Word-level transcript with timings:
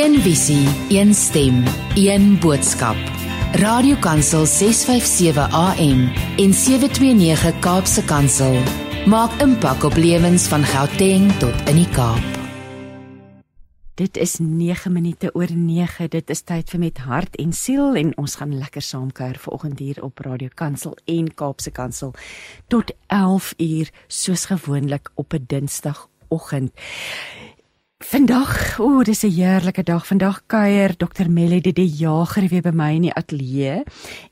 Een 0.00 0.20
visie, 0.20 0.68
een 0.88 1.14
stem, 1.14 1.64
een 1.94 2.38
boodskap. 2.38 2.96
Radiokansel 3.52 4.46
657 4.46 5.52
AM 5.52 6.00
en 6.36 6.54
729 6.54 7.58
Kaapse 7.58 8.04
Kansel 8.04 8.62
maak 9.06 9.40
impak 9.40 9.84
op 9.84 9.96
lewens 9.96 10.46
van 10.48 10.64
Gauteng 10.64 11.32
tot 11.32 11.68
in 11.68 11.82
die 11.82 11.88
Kaap. 11.88 12.24
Dit 13.94 14.16
is 14.16 14.38
9 14.38 14.92
minute 14.92 15.34
oor 15.34 15.52
9. 15.52 16.08
Dit 16.08 16.30
is 16.30 16.42
tyd 16.48 16.70
vir 16.72 16.80
met 16.80 16.98
hart 17.04 17.36
en 17.36 17.52
siel 17.52 17.94
en 17.94 18.16
ons 18.16 18.40
gaan 18.40 18.56
lekker 18.58 18.82
saamkuier 18.82 19.36
vanoggend 19.38 19.78
hier 19.78 20.00
op 20.02 20.18
Radio 20.18 20.48
Kansel 20.54 20.96
en 21.04 21.34
Kaapse 21.34 21.70
Kansel 21.70 22.14
tot 22.68 22.94
11 23.06 23.52
uur 23.58 23.92
soos 24.06 24.48
gewoonlik 24.48 25.10
op 25.14 25.34
'n 25.34 25.44
Dinsdagoggend. 25.46 26.72
Vandag, 28.00 28.78
o, 28.80 28.84
oh, 28.84 29.02
dis 29.04 29.22
'n 29.24 29.30
heerlike 29.30 29.82
dag. 29.82 30.06
Vandag 30.06 30.42
kuier 30.46 30.96
Dr. 30.96 31.28
Melody 31.28 31.72
die 31.72 31.86
Jager 31.86 32.48
weer 32.48 32.62
by 32.62 32.72
my 32.72 32.94
in 32.94 33.02
die 33.02 33.12
ateljee 33.12 33.82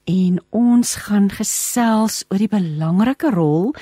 en 0.05 0.41
ons 0.51 0.95
gaan 0.95 1.29
gesels 1.29 2.25
oor 2.31 2.39
die 2.39 2.49
belangrike 2.49 3.31
rol 3.31 3.75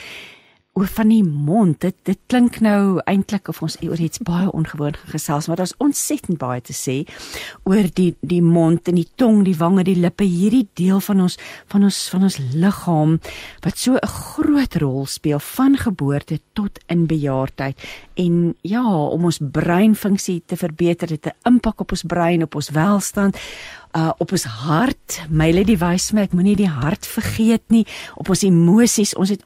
oor 0.77 0.89
van 0.93 1.09
die 1.09 1.25
mond. 1.25 1.81
Dit 1.81 1.97
dit 2.05 2.19
klink 2.29 2.59
nou 2.61 3.01
eintlik 3.09 3.49
of 3.49 3.63
ons 3.65 3.79
oor 3.81 4.01
iets 4.03 4.21
baie 4.25 4.51
ongewoon 4.53 4.97
gesels, 5.09 5.49
maar 5.49 5.61
daar's 5.61 5.75
ontsettend 5.83 6.39
baie 6.39 6.61
te 6.61 6.77
sê 6.77 6.97
oor 7.65 7.89
die 7.97 8.13
die 8.21 8.43
mond 8.45 8.89
en 8.91 8.99
die 9.01 9.09
tong, 9.17 9.43
die 9.47 9.57
wange, 9.57 9.87
die 9.89 9.97
lippe, 9.97 10.27
hierdie 10.29 10.67
deel 10.77 11.01
van 11.01 11.25
ons 11.27 11.39
van 11.73 11.87
ons 11.89 12.01
van 12.13 12.27
ons 12.29 12.39
liggaam 12.53 13.17
wat 13.65 13.79
so 13.79 13.97
'n 13.97 14.07
groot 14.07 14.77
rol 14.77 15.07
speel 15.07 15.41
van 15.41 15.77
geboorte 15.77 16.41
tot 16.53 16.79
in 16.89 17.07
bejaardheid. 17.07 17.77
En 18.15 18.55
ja, 18.61 18.85
om 18.85 19.25
ons 19.25 19.41
breinfunksie 19.41 20.43
te 20.47 20.57
verbeter, 20.57 21.09
dit 21.09 21.27
'n 21.27 21.37
impak 21.45 21.81
op 21.81 21.91
ons 21.91 22.03
brein, 22.03 22.43
op 22.43 22.55
ons 22.55 22.71
welstand 22.71 23.37
uh 23.97 24.13
op 24.19 24.33
ons 24.33 24.45
hart. 24.45 25.23
My 25.31 25.53
lady 25.53 25.77
wys 25.77 26.13
my 26.13 26.27
ek 26.27 26.33
moenie 26.33 26.57
die 26.57 26.69
hart 26.69 27.07
vergeet 27.07 27.63
nie, 27.69 27.87
op 28.15 28.29
ons 28.29 28.43
emosies. 28.43 29.15
Ons 29.15 29.29
het 29.29 29.43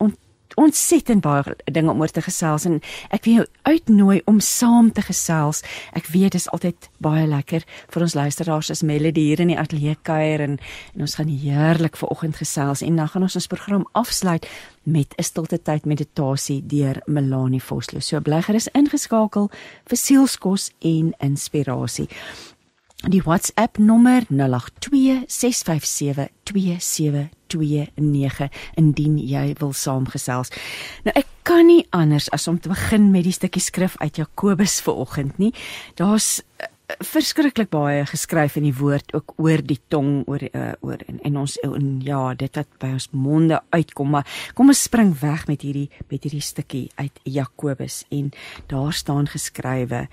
ontsettend 0.57 1.23
baie 1.23 1.55
dinge 1.65 1.91
om 1.91 2.01
oor 2.01 2.13
te 2.13 2.23
gesels 2.23 2.67
en 2.69 2.81
ek 3.11 3.25
wil 3.25 3.35
jou 3.41 3.47
uitnooi 3.63 4.21
om 4.31 4.41
saam 4.41 4.93
te 4.93 5.03
gesels. 5.03 5.63
Ek 5.97 6.07
weet 6.11 6.33
dit 6.33 6.41
is 6.41 6.51
altyd 6.51 6.89
baie 6.99 7.27
lekker 7.27 7.65
vir 7.91 8.03
ons 8.03 8.15
luisteraars 8.15 8.71
as 8.71 8.83
Melody 8.83 9.29
hier 9.31 9.41
in 9.41 9.53
die 9.53 9.59
ateljee 9.59 9.97
kuier 10.03 10.41
en, 10.41 10.59
en 10.95 11.07
ons 11.07 11.15
gaan 11.19 11.31
heerlik 11.31 11.97
ver 11.97 12.11
oggend 12.11 12.37
gesels 12.37 12.83
en 12.83 12.97
dan 12.97 13.09
gaan 13.09 13.27
ons 13.29 13.37
ons 13.37 13.51
program 13.51 13.87
afsluit 13.93 14.47
met 14.83 15.15
'n 15.17 15.23
stilte 15.23 15.63
tyd 15.63 15.85
meditasie 15.85 16.63
deur 16.67 17.03
Melanie 17.07 17.63
Vosloo. 17.63 18.01
So 18.01 18.21
bly 18.21 18.43
gerus 18.43 18.69
ingeskakel 18.73 19.51
vir 19.87 19.97
sielskos 19.97 20.71
en 20.81 21.15
inspirasie. 21.19 22.09
Die 23.09 23.23
WhatsApp 23.25 23.79
nommer 23.79 24.23
082 24.29 25.25
657 25.27 26.29
27 26.45 27.31
0891104529 27.51 28.49
indien 28.75 29.19
jy 29.19 29.55
wil 29.61 29.73
saamgesels. 29.75 30.53
Nou 31.07 31.15
ek 31.19 31.29
kan 31.47 31.67
nie 31.67 31.85
anders 31.97 32.31
as 32.35 32.49
om 32.51 32.61
te 32.61 32.71
begin 32.73 33.11
met 33.15 33.27
die 33.27 33.35
stukkie 33.35 33.63
skrif 33.63 33.97
uit 34.01 34.21
Jakobus 34.21 34.81
vanoggend 34.85 35.41
nie. 35.43 35.53
Daar's 35.99 36.41
uh, 36.61 36.69
verskriklik 37.07 37.71
baie 37.71 38.03
geskryf 38.09 38.57
in 38.59 38.67
die 38.67 38.75
woord 38.77 39.15
ook 39.15 39.37
oor 39.39 39.63
die 39.63 39.79
tong 39.95 40.25
oor 40.27 40.43
uh, 40.43 40.73
oor 40.83 41.03
en, 41.07 41.21
en 41.27 41.37
ons 41.39 41.55
en 41.63 41.93
ja 42.03 42.23
dit 42.35 42.59
wat 42.59 42.71
by 42.83 42.91
ons 42.97 43.07
monde 43.15 43.61
uitkom 43.71 44.11
maar 44.17 44.27
kom 44.59 44.73
ons 44.75 44.83
spring 44.89 45.13
weg 45.21 45.47
met 45.47 45.63
hierdie 45.63 45.87
met 46.11 46.27
hierdie 46.27 46.43
stukkie 46.43 46.89
uit 46.99 47.23
Jakobus 47.23 48.03
en 48.11 48.33
daar 48.73 48.91
staan 48.91 49.31
geskrywe 49.31 50.09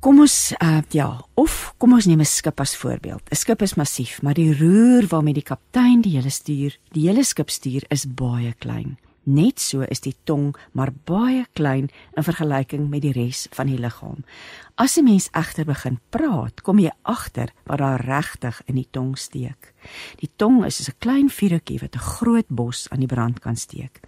Kom 0.00 0.22
ons 0.24 0.34
uh, 0.56 0.78
ja, 0.96 1.10
of 1.36 1.74
kom 1.76 1.92
ons 1.92 2.06
neem 2.08 2.22
'n 2.24 2.24
skip 2.24 2.60
as 2.60 2.72
voorbeeld. 2.76 3.20
'n 3.28 3.36
Skip 3.36 3.60
is 3.62 3.76
massief, 3.76 4.22
maar 4.22 4.34
die 4.34 4.56
roer 4.56 5.04
waarmee 5.06 5.34
die 5.34 5.44
kaptein 5.44 6.00
die 6.00 6.16
hele 6.16 6.30
stuur, 6.30 6.72
die 6.92 7.08
hele 7.08 7.22
skip 7.22 7.50
stuur 7.50 7.84
is 7.88 8.06
baie 8.08 8.54
klein. 8.58 8.96
Net 9.28 9.60
so 9.60 9.84
is 9.84 10.00
die 10.00 10.14
tong 10.24 10.54
maar 10.72 10.92
baie 11.04 11.44
klein 11.52 11.90
in 12.16 12.24
vergelyking 12.24 12.88
met 12.88 13.02
die 13.04 13.12
res 13.12 13.46
van 13.52 13.68
die 13.68 13.78
liggaam. 13.78 14.24
As 14.80 14.96
'n 14.96 15.04
mens 15.04 15.28
egter 15.32 15.64
begin 15.64 16.00
praat, 16.10 16.62
kom 16.62 16.78
jy 16.78 16.90
agter 17.02 17.52
wat 17.66 17.78
daar 17.78 18.00
regtig 18.00 18.62
in 18.66 18.74
die 18.74 18.88
tong 18.90 19.18
steek. 19.18 19.74
Die 20.20 20.30
tong 20.36 20.64
is 20.64 20.76
soos 20.76 20.88
'n 20.88 20.98
klein 20.98 21.28
vuurtjie 21.28 21.80
wat 21.80 21.94
'n 21.94 21.98
groot 21.98 22.48
bos 22.48 22.88
aan 22.90 23.00
die 23.00 23.14
brand 23.14 23.40
kan 23.40 23.56
steek. 23.56 24.00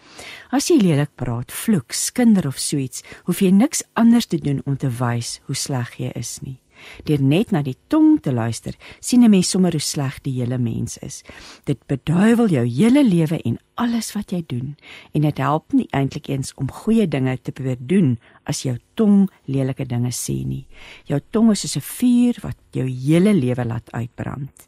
As 0.50 0.68
jy 0.68 0.78
lelik 0.78 1.14
praat, 1.14 1.52
vloek, 1.52 1.92
skinder 1.92 2.46
of 2.46 2.58
so 2.58 2.76
iets, 2.76 3.02
hoef 3.24 3.40
jy 3.40 3.50
niks 3.50 3.82
anders 3.92 4.26
te 4.26 4.38
doen 4.38 4.62
om 4.64 4.76
te 4.76 4.88
wys 4.88 5.40
hoe 5.44 5.54
sleg 5.54 5.94
jy 5.98 6.10
is 6.14 6.40
nie. 6.40 6.58
Deur 7.04 7.22
net 7.22 7.50
na 7.50 7.62
die 7.62 7.76
tong 7.88 8.20
te 8.22 8.32
luister, 8.32 8.74
sien 9.00 9.24
'n 9.24 9.30
mens 9.30 9.50
sommer 9.50 9.72
hoe 9.72 9.80
sleg 9.80 10.20
die 10.22 10.40
hele 10.40 10.58
mens 10.58 10.98
is. 10.98 11.22
Dit 11.64 11.78
beduiwel 11.86 12.48
jou 12.48 12.66
hele 12.66 13.04
lewe 13.04 13.42
en 13.42 13.58
alles 13.74 14.12
wat 14.12 14.32
jy 14.32 14.42
doen 14.46 14.76
en 15.12 15.20
dit 15.22 15.38
help 15.38 15.72
nie 15.72 15.88
eintlik 15.90 16.28
eens 16.28 16.52
om 16.54 16.70
goeie 16.70 17.08
dinge 17.08 17.38
te 17.42 17.52
probeer 17.52 17.80
doen 17.80 18.18
as 18.44 18.62
jou 18.62 18.76
tong 18.94 19.30
lelike 19.44 19.86
dinge 19.88 20.12
sê 20.12 20.44
nie. 20.46 20.66
Jou 21.04 21.20
tong 21.30 21.50
is 21.50 21.60
soos 21.60 21.76
'n 21.76 21.80
vuur 21.80 22.38
wat 22.42 22.56
jou 22.72 22.86
hele 22.86 23.34
lewe 23.34 23.64
laat 23.64 23.92
uitbrand. 23.92 24.66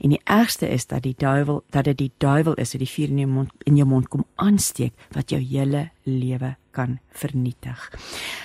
En 0.00 0.10
die 0.10 0.20
ergste 0.24 0.68
is 0.68 0.86
dat 0.86 1.02
die 1.02 1.14
duiwel 1.16 1.64
dat 1.70 1.84
dit 1.84 1.98
die 1.98 2.12
duiwel 2.18 2.54
is 2.54 2.72
wat 2.72 2.78
die 2.78 2.94
vuur 2.94 3.08
in 3.08 3.18
jou 3.18 3.30
mond 3.30 3.50
in 3.64 3.76
jou 3.76 3.88
mond 3.88 4.08
kom 4.08 4.24
aansteek 4.34 4.92
wat 5.12 5.30
jou 5.30 5.40
hele 5.40 5.90
lewe 6.02 6.56
kan 6.74 6.98
vernietig. 7.14 7.90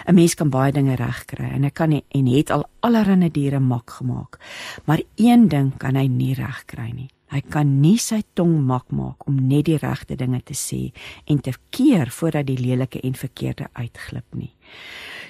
'n 0.08 0.16
Mens 0.16 0.36
kan 0.36 0.50
baie 0.50 0.72
dinge 0.72 0.96
regkry 0.96 1.50
en 1.50 1.64
hy 1.64 1.70
kan 1.74 1.90
nie, 1.90 2.04
en 2.14 2.28
het 2.28 2.52
al 2.52 2.68
allerlei 2.80 3.32
diere 3.32 3.60
mak 3.60 3.90
gemaak. 3.90 4.40
Maar 4.86 5.02
een 5.16 5.48
ding 5.48 5.78
kan 5.78 5.96
hy 5.96 6.08
nie 6.08 6.34
regkry 6.34 6.92
nie. 6.94 7.10
Hy 7.30 7.44
kan 7.46 7.76
nie 7.78 7.98
sy 8.02 8.24
tong 8.34 8.56
mak 8.66 8.88
maak 8.90 9.28
om 9.30 9.36
net 9.50 9.68
die 9.68 9.78
regte 9.78 10.16
dinge 10.18 10.42
te 10.42 10.56
sê 10.58 10.90
en 11.30 11.38
te 11.46 11.54
keer 11.70 12.10
voordat 12.10 12.48
die 12.48 12.58
lelike 12.58 13.02
en 13.06 13.14
verkeerde 13.14 13.68
uitglip 13.78 14.26
nie. 14.34 14.50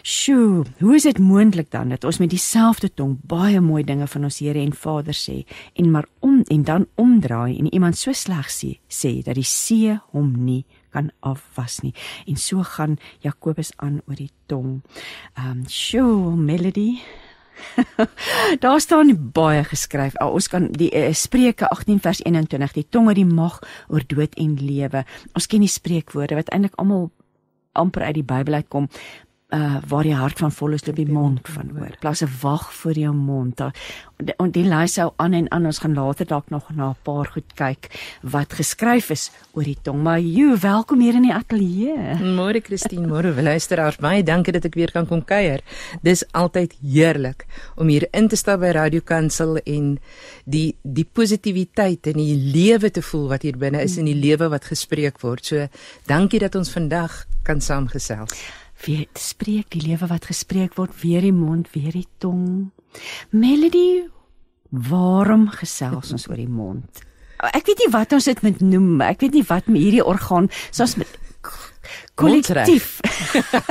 Sjoe, 0.07 0.63
hoe 0.79 0.95
is 0.95 1.03
dit 1.03 1.19
moontlik 1.19 1.67
dan 1.75 1.91
dat 1.91 2.07
ons 2.07 2.21
met 2.23 2.31
dieselfde 2.31 2.87
tong 2.95 3.17
baie 3.27 3.59
mooi 3.59 3.83
dinge 3.83 4.07
van 4.07 4.29
ons 4.29 4.39
Here 4.39 4.61
en 4.63 4.71
Vader 4.71 5.17
sê 5.17 5.41
en 5.75 5.91
maar 5.91 6.07
om 6.23 6.39
en 6.47 6.63
dan 6.63 6.87
omdraai 6.95 7.57
en 7.57 7.67
iemand 7.73 7.99
so 7.99 8.15
sleg 8.15 8.47
sê, 8.47 8.77
sê 8.87 9.19
dat 9.25 9.35
die 9.35 9.43
see 9.43 9.97
hom 10.13 10.31
nie 10.45 10.63
kan 10.89 11.11
afwas 11.19 11.79
nie. 11.85 11.93
En 12.27 12.37
so 12.37 12.63
gaan 12.63 12.97
Jakobus 13.25 13.71
aan 13.77 14.01
oor 14.07 14.19
die 14.19 14.31
tong. 14.47 14.81
Um 15.37 15.65
sjoe, 15.67 16.35
melody 16.35 16.99
Daar 18.63 18.79
staan 18.79 19.31
baie 19.31 19.63
geskryf. 19.63 20.15
Oh, 20.19 20.33
ons 20.33 20.47
kan 20.47 20.69
die 20.71 20.89
uh, 20.95 21.13
Spreuke 21.13 21.69
18 21.69 21.99
vers 22.03 22.21
21, 22.23 22.73
die 22.73 22.87
tong 22.89 23.09
het 23.11 23.19
die 23.19 23.27
mag 23.27 23.59
oor 23.87 24.03
dood 24.07 24.35
en 24.39 24.55
lewe. 24.59 25.03
Ons 25.33 25.49
ken 25.51 25.63
die 25.63 25.71
spreekwoorde 25.71 26.39
wat 26.39 26.51
eintlik 26.53 26.77
almal 26.81 27.09
amper 27.77 28.07
uit 28.09 28.17
die 28.17 28.27
Bybel 28.27 28.59
uitkom, 28.59 28.89
uh 29.49 29.77
waar 29.87 30.05
die 30.05 30.13
hart 30.13 30.37
van 30.37 30.51
vol 30.53 30.75
is 30.77 30.85
loop 30.85 30.97
die 30.99 31.09
mond 31.09 31.47
van 31.49 31.71
oor. 31.73 31.95
Plaas 31.99 32.21
'n 32.21 32.29
wag 32.41 32.73
voor 32.73 32.93
jou 32.93 33.13
mond. 33.13 33.57
Daar 33.57 33.73
en 34.37 34.51
die 34.51 34.63
lys 34.63 34.95
hou 34.95 35.11
aan 35.15 35.33
en 35.33 35.51
aan. 35.51 35.65
Ons 35.65 35.79
gaan 35.79 35.93
later 35.93 36.27
dalk 36.27 36.49
nog 36.49 36.69
na 36.75 36.89
'n 36.89 36.95
paar 37.03 37.25
goed 37.25 37.53
kyk 37.55 37.87
wat 38.21 38.53
geskryf 38.53 39.09
is 39.09 39.31
oor 39.53 39.63
die 39.63 39.77
tong. 39.81 40.03
Maar 40.03 40.19
jy, 40.19 40.57
welkom 40.59 40.99
hier 40.99 41.13
in 41.13 41.21
die 41.21 41.33
ateljee. 41.33 42.19
Môre 42.21 42.61
Christine, 42.61 43.07
môre 43.07 43.41
luisteraars. 43.41 43.97
Baie 43.97 44.23
dankie 44.23 44.53
dat 44.53 44.65
ek 44.65 44.75
weer 44.75 44.91
kan 44.91 45.07
kom 45.07 45.25
kuier. 45.25 45.61
Dis 46.01 46.23
altyd 46.31 46.75
heerlik 46.81 47.45
om 47.75 47.87
hier 47.87 48.07
in 48.11 48.27
te 48.27 48.35
stap 48.35 48.59
by 48.59 48.71
Radio 48.71 49.01
Kansel 49.03 49.57
en 49.57 49.99
die 50.45 50.75
die 50.83 51.07
positiwiteit 51.11 52.07
en 52.07 52.13
die 52.13 52.35
lewe 52.35 52.91
te 52.91 53.01
voel 53.01 53.27
wat 53.27 53.41
hier 53.41 53.57
binne 53.57 53.81
is 53.81 53.97
in 53.97 54.05
die 54.05 54.15
lewe 54.15 54.49
wat 54.49 54.65
gespreek 54.65 55.19
word. 55.21 55.45
So, 55.45 55.67
dankie 56.05 56.39
dat 56.39 56.55
ons 56.55 56.69
vandag 56.69 57.25
kan 57.43 57.61
saamgesels 57.61 58.33
wie 58.85 59.07
spreek 59.13 59.69
die 59.75 59.83
lewe 59.83 60.07
wat 60.07 60.29
gespreek 60.29 60.75
word 60.79 60.95
weer 61.01 61.21
die 61.21 61.35
mond 61.35 61.71
weer 61.73 61.91
die 61.91 62.07
tong. 62.17 62.71
Melody 63.29 64.07
waarom 64.69 65.49
gesels 65.49 66.11
ons 66.13 66.27
oor 66.29 66.39
die 66.39 66.49
mond? 66.49 67.03
Ek 67.39 67.65
weet 67.67 67.85
nie 67.85 67.91
wat 67.93 68.13
ons 68.13 68.27
dit 68.27 68.41
moet 68.43 68.61
noem 68.61 69.01
ek 69.01 69.23
weet 69.23 69.39
nie 69.39 69.47
wat 69.47 69.67
hierdie 69.71 70.05
orgaan 70.05 70.49
soos 70.69 70.97
met 70.99 71.17
kollektief. 72.19 72.99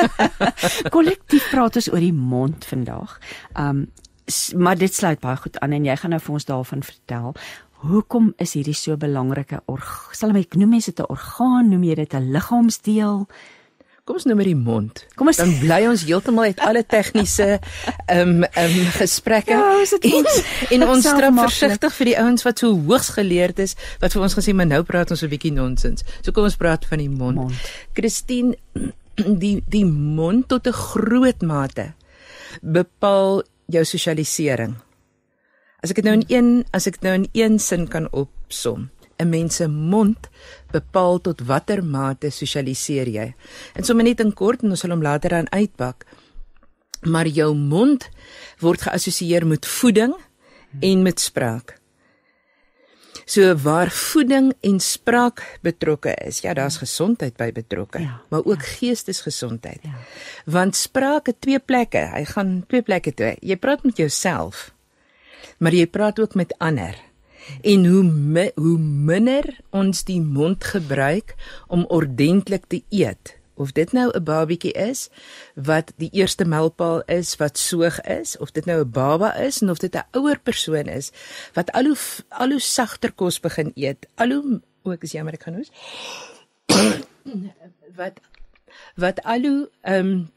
Kollektief 0.94 1.50
praat 1.52 1.76
ons 1.76 1.90
oor 1.92 2.02
die 2.02 2.14
mond 2.16 2.68
vandag. 2.68 3.18
Um 3.54 3.88
maar 4.60 4.76
dit 4.76 4.92
sluit 4.92 5.20
baie 5.22 5.38
goed 5.40 5.54
aan 5.64 5.72
en 5.72 5.86
jy 5.88 5.94
gaan 5.96 6.12
nou 6.12 6.18
vir 6.20 6.34
ons 6.36 6.44
daarvan 6.44 6.82
vertel. 6.84 7.30
Hoekom 7.80 8.34
is 8.36 8.52
hierdie 8.58 8.76
so 8.76 8.96
belangrike 9.00 9.62
orgaan? 9.64 10.16
Sal 10.18 10.34
my 10.36 10.42
noem 10.52 10.74
mense 10.76 10.92
dit 10.92 11.00
'n 11.00 11.08
orgaan, 11.08 11.70
noem 11.70 11.84
jy 11.84 11.94
dit 11.94 12.14
'n 12.14 12.32
liggaamsdeel? 12.32 13.24
Kom 14.08 14.16
ons 14.16 14.24
nou 14.24 14.38
met 14.38 14.46
die 14.48 14.56
mond. 14.56 15.02
Kom 15.20 15.28
ons 15.28 15.36
dan 15.36 15.50
bly 15.60 15.82
ons 15.84 16.00
heeltemal 16.08 16.46
uit 16.48 16.60
alle 16.64 16.80
tegniese 16.80 17.58
ehm 17.58 18.30
um, 18.38 18.46
ehm 18.48 18.76
um, 18.80 18.86
gesprekke. 18.94 19.52
Ja, 19.52 19.74
is 19.82 19.92
dit 19.92 20.06
en, 20.08 20.28
en 20.78 20.84
ons 20.94 21.04
straf 21.04 21.36
versigtig 21.42 21.92
vir 21.98 22.08
die 22.08 22.14
ouens 22.22 22.46
wat 22.46 22.62
so 22.62 22.72
hoogs 22.72 23.10
geleerd 23.18 23.60
is 23.60 23.76
wat 24.00 24.16
vir 24.16 24.24
ons 24.24 24.36
gesê 24.38 24.54
maar 24.56 24.70
nou 24.70 24.80
praat 24.88 25.12
ons 25.12 25.26
'n 25.26 25.28
bietjie 25.28 25.52
nonsens. 25.52 26.06
So 26.22 26.32
kom 26.32 26.48
ons 26.48 26.56
praat 26.56 26.88
van 26.88 27.04
die 27.04 27.10
mond. 27.12 27.36
mond. 27.36 27.68
Christine 27.92 28.56
die 29.44 29.60
die 29.68 29.84
mond 29.84 30.48
tot 30.48 30.66
'n 30.66 30.72
groot 30.72 31.44
mate 31.44 31.92
bepaal 32.62 33.42
jou 33.68 33.84
sosialisering. 33.84 34.76
As 35.84 35.90
ek 35.90 36.00
dit 36.00 36.04
nou 36.04 36.16
in 36.16 36.24
een 36.28 36.64
as 36.72 36.86
ek 36.86 37.02
nou 37.02 37.12
in 37.12 37.28
een 37.32 37.58
sin 37.58 37.84
kan 37.88 38.08
opsom, 38.10 38.88
'n 39.18 39.28
mens 39.28 39.56
se 39.56 39.66
mond 39.66 40.28
bepaal 40.70 41.20
tot 41.20 41.40
watter 41.40 41.84
mate 41.84 42.30
sosialiseer 42.30 43.08
jy. 43.08 43.34
En 43.74 43.84
sommer 43.84 44.04
net 44.04 44.20
in 44.20 44.32
kort 44.32 44.62
en 44.62 44.70
ons 44.70 44.80
sal 44.80 44.90
hom 44.90 45.02
later 45.02 45.34
aan 45.34 45.50
uitpak. 45.52 46.06
Maar 47.02 47.26
jou 47.26 47.54
mond 47.54 48.08
word 48.58 48.82
geassosieer 48.82 49.46
met 49.46 49.66
voeding 49.66 50.14
en 50.80 51.02
met 51.02 51.20
spraak. 51.20 51.78
So 53.28 53.54
waar 53.60 53.90
voeding 53.90 54.54
en 54.60 54.80
spraak 54.80 55.42
betrokke 55.60 56.14
is, 56.24 56.40
ja, 56.40 56.54
daar's 56.54 56.78
gesondheid 56.80 57.36
by 57.36 57.50
betrokke, 57.52 58.00
Ja, 58.00 58.20
maar 58.28 58.44
ook 58.44 58.62
geestesgesondheid. 58.64 59.80
Ja. 59.82 59.98
Want 60.44 60.76
spraak 60.76 61.26
het 61.26 61.40
twee 61.40 61.58
plekke. 61.58 62.08
Hy 62.14 62.24
gaan 62.24 62.64
twee 62.68 62.82
plekke 62.82 63.14
toe. 63.14 63.36
Jy 63.40 63.56
praat 63.56 63.84
met 63.84 63.96
jouself, 63.96 64.72
maar 65.58 65.72
jy 65.72 65.86
praat 65.86 66.20
ook 66.20 66.34
met 66.34 66.54
ander. 66.58 66.96
En 67.62 67.86
hoe 67.86 68.02
mi, 68.02 68.50
hoe 68.54 68.78
minder 68.78 69.58
ons 69.70 70.04
die 70.04 70.20
mond 70.20 70.64
gebruik 70.64 71.34
om 71.66 71.84
ordentlik 71.88 72.64
te 72.66 72.82
eet, 72.88 73.38
of 73.58 73.72
dit 73.72 73.92
nou 73.92 74.10
'n 74.14 74.22
babietjie 74.24 74.72
is 74.72 75.08
wat 75.54 75.92
die 75.96 76.10
eerste 76.12 76.44
mylpaal 76.44 77.02
is 77.06 77.36
wat 77.36 77.58
soog 77.58 78.00
is, 78.00 78.36
of 78.38 78.50
dit 78.50 78.64
nou 78.64 78.80
'n 78.80 78.90
baba 78.90 79.34
is 79.34 79.60
en 79.62 79.70
of 79.70 79.78
dit 79.78 79.94
'n 79.94 80.06
ouer 80.10 80.38
persoon 80.38 80.86
is 80.86 81.10
wat 81.52 81.72
al 81.72 81.84
hoe 81.84 81.96
al 82.28 82.50
hoe 82.50 82.60
sagter 82.60 83.12
kos 83.12 83.40
begin 83.40 83.72
eet, 83.74 84.06
al 84.14 84.30
hoe 84.30 84.60
ook 84.82 85.02
is 85.02 85.12
jammer 85.12 85.32
ek 85.32 85.42
gaan 85.42 85.54
hoes. 85.54 85.70
wat 88.00 88.20
wat 88.94 89.22
al 89.22 89.40
hoe 89.40 89.70
ehm 89.82 90.06
um, 90.06 90.30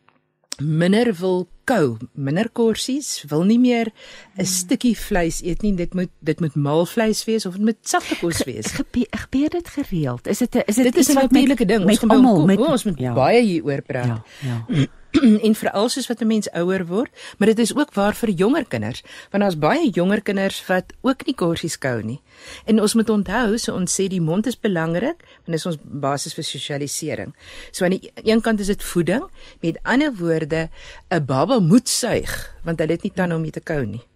minder 0.61 1.13
wil 1.19 1.47
kou, 1.65 1.97
minder 2.13 2.49
korsies, 2.49 3.23
wil 3.27 3.43
nie 3.43 3.59
meer 3.59 3.91
'n 4.37 4.45
stukkie 4.45 4.95
vleis 4.97 5.41
eet 5.43 5.61
nie. 5.61 5.75
Dit 5.75 5.93
moet 5.93 6.09
dit 6.19 6.39
moet 6.39 6.55
maalvleis 6.55 7.23
wees 7.25 7.45
of 7.45 7.53
dit 7.53 7.61
moet 7.65 7.77
sagte 7.81 8.15
kos 8.19 8.43
wees. 8.43 8.71
Gebeur, 8.71 9.07
gebeur 9.11 9.49
dit 9.49 9.67
gereeld? 9.67 10.27
Is 10.27 10.37
dit 10.39 10.55
'n 10.55 10.63
is 10.65 10.75
dit 10.75 10.83
Dit 10.85 10.95
is 10.97 11.09
'n 11.09 11.13
met- 11.13 11.31
natuurlike 11.31 11.65
ding. 11.65 11.79
Ons 11.79 11.87
met 11.89 11.99
gaan 11.99 12.07
by 12.09 12.15
hom 12.15 12.25
almal 12.25 12.37
kom. 12.37 12.47
met 12.47 12.59
O, 12.59 12.65
ons 12.71 12.83
moet 12.83 12.99
ja, 12.99 13.13
baie 13.13 13.41
hieroor 13.41 13.81
praat. 13.81 14.05
Ja, 14.05 14.65
ja. 14.67 14.85
en 15.45 15.55
veral 15.55 15.89
soos 15.89 16.07
wat 16.07 16.21
'n 16.21 16.27
mens 16.27 16.49
ouer 16.51 16.85
word, 16.85 17.11
maar 17.37 17.47
dit 17.47 17.59
is 17.59 17.75
ook 17.75 17.93
waar 17.93 18.15
vir 18.15 18.29
jonger 18.29 18.65
kinders, 18.65 19.03
want 19.31 19.43
daar's 19.43 19.57
baie 19.57 19.89
jonger 19.89 20.21
kinders 20.21 20.65
wat 20.67 20.93
ook 21.01 21.25
nie 21.25 21.35
korsies 21.35 21.77
kou 21.77 22.01
nie. 22.03 22.21
En 22.65 22.81
ons 22.81 22.93
moet 22.93 23.09
onthou, 23.09 23.57
so 23.57 23.75
ons 23.75 23.99
sê 24.01 24.07
die 24.07 24.21
mond 24.21 24.47
is 24.47 24.59
belangrik, 24.59 25.19
want 25.43 25.51
dit 25.55 25.59
is 25.59 25.65
ons 25.65 25.77
basis 25.81 26.33
vir 26.33 26.43
sosialisering. 26.43 27.35
So 27.71 27.85
aan 27.85 27.97
die 27.97 28.11
een 28.23 28.41
kant 28.41 28.59
is 28.59 28.67
dit 28.67 28.83
voeding, 28.83 29.23
met 29.61 29.79
ander 29.83 30.13
woorde, 30.13 30.69
'n 31.09 31.25
baba 31.25 31.59
moet 31.59 31.89
suig, 31.89 32.55
want 32.63 32.79
hy 32.79 32.87
het 32.87 33.03
nie 33.03 33.13
tande 33.15 33.35
om 33.35 33.41
mee 33.41 33.51
te 33.51 33.59
kou 33.59 33.85
nie. 33.85 34.10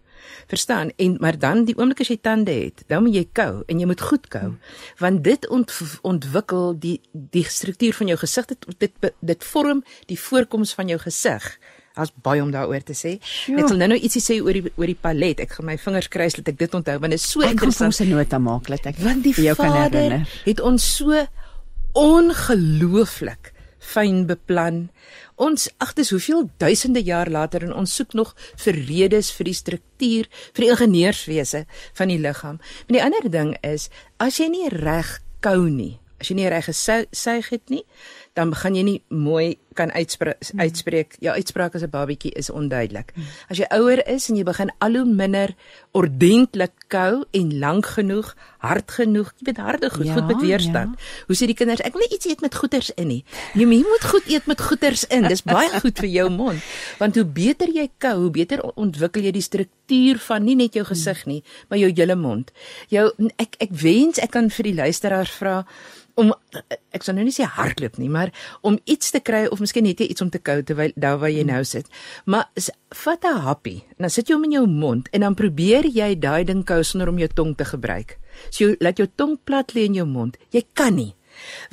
Verstaan? 0.46 0.90
En 0.96 1.16
maar 1.20 1.38
dan 1.38 1.64
die 1.64 1.74
oomblik 1.76 2.00
as 2.00 2.08
jy 2.08 2.18
tande 2.22 2.52
het, 2.52 2.84
dan 2.86 3.02
moet 3.02 3.14
jy 3.14 3.24
kou 3.32 3.62
en 3.66 3.80
jy 3.80 3.86
moet 3.86 4.00
goed 4.00 4.28
kou. 4.28 4.52
Want 4.98 5.24
dit 5.24 5.48
ont, 5.48 5.72
ontwikkel 6.02 6.78
die 6.78 7.00
die 7.12 7.44
struktuur 7.44 7.94
van 7.94 8.06
jou 8.06 8.18
gesig. 8.18 8.46
Dit 8.46 8.66
dit 8.78 8.92
dit 9.20 9.44
vorm 9.44 9.82
die 10.06 10.18
voorkoms 10.20 10.74
van 10.74 10.88
jou 10.88 10.98
gesig. 10.98 11.58
Daar's 11.96 12.12
baie 12.22 12.42
om 12.42 12.50
daaroor 12.52 12.82
te 12.84 12.92
sê. 12.92 13.16
Sjoe. 13.24 13.56
Ek 13.58 13.68
sal 13.68 13.78
nou 13.80 13.88
nou 13.88 13.98
ietsie 13.98 14.20
sê 14.20 14.34
oor 14.44 14.52
die 14.52 14.72
oor 14.76 14.86
die 14.86 14.98
palet. 15.00 15.40
Ek 15.40 15.50
gaan 15.56 15.66
my 15.66 15.78
vingers 15.78 16.08
kruis 16.08 16.34
dat 16.36 16.48
ek 16.48 16.58
dit 16.58 16.74
onthou 16.74 16.98
want 17.00 17.10
dit 17.10 17.20
is 17.20 17.30
so 17.30 17.40
Ek 17.40 17.46
gaan 17.46 17.56
vir 17.56 17.64
interessant. 17.66 17.86
ons 17.88 18.00
'n 18.00 18.10
nota 18.10 18.38
maak 18.38 18.66
dat 18.66 18.86
ek 18.86 18.96
Want 18.98 19.22
die 19.24 19.32
kan 19.32 19.56
Vader 19.56 20.26
het 20.44 20.60
ons 20.60 20.96
so 20.96 21.26
ongelooflik 21.94 23.52
fyn 23.78 24.26
beplan. 24.26 24.90
Ons 25.36 25.68
ag 25.84 25.92
dis 25.98 26.10
hoeveel 26.14 26.46
duisende 26.56 27.02
jaar 27.04 27.28
later 27.28 27.66
en 27.66 27.74
ons 27.76 27.94
soek 27.94 28.14
nog 28.16 28.32
vir 28.64 28.78
redes 28.88 29.28
vir 29.36 29.50
die 29.50 29.56
struktuur, 29.56 30.28
vir 30.56 30.64
die 30.64 30.70
ingenieurswese 30.72 31.64
van 31.98 32.08
die 32.12 32.20
liggaam. 32.20 32.56
Maar 32.86 32.96
die 32.96 33.04
ander 33.04 33.28
ding 33.30 33.52
is 33.60 33.90
as 34.16 34.40
jy 34.40 34.48
nie 34.48 34.70
reg 34.72 35.18
kou 35.44 35.68
nie, 35.68 35.98
as 36.20 36.32
jy 36.32 36.38
nie 36.38 36.48
reg 36.48 36.70
gesuig 36.70 37.50
het 37.52 37.68
nie, 37.68 37.84
dan 38.36 38.52
gaan 38.54 38.76
jy 38.76 38.84
nie 38.84 38.98
mooi 39.08 39.56
kan 39.76 39.92
uitspreek 39.92 40.40
uitspreek. 40.56 41.16
Jou 41.20 41.32
uitspraak 41.36 41.74
as 41.76 41.82
'n 41.84 41.90
babietjie 41.90 42.32
is 42.32 42.50
onduidelik. 42.50 43.12
As 43.48 43.58
jy 43.58 43.66
ouer 43.70 44.00
is 44.08 44.28
en 44.28 44.36
jy 44.36 44.44
begin 44.44 44.70
al 44.78 44.92
hoe 44.96 45.04
minder 45.04 45.54
ordentlik 45.92 46.72
kou 46.88 47.24
en 47.30 47.58
lank 47.58 47.86
genoeg, 47.86 48.34
hard 48.58 48.90
genoeg, 48.90 49.32
jy 49.38 49.44
weet 49.44 49.56
harde 49.56 49.90
goed, 49.90 50.06
Ja, 50.06 50.14
goed 50.14 50.26
met 50.26 50.40
weerstand. 50.40 50.96
Hoe 51.26 51.36
sê 51.36 51.46
die 51.46 51.54
kinders, 51.54 51.80
ek 51.80 51.92
wil 51.92 52.02
nie 52.02 52.16
iets 52.16 52.26
eet 52.26 52.40
met 52.40 52.54
goeters 52.54 52.90
in 52.96 53.08
nie. 53.08 53.24
Jy 53.54 53.68
jy 53.68 53.84
moet 53.84 54.04
goed 54.04 54.26
eet 54.28 54.46
met 54.46 54.60
goeters 54.60 55.04
in. 55.04 55.28
Dis 55.28 55.42
baie 55.42 55.80
goed 55.80 55.98
vir 55.98 56.08
jou 56.08 56.30
mond. 56.30 56.60
Want 56.98 57.14
hoe 57.14 57.24
beter 57.24 57.68
jy 57.68 57.90
kou, 57.98 58.16
hoe 58.20 58.30
beter 58.30 58.62
ontwikkel 58.76 59.22
jy 59.22 59.32
die 59.32 59.42
struktuur 59.42 60.18
van 60.18 60.44
nie 60.44 60.56
net 60.56 60.74
jou 60.74 60.84
gesig 60.84 61.26
nie, 61.26 61.42
maar 61.68 61.78
jou 61.78 61.92
hele 61.92 62.16
mond. 62.16 62.52
Jou 62.88 63.12
ek 63.38 63.56
ek 63.60 63.70
wens 63.70 64.18
ek 64.18 64.30
kan 64.30 64.50
vir 64.50 64.62
die 64.62 64.74
luisteraars 64.74 65.30
vra 65.30 65.66
om 66.16 66.32
ek 66.96 67.02
sou 67.04 67.12
nou 67.14 67.24
nie 67.26 67.32
sê 67.34 67.44
hardloop 67.44 67.98
nie, 67.98 68.08
maar 68.08 68.30
om 68.62 68.78
iets 68.88 69.10
te 69.12 69.20
kry 69.20 69.46
of 69.52 69.60
miskien 69.60 69.84
net 69.84 70.00
iets 70.00 70.22
om 70.24 70.30
te 70.30 70.38
kou 70.38 70.62
terwyl 70.62 70.92
daar 70.96 71.18
waar 71.18 71.30
jy 71.30 71.42
nou 71.44 71.62
sit. 71.64 71.86
Maar 72.24 72.48
s- 72.56 72.70
vat 72.94 73.24
'n 73.24 73.40
happie. 73.44 73.84
en 73.90 73.96
Dan 74.06 74.10
sit 74.10 74.28
jy 74.28 74.34
hom 74.34 74.44
in 74.44 74.52
jou 74.52 74.66
mond 74.66 75.08
en 75.12 75.20
dan 75.20 75.34
probeer 75.34 75.84
jy 75.84 76.14
daai 76.18 76.44
ding 76.44 76.64
kou 76.64 76.82
sonder 76.82 77.08
om 77.08 77.18
jou 77.18 77.28
tong 77.28 77.54
te 77.56 77.64
gebruik. 77.64 78.18
So 78.50 78.64
jy 78.64 78.76
laat 78.80 78.96
jou 78.98 79.08
tong 79.16 79.38
plat 79.44 79.72
lê 79.74 79.84
in 79.84 79.94
jou 79.94 80.06
mond. 80.06 80.36
Jy 80.52 80.62
kan 80.74 80.94
nie 80.94 81.14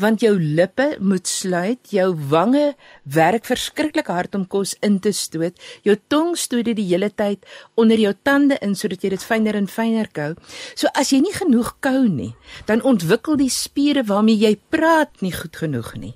want 0.02 0.24
jou 0.24 0.34
lippe 0.40 0.96
moet 1.00 1.28
sluit, 1.28 1.80
jou 1.92 2.10
wange 2.30 2.74
werk 3.04 3.46
verskriklik 3.46 4.08
hard 4.08 4.36
om 4.36 4.46
kos 4.48 4.76
in 4.82 5.00
te 5.00 5.14
stoot. 5.16 5.58
Jou 5.84 5.96
tong 6.08 6.34
stoot 6.40 6.66
dit 6.66 6.78
die 6.78 6.88
hele 6.92 7.10
tyd 7.10 7.46
onder 7.80 8.00
jou 8.00 8.14
tande 8.24 8.58
in 8.62 8.76
sodat 8.76 9.04
jy 9.04 9.14
dit 9.16 9.24
fyner 9.24 9.58
en 9.60 9.68
fyner 9.68 10.10
kou. 10.14 10.34
So 10.76 10.92
as 10.94 11.14
jy 11.14 11.22
nie 11.24 11.36
genoeg 11.36 11.76
kou 11.84 12.08
nie, 12.08 12.34
dan 12.70 12.84
ontwikkel 12.84 13.38
die 13.40 13.52
spiere 13.54 14.06
waarmee 14.08 14.40
jy 14.40 14.56
praat 14.70 15.22
nie 15.22 15.34
goed 15.36 15.56
genoeg 15.58 15.94
nie. 16.00 16.16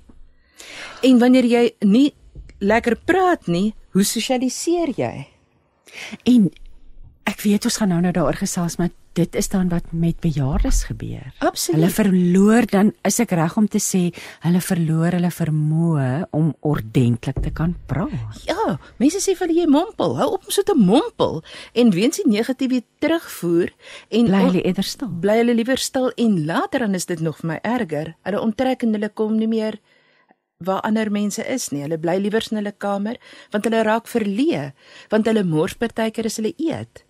En 1.06 1.18
wanneer 1.22 1.46
jy 1.46 1.64
nie 1.86 2.08
lekker 2.58 2.98
praat 3.06 3.46
nie, 3.46 3.72
hoe 3.94 4.04
sosialiseer 4.04 4.94
jy? 4.98 5.12
En 6.28 6.48
ek 7.28 7.44
weet 7.44 7.68
ons 7.68 7.76
gaan 7.80 7.92
nou 7.92 8.00
nou 8.02 8.12
daaroor 8.14 8.38
gesels, 8.40 8.78
maar 8.80 8.90
dit 9.18 9.34
is 9.36 9.48
dan 9.50 9.68
wat 9.72 9.90
met 9.90 10.16
bejaardes 10.22 10.84
gebeur. 10.88 11.32
Absoluut. 11.42 11.78
Hulle 11.80 11.90
verloor 11.90 12.66
dan 12.70 12.92
is 13.08 13.18
ek 13.22 13.34
reg 13.36 13.56
om 13.58 13.66
te 13.70 13.80
sê 13.82 14.02
hulle 14.44 14.60
verloor 14.62 15.16
hulle 15.16 15.30
vermoë 15.34 16.10
om 16.36 16.52
ordentlik 16.66 17.40
te 17.42 17.50
kan 17.54 17.74
praat. 17.90 18.44
Ja, 18.46 18.76
mense 19.02 19.20
sê 19.24 19.34
vir 19.38 19.52
jy 19.56 19.66
mompel. 19.70 20.14
Hou 20.20 20.30
op 20.36 20.46
om 20.46 20.54
so 20.54 20.62
te 20.66 20.76
mompel 20.78 21.42
en 21.74 21.92
weens 21.96 22.20
die 22.22 22.28
negatiewe 22.30 22.84
terugvoer 23.02 23.74
en 24.14 24.30
Bly 24.30 24.44
hulle 24.46 24.62
eerder 24.62 24.86
stil. 24.86 25.10
bly 25.10 25.40
hulle 25.42 25.58
liewer 25.58 25.82
stil 25.82 26.12
en 26.16 26.40
later 26.46 26.86
dan 26.86 26.94
is 26.94 27.10
dit 27.10 27.20
nog 27.20 27.42
vir 27.42 27.54
my 27.54 27.58
erger. 27.66 28.14
Hulle 28.28 28.42
onttrek 28.44 28.86
en 28.86 28.94
hulle 28.94 29.10
kom 29.10 29.36
nie 29.40 29.50
meer 29.50 29.80
waar 30.64 30.82
ander 30.86 31.10
mense 31.10 31.42
is 31.46 31.68
nie. 31.70 31.82
Hulle 31.84 31.98
bly 31.98 32.16
liewer 32.22 32.46
in 32.50 32.62
hulle 32.62 32.74
kamer 32.78 33.18
want 33.50 33.66
hulle 33.66 33.82
raak 33.86 34.06
verleë, 34.10 34.72
want 35.10 35.26
hulle 35.26 35.44
mors 35.46 35.74
partykeer 35.78 36.30
as 36.30 36.38
hulle 36.38 36.54
eet. 36.54 37.04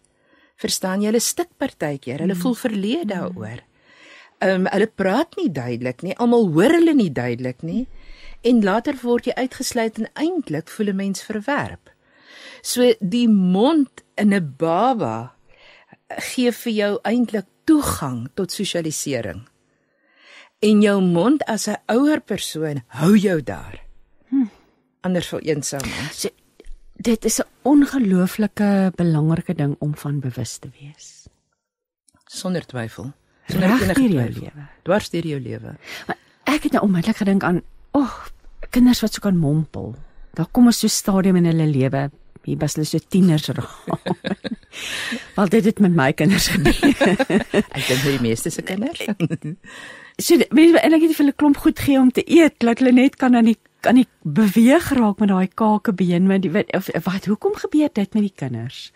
Verstaan 0.59 1.03
jy? 1.03 1.13
Hulle 1.13 1.23
stik 1.23 1.51
partykeer. 1.61 2.25
Hulle 2.25 2.37
voel 2.39 2.57
verleë 2.59 3.05
daaroor. 3.13 3.63
Ehm 4.39 4.67
um, 4.67 4.67
hulle 4.71 4.87
praat 4.87 5.35
nie 5.39 5.51
duidelik 5.51 6.03
nie. 6.07 6.15
Almal 6.19 6.51
hoor 6.55 6.75
hulle 6.79 6.95
nie 6.95 7.11
duidelik 7.11 7.63
nie. 7.67 7.87
En 8.47 8.63
later 8.63 8.95
word 9.03 9.27
jy 9.27 9.35
uitgesluit 9.35 9.99
en 9.99 10.11
eintlik 10.15 10.71
voel 10.71 10.93
'n 10.93 10.97
mens 10.97 11.23
verwerp. 11.23 11.91
So 12.63 12.95
die 13.01 13.29
mond 13.29 14.03
in 14.17 14.35
'n 14.35 14.55
baba 14.59 15.35
gee 16.09 16.53
vir 16.53 16.73
jou 16.73 16.99
eintlik 17.05 17.47
toegang 17.65 18.29
tot 18.35 18.53
sosialisering. 18.53 19.47
En 20.61 20.83
jou 20.83 21.01
mond 21.01 21.45
as 21.45 21.69
'n 21.69 21.77
ouer 21.87 22.21
persoon 22.21 22.83
hou 22.87 23.17
jou 23.17 23.43
daar. 23.43 23.83
Hm. 24.29 24.49
Anders 25.01 25.29
sou 25.29 25.41
eensaam 25.41 25.83
wees. 25.83 26.21
So, 26.21 26.29
dit 26.99 27.25
is 27.25 27.39
'n 27.39 27.47
ongelooflike 27.63 28.93
belangrike 28.95 29.55
ding 29.55 29.77
om 29.79 29.97
van 29.97 30.21
bewus 30.21 30.57
te 30.57 30.69
wees. 30.81 31.27
Sonder 32.25 32.67
twyfel. 32.67 33.13
Sonder 33.47 33.69
Reg 33.69 33.81
enige 33.81 34.09
jou 34.09 34.31
lewe. 34.33 34.67
Dwars 34.83 35.11
deur 35.11 35.27
jou 35.27 35.41
lewe. 35.41 35.77
Ek 36.45 36.63
het 36.63 36.73
nou 36.73 36.85
onmiddellik 36.85 37.17
gedink 37.17 37.43
aan, 37.43 37.63
"Ag, 37.91 38.03
oh, 38.03 38.27
kinders 38.71 39.01
wat 39.01 39.13
so 39.13 39.21
kan 39.21 39.37
mompel." 39.37 39.95
Daar 40.33 40.49
kom 40.51 40.67
'n 40.67 40.73
so 40.73 40.87
stadium 40.87 41.37
in 41.37 41.45
hulle 41.45 41.67
lewe, 41.67 42.11
hier 42.45 42.59
was 42.59 42.75
hulle 42.75 42.87
so 42.87 42.99
tieners 43.09 43.49
raak. 43.59 44.07
Want 45.35 45.51
dit 45.51 45.65
het 45.65 45.81
met 45.81 45.95
my 45.95 46.13
kinders 46.13 46.49
gebeur. 46.49 46.85
Ek 47.77 47.87
dink 47.87 48.01
vir 48.05 48.13
die 48.17 48.25
meeste 48.25 48.51
se 48.51 48.63
kinders. 48.63 49.05
so 50.27 50.37
mense 50.51 50.73
wil 50.73 50.81
eintlik 50.83 51.03
net 51.03 51.17
vir 51.17 51.25
hulle 51.25 51.37
klomp 51.37 51.57
goed 51.57 51.79
gee 51.79 51.99
om 52.01 52.11
te 52.11 52.25
eet, 52.25 52.59
dat 52.59 52.79
hulle 52.79 52.93
net 52.93 53.17
kan 53.17 53.37
aan 53.39 53.45
die 53.53 53.59
kan 53.81 53.95
nie 53.95 54.07
beweeg 54.23 54.91
raak 54.93 55.19
met 55.23 55.29
daai 55.29 55.49
kakebeen, 55.49 56.27
maar 56.27 56.41
die 56.41 56.51
wat 56.51 56.73
of- 56.75 56.91
wat 57.05 57.25
hoekom 57.25 57.55
gebeur 57.55 57.89
dit 57.93 58.15
met 58.15 58.23
die 58.23 58.33
kinders? 58.35 58.93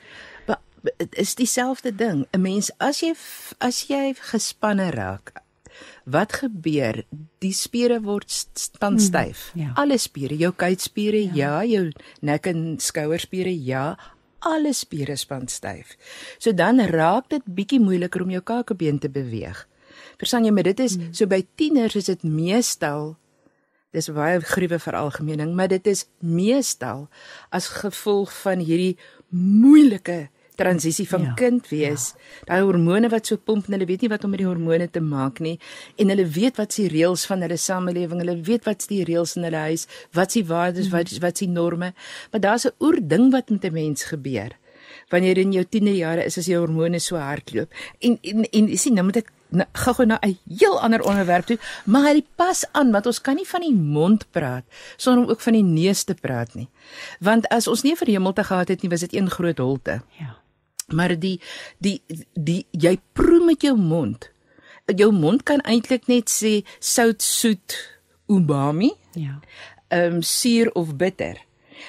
Dit 0.82 1.14
is 1.14 1.34
dieselfde 1.34 1.94
ding. 1.94 2.26
'n 2.32 2.40
Mens 2.42 2.70
as 2.78 3.00
jy 3.00 3.14
as 3.60 3.86
jy 3.86 4.14
gespanne 4.18 4.90
raak, 4.90 5.32
wat 6.04 6.32
gebeur? 6.32 7.04
Die 7.38 7.52
spiere 7.52 8.00
word 8.00 8.30
span 8.54 8.98
styf. 9.00 9.50
ja. 9.54 9.70
Alle 9.74 9.98
spiere, 9.98 10.36
jou 10.36 10.52
kuitspiere, 10.52 11.22
ja. 11.34 11.62
ja, 11.62 11.64
jou 11.64 11.92
nek 12.20 12.46
en 12.46 12.78
skouerspiere, 12.78 13.64
ja, 13.64 13.96
alle 14.40 14.72
spiere 14.72 15.16
span 15.16 15.48
styf. 15.48 15.96
So 16.38 16.52
dan 16.52 16.80
raak 16.80 17.28
dit 17.28 17.42
bietjie 17.46 17.80
moeiliker 17.80 18.22
om 18.22 18.30
jou 18.30 18.42
kakebeen 18.42 18.98
te 18.98 19.08
beweeg. 19.08 19.68
Verstaan 20.18 20.44
jy, 20.44 20.50
maar 20.50 20.62
dit 20.62 20.80
is 20.80 20.96
so 21.12 21.26
by 21.26 21.46
tieners 21.54 21.94
is 21.96 22.04
dit 22.04 22.22
meestal 22.22 23.16
dis 23.92 24.08
baie 24.12 24.40
gruwe 24.40 24.78
veralgemening, 24.80 25.54
maar 25.54 25.68
dit 25.68 25.86
is 25.86 26.06
meestal 26.18 27.08
as 27.50 27.68
gevolg 27.82 28.32
van 28.42 28.62
hierdie 28.64 28.96
moeilike 29.28 30.28
transisie 30.56 31.06
van 31.08 31.22
ja, 31.22 31.32
kind 31.36 31.68
wees. 31.72 32.12
Ja. 32.12 32.46
Daai 32.50 32.66
hormone 32.68 33.08
wat 33.12 33.28
so 33.28 33.40
pomp 33.40 33.68
en 33.68 33.76
hulle 33.76 33.88
weet 33.88 34.04
nie 34.04 34.10
wat 34.12 34.24
om 34.24 34.32
met 34.34 34.42
die 34.42 34.48
hormone 34.48 34.88
te 34.92 35.00
maak 35.00 35.40
nie 35.44 35.56
en 36.00 36.12
hulle 36.12 36.26
weet 36.28 36.60
wat 36.60 36.76
se 36.76 36.88
reëls 36.92 37.24
van 37.28 37.44
hulle 37.44 37.58
samelewing, 37.60 38.20
hulle 38.24 38.38
weet 38.48 38.68
wat's 38.68 38.90
die 38.90 39.02
reëls 39.08 39.36
in 39.40 39.48
hulle 39.48 39.62
huis, 39.68 39.86
wat's 40.16 40.38
die 40.38 40.44
waardes, 40.48 40.90
mm. 40.90 40.96
wat 40.96 41.14
wat's 41.24 41.44
die 41.44 41.50
norme. 41.52 41.92
Maar 42.32 42.44
daar's 42.48 42.66
'n 42.66 42.76
oer 42.80 43.00
ding 43.00 43.30
wat 43.32 43.50
met 43.50 43.64
'n 43.64 43.72
mens 43.72 44.04
gebeur 44.04 44.58
wanneer 45.08 45.38
in 45.38 45.52
jou 45.52 45.64
tienerjare 45.64 46.24
is 46.24 46.38
as 46.38 46.46
jou 46.46 46.60
hormone 46.60 46.98
so 46.98 47.16
hardloop. 47.16 47.68
En 48.00 48.18
en 48.22 48.44
en 48.50 48.78
sien 48.78 48.94
nou 48.94 49.04
moet 49.04 49.16
ek 49.16 49.28
nou, 49.28 49.41
gou-gou 49.72 50.06
na 50.06 50.18
'n 50.20 50.38
heel 50.48 50.80
ander 50.80 51.02
onderwerp 51.02 51.46
toe, 51.46 51.58
maar 51.84 52.12
dit 52.12 52.26
pas 52.36 52.64
aan 52.72 52.90
want 52.90 53.06
ons 53.06 53.20
kan 53.20 53.34
nie 53.34 53.48
van 53.48 53.60
die 53.60 53.74
mond 53.74 54.30
praat 54.30 54.64
sonder 54.96 55.24
om 55.24 55.30
ook 55.30 55.40
van 55.40 55.52
die 55.52 55.62
neus 55.62 56.02
te 56.04 56.14
praat 56.14 56.54
nie. 56.54 56.68
Want 57.20 57.48
as 57.48 57.66
ons 57.66 57.82
nie 57.82 57.96
vir 57.96 58.06
hemel 58.06 58.32
te 58.32 58.44
gehad 58.44 58.68
het 58.68 58.82
nie, 58.82 58.90
was 58.90 59.00
dit 59.00 59.14
een 59.14 59.30
groot 59.30 59.58
holte. 59.58 60.02
Ja. 60.18 60.36
Maar 60.86 61.18
die 61.18 61.40
die 61.78 62.02
die 62.34 62.66
jy 62.70 63.00
proe 63.12 63.44
met 63.44 63.62
jou 63.62 63.76
mond. 63.76 64.30
Jou 64.86 65.12
mond 65.12 65.42
kan 65.42 65.60
eintlik 65.60 66.06
net 66.06 66.30
sê 66.30 66.64
sout, 66.78 67.22
soet, 67.22 67.98
umami. 68.26 68.92
Ja. 69.12 69.40
Ehm 69.88 70.14
um, 70.14 70.22
suur 70.22 70.72
of 70.72 70.96
bitter. 70.96 71.36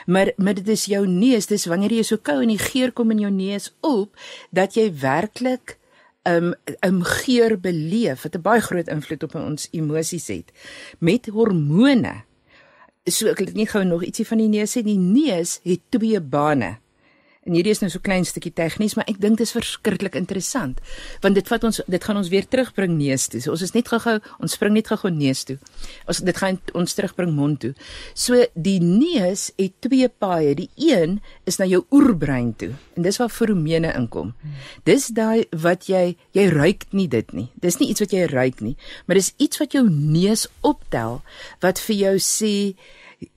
Maar 0.06 0.32
maar 0.36 0.54
dit 0.54 0.68
is 0.68 0.86
jou 0.86 1.08
neus, 1.08 1.46
dis 1.46 1.66
wanneer 1.66 1.92
jy 1.92 2.04
so 2.04 2.18
kou 2.18 2.42
en 2.42 2.52
die 2.52 2.62
geur 2.62 2.92
kom 2.92 3.12
in 3.12 3.20
jou 3.20 3.32
neus 3.32 3.72
op 3.82 4.16
dat 4.50 4.76
jy 4.76 4.90
werklik 5.00 5.78
um, 6.24 6.54
'n 6.82 7.04
geur 7.04 7.60
beleef 7.60 8.24
wat 8.24 8.36
'n 8.36 8.42
baie 8.42 8.62
groot 8.62 8.88
invloed 8.88 9.24
op 9.24 9.36
ons 9.36 9.68
emosies 9.72 10.28
het. 10.28 10.52
Met 11.00 11.28
hormone. 11.28 12.24
So 13.04 13.28
ek 13.28 13.40
het 13.40 13.54
nie 13.54 13.68
gou 13.68 13.84
nog 13.84 14.04
ietsie 14.04 14.28
van 14.28 14.38
die 14.38 14.48
neus 14.48 14.78
sê, 14.78 14.84
die 14.84 14.98
neus 14.98 15.60
het 15.64 15.80
twee 15.90 16.22
bane. 16.22 16.78
En 17.44 17.56
hierdie 17.58 17.74
is 17.76 17.82
nou 17.84 17.90
so 17.92 18.00
klein 18.04 18.24
stukkie 18.28 18.54
tegnies, 18.56 18.96
maar 18.96 19.08
ek 19.12 19.20
dink 19.20 19.40
dit 19.40 19.48
is 19.48 19.56
verskriklik 19.56 20.16
interessant 20.20 20.80
want 21.24 21.36
dit 21.36 21.50
vat 21.52 21.66
ons 21.68 21.80
dit 21.92 22.06
gaan 22.08 22.20
ons 22.20 22.30
weer 22.32 22.46
terugbring 22.48 22.96
neus 22.96 23.28
toe. 23.32 23.42
So 23.44 23.54
ons 23.54 23.64
is 23.66 23.74
net 23.76 23.90
gou-gou 23.92 24.16
ons 24.44 24.56
spring 24.56 24.76
net 24.76 24.90
gou-gou 24.92 25.12
neus 25.14 25.44
toe. 25.48 25.58
Ons 26.10 26.22
dit 26.24 26.40
gaan 26.40 26.60
ons 26.78 26.96
terugbring 26.98 27.34
mond 27.36 27.60
toe. 27.64 27.74
So 28.16 28.40
die 28.56 28.80
neus 28.84 29.50
het 29.60 29.76
twee 29.84 30.08
paaie. 30.08 30.56
Die 30.58 30.70
een 30.80 31.20
is 31.50 31.60
na 31.60 31.68
jou 31.70 31.84
oerbrein 31.94 32.54
toe 32.60 32.74
en 32.98 33.08
dis 33.08 33.20
waar 33.20 33.32
feromone 33.34 33.92
inkom. 33.98 34.34
Dis 34.88 35.10
daai 35.16 35.46
wat 35.52 35.90
jy 35.92 36.16
jy 36.36 36.48
ruik 36.54 36.88
nie 36.92 37.10
dit 37.12 37.36
nie. 37.36 37.50
Dis 37.62 37.80
nie 37.82 37.90
iets 37.92 38.04
wat 38.04 38.16
jy 38.16 38.28
ruik 38.32 38.62
nie, 38.64 38.76
maar 39.06 39.20
dis 39.20 39.34
iets 39.42 39.60
wat 39.62 39.76
jou 39.76 39.86
neus 39.90 40.48
optel 40.62 41.22
wat 41.64 41.82
vir 41.88 42.00
jou 42.00 42.16
sê 42.24 42.54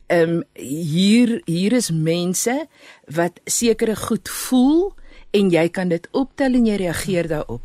ehm 0.07 0.37
um, 0.39 0.43
hier 0.55 1.41
hier 1.45 1.73
is 1.73 1.91
mense 1.91 2.67
wat 3.07 3.41
sekere 3.45 3.97
goed 3.97 4.29
voel 4.29 4.93
en 5.31 5.51
jy 5.51 5.69
kan 5.69 5.89
dit 5.89 6.09
optel 6.13 6.55
en 6.55 6.67
jy 6.67 6.77
reageer 6.81 7.29
daarop. 7.29 7.65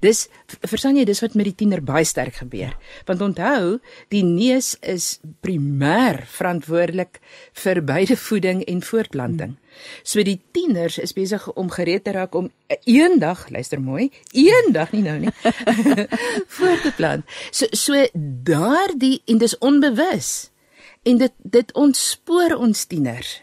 Dis 0.00 0.28
verstaan 0.64 0.96
jy 0.96 1.04
dis 1.08 1.20
wat 1.20 1.34
met 1.36 1.50
die 1.50 1.56
tiener 1.62 1.82
baie 1.84 2.06
sterk 2.08 2.38
gebeur. 2.40 2.72
Want 3.08 3.20
onthou, 3.24 3.80
die 4.12 4.22
neus 4.24 4.72
is 4.80 5.18
primêr 5.44 6.22
verantwoordelik 6.38 7.20
vir 7.64 7.82
beide 7.84 8.16
voeding 8.16 8.62
en 8.64 8.80
voortplanting. 8.84 9.58
So 10.02 10.24
die 10.24 10.38
tieners 10.56 10.98
is 10.98 11.12
besig 11.16 11.44
om 11.52 11.68
gereed 11.72 12.04
te 12.04 12.14
raak 12.16 12.34
om 12.36 12.48
eendag, 12.88 13.46
luister 13.52 13.80
mooi, 13.80 14.08
eendag 14.32 14.92
nie 14.96 15.04
nou 15.04 15.18
nie, 15.26 15.34
voort 16.56 16.84
te 16.86 16.94
plant. 16.96 17.36
So 17.52 17.68
so 17.76 18.06
daardie 18.14 19.20
en 19.28 19.40
dis 19.42 19.58
onbewus 19.58 20.49
en 21.02 21.18
dit 21.18 21.32
dit 21.56 21.72
ontspoor 21.72 22.56
ons 22.60 22.86
tieners 22.86 23.38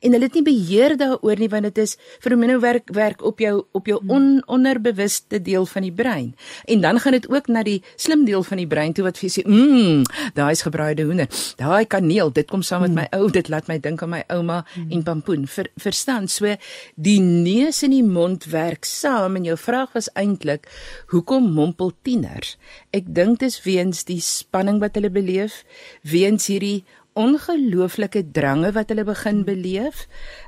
en 0.00 0.14
hulle 0.14 0.28
het 0.28 0.36
nie 0.38 0.44
beheer 0.44 0.96
daaroor 0.98 1.40
nie 1.40 1.48
want 1.52 1.68
dit 1.68 1.78
is 1.82 1.96
vir 2.24 2.32
'n 2.32 2.38
minne 2.38 2.58
werk 2.60 2.88
werk 2.92 3.22
op 3.22 3.38
jou 3.38 3.64
op 3.72 3.86
jou 3.86 4.00
on, 4.08 4.42
onderbewuste 4.46 5.42
deel 5.42 5.66
van 5.66 5.82
die 5.82 5.92
brein. 5.92 6.34
En 6.64 6.80
dan 6.80 7.00
gaan 7.00 7.12
dit 7.12 7.30
ook 7.30 7.48
na 7.48 7.62
die 7.62 7.82
slim 7.96 8.24
deel 8.24 8.42
van 8.42 8.56
die 8.56 8.66
brein 8.66 8.92
toe 8.92 9.04
wat 9.04 9.18
vir 9.18 9.30
sê 9.30 9.42
mmm 9.46 10.02
daai 10.34 10.50
is 10.50 10.62
gebraaide 10.62 11.04
hoender. 11.04 11.28
Daai 11.56 11.84
kaneel 11.84 12.32
dit 12.32 12.48
kom 12.48 12.62
saam 12.62 12.80
met 12.80 12.92
my 12.94 13.06
ou 13.18 13.30
dit 13.30 13.48
laat 13.48 13.68
my 13.68 13.78
dink 13.78 14.02
aan 14.02 14.10
my 14.10 14.24
ouma 14.28 14.64
en 14.90 15.02
pampoen. 15.02 15.46
Ver, 15.46 15.66
verstaan? 15.76 16.28
So 16.28 16.56
die 16.96 17.20
neus 17.20 17.82
en 17.82 17.90
die 17.90 18.02
mond 18.02 18.44
werk 18.44 18.84
saam 18.84 19.36
en 19.36 19.44
jou 19.44 19.56
vraag 19.56 19.92
was 19.92 20.10
eintlik 20.14 20.68
hoekom 21.06 21.52
mompel 21.52 21.92
tieners 22.02 22.56
ek 22.90 23.04
dink 23.14 23.38
dit 23.38 23.48
is 23.48 23.62
weens 23.62 24.04
die 24.04 24.20
spanning 24.20 24.80
wat 24.80 24.94
hulle 24.94 25.10
beleef 25.10 25.64
weens 26.02 26.46
hierdie 26.46 26.84
ongelooflike 27.18 28.22
drange 28.32 28.70
wat 28.72 28.90
hulle 28.92 29.04
begin 29.04 29.42
beleef, 29.44 30.06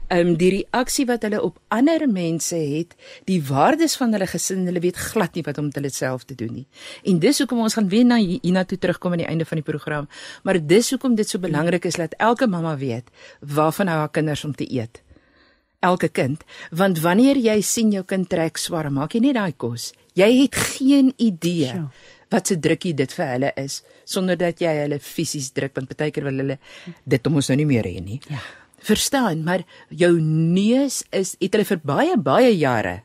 ehm 0.08 0.32
um, 0.32 0.36
die 0.38 0.50
reaksie 0.50 1.06
wat 1.08 1.22
hulle 1.26 1.40
op 1.42 1.58
ander 1.68 2.04
mense 2.08 2.56
het, 2.56 2.94
die 3.26 3.40
waardes 3.42 3.96
van 3.96 4.12
hulle 4.12 4.26
gesin, 4.26 4.66
hulle 4.68 4.80
weet 4.80 4.96
glad 4.96 5.34
nie 5.34 5.44
wat 5.46 5.58
om 5.58 5.70
met 5.70 5.78
hulle 5.80 5.90
self 5.90 6.24
te 6.24 6.34
doen 6.34 6.52
nie. 6.60 6.66
En 7.04 7.18
dis 7.18 7.38
hoekom 7.38 7.64
ons 7.66 7.74
gaan 7.74 7.88
weer 7.88 8.04
na 8.04 8.18
Ina 8.18 8.64
toe 8.64 8.78
terugkom 8.78 9.12
aan 9.12 9.24
die 9.24 9.30
einde 9.30 9.44
van 9.44 9.60
die 9.60 9.66
program, 9.66 10.08
maar 10.42 10.60
dis 10.60 10.90
hoekom 10.90 11.14
dit 11.14 11.28
so 11.28 11.38
belangrik 11.38 11.84
is 11.84 11.98
dat 11.98 12.14
elke 12.18 12.46
mamma 12.46 12.76
weet 12.76 13.10
waarvan 13.40 13.86
haar 13.86 14.10
kinders 14.10 14.44
om 14.44 14.54
te 14.54 14.68
eet. 14.70 15.02
Elke 15.80 16.08
kind, 16.08 16.44
want 16.70 17.00
wanneer 17.00 17.36
jy 17.36 17.60
sien 17.60 17.90
jou 17.90 18.04
kind 18.04 18.28
trek 18.28 18.56
swaar, 18.56 18.92
maak 18.92 19.14
jy 19.14 19.20
net 19.20 19.34
daai 19.34 19.52
kos. 19.56 19.92
Jy 20.14 20.30
het 20.42 20.54
geen 20.54 21.12
idee. 21.16 21.72
Sure 21.72 22.11
wat 22.32 22.50
se 22.50 22.56
drukkie 22.56 22.94
dit 22.94 23.12
vir 23.12 23.26
hulle 23.34 23.52
is 23.60 23.82
sonder 24.04 24.38
dat 24.40 24.60
jy 24.60 24.72
hulle 24.82 24.98
fisies 24.98 25.52
druk 25.56 25.76
want 25.76 25.94
baie 25.96 26.10
keer 26.10 26.24
wil 26.24 26.42
hulle 26.44 26.58
dit 27.04 27.26
om 27.26 27.38
ons 27.40 27.52
nou 27.52 27.56
nie 27.56 27.68
meer 27.68 27.88
hê 27.88 28.00
nie. 28.00 28.20
Ja. 28.30 28.42
Verstaan, 28.82 29.44
maar 29.46 29.62
jou 29.88 30.16
neus 30.20 31.04
is 31.14 31.36
het 31.38 31.54
hulle 31.54 31.68
vir 31.68 31.82
baie 31.86 32.18
baie 32.18 32.50
jare 32.56 33.02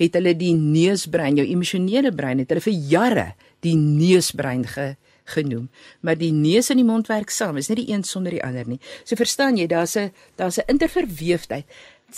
het 0.00 0.16
hulle 0.16 0.32
die 0.34 0.54
neusbrein, 0.56 1.36
jou 1.38 1.46
emosionele 1.46 2.10
brein 2.16 2.40
het 2.42 2.50
hulle 2.50 2.64
vir 2.64 2.78
jare 2.90 3.28
die 3.62 3.76
neusbrein 3.78 4.66
ge 4.66 4.94
genoem. 5.32 5.68
Maar 6.02 6.18
die 6.18 6.32
neus 6.34 6.70
en 6.72 6.80
die 6.80 6.86
mond 6.86 7.06
werk 7.10 7.30
saam, 7.30 7.58
is 7.60 7.68
nie 7.70 7.78
die 7.82 7.92
een 7.92 8.02
sonder 8.06 8.34
die 8.34 8.42
ander 8.42 8.66
nie. 8.68 8.80
So 9.04 9.18
verstaan 9.18 9.56
jy, 9.56 9.68
daar's 9.70 9.96
'n 9.96 10.10
daar's 10.36 10.58
'n 10.58 10.68
interverweefdheid. 10.68 11.64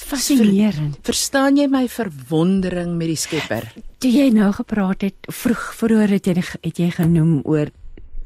Fascinerend. 0.02 0.96
Ver, 0.96 1.12
verstaan 1.12 1.56
jy 1.60 1.68
my 1.70 1.84
verwondering 1.88 2.96
met 2.98 3.12
die 3.12 3.20
Skepper? 3.20 3.68
Toe 4.02 4.10
jy 4.10 4.30
nou 4.34 4.50
gepraat 4.56 5.06
het, 5.06 5.30
vroeg 5.30 5.70
vroeër 5.78 6.16
het 6.16 6.26
jy 6.26 6.34
het 6.42 6.78
jy 6.82 6.90
genoem 6.96 7.40
oor 7.44 7.70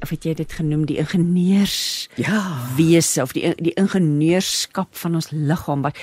of 0.03 0.13
het 0.15 0.27
jy 0.27 0.35
dit 0.39 0.53
genoem 0.61 0.85
die 0.89 0.99
ingenieurs 1.03 2.09
ja 2.21 2.41
wese 2.79 3.23
of 3.25 3.35
die 3.37 3.51
die 3.59 3.75
ingenieurskap 3.81 4.95
van 5.01 5.19
ons 5.19 5.31
liggaam 5.35 5.83
wat 5.87 5.99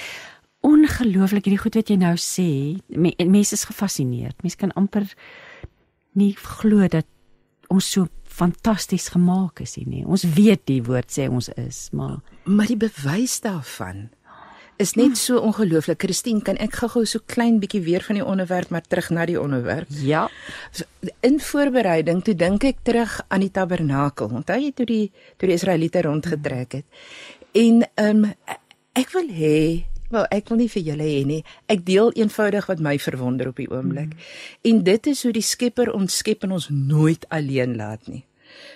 ongelooflik 0.66 1.48
hierdie 1.48 1.62
goed 1.62 1.80
wat 1.80 1.92
jy 1.92 2.00
nou 2.02 2.16
sê 2.20 2.48
mense 2.90 3.56
is 3.56 3.68
gefassineerd 3.70 4.44
mense 4.44 4.60
kan 4.60 4.76
amper 4.80 5.08
nie 6.20 6.34
glo 6.40 6.90
dat 6.92 7.08
ons 7.72 7.88
so 7.96 8.10
fantasties 8.36 9.08
gemaak 9.14 9.64
is 9.64 9.78
nie 9.80 10.04
ons 10.04 10.28
weet 10.36 10.66
die 10.68 10.82
woord 10.84 11.12
sê 11.12 11.30
ons 11.32 11.50
is 11.56 11.88
maar 11.96 12.20
maar 12.44 12.72
die 12.72 12.80
bewys 12.80 13.40
daarvan 13.46 14.10
is 14.77 14.94
net 14.96 15.17
so 15.17 15.39
ongelooflik. 15.39 16.01
Christine, 16.03 16.41
kan 16.44 16.58
ek 16.62 16.77
gou-gou 16.82 17.05
so 17.08 17.24
klein 17.32 17.60
bietjie 17.62 17.82
weer 17.86 18.03
van 18.03 18.20
die 18.20 18.25
onderwerp 18.25 18.74
maar 18.74 18.84
terug 18.88 19.10
na 19.15 19.25
die 19.25 19.39
onderwerp? 19.41 19.89
Ja. 20.03 20.27
In 21.25 21.39
voorbereiding 21.39 22.24
toe 22.25 22.36
dink 22.36 22.67
ek 22.67 22.84
terug 22.84 23.17
aan 23.27 23.46
die 23.46 23.51
tabernakel. 23.51 24.32
Onthou 24.41 24.60
jy 24.60 24.72
toe 24.75 24.88
die 24.89 25.03
toe 25.39 25.50
die 25.50 25.58
Israeliete 25.58 26.05
rondgetrek 26.05 26.79
het? 26.82 26.86
En 27.55 27.84
ehm 27.96 28.24
um, 28.25 28.32
ek 28.96 29.12
wil 29.15 29.29
hê 29.32 29.60
Wel, 30.13 30.27
ek 30.29 30.51
wil 30.51 30.60
nie 30.62 30.70
vir 30.70 30.84
julle 30.86 31.05
hê 31.10 31.22
nie. 31.25 31.39
Ek 31.65 31.82
deel 31.86 32.12
eenvoudig 32.13 32.67
wat 32.70 32.82
my 32.84 32.94
verwonder 33.01 33.50
op 33.50 33.58
die 33.58 33.67
oomblik. 33.72 34.13
Mm. 34.13 34.27
En 34.70 34.84
dit 34.86 35.08
is 35.12 35.24
hoe 35.25 35.32
die 35.34 35.44
Skepper 35.44 35.89
ons 35.91 36.17
skep 36.22 36.46
en 36.46 36.53
ons 36.55 36.67
nooit 36.70 37.25
alleen 37.34 37.74
laat 37.79 38.05
nie. 38.08 38.22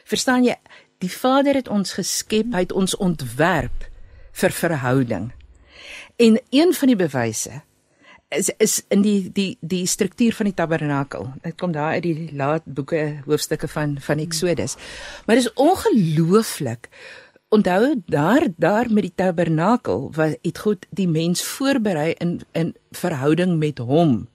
Verstaan 0.09 0.43
jy? 0.47 0.57
Die 0.99 1.11
Vader 1.11 1.55
het 1.55 1.69
ons 1.71 1.93
geskep, 1.95 2.49
hy 2.51 2.65
het 2.65 2.73
ons 2.75 2.97
ontwerp 2.97 3.85
vir 4.41 4.55
verhouding. 4.55 5.29
En 6.19 6.41
een 6.49 6.73
van 6.73 6.87
die 6.87 6.99
bewyse 6.99 7.61
is 8.29 8.49
is 8.57 8.83
in 8.87 9.01
die 9.01 9.31
die 9.33 9.57
die 9.61 9.85
struktuur 9.87 10.35
van 10.35 10.49
die 10.49 10.53
tabernakel. 10.53 11.29
Dit 11.41 11.55
kom 11.57 11.71
daar 11.71 11.95
uit 11.95 12.03
die 12.03 12.29
laat 12.35 12.65
boeke 12.65 13.21
hoofstukke 13.25 13.67
van 13.67 13.95
van 13.99 14.19
Exodus. 14.19 14.75
Maar 15.25 15.39
dit 15.39 15.45
is 15.45 15.53
ongelooflik. 15.53 16.89
Onthou 17.47 18.01
daar 18.05 18.47
daar 18.57 18.91
met 18.91 19.07
die 19.07 19.15
tabernakel 19.15 20.11
wat 20.15 20.37
het 20.41 20.59
God 20.59 20.85
die 20.89 21.07
mens 21.07 21.43
voorberei 21.43 22.13
in 22.17 22.41
in 22.51 22.75
verhouding 22.91 23.57
met 23.57 23.77
hom. 23.77 24.27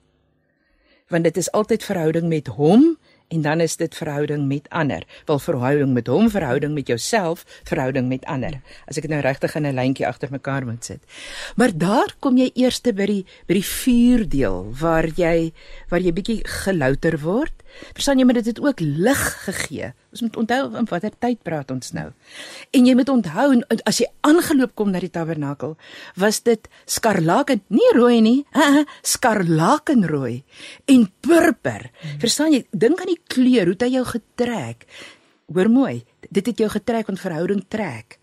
Want 1.07 1.23
dit 1.23 1.37
is 1.37 1.51
altyd 1.51 1.83
verhouding 1.83 2.27
met 2.27 2.47
hom 2.47 2.97
en 3.27 3.41
dan 3.41 3.59
is 3.59 3.75
dit 3.75 3.95
verhouding 3.95 4.47
met 4.47 4.69
ander. 4.69 5.03
Wel 5.25 5.39
verhouding 5.39 5.93
met 5.93 6.07
hom, 6.07 6.29
verhouding 6.29 6.73
met 6.73 6.87
jouself, 6.87 7.45
verhouding 7.63 8.07
met 8.07 8.25
ander. 8.25 8.59
As 8.85 8.97
ek 8.97 9.07
dit 9.07 9.11
nou 9.11 9.21
regtig 9.21 9.55
in 9.55 9.65
'n 9.65 9.73
lyntjie 9.73 10.07
agter 10.07 10.29
mekaar 10.31 10.65
moet 10.65 10.85
sit. 10.85 11.01
Maar 11.55 11.77
daar 11.77 12.15
kom 12.19 12.37
jy 12.37 12.51
eers 12.53 12.81
by 12.81 13.05
die 13.05 13.25
by 13.47 13.53
die 13.53 13.65
vuurdeel 13.65 14.73
waar 14.79 15.07
jy 15.15 15.53
waar 15.89 15.99
jy 15.99 16.13
bietjie 16.13 16.41
gelouter 16.43 17.19
word. 17.19 17.53
Verstaan 17.93 18.19
jy, 18.19 18.25
maar 18.27 18.39
dit 18.39 18.49
het 18.51 18.61
ook 18.63 18.79
lig 18.79 19.23
gegee. 19.45 19.91
Ons 20.15 20.21
moet 20.25 20.37
onthou 20.43 20.59
in 20.79 20.87
watter 20.89 21.13
tyd 21.19 21.41
praat 21.43 21.71
ons 21.71 21.91
nou. 21.95 22.07
En 22.71 22.87
jy 22.87 22.95
moet 22.95 23.09
onthou 23.11 23.47
as 23.83 23.99
jy 23.99 24.07
aangeloop 24.27 24.75
kom 24.75 24.93
na 24.93 25.01
die 25.03 25.11
tabernakel, 25.11 25.75
was 26.19 26.41
dit 26.45 26.69
skarlaken, 26.89 27.63
nie 27.67 27.91
rooi 27.97 28.21
nie, 28.23 28.37
uh, 28.63 28.85
skarlakenrooi 29.03 30.43
en 30.91 31.09
purper. 31.25 31.89
Hmm. 31.91 32.19
Verstaan 32.23 32.55
jy? 32.55 32.63
Dink 32.71 33.01
aan 33.01 33.13
die 33.13 33.21
kleur, 33.27 33.71
hoe 33.71 33.79
dit 33.79 33.97
jou 33.97 34.05
getrek. 34.15 34.87
Hoor 35.53 35.69
mooi, 35.69 36.03
dit 36.29 36.45
het 36.45 36.57
jou 36.57 36.69
getrek 36.73 37.05
want 37.05 37.19
verhouding 37.21 37.65
trek. 37.69 38.17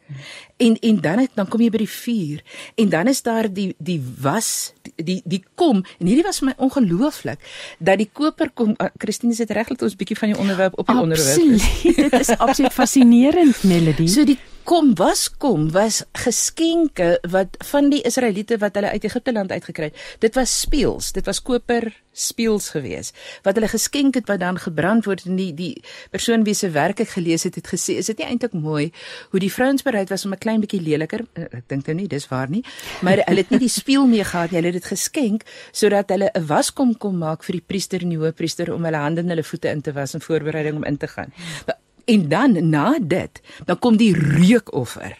En 0.56 0.74
en 0.78 1.00
dan 1.00 1.18
het, 1.18 1.30
dan 1.34 1.48
kom 1.48 1.62
jy 1.62 1.70
by 1.70 1.80
die 1.84 1.90
vuur 1.90 2.42
en 2.74 2.88
dan 2.90 3.08
is 3.08 3.22
daar 3.22 3.46
die 3.46 3.68
die 3.78 4.00
was 4.20 4.72
die 4.96 5.20
die 5.24 5.44
kom 5.54 5.84
en 5.98 6.10
hierdie 6.10 6.26
was 6.26 6.42
vir 6.42 6.50
my 6.50 6.54
ongelooflik 6.66 7.46
dat 7.78 8.02
die 8.02 8.10
koper 8.12 8.50
kom 8.50 8.74
uh, 8.74 8.90
Christine 8.98 9.38
sê 9.38 9.46
regtig 9.46 9.86
ons 9.86 9.96
bietjie 9.96 10.18
van 10.18 10.34
die 10.34 10.38
onderwerp 10.38 10.78
op 10.78 10.90
die 10.90 10.98
onderwerp. 10.98 11.38
Absoluut. 11.38 12.10
dit 12.10 12.18
is 12.20 12.34
absoluut 12.36 12.74
fascinerend 12.74 13.62
melodie. 13.62 14.10
So 14.10 14.26
die 14.26 14.38
kom 14.64 14.94
was 14.94 15.26
kom 15.42 15.70
was 15.74 16.02
geskenke 16.12 17.16
wat 17.30 17.56
van 17.72 17.90
die 17.90 18.02
Israeliete 18.06 18.58
wat 18.62 18.76
hulle 18.78 18.92
uit 18.94 19.04
Egipte 19.04 19.32
land 19.32 19.50
uitgekry 19.50 19.90
het. 19.90 19.98
Dit 20.22 20.34
was 20.38 20.52
speels, 20.60 21.12
dit 21.12 21.26
was 21.26 21.42
koper 21.42 21.88
speels 22.12 22.68
gewees. 22.74 23.12
Wat 23.42 23.56
hulle 23.56 23.70
geskenk 23.72 24.14
het 24.14 24.28
wat 24.30 24.40
dan 24.40 24.60
gebrand 24.60 25.08
word 25.08 25.24
en 25.26 25.36
die 25.40 25.50
die 25.56 25.82
persoon 26.14 26.44
wie 26.46 26.54
se 26.54 26.70
werk 26.70 27.00
ek 27.02 27.14
gelees 27.16 27.46
het 27.48 27.58
het 27.58 27.72
gesê 27.72 27.96
is 27.98 28.10
dit 28.12 28.22
nie 28.22 28.28
eintlik 28.28 28.54
mooi 28.54 28.90
hoe 29.32 29.40
die 29.40 29.52
vrouens 29.52 29.82
bereid 29.82 30.12
was 30.12 30.24
om 30.26 30.32
'n 30.32 30.38
klein 30.38 30.60
bietjie 30.60 30.82
leliker 30.82 31.26
eh, 31.34 31.48
ek 31.50 31.68
dink 31.68 31.86
nou 31.86 31.96
nie 31.96 32.08
dis 32.08 32.28
waar 32.28 32.50
nie 32.50 32.64
maar 33.00 33.18
hulle 33.26 33.42
het 33.42 33.50
nie 33.50 33.58
die 33.58 33.68
speel 33.68 34.06
mee 34.06 34.24
gehad 34.24 34.50
nie. 34.50 34.60
Hulle 34.60 34.72
het 34.72 34.82
dit 34.82 34.92
geskenk 34.94 35.42
sodat 35.72 36.08
hulle 36.10 36.30
'n 36.34 36.46
waskom 36.46 36.96
kon 36.98 37.18
maak 37.18 37.42
vir 37.44 37.52
die 37.52 37.66
priester 37.66 38.02
en 38.02 38.10
die 38.10 38.18
hoofpriester 38.18 38.72
om 38.74 38.84
hulle 38.84 38.96
hande 38.96 39.20
en 39.20 39.28
hulle 39.28 39.44
voete 39.44 39.68
in 39.68 39.80
te 39.80 39.92
was 39.92 40.14
in 40.14 40.20
voorbereiding 40.20 40.76
om 40.76 40.84
in 40.84 40.96
te 40.96 41.08
gaan 41.08 41.32
En 42.04 42.28
dan 42.28 42.68
na 42.68 42.98
dit, 42.98 43.40
dan 43.64 43.78
kom 43.78 43.96
die 43.96 44.14
reukoffer. 44.16 45.18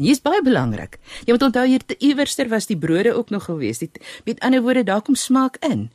Hier 0.00 0.16
is 0.16 0.22
baie 0.24 0.40
belangrik. 0.42 0.96
Jy 1.28 1.34
moet 1.36 1.44
onthou 1.46 1.66
hier 1.68 1.82
te 1.84 1.94
iewerster 2.00 2.48
was 2.48 2.66
die 2.66 2.78
brode 2.80 3.12
ook 3.12 3.30
nog 3.30 3.44
gewees. 3.44 3.82
Dit 3.82 4.00
met 4.24 4.40
ander 4.40 4.62
woorde 4.64 4.82
daar 4.88 5.02
kom 5.04 5.14
smaak 5.14 5.58
in. 5.68 5.90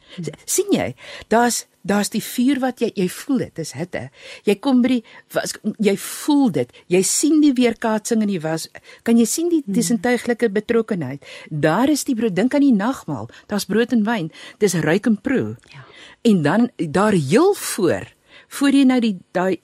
sien 0.46 0.70
jy? 0.72 0.94
Daar's 1.28 1.66
daar's 1.88 2.12
die 2.12 2.22
vuur 2.24 2.60
wat 2.60 2.82
jy 2.84 2.90
jy 3.00 3.08
voel 3.10 3.38
dit 3.46 3.60
is 3.64 3.72
hitte. 3.72 4.10
Jy 4.44 4.56
kom 4.60 4.82
by 4.84 4.90
die 4.92 5.04
was, 5.34 5.56
jy 5.80 5.96
voel 6.04 6.52
dit. 6.52 6.74
Jy 6.92 7.02
sien 7.08 7.40
die 7.42 7.54
weerkaatsing 7.56 8.22
in 8.26 8.32
die 8.32 8.42
was. 8.44 8.68
Kan 9.08 9.18
jy 9.18 9.26
sien 9.26 9.50
die 9.50 9.64
tusentuiglike 9.64 10.52
betrokkenheid? 10.52 11.24
Daar 11.50 11.90
is 11.90 12.04
die 12.04 12.16
brood. 12.16 12.36
Dink 12.36 12.54
aan 12.54 12.68
die 12.68 12.76
nagmaal. 12.76 13.32
Daar's 13.48 13.66
brood 13.66 13.96
en 13.96 14.04
wyn. 14.08 14.30
Dis 14.60 14.76
ruik 14.84 15.08
en 15.08 15.18
proe. 15.22 15.56
Ja. 15.74 15.88
En 16.28 16.42
dan 16.44 16.70
daar 16.76 17.16
heel 17.18 17.54
voor 17.54 18.14
voor 18.48 18.72
jy 18.72 18.84
nou 18.88 19.00
die 19.04 19.18
daai 19.36 19.58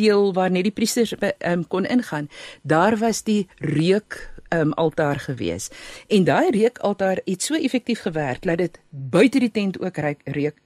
deel 0.00 0.32
waar 0.36 0.50
net 0.50 0.66
die 0.68 0.74
priesters 0.74 1.14
um, 1.20 1.66
kon 1.68 1.86
ingaan, 1.86 2.28
daar 2.62 2.96
was 3.00 3.22
die 3.28 3.44
reuk 3.60 4.18
um, 4.50 4.72
altaar 4.72 5.20
gewees. 5.20 5.70
En 6.08 6.24
daai 6.24 6.50
reuk 6.50 6.78
altaar 6.78 7.20
het 7.24 7.42
so 7.42 7.54
effektief 7.54 8.00
gewerk 8.00 8.42
dat 8.42 8.58
dit 8.58 8.80
buite 8.90 9.38
die 9.38 9.50
tent 9.50 9.80
ook 9.80 9.96
reuk 9.96 10.20
reuk 10.24 10.56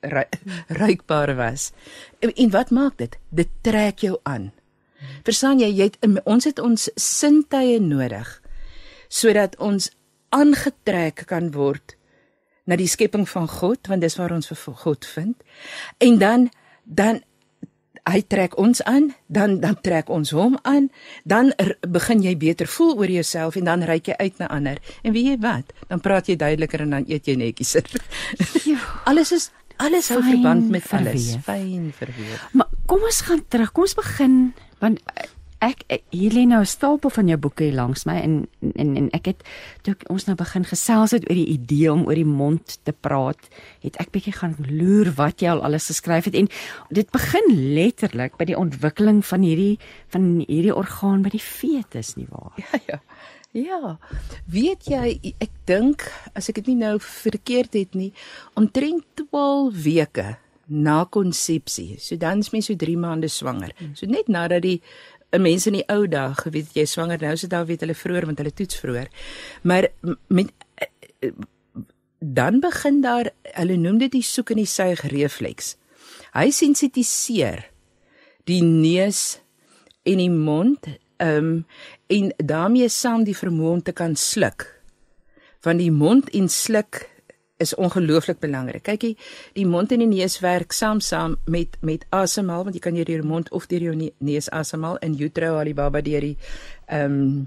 ruikbaar 0.83 1.35
was. 1.37 1.73
En, 2.19 2.33
en 2.35 2.51
wat 2.51 2.71
maak 2.71 2.99
dit? 2.99 3.19
Dit 3.29 3.49
trek 3.61 3.99
jou 3.99 4.19
aan. 4.23 4.53
Verstaan 5.25 5.61
jy, 5.61 5.69
jy 5.69 5.91
het, 5.91 6.25
ons 6.25 6.45
het 6.45 6.59
ons 6.59 6.89
sintuie 6.95 7.81
nodig 7.81 8.41
sodat 9.15 9.53
ons 9.63 9.91
aangetrek 10.35 11.27
kan 11.31 11.53
word 11.55 11.95
na 12.67 12.75
die 12.81 12.89
skepping 12.91 13.29
van 13.29 13.47
God 13.49 13.87
want 13.93 14.03
dis 14.03 14.17
waar 14.19 14.33
ons 14.35 14.49
vir 14.49 14.79
God 14.83 15.07
vind. 15.07 15.37
En 16.03 16.19
dan 16.19 16.49
dan 16.85 17.23
hy 18.05 18.21
trek 18.29 18.57
ons 18.61 18.83
aan, 18.85 19.13
dan 19.33 19.61
dan 19.63 19.79
trek 19.81 20.11
ons 20.13 20.31
hom 20.37 20.59
aan, 20.63 20.91
dan 21.25 21.53
er, 21.57 21.75
begin 21.89 22.23
jy 22.25 22.37
beter 22.37 22.69
voel 22.69 22.97
oor 23.01 23.11
jouself 23.11 23.57
en 23.57 23.71
dan 23.71 23.85
ry 23.89 24.01
jy 24.05 24.17
uit 24.21 24.39
na 24.39 24.49
ander. 24.53 24.81
En 25.03 25.17
weet 25.17 25.35
jy 25.35 25.37
wat? 25.41 25.73
Dan 25.89 26.03
praat 26.05 26.29
jy 26.29 26.37
duideliker 26.37 26.85
en 26.85 26.97
dan 26.99 27.09
eet 27.09 27.27
jy 27.27 27.37
netjieser. 27.41 27.89
alles 29.11 29.33
is 29.33 29.51
alles 29.77 30.11
hou 30.13 30.21
verband 30.23 30.69
met 30.71 30.85
alles. 30.93 31.35
Fyn 31.47 31.91
verweer. 31.97 32.45
Maar 32.53 32.69
kom 32.87 33.03
ons 33.03 33.25
gaan 33.27 33.43
terug. 33.49 33.73
Kom 33.73 33.89
ons 33.89 33.97
begin 33.99 34.37
want 34.83 35.01
ek, 35.65 35.85
ek 35.89 36.03
hier 36.15 36.35
lê 36.35 36.45
nou 36.49 36.61
'n 36.61 36.69
stapel 36.69 37.11
van 37.11 37.29
jou 37.29 37.39
boeke 37.39 37.65
hier 37.65 37.75
langs 37.75 38.05
my 38.07 38.17
en 38.21 38.35
en 38.77 38.97
en 38.97 39.09
ek 39.13 39.27
het 39.33 39.43
toe 39.83 39.95
ons 40.09 40.27
nou 40.27 40.37
begin 40.37 40.65
gesels 40.65 41.11
het 41.17 41.25
oor 41.29 41.37
die 41.37 41.53
idee 41.57 41.93
om 41.93 42.07
oor 42.07 42.15
die 42.15 42.25
mond 42.29 42.79
te 42.85 42.93
praat, 42.93 43.41
het 43.83 43.97
ek 43.97 44.13
bietjie 44.13 44.33
gaan 44.33 44.57
loer 44.69 45.13
wat 45.17 45.41
jy 45.41 45.49
al 45.49 45.63
alles 45.63 45.87
geskryf 45.87 46.25
het 46.25 46.35
en 46.35 46.49
dit 46.91 47.11
begin 47.11 47.49
letterlik 47.75 48.37
by 48.37 48.45
die 48.45 48.59
ontwikkeling 48.59 49.25
van 49.25 49.43
hierdie 49.43 49.79
van 50.09 50.45
hierdie 50.47 50.75
orgaan 50.75 51.23
by 51.23 51.31
die 51.31 51.41
fetus 51.43 52.17
nie 52.17 52.29
waar? 52.31 52.53
Ja 52.57 52.81
ja. 52.87 53.01
Ja. 53.55 53.99
Weet 54.51 54.89
jy, 54.91 55.35
ek 55.39 55.53
dink 55.65 56.03
as 56.35 56.49
ek 56.51 56.57
dit 56.59 56.73
nie 56.73 56.81
nou 56.83 56.99
verkeerd 56.99 57.75
het 57.79 57.95
nie, 57.95 58.11
omtrent 58.59 59.05
12 59.15 59.85
weke 59.85 60.39
na 60.67 61.05
konsepsie. 61.05 61.99
So 62.01 62.17
dan 62.17 62.43
is 62.43 62.51
mens 62.51 62.67
so 62.71 62.75
3 62.75 62.97
maande 62.99 63.29
swanger. 63.29 63.75
So 63.95 64.07
net 64.11 64.29
nadat 64.33 64.65
die 64.65 64.81
'n 65.35 65.43
mens 65.43 65.67
in 65.67 65.79
die 65.79 65.89
ou 65.89 66.07
dae 66.07 66.35
geweet 66.35 66.75
jy 66.75 66.85
swanger 66.87 67.21
nou 67.21 67.37
sit 67.37 67.51
daar 67.51 67.67
weet 67.67 67.81
hulle 67.81 67.95
vroeër 67.95 68.27
want 68.27 68.39
hulle 68.39 68.55
toets 68.55 68.77
vroeër. 68.77 69.09
Maar 69.63 69.89
met 70.29 70.53
dan 72.19 72.61
begin 72.61 73.01
daar 73.01 73.31
hulle 73.43 73.77
noem 73.77 73.99
dit 73.99 74.13
die 74.13 74.23
soek 74.23 74.51
en 74.51 74.63
die 74.63 74.71
suig 74.71 75.03
refleks. 75.13 75.75
Hy 76.33 76.51
sensitiseer 76.51 77.67
die 78.49 78.63
neus 78.63 79.41
en 80.05 80.21
die 80.21 80.31
mond 80.31 80.89
um, 81.23 81.67
en 82.07 82.33
daarmee 82.37 82.89
saam 82.89 83.25
die 83.25 83.37
vermoë 83.37 83.73
om 83.79 83.83
te 83.83 83.93
kan 83.93 84.17
sluk. 84.17 84.67
Van 85.65 85.81
die 85.81 85.93
mond 85.93 86.31
en 86.37 86.49
sluk 86.49 87.05
is 87.57 87.75
ongelooflik 87.75 88.39
belangrik. 88.39 88.83
Kykie, 88.83 89.17
die 89.55 89.67
mond 89.67 89.93
en 89.95 90.03
die 90.03 90.11
neus 90.11 90.41
werk 90.43 90.73
saam 90.75 91.01
saam 91.01 91.37
met 91.47 91.77
met 91.81 92.07
asemhaal 92.11 92.65
want 92.67 92.75
jy 92.75 92.83
kan 92.83 92.97
deur 92.99 93.11
jou 93.11 93.27
mond 93.27 93.51
of 93.55 93.69
deur 93.71 93.91
jou 93.91 94.13
neus 94.19 94.51
asemhaal 94.51 94.99
in 95.07 95.15
utero 95.21 95.59
al 95.59 95.71
die 95.71 95.77
baba 95.77 96.03
deur 96.03 96.21
die 96.21 96.37
ehm 96.87 97.21
um, 97.21 97.45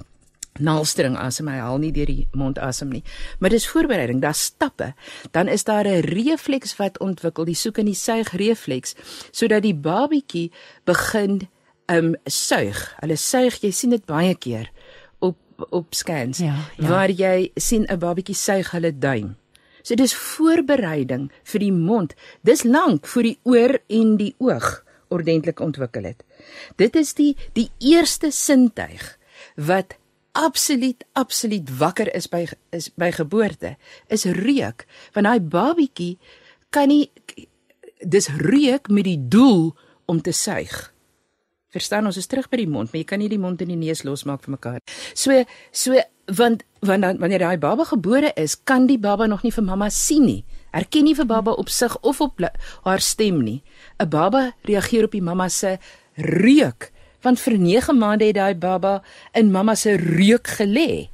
naalstring 0.58 1.13
asem 1.22 1.50
hy 1.52 1.60
haal 1.62 1.78
nie 1.78 1.91
deur 1.93 2.10
die 2.10 2.28
mond 2.34 2.58
asem 2.58 2.89
nie. 2.89 3.04
Maar 3.39 3.54
dis 3.54 3.67
voorbereiding, 3.70 4.24
daar's 4.24 4.41
stappe. 4.50 4.93
Dan 5.32 5.48
is 5.48 5.63
daar 5.63 5.86
'n 5.86 6.02
refleks 6.02 6.76
wat 6.78 7.00
ontwikkel, 7.00 7.46
die 7.46 7.56
soek 7.56 7.78
en 7.78 7.86
die 7.86 7.96
suig 7.96 8.32
refleks 8.34 8.96
sodat 9.32 9.62
die 9.62 9.76
babietjie 9.76 10.52
begin 10.86 11.48
ehm 11.86 12.06
um, 12.06 12.15
suig. 12.26 12.96
Hulle 13.00 13.15
suig, 13.15 13.62
jy 13.62 13.72
sien 13.72 13.89
dit 13.89 14.06
baie 14.06 14.36
keer 14.36 14.72
op 15.20 15.38
op 15.70 15.93
scans 15.93 16.38
ja, 16.38 16.56
ja. 16.78 16.88
waar 16.88 17.10
jy 17.10 17.52
sien 17.56 17.86
'n 17.89 18.00
babietjie 18.00 18.36
suig 18.36 18.72
hulle 18.72 18.98
duim. 18.98 19.36
So 19.88 19.95
dis 19.95 20.12
voorbereiding 20.12 21.30
vir 21.47 21.63
die 21.63 21.71
mond. 21.71 22.12
Dis 22.43 22.65
lank 22.67 23.08
voor 23.08 23.23
die 23.23 23.38
oor 23.47 23.78
en 23.88 24.17
die 24.19 24.34
oog 24.43 24.82
ordentlik 25.08 25.62
ontwikkel 25.63 26.10
het. 26.10 26.26
Dit 26.76 26.97
is 27.00 27.13
die 27.15 27.32
die 27.56 27.69
eerste 27.80 28.34
sintuig 28.36 29.13
wat 29.56 29.95
absoluut 30.38 31.06
absoluut 31.15 31.69
wakker 31.80 32.12
is 32.13 32.28
by 32.28 32.43
is 32.76 32.89
by 33.00 33.10
geboorte 33.15 33.78
is 34.13 34.28
reuk 34.38 34.84
want 35.15 35.26
daai 35.26 35.39
babietjie 35.39 36.17
kan 36.69 36.91
nie 36.91 37.08
dis 38.04 38.28
reuk 38.43 38.91
met 38.91 39.08
die 39.08 39.21
doel 39.32 39.71
om 40.06 40.19
te 40.21 40.36
suig. 40.36 40.76
Verstaan 41.71 42.06
ons 42.08 42.19
is 42.19 42.28
terug 42.28 42.52
by 42.52 42.60
die 42.60 42.69
mond, 42.69 42.91
maar 42.91 43.02
jy 43.02 43.08
kan 43.08 43.19
nie 43.19 43.32
die 43.32 43.41
mond 43.41 43.62
en 43.63 43.71
die 43.71 43.80
neus 43.80 44.04
losmaak 44.08 44.43
van 44.43 44.56
mekaar. 44.56 44.84
So 45.15 45.43
so 45.71 45.95
want 46.36 46.63
want 46.80 47.02
dan 47.02 47.18
wanneer 47.18 47.40
daai 47.40 47.58
baba 47.58 47.84
gebore 47.84 48.32
is, 48.36 48.63
kan 48.63 48.86
die 48.86 49.00
baba 49.00 49.26
nog 49.26 49.42
nie 49.44 49.52
vir 49.52 49.63
mamma 49.63 49.90
sien 49.90 50.26
nie. 50.26 50.44
Erken 50.72 51.04
nie 51.08 51.16
vir 51.16 51.26
baba 51.26 51.52
op 51.52 51.70
sig 51.70 51.98
of 52.02 52.22
op 52.22 52.40
haar 52.84 53.00
stem 53.02 53.44
nie. 53.44 53.63
'n 54.00 54.10
Baba 54.10 54.54
reageer 54.62 55.04
op 55.04 55.12
die 55.12 55.22
mamma 55.22 55.50
se 55.50 55.78
reuk, 56.16 56.92
want 57.22 57.40
vir 57.40 57.58
9 57.58 57.98
maande 57.98 58.26
het 58.26 58.36
daai 58.36 58.56
baba 58.56 59.04
in 59.34 59.52
mamma 59.52 59.76
se 59.76 59.96
reuk 59.96 60.48
gelê. 60.48 61.10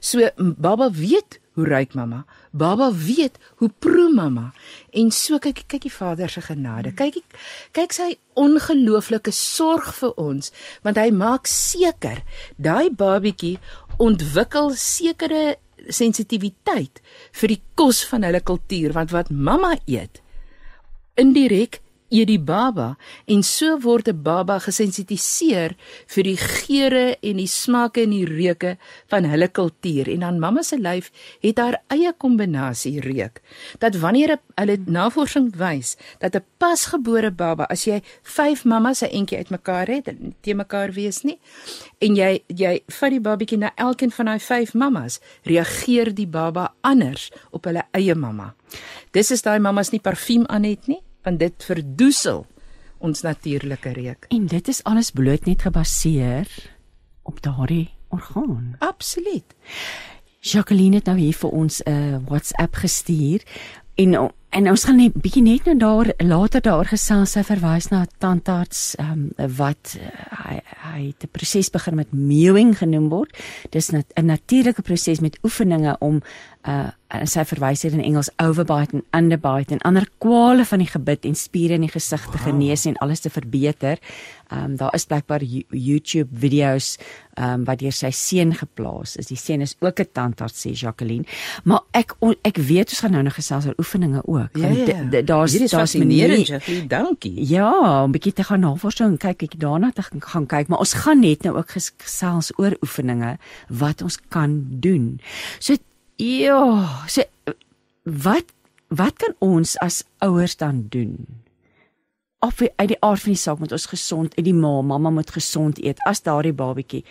So 0.00 0.28
baba 0.36 0.90
weet 0.90 1.40
hoe 1.52 1.66
ruik 1.66 1.94
mamma. 1.94 2.24
Baba 2.50 2.92
weet 2.92 3.38
hoe 3.56 3.70
proe 3.78 4.12
mamma. 4.14 4.52
En 4.90 5.10
so 5.10 5.38
kyk 5.38 5.64
kyk 5.66 5.82
die 5.82 5.92
Vader 5.92 6.30
se 6.30 6.40
genade. 6.40 6.92
Kyk 6.94 7.22
kyk 7.72 7.92
sy 7.92 8.14
ongelooflike 8.38 9.32
sorg 9.34 9.90
vir 9.98 10.14
ons, 10.16 10.52
want 10.86 10.96
hy 10.96 11.10
maak 11.10 11.50
seker 11.50 12.22
daai 12.56 12.90
babietjie 12.94 13.58
ontwikkel 13.98 14.72
sekere 14.78 15.58
sensitiwiteit 15.88 17.02
vir 17.40 17.54
die 17.54 17.60
kos 17.78 18.02
van 18.10 18.26
hulle 18.26 18.40
kultuur 18.44 18.94
want 18.96 19.14
wat 19.14 19.30
mamma 19.30 19.74
eet 19.86 20.22
indirek 21.18 21.80
eet 22.08 22.28
die 22.28 22.40
baba 22.40 22.96
en 23.26 23.42
so 23.42 23.78
word 23.80 24.08
'n 24.08 24.22
baba 24.22 24.58
gesensitiseer 24.58 25.76
vir 26.06 26.24
die 26.24 26.36
geure 26.36 27.16
en 27.22 27.36
die 27.36 27.46
smake 27.46 28.02
en 28.02 28.10
die 28.10 28.24
reuke 28.24 28.76
van 29.08 29.24
hulle 29.24 29.48
kultuur. 29.48 30.08
En 30.08 30.20
dan 30.20 30.38
mamma 30.38 30.62
se 30.62 30.78
lyf 30.78 31.10
het 31.40 31.58
haar 31.58 31.82
eie 31.88 32.12
kombinasie 32.12 33.00
reuk 33.00 33.40
dat 33.78 33.96
wanneer 33.96 34.38
hulle 34.54 34.78
navorsing 34.86 35.56
wys 35.56 35.96
dat 36.18 36.34
'n 36.34 36.44
pasgebore 36.58 37.30
baba 37.30 37.64
as 37.64 37.84
jy 37.84 38.02
5 38.22 38.64
mammas 38.64 39.02
'n 39.02 39.12
entjie 39.12 39.38
uitmekaar 39.38 39.86
het 39.86 40.08
en 40.08 40.34
te 40.40 40.54
mekaar 40.54 40.92
wees 40.92 41.22
nie 41.22 41.38
en 41.98 42.14
jy 42.16 42.42
jy 42.46 42.82
vat 42.86 43.10
die 43.10 43.20
babatjie 43.20 43.58
na 43.58 43.72
elkeen 43.76 44.10
van 44.10 44.26
daai 44.26 44.40
5 44.40 44.74
mammas 44.74 45.20
reageer 45.42 46.14
die 46.14 46.26
baba 46.26 46.74
anders 46.80 47.30
op 47.50 47.64
hulle 47.64 47.82
eie 47.92 48.14
mamma. 48.14 48.54
Dis 49.10 49.30
is 49.30 49.42
daai 49.42 49.58
mammas 49.58 49.90
nie 49.90 50.00
parfuum 50.00 50.46
aan 50.46 50.64
het 50.64 50.86
nie 50.86 51.02
want 51.22 51.38
dit 51.38 51.64
verdoesel 51.64 52.46
ons 52.98 53.22
natuurlike 53.22 53.92
reuk. 53.92 54.26
En 54.28 54.46
dit 54.46 54.68
is 54.68 54.82
alles 54.84 55.10
bloot 55.10 55.44
net 55.46 55.62
gebaseer 55.62 56.48
op 57.22 57.42
daardie 57.42 57.90
orgaan. 58.08 58.74
Absoluut. 58.78 59.54
Jacqueline 60.40 60.96
het 60.96 61.04
nou 61.10 61.18
hier 61.18 61.34
vir 61.34 61.50
ons 61.50 61.82
'n 61.82 61.90
uh, 61.90 62.18
WhatsApp 62.26 62.74
gestuur 62.74 63.42
en 63.94 64.32
en 64.50 64.68
ons 64.68 64.84
gaan 64.84 64.96
net 64.96 65.16
bietjie 65.22 65.42
net 65.42 65.64
nou 65.68 65.76
daar 65.78 66.12
later 66.24 66.62
daar 66.64 66.88
gesels 66.88 67.32
sy 67.36 67.42
verwys 67.44 67.90
na 67.90 68.02
'n 68.02 68.12
tandarts 68.18 68.96
um, 68.98 69.30
wat 69.36 69.96
uh, 69.98 70.08
hy 70.44 70.60
hy 70.88 71.00
het 71.12 71.24
'n 71.24 71.32
proses 71.32 71.70
begin 71.70 71.94
met 71.94 72.12
mewing 72.12 72.78
genoem 72.78 73.08
word. 73.08 73.30
Dis 73.70 73.92
'n 73.92 74.04
natuurlike 74.22 74.82
proses 74.82 75.20
met 75.20 75.38
oefeninge 75.42 75.96
om 76.00 76.22
uh 76.68 76.90
sy 77.24 77.40
verwys 77.48 77.82
hier 77.82 77.94
in 77.96 78.02
Engels 78.04 78.28
overbite 78.36 78.92
en 78.92 79.04
underbite 79.16 79.72
en 79.72 79.80
ander 79.88 80.04
kwale 80.20 80.64
van 80.68 80.78
die 80.78 80.90
gebit 80.90 81.24
en 81.24 81.34
spiere 81.34 81.78
in 81.78 81.86
die 81.86 81.92
gesig 81.92 82.26
te 82.28 82.38
genees 82.38 82.84
en 82.84 82.98
alles 83.00 83.20
te 83.24 83.30
verbeter. 83.30 83.98
Um, 84.52 84.76
daar 84.76 84.94
is 84.94 85.06
blykbaar 85.06 85.40
YouTube 85.42 86.28
video's 86.32 86.98
um, 87.38 87.64
wat 87.64 87.78
deur 87.80 87.92
sy 87.92 88.10
seun 88.10 88.52
geplaas 88.54 89.16
is. 89.16 89.26
Die 89.26 89.40
seun 89.40 89.64
is 89.64 89.76
ook 89.80 90.00
'n 90.00 90.12
tandarts 90.12 90.66
sê 90.66 90.72
Jacqueline. 90.72 91.24
Maar 91.64 91.80
ek 91.92 92.14
on, 92.18 92.34
ek 92.42 92.56
weet 92.56 92.90
ons 92.90 93.00
gaan 93.00 93.12
nou 93.12 93.22
nog 93.22 93.34
gesels 93.34 93.66
oor 93.66 93.78
oefeninge 93.78 94.22
ook. 94.26 94.37
Ja, 94.52 94.68
ja. 94.68 95.22
Daar's 95.22 95.58
daar's 95.70 95.94
meneer 95.94 96.38
Jacqueline, 96.38 96.86
dankie. 96.86 97.48
Ja, 97.48 98.04
'n 98.06 98.10
bietjie 98.10 98.32
te 98.32 98.44
gaan 98.44 98.60
navorsing 98.60 99.10
en 99.10 99.16
kyk 99.16 99.42
ek 99.42 99.60
daarna 99.60 99.90
te 99.90 100.02
gaan 100.02 100.46
kyk, 100.46 100.68
maar 100.68 100.78
ons 100.78 100.92
gaan 100.92 101.20
net 101.20 101.42
nou 101.42 101.56
ook 101.56 101.70
gesels 101.70 102.52
oor 102.56 102.76
oefeninge 102.82 103.38
wat 103.68 104.02
ons 104.02 104.18
kan 104.28 104.66
doen. 104.70 105.20
So 105.58 105.76
Ja, 106.18 107.04
so 107.06 107.22
wat 108.02 108.44
wat 108.88 109.20
kan 109.20 109.34
ons 109.38 109.76
as 109.78 110.02
ouers 110.18 110.56
dan 110.56 110.86
doen? 110.88 111.26
Of 112.38 112.60
uit 112.60 112.88
die 112.88 113.00
aard 113.00 113.20
van 113.20 113.34
die 113.34 113.38
saak 113.40 113.58
moet 113.58 113.72
ons 113.72 113.86
gesond 113.86 114.34
uit 114.36 114.44
die 114.44 114.54
ma, 114.54 114.80
mamma 114.82 115.10
moet 115.10 115.30
gesond 115.30 115.78
eet 115.78 116.00
as 116.08 116.22
daardie 116.22 116.54
babatjie 116.56 117.04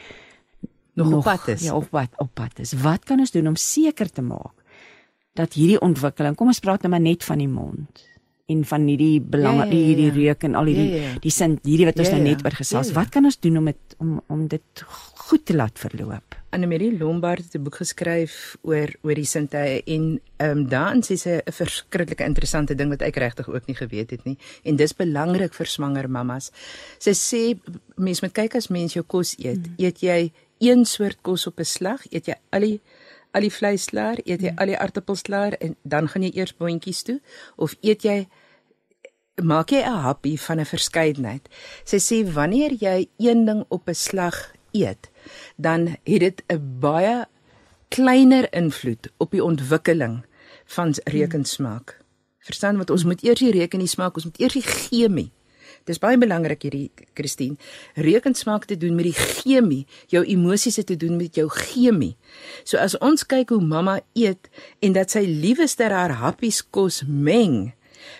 nog, 0.98 1.10
nog 1.10 1.18
op 1.18 1.24
pad 1.24 1.48
is. 1.48 1.64
Ja, 1.64 1.76
op 1.76 1.90
pad, 1.90 2.10
op 2.18 2.30
pad 2.34 2.60
is. 2.60 2.74
Wat 2.74 3.06
kan 3.06 3.20
ons 3.20 3.32
doen 3.32 3.48
om 3.48 3.56
seker 3.56 4.10
te 4.12 4.22
maak 4.22 4.57
dat 5.38 5.58
hierdie 5.58 5.80
ontwikkeling, 5.80 6.36
kom 6.36 6.54
ons 6.54 6.64
praat 6.64 6.82
nou 6.86 6.92
maar 6.94 7.04
net 7.04 7.26
van 7.28 7.44
die 7.44 7.52
mond 7.52 8.06
en 8.48 8.64
van 8.64 8.86
hierdie 8.88 9.20
belang 9.20 9.58
ja, 9.60 9.66
ja, 9.66 9.76
ja, 9.76 9.86
hierdie 9.90 10.12
reuk 10.16 10.46
en 10.48 10.56
al 10.56 10.70
hierdie 10.72 10.88
ja, 10.94 11.00
ja. 11.04 11.16
die 11.24 11.32
sin 11.36 11.58
hierdie 11.66 11.88
wat 11.90 11.98
ons 12.00 12.08
ja, 12.08 12.16
nou 12.16 12.30
net 12.30 12.46
oor 12.46 12.56
gesels. 12.56 12.92
Ja, 12.92 12.94
ja. 12.94 12.98
Wat 13.02 13.12
kan 13.12 13.28
ons 13.28 13.40
doen 13.44 13.60
om 13.60 13.68
het, 13.68 13.96
om 14.00 14.14
om 14.32 14.46
dit 14.48 14.84
goed 15.28 15.44
te 15.46 15.56
laat 15.56 15.80
verloop? 15.82 16.38
Annelie 16.56 16.94
Lombard 16.96 17.44
het 17.44 17.58
'n 17.60 17.64
boek 17.64 17.82
geskryf 17.84 18.56
oor 18.64 18.94
oor 19.04 19.16
die 19.20 19.28
sinte 19.28 19.84
en 19.84 20.22
ehm 20.38 20.58
um, 20.58 20.64
daarin 20.70 21.04
sê 21.04 21.18
sy 21.20 21.42
'n 21.44 21.52
verskriklike 21.52 22.24
interessante 22.24 22.76
ding 22.76 22.90
wat 22.90 23.02
ek 23.02 23.18
regtig 23.18 23.50
ook 23.50 23.68
nie 23.68 23.76
geweet 23.76 24.12
het 24.12 24.24
nie 24.24 24.38
en 24.64 24.76
dis 24.76 24.96
belangrik 24.96 25.54
vir 25.54 25.68
swanger 25.68 26.10
mammas. 26.10 26.52
Sy 27.00 27.12
sê 27.12 27.60
mens 27.98 28.22
moet 28.22 28.34
kyk 28.34 28.56
as 28.56 28.70
mens 28.70 28.94
jou 28.94 29.04
kos 29.04 29.36
eet, 29.40 29.68
mm. 29.68 29.74
eet 29.78 30.00
jy 30.00 30.32
een 30.60 30.86
soort 30.86 31.18
kos 31.22 31.48
op 31.48 31.60
'n 31.60 31.66
slag, 31.66 32.06
eet 32.12 32.28
jy 32.28 32.36
al 32.52 32.62
die 32.62 32.80
al 33.38 33.46
die 33.46 33.54
vleis 33.54 33.86
klaar, 33.92 34.20
eet 34.26 34.42
jy 34.42 34.52
mm. 34.52 34.60
al 34.62 34.74
die 34.74 34.80
aartappels 34.82 35.24
klaar 35.28 35.58
en 35.62 35.78
dan 35.84 36.10
gaan 36.12 36.26
jy 36.26 36.34
eers 36.40 36.56
boontjies 36.58 37.04
toe 37.08 37.20
of 37.56 37.78
eet 37.86 38.06
jy 38.08 38.20
maak 39.38 39.72
jy 39.72 39.82
'n 39.86 40.02
happie 40.02 40.38
van 40.42 40.60
'n 40.60 40.66
verskeidenheid. 40.66 41.50
Sy 41.86 42.00
sê 42.02 42.18
wanneer 42.26 42.74
jy 42.74 43.10
een 43.18 43.46
ding 43.46 43.66
op 43.70 43.88
'n 43.88 43.94
slag 43.94 44.52
eet, 44.74 45.10
dan 45.56 45.98
het 46.04 46.20
dit 46.20 46.44
'n 46.50 46.80
baie 46.80 47.28
kleiner 47.90 48.54
invloed 48.54 49.10
op 49.18 49.32
die 49.32 49.44
ontwikkeling 49.44 50.26
van 50.66 50.96
reukensmaak. 51.04 52.02
Verstaan 52.40 52.78
wat 52.78 52.90
ons 52.90 53.04
moet 53.04 53.24
eers 53.24 53.40
die 53.40 53.52
reuk 53.52 53.74
en 53.74 53.80
die 53.80 53.88
smaak, 53.88 54.16
ons 54.16 54.26
moet 54.26 54.40
eers 54.40 54.54
die 54.54 54.62
chemie. 54.62 55.32
Dis 55.88 56.02
baie 56.04 56.20
belangrik 56.20 56.66
hierdie 56.68 56.92
Christine. 57.16 57.56
Reukensmaak 57.96 58.68
te 58.68 58.78
doen 58.80 58.98
met 58.98 59.08
die 59.08 59.16
chemie, 59.16 59.86
jou 60.12 60.24
emosies 60.28 60.82
te 60.84 60.98
doen 61.00 61.16
met 61.18 61.40
jou 61.40 61.48
chemie. 61.50 62.18
So 62.68 62.78
as 62.82 62.98
ons 63.00 63.24
kyk 63.24 63.54
hoe 63.56 63.64
mamma 63.64 64.02
eet 64.18 64.52
en 64.84 64.98
dat 64.98 65.16
sy 65.16 65.24
liewester 65.28 65.96
haar 65.96 66.18
happies 66.20 66.62
kos 66.62 67.04
meng, 67.08 67.72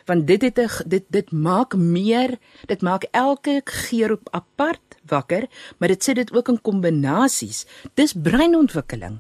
want 0.08 0.28
dit 0.28 0.42
het 0.42 0.60
'n 0.60 0.88
dit 0.88 1.06
dit 1.10 1.32
maak 1.32 1.76
meer, 1.76 2.40
dit 2.68 2.82
maak 2.82 3.04
elke 3.12 3.62
geur 3.66 4.12
op 4.12 4.28
apart 4.32 4.98
wakker, 5.06 5.48
maar 5.78 5.88
dit 5.88 6.04
sit 6.04 6.16
dit 6.16 6.34
ook 6.34 6.48
in 6.48 6.62
kombinasies. 6.62 7.66
Dis 7.94 8.14
breinontwikkeling. 8.14 9.20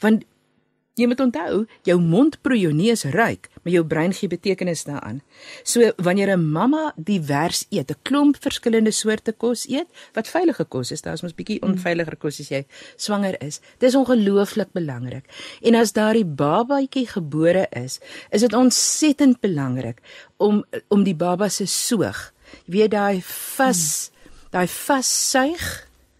Want 0.00 0.24
jy 0.96 1.06
moet 1.10 1.20
onthou, 1.20 1.64
jou 1.84 1.96
mond 2.00 2.38
proe 2.44 2.56
jou 2.58 2.72
neus 2.72 3.04
ruik, 3.12 3.50
maar 3.62 3.74
jou 3.74 3.82
brein 3.84 4.14
gee 4.16 4.30
betekenis 4.32 4.86
daaraan. 4.88 5.20
So 5.62 5.92
wanneer 5.96 6.32
'n 6.36 6.50
mamma 6.52 6.92
divers 6.96 7.66
eet, 7.70 7.90
'n 7.90 8.00
klomp 8.02 8.36
verskillende 8.40 8.90
soorte 8.90 9.32
kos 9.32 9.68
eet, 9.68 9.86
wat 10.14 10.28
veilige 10.28 10.64
kos 10.64 10.90
is, 10.92 11.02
daar's 11.02 11.22
mos 11.22 11.34
bietjie 11.34 11.58
hmm. 11.60 11.70
onveiliger 11.70 12.16
kos 12.16 12.40
as 12.40 12.48
jy 12.48 12.64
swanger 12.96 13.36
is. 13.42 13.60
Dis 13.78 13.94
ongelooflik 13.94 14.72
belangrik. 14.72 15.24
En 15.62 15.74
as 15.74 15.92
daardie 15.92 16.24
babatjie 16.24 17.06
gebore 17.06 17.68
is, 17.70 18.00
is 18.30 18.40
dit 18.40 18.52
ontsettend 18.52 19.40
belangrik 19.40 20.00
om 20.36 20.64
om 20.88 21.04
die 21.04 21.14
baba 21.14 21.48
se 21.48 21.66
soog, 21.66 22.32
jy 22.64 22.72
weet 22.72 22.90
daai 22.90 23.22
hmm 23.22 24.10
daai 24.50 24.66
vassuig 24.66 25.64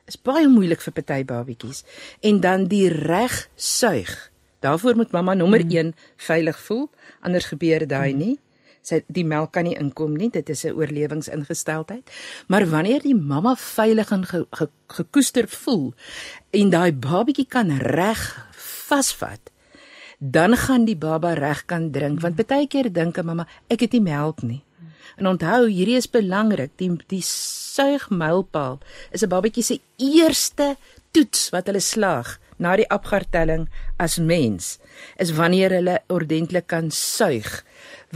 is 0.06 0.18
baie 0.22 0.48
moeilik 0.48 0.82
vir 0.84 0.92
party 0.92 1.24
babatjies 1.24 1.84
en 2.20 2.40
dan 2.40 2.68
die 2.68 2.88
reg 2.88 3.48
suig. 3.56 4.35
Daarvoor 4.60 4.96
moet 4.96 5.12
mamma 5.12 5.34
nommer 5.34 5.60
1 5.60 5.86
mm. 5.86 5.92
veilig 6.16 6.58
voel, 6.58 6.90
anders 7.20 7.44
gebeur 7.44 7.86
daai 7.86 8.12
mm. 8.12 8.18
nie. 8.18 8.38
Sy 8.86 9.00
die 9.10 9.24
melk 9.26 9.50
kan 9.56 9.66
nie 9.66 9.74
inkom 9.74 10.14
nie, 10.14 10.30
dit 10.30 10.48
is 10.48 10.64
'n 10.64 10.76
oorlewingsingesteldheid. 10.78 12.10
Maar 12.46 12.66
wanneer 12.70 13.02
die 13.02 13.14
mamma 13.14 13.56
veilig 13.56 14.10
en 14.10 14.24
ge, 14.26 14.46
ge, 14.50 14.68
gekoester 14.86 15.48
voel 15.48 15.94
en 16.50 16.70
daai 16.70 16.92
babatjie 16.92 17.46
kan 17.48 17.70
reg 17.78 18.22
vasvat, 18.86 19.50
dan 20.18 20.56
gaan 20.56 20.84
die 20.84 20.96
baba 20.96 21.34
reg 21.34 21.64
kan 21.66 21.90
drink 21.90 22.20
want 22.20 22.46
baie 22.46 22.66
keer 22.66 22.92
dink 22.92 23.18
'n 23.18 23.26
mamma 23.26 23.46
ek 23.68 23.80
het 23.80 23.92
nie 23.92 24.02
melk 24.02 24.42
nie. 24.42 24.62
En 25.16 25.26
onthou, 25.26 25.68
hierdie 25.68 25.96
is 25.96 26.10
belangrik. 26.10 26.70
Die 26.76 26.90
die 27.08 27.22
suigmylpaal 27.22 28.78
is 29.10 29.22
'n 29.22 29.28
babatjie 29.28 29.62
se 29.62 29.80
eerste 29.96 30.76
toets 31.10 31.50
wat 31.50 31.66
hulle 31.66 31.80
slaag 31.80 32.38
na 32.62 32.76
die 32.76 32.88
apgartelling 32.92 33.68
as 34.02 34.18
mens 34.18 34.76
is 35.22 35.34
wanneer 35.36 35.74
hulle 35.76 36.00
ordentlik 36.12 36.66
kan 36.72 36.90
suig. 36.90 37.64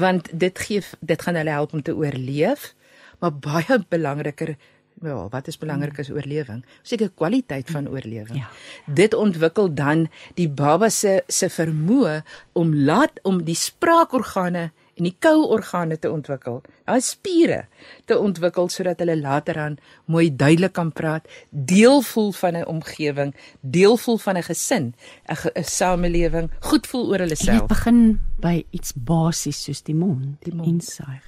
Want 0.01 0.31
dit 0.33 0.59
gee 0.59 0.83
dit 1.01 1.23
gaan 1.23 1.39
hulle 1.41 1.57
help 1.57 1.73
om 1.77 1.83
te 1.83 1.97
oorleef, 1.97 2.73
maar 3.21 3.35
baie 3.37 3.81
belangriker 3.89 4.57
Ja, 5.01 5.29
wat 5.33 5.47
is 5.49 5.57
belangrik 5.57 5.97
as 6.03 6.11
oorlewing? 6.13 6.61
Seker 6.85 7.09
kwaliteit 7.17 7.71
van 7.73 7.89
oorlewing. 7.89 8.37
Ja. 8.37 8.51
Dit 8.85 9.15
ontwikkel 9.17 9.71
dan 9.73 10.09
die 10.37 10.49
baba 10.49 10.91
se 10.93 11.23
se 11.27 11.49
vermoë 11.49 12.19
om 12.53 12.75
laat 12.85 13.17
om 13.25 13.41
die 13.47 13.57
spraakorgane 13.57 14.67
en 15.01 15.09
die 15.09 15.17
kouorgane 15.25 15.97
te 15.99 16.11
ontwikkel, 16.13 16.61
daai 16.85 17.01
spiere 17.05 17.65
te 18.11 18.19
ontwikkel 18.21 18.69
sodat 18.73 19.01
hulle 19.03 19.17
later 19.21 19.59
aan 19.59 19.79
mooi 20.13 20.29
duidelik 20.29 20.77
kan 20.77 20.93
praat, 20.93 21.29
deel 21.51 22.03
voel 22.05 22.33
van 22.37 22.57
'n 22.57 22.67
omgewing, 22.67 23.35
deel 23.61 23.97
voel 23.97 24.19
van 24.19 24.37
'n 24.37 24.43
gesin, 24.43 24.95
'n 25.27 25.65
samelewing, 25.65 26.51
goed 26.61 26.87
voel 26.87 27.09
oor 27.09 27.19
hulle 27.19 27.37
self. 27.37 27.59
Dit 27.59 27.69
begin 27.69 28.21
by 28.41 28.65
iets 28.71 28.93
basies 28.95 29.65
soos 29.65 29.83
die 29.83 29.95
mond, 29.95 30.37
die 30.45 30.55
mond. 30.55 30.69
insuig. 30.69 31.25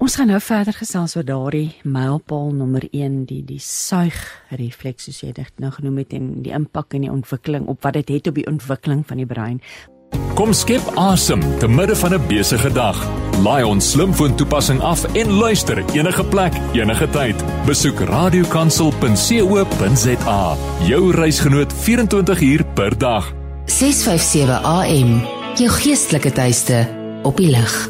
Ons 0.00 0.14
gaan 0.16 0.30
nou 0.32 0.38
verder 0.40 0.72
gesels 0.72 1.12
oor 1.12 1.26
daardie 1.28 1.74
mylpaal 1.84 2.54
nommer 2.56 2.86
1, 2.88 3.26
die 3.28 3.42
die 3.44 3.58
suigrefleks 3.60 5.10
soos 5.10 5.18
jy 5.20 5.34
dit 5.36 5.60
nou 5.60 5.68
genoem 5.74 5.98
het 6.00 6.14
en 6.16 6.30
die 6.40 6.54
impak 6.56 6.96
en 6.96 7.04
die 7.04 7.12
ontwikkeling 7.12 7.66
op 7.68 7.84
wat 7.84 7.98
dit 7.98 8.08
het, 8.08 8.22
het 8.22 8.30
op 8.32 8.38
die 8.40 8.46
ontwikkeling 8.48 9.02
van 9.04 9.20
die 9.20 9.28
brein. 9.28 9.60
Kom 10.34 10.52
skep 10.56 10.82
asem 10.96 11.40
te 11.58 11.68
midde 11.68 11.96
van 11.96 12.14
'n 12.14 12.26
besige 12.26 12.72
dag. 12.72 13.08
Laai 13.42 13.64
ons 13.64 13.90
slimfoon 13.90 14.36
toepassing 14.36 14.80
af 14.80 15.04
en 15.04 15.30
luister 15.30 15.84
enige 15.94 16.24
plek, 16.24 16.52
enige 16.72 17.10
tyd. 17.10 17.44
Besoek 17.66 18.00
radiokansel.co.za. 18.00 20.56
Jou 20.86 21.12
reisgenoot 21.12 21.72
24 21.72 22.40
uur 22.40 22.64
per 22.74 22.98
dag. 22.98 23.32
657 23.64 24.62
AM. 24.62 25.22
Jou 25.54 25.68
geestelike 25.68 26.32
tuiste 26.32 26.88
op 27.22 27.36
die 27.36 27.50
lig. 27.50 27.88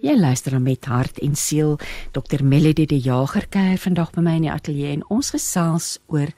Jy 0.00 0.16
luister 0.16 0.56
dan 0.56 0.62
met 0.62 0.84
hart 0.84 1.18
en 1.18 1.36
siel. 1.36 1.78
Dr 2.12 2.44
Melody 2.44 2.86
de 2.86 2.98
Jager 2.98 3.46
kuier 3.48 3.78
vandag 3.78 4.12
by 4.16 4.22
my 4.24 4.36
in 4.38 4.46
die 4.46 4.52
ateljee 4.52 4.94
en 4.96 5.04
ons 5.12 5.32
gesels 5.34 5.98
oor 6.08 6.30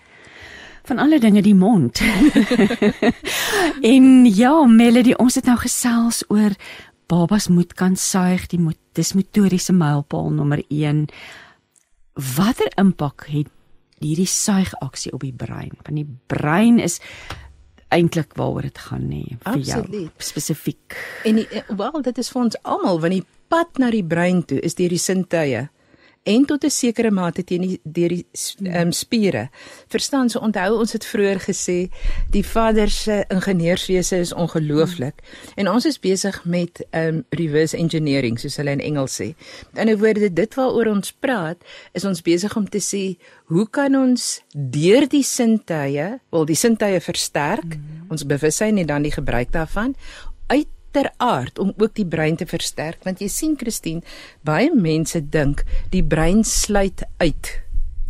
van 0.88 0.99
alle 0.99 1.18
dinge 1.23 1.42
die 1.42 1.55
mond. 1.55 2.01
en 3.95 4.07
ja, 4.27 4.55
Melody, 4.66 5.14
ons 5.18 5.38
het 5.38 5.47
nou 5.47 5.59
gesels 5.62 6.23
oor 6.29 6.57
babas 7.12 7.49
moet 7.49 7.75
kan 7.77 7.97
suig, 7.97 8.47
die 8.53 8.61
moet 8.61 8.79
dis 8.97 9.12
motoriese 9.16 9.75
mylpaal 9.77 10.31
nommer 10.33 10.62
1. 10.68 11.07
Watter 12.37 12.73
impak 12.81 13.27
het 13.33 13.51
hierdie 14.03 14.29
suigaksie 14.29 15.12
op 15.14 15.23
die 15.25 15.35
brein? 15.37 15.73
Want 15.85 15.95
die 15.97 16.09
brein 16.27 16.81
is 16.83 16.99
eintlik 17.92 18.33
waaroor 18.40 18.66
dit 18.66 18.81
gaan 18.87 19.05
nê 19.05 19.21
nee, 19.21 19.37
vir 19.42 19.53
Absoluut. 19.53 19.92
jou 19.92 20.09
spesifiek. 20.16 20.97
En 21.29 21.38
eh, 21.42 21.62
wel 21.68 22.03
dit 22.09 22.18
is 22.18 22.31
vir 22.33 22.42
ons 22.42 22.59
almal 22.62 23.01
want 23.03 23.16
die 23.18 23.27
pad 23.53 23.81
na 23.83 23.90
die 23.92 24.05
brein 24.05 24.42
toe 24.49 24.61
is 24.64 24.79
deur 24.79 24.92
die 24.92 25.01
sintuie 25.01 25.66
en 26.22 26.44
tot 26.44 26.64
'n 26.64 26.70
sekere 26.70 27.11
mate 27.11 27.44
teen 27.44 27.61
die 27.61 27.80
deur 27.82 28.08
die 28.08 28.26
um, 28.62 28.92
spiere. 28.92 29.48
Verstaan 29.88 30.28
so 30.30 30.38
onthou 30.38 30.78
ons 30.78 30.92
het 30.92 31.04
vroeër 31.04 31.40
gesê 31.40 31.90
die 32.30 32.44
vader 32.46 32.90
se 32.90 33.24
ingenieurswese 33.28 34.16
is 34.16 34.32
ongelooflik 34.32 35.14
mm. 35.16 35.52
en 35.54 35.68
ons 35.68 35.85
is 35.87 35.98
besig 35.98 36.44
met 36.44 36.87
um 36.90 37.24
reverse 37.30 37.76
engineering 37.76 38.38
soos 38.38 38.56
hulle 38.56 38.70
in 38.70 38.80
Engels 38.80 39.20
sê. 39.20 39.35
In 39.74 39.88
'n 39.88 39.98
woorde 39.98 40.32
dit 40.32 40.54
waaroor 40.54 40.87
ons 40.87 41.12
praat 41.12 41.58
is 41.92 42.04
ons 42.04 42.22
besig 42.22 42.56
om 42.56 42.68
te 42.68 42.80
sê 42.80 43.16
hoe 43.44 43.68
kan 43.70 43.96
ons 43.96 44.42
deur 44.52 45.08
die 45.08 45.22
sintuie, 45.22 46.20
wel 46.30 46.44
die 46.44 46.56
sintuie 46.56 47.00
versterk, 47.00 47.76
mm. 47.76 48.11
ons 48.11 48.26
bewussyn 48.26 48.78
en 48.78 48.87
dan 48.87 49.02
die 49.02 49.12
gebruik 49.12 49.52
daarvan 49.52 49.94
ter 50.92 51.11
aard 51.22 51.59
om 51.59 51.72
ook 51.76 51.94
die 51.98 52.07
brein 52.07 52.37
te 52.37 52.46
versterk 52.48 53.05
want 53.07 53.20
jy 53.22 53.28
sien 53.33 53.57
Christine 53.59 54.02
baie 54.46 54.70
mense 54.74 55.20
dink 55.20 55.64
die 55.90 56.05
brein 56.05 56.44
sluit 56.44 57.05
uit. 57.18 57.59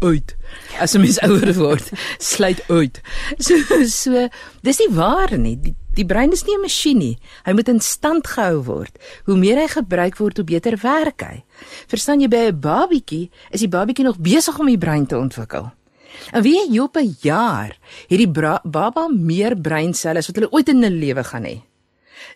Uit. 0.02 0.34
As 0.82 0.94
'n 0.94 1.00
mens 1.00 1.20
ouer 1.22 1.54
word 1.54 1.92
sluit 2.18 2.60
uit. 2.68 3.00
So 3.38 3.54
so 3.86 4.28
dis 4.62 4.78
nie 4.78 4.90
waar 4.90 5.38
nie. 5.38 5.56
Die, 5.56 5.74
die 5.94 6.06
brein 6.06 6.32
is 6.32 6.44
nie 6.44 6.56
'n 6.56 6.66
masjien 6.66 6.98
nie. 6.98 7.18
Hy 7.44 7.52
moet 7.52 7.68
in 7.68 7.80
stand 7.80 8.26
gehou 8.26 8.62
word. 8.64 8.98
Hoe 9.24 9.36
meer 9.36 9.56
hy 9.56 9.68
gebruik 9.68 10.18
word 10.18 10.36
hoe 10.36 10.44
beter 10.44 10.76
werk 10.82 11.22
hy. 11.22 11.44
Verstaan 11.86 12.20
jy 12.20 12.28
by 12.28 12.50
'n 12.50 12.60
babietjie 12.60 13.30
is 13.50 13.60
die 13.60 13.68
babietjie 13.68 14.04
nog 14.04 14.18
besig 14.18 14.58
om 14.58 14.66
die 14.66 14.78
brein 14.78 15.06
te 15.06 15.18
ontwikkel. 15.18 15.70
En 16.32 16.42
wie 16.42 16.58
jy 16.58 16.78
op 16.80 16.96
'n 16.96 17.16
jaar 17.20 17.78
het 18.08 18.18
die 18.18 18.30
baba 18.64 19.08
meer 19.08 19.56
breinselle 19.56 20.18
as 20.18 20.26
wat 20.26 20.36
hulle 20.36 20.52
ooit 20.52 20.68
in 20.68 20.82
hulle 20.82 20.96
lewe 20.96 21.24
gaan 21.24 21.44
hê. 21.44 21.62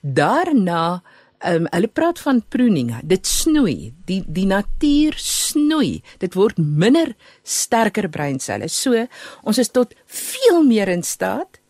Daarna 0.03 1.03
Um, 1.45 1.67
hulle 1.69 1.89
praat 1.93 2.17
van 2.25 2.39
pruning. 2.49 2.95
Dit 3.05 3.27
snoei. 3.29 3.93
Die 4.09 4.23
die 4.25 4.47
natuur 4.49 5.19
snoei. 5.21 6.01
Dit 6.19 6.33
word 6.35 6.57
minder 6.57 7.13
sterker 7.45 8.09
breinselle. 8.09 8.71
So, 8.73 9.05
ons 9.45 9.61
is 9.61 9.69
tot 9.69 9.93
veel 10.07 10.65
meer 10.65 10.89
in 10.89 11.05
staat 11.05 11.61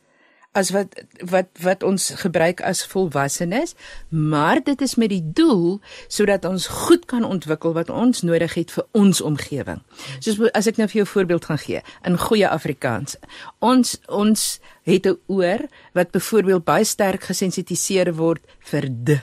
as 0.56 0.72
wat 0.74 0.96
wat 1.20 1.48
wat 1.64 1.84
ons 1.84 2.08
gebruik 2.22 2.62
as 2.64 2.84
volwassenes, 2.88 3.74
maar 4.08 4.62
dit 4.64 4.80
is 4.80 4.96
met 4.96 5.12
die 5.12 5.22
doel 5.22 5.80
sodat 6.08 6.44
ons 6.48 6.66
goed 6.86 7.04
kan 7.10 7.24
ontwikkel 7.24 7.76
wat 7.76 7.92
ons 7.92 8.24
nodig 8.24 8.56
het 8.56 8.72
vir 8.72 8.86
ons 8.96 9.20
omgewing. 9.20 9.82
Soos 10.18 10.40
as 10.56 10.70
ek 10.70 10.80
nou 10.80 10.88
vir 10.88 11.02
jou 11.02 11.06
'n 11.06 11.14
voorbeeld 11.14 11.44
gaan 11.44 11.58
gee 11.58 11.80
in 12.04 12.18
goeie 12.18 12.48
Afrikaans. 12.48 13.16
Ons 13.60 13.98
ons 14.08 14.60
het 14.84 15.06
'n 15.06 15.18
oor 15.26 15.68
wat 15.92 16.10
byvoorbeeld 16.10 16.64
baie 16.64 16.84
sterk 16.84 17.22
gesensitiseer 17.24 18.14
word 18.14 18.42
vir 18.60 18.88
d 18.88 19.22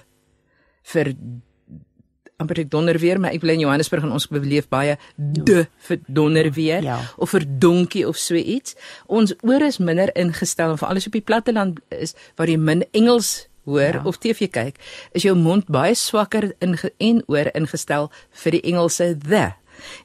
vir 0.83 1.15
amper 2.41 2.63
ek 2.63 2.71
donder 2.73 2.97
weer, 2.99 3.19
maar 3.21 3.33
ek 3.35 3.43
bly 3.43 3.55
in 3.57 3.63
Johannesburg 3.65 4.05
en 4.07 4.15
ons 4.15 4.27
beleef 4.31 4.67
baie 4.71 4.97
de 5.15 5.65
vir 5.87 5.99
donder 6.07 6.49
weer 6.55 6.83
ja. 6.85 6.99
of 7.17 7.33
vir 7.35 7.45
donkie 7.45 8.05
of 8.09 8.17
so 8.17 8.35
iets. 8.35 8.77
Ons 9.07 9.35
oor 9.45 9.61
is 9.61 9.79
minder 9.79 10.11
ingestel 10.17 10.73
en 10.73 10.81
veral 10.81 11.01
as 11.01 11.09
op 11.09 11.17
die 11.17 11.25
platteland 11.25 11.81
is 11.93 12.15
waar 12.39 12.51
jy 12.51 12.57
min 12.57 12.85
Engels 12.91 13.47
hoor 13.69 13.99
ja. 13.99 14.03
of 14.03 14.19
TV 14.19 14.49
kyk, 14.51 14.79
is 15.15 15.23
jou 15.23 15.35
mond 15.39 15.69
baie 15.71 15.95
swakker 15.95 16.51
in 16.63 16.75
en 16.99 17.21
oor 17.31 17.51
ingestel 17.55 18.09
vir 18.43 18.57
die 18.57 18.63
Engelse 18.73 19.13
the. 19.23 19.53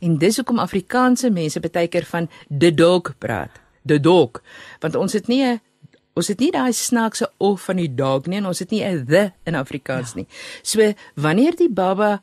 En 0.05 0.19
dis 0.19 0.39
hoekom 0.39 0.61
Afrikaanse 0.63 1.31
mense 1.31 1.61
baie 1.61 1.89
keer 1.89 2.07
van 2.07 2.29
the 2.49 2.71
dog 2.75 3.15
praat. 3.19 3.51
The 3.89 3.99
dog, 4.01 4.43
want 4.83 4.97
ons 5.01 5.13
het 5.17 5.29
nie 5.29 5.43
'n 5.45 5.61
Ons 6.19 6.33
het 6.33 6.41
nie 6.43 6.51
daai 6.55 6.73
snaakse 6.75 7.31
of 7.39 7.69
van 7.69 7.79
die 7.79 7.91
dog 7.95 8.27
nie 8.27 8.41
en 8.41 8.51
ons 8.51 8.59
het 8.59 8.75
nie 8.75 8.83
'n 8.83 9.07
the 9.07 9.33
in 9.47 9.55
Afrikaans 9.55 10.15
ja. 10.15 10.21
nie. 10.21 10.27
So 10.63 10.93
wanneer 11.15 11.57
die 11.57 11.71
baba 11.71 12.21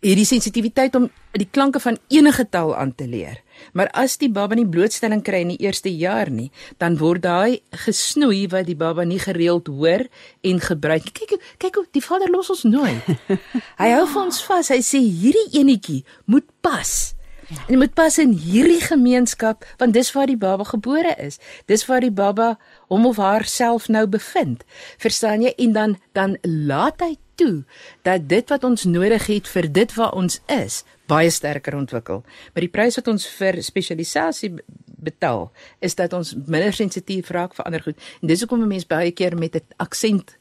hierdie 0.00 0.24
sensitiwiteit 0.24 0.94
om 0.96 1.08
die 1.36 1.48
klanke 1.50 1.80
van 1.80 1.98
enige 2.08 2.46
taal 2.48 2.72
aan 2.76 2.94
te 2.94 3.06
leer. 3.08 3.42
Maar 3.76 3.90
as 3.92 4.16
die 4.20 4.30
baba 4.32 4.56
nie 4.56 4.66
blootstelling 4.66 5.22
kry 5.22 5.42
in 5.44 5.52
die 5.52 5.60
eerste 5.66 5.92
jaar 5.92 6.30
nie, 6.30 6.48
dan 6.78 6.96
word 7.00 7.22
daai 7.22 7.60
gesnoei 7.84 8.46
wat 8.48 8.66
die 8.66 8.76
baba 8.76 9.04
nie 9.04 9.20
gereeld 9.20 9.68
hoor 9.68 10.06
en 10.40 10.60
gebruik. 10.60 11.12
Kyk 11.12 11.36
kyk 11.58 11.74
hoe 11.74 11.86
die 11.92 12.04
vader 12.04 12.32
los 12.32 12.50
ons 12.50 12.64
nooit. 12.64 13.06
Hy 13.80 13.92
hou 13.92 14.04
vir 14.06 14.22
ons 14.22 14.42
vas. 14.48 14.72
Hy 14.72 14.80
sê 14.84 15.00
hierdie 15.04 15.60
enetjie 15.60 16.02
moet 16.26 16.48
pas. 16.64 17.14
En 17.50 17.74
jy 17.74 17.78
moet 17.82 17.94
pas 17.98 18.18
in 18.22 18.32
hierdie 18.38 18.82
gemeenskap 18.82 19.66
want 19.80 19.94
dis 19.94 20.12
waar 20.14 20.30
die 20.30 20.38
baba 20.38 20.64
gebore 20.64 21.16
is. 21.18 21.40
Dis 21.66 21.84
waar 21.88 22.04
die 22.04 22.14
baba 22.14 22.54
hom 22.90 23.06
of 23.06 23.20
haarself 23.22 23.88
nou 23.88 24.06
bevind. 24.10 24.64
Verstaan 24.98 25.44
jy? 25.46 25.54
En 25.62 25.72
dan 25.76 25.98
dan 26.12 26.36
laat 26.42 27.00
hy 27.04 27.14
toe 27.40 27.62
dat 28.04 28.28
dit 28.28 28.52
wat 28.52 28.64
ons 28.66 28.84
nodig 28.84 29.26
het 29.30 29.48
vir 29.48 29.68
dit 29.72 29.94
wat 29.96 30.16
ons 30.18 30.40
is, 30.52 30.82
baie 31.08 31.30
sterker 31.32 31.76
ontwikkel. 31.78 32.24
Maar 32.52 32.66
die 32.66 32.72
prys 32.72 32.98
wat 33.00 33.08
ons 33.08 33.26
vir 33.38 33.62
spesialisasie 33.64 34.52
betaal, 35.00 35.48
is 35.80 35.96
dat 35.96 36.12
ons 36.12 36.34
minder 36.44 36.74
sensitief 36.76 37.30
raak 37.32 37.56
vir 37.56 37.64
ander 37.64 37.86
goed. 37.86 37.96
En 38.20 38.28
dis 38.28 38.42
hoekom 38.44 38.62
'n 38.62 38.74
mens 38.74 38.86
baie 38.86 39.12
keer 39.12 39.38
met 39.38 39.56
'n 39.56 39.64
aksent 39.78 40.36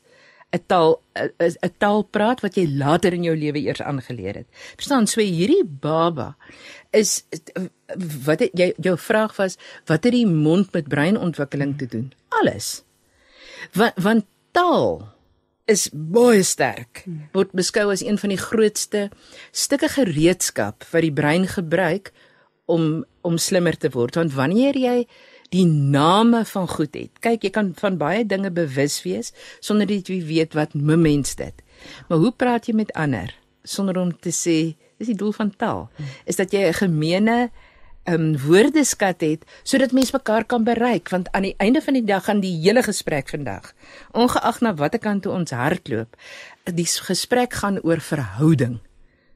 'n 0.51 0.63
taal 0.65 1.01
'n 1.15 1.73
taal 1.77 2.03
praat 2.03 2.41
wat 2.41 2.55
jy 2.55 2.65
later 2.67 3.13
in 3.13 3.23
jou 3.23 3.35
lewe 3.35 3.59
eers 3.59 3.81
aangeleer 3.81 4.35
het. 4.41 4.47
Verstaan? 4.75 5.07
So 5.07 5.21
hierdie 5.21 5.63
baba 5.63 6.35
is 6.91 7.23
wat 8.25 8.39
het, 8.39 8.51
jy 8.53 8.73
jou 8.81 8.97
vraag 8.97 9.35
was 9.37 9.57
wat 9.85 10.03
het 10.03 10.13
die 10.13 10.25
mond 10.25 10.73
met 10.73 10.89
breinontwikkeling 10.89 11.77
te 11.77 11.85
doen? 11.85 12.13
Alles. 12.41 12.83
Want 13.73 13.93
want 14.01 14.25
taal 14.51 15.07
is 15.69 15.89
baie 15.93 16.43
sterk. 16.43 17.03
Word 17.35 17.53
beskou 17.57 17.89
as 17.93 18.01
een 18.01 18.17
van 18.17 18.33
die 18.33 18.41
grootste 18.41 19.09
stukke 19.51 19.89
gereedskap 19.93 20.85
wat 20.91 21.05
die 21.05 21.13
brein 21.13 21.47
gebruik 21.47 22.13
om 22.65 23.05
om 23.21 23.37
slimmer 23.37 23.77
te 23.77 23.91
word. 23.93 24.17
Want 24.17 24.33
wanneer 24.33 24.77
jy 24.77 25.03
die 25.53 25.65
name 25.65 26.43
van 26.45 26.67
goed 26.69 26.93
het. 26.93 27.11
Kyk, 27.23 27.43
jy 27.45 27.51
kan 27.53 27.71
van 27.77 27.97
baie 28.01 28.25
dinge 28.25 28.51
bewus 28.53 28.99
wees 29.05 29.33
sonder 29.65 29.89
dat 29.89 30.09
jy 30.09 30.21
weet 30.25 30.53
wat 30.53 30.73
'n 30.73 31.01
mens 31.01 31.35
dit. 31.35 31.53
Maar 32.07 32.17
hoe 32.17 32.31
praat 32.31 32.67
jy 32.67 32.73
met 32.73 32.93
ander 32.93 33.33
sonder 33.63 33.97
om 33.97 34.19
te 34.19 34.29
sê 34.29 34.75
dis 34.97 35.07
die 35.07 35.15
doel 35.15 35.31
van 35.31 35.55
taal? 35.55 35.89
Is 36.25 36.35
dat 36.35 36.51
jy 36.51 36.67
'n 36.67 36.73
gemeene 36.73 37.51
um, 38.09 38.37
woordeskat 38.37 39.21
het 39.21 39.45
sodat 39.63 39.93
mense 39.95 40.15
mekaar 40.15 40.45
kan 40.45 40.63
bereik 40.63 41.09
want 41.13 41.31
aan 41.31 41.47
die 41.47 41.55
einde 41.57 41.81
van 41.81 41.97
die 41.97 42.05
dag 42.05 42.25
gaan 42.25 42.41
die 42.43 42.55
hele 42.61 42.83
gesprek 42.83 43.29
vandag 43.29 43.73
ongeag 44.11 44.61
na 44.61 44.73
watter 44.73 44.99
kant 44.99 45.23
toe 45.23 45.33
ons 45.35 45.51
hardloop 45.51 46.17
die 46.69 46.85
gesprek 46.85 47.53
gaan 47.63 47.79
oor 47.81 47.97
verhouding. 47.97 48.79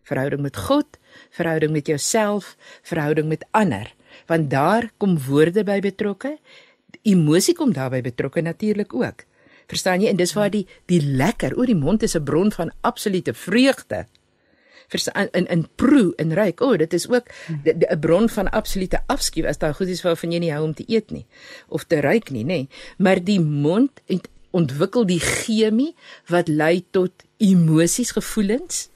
Verhouding 0.04 0.42
met 0.42 0.58
God 0.58 1.00
verhouding 1.34 1.72
met 1.72 1.88
jouself 1.88 2.56
verhouding 2.84 3.28
met 3.28 3.46
ander 3.52 3.94
want 4.30 4.50
daar 4.50 4.90
kom 4.98 5.18
woorde 5.28 5.64
by 5.64 5.80
betrokke 5.80 6.38
emosie 7.04 7.56
kom 7.56 7.74
daarbey 7.74 8.02
betrokke 8.02 8.42
natuurlik 8.42 8.94
ook. 8.94 9.26
Verstaan 9.68 10.04
jy? 10.04 10.12
En 10.12 10.20
dis 10.20 10.34
waar 10.36 10.52
die 10.52 10.66
die 10.92 11.02
lekker 11.02 11.56
oor 11.58 11.70
die 11.70 11.78
mond 11.78 12.04
is 12.04 12.16
'n 12.16 12.24
bron 12.24 12.52
van 12.52 12.72
absolute 12.82 13.34
vreugde 13.34 14.06
in 15.32 15.48
in 15.48 15.68
proe 15.76 16.14
en 16.16 16.34
ruik. 16.34 16.62
O, 16.62 16.72
oh, 16.72 16.78
dit 16.78 16.94
is 16.94 17.10
ook 17.10 17.28
'n 17.64 18.00
bron 18.00 18.30
van 18.30 18.50
absolute 18.50 19.02
afskuw 19.06 19.48
as 19.48 19.58
daar 19.58 19.74
goed 19.74 19.88
is 19.88 20.02
waarvan 20.02 20.32
jy 20.32 20.40
nie 20.40 20.52
hou 20.52 20.64
om 20.64 20.74
te 20.74 20.84
eet 20.88 21.12
nie 21.12 21.26
of 21.68 21.84
te 21.84 22.00
ruik 22.00 22.30
nie, 22.30 22.44
nê. 22.44 22.48
Nee. 22.48 22.70
Maar 22.98 23.24
die 23.24 23.40
mond 23.40 23.92
ontwikkel 24.52 25.06
die 25.06 25.20
chemie 25.20 25.96
wat 26.30 26.48
lei 26.48 26.86
tot 26.92 27.12
emosies, 27.38 28.12
gevoelens 28.12 28.90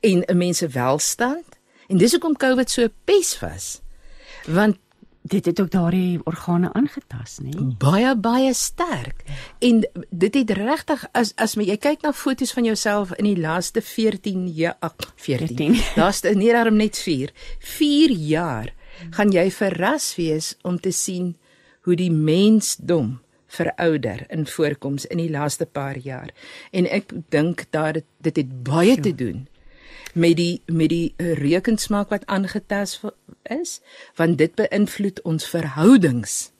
en 0.00 0.24
'n 0.26 0.36
mens 0.36 0.58
se 0.58 0.68
welstand. 0.68 1.58
En 1.88 1.96
dis 1.96 2.10
hoekom 2.10 2.36
COVID 2.36 2.70
so 2.70 2.88
pes 3.04 3.38
was. 3.38 3.80
Want 4.46 4.76
dit 5.22 5.46
het 5.46 5.60
ook 5.60 5.70
daardie 5.70 6.20
organe 6.24 6.72
aangetast, 6.72 7.42
nê? 7.44 7.52
Baie 7.78 8.16
baie 8.16 8.54
sterk. 8.54 9.22
En 9.58 9.82
dit 10.10 10.34
het 10.34 10.50
regtig 10.50 11.04
as 11.12 11.32
as 11.36 11.54
jy 11.54 11.76
kyk 11.76 12.02
na 12.02 12.12
foto's 12.12 12.52
van 12.56 12.64
jouself 12.64 13.12
in 13.18 13.28
die 13.28 13.38
laaste 13.40 13.82
14 13.82 14.48
jaar, 14.48 14.76
ag 14.80 14.94
14. 15.16 15.76
Laaste 16.00 16.34
nee, 16.34 16.52
daarom 16.52 16.76
net 16.80 16.98
4. 16.98 17.32
4 17.58 18.10
jaar 18.10 18.72
gaan 19.10 19.32
jy 19.32 19.50
verras 19.50 20.14
wees 20.16 20.56
om 20.62 20.80
te 20.80 20.90
sien 20.92 21.36
hoe 21.86 21.96
die 21.96 22.12
mensdom 22.12 23.20
verouder 23.50 24.26
in 24.30 24.46
voorkoms 24.46 25.06
in 25.06 25.18
die 25.18 25.30
laaste 25.30 25.66
paar 25.66 25.98
jaar. 25.98 26.30
En 26.70 26.86
ek 26.86 27.12
dink 27.28 27.66
dat 27.70 27.94
dit 27.94 28.06
dit 28.20 28.36
het 28.36 28.62
baie 28.62 29.00
te 29.00 29.14
doen 29.14 29.48
met 30.14 30.36
die 30.36 30.62
met 30.66 30.88
die 30.88 31.14
reukensmaak 31.16 32.08
wat 32.08 32.26
aangetast 32.26 33.02
is, 33.42 33.80
want 34.16 34.38
dit 34.38 34.54
beïnvloed 34.54 35.22
ons 35.22 35.48
verhoudings. 35.48 36.52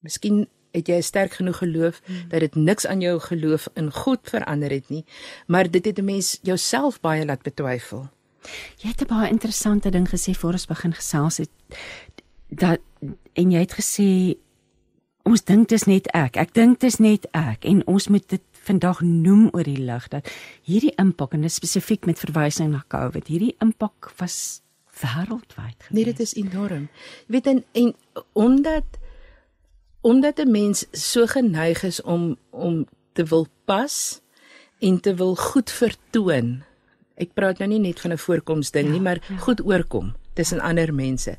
Miskien 0.00 0.46
het 0.72 0.88
jy 0.88 1.00
sterk 1.04 1.36
genoeg 1.36 1.58
geloof 1.60 2.00
hmm. 2.04 2.28
dat 2.32 2.40
dit 2.40 2.54
niks 2.54 2.86
aan 2.86 3.00
jou 3.00 3.18
geloof 3.20 3.68
in 3.74 3.92
God 3.92 4.20
verander 4.24 4.70
het 4.72 4.88
nie, 4.88 5.04
maar 5.46 5.70
dit 5.70 5.84
het 5.84 5.98
'n 5.98 6.04
mens 6.04 6.38
jouself 6.42 7.00
baie 7.00 7.24
laat 7.24 7.42
betwyfel. 7.42 8.08
Jy 8.76 8.88
het 8.88 9.02
'n 9.02 9.06
baie 9.06 9.30
interessante 9.30 9.90
ding 9.90 10.08
gesê 10.08 10.32
voor 10.34 10.52
ons 10.52 10.66
begin 10.66 10.94
gesels 10.94 11.36
het 11.36 11.50
dat 12.48 12.80
en 13.32 13.50
jy 13.50 13.60
het 13.60 13.74
gesê 13.74 14.36
ons 15.22 15.44
dink 15.44 15.68
dit 15.68 15.78
is 15.78 15.84
net 15.84 16.06
ek. 16.06 16.36
Ek 16.36 16.54
dink 16.54 16.80
dit 16.80 16.90
is 16.90 16.98
net 16.98 17.26
ek 17.30 17.64
en 17.64 17.86
ons 17.86 18.08
moet 18.08 18.28
dit 18.28 18.42
vandag 18.62 19.00
noem 19.00 19.48
oor 19.52 19.66
die 19.66 19.80
lig 19.82 20.08
dat 20.08 20.28
hierdie 20.62 20.94
impak 21.02 21.34
en 21.34 21.48
spesifiek 21.50 22.06
met 22.06 22.20
verwysing 22.22 22.70
na 22.70 22.84
COVID, 22.88 23.26
hierdie 23.26 23.56
impak 23.64 24.12
was 24.20 24.62
wêreldwyd 25.00 25.78
gewees. 25.88 25.96
Nee, 25.96 26.04
dit 26.04 26.20
is 26.20 26.34
enorm. 26.38 26.88
Jy 27.26 27.36
weet 27.36 27.46
en, 27.50 27.64
en 27.72 27.94
omdat 28.32 28.98
omdat 30.02 30.38
'n 30.38 30.50
mens 30.50 30.86
so 30.92 31.26
geneig 31.26 31.82
is 31.82 32.02
om 32.02 32.36
om 32.50 32.86
te 33.12 33.24
wil 33.24 33.46
pas 33.64 34.20
en 34.78 35.00
te 35.00 35.14
wil 35.14 35.36
goed 35.36 35.70
vertoon. 35.70 36.62
Ek 37.14 37.34
praat 37.34 37.58
nou 37.58 37.68
nie 37.68 37.78
net 37.78 38.00
van 38.00 38.12
'n 38.12 38.18
voorkoms 38.18 38.70
ding 38.70 38.86
ja, 38.86 38.92
nie, 38.92 39.00
maar 39.00 39.22
ja. 39.28 39.36
goed 39.36 39.60
oorkom 39.60 40.14
tussen 40.34 40.60
ander 40.60 40.94
mense. 40.94 41.38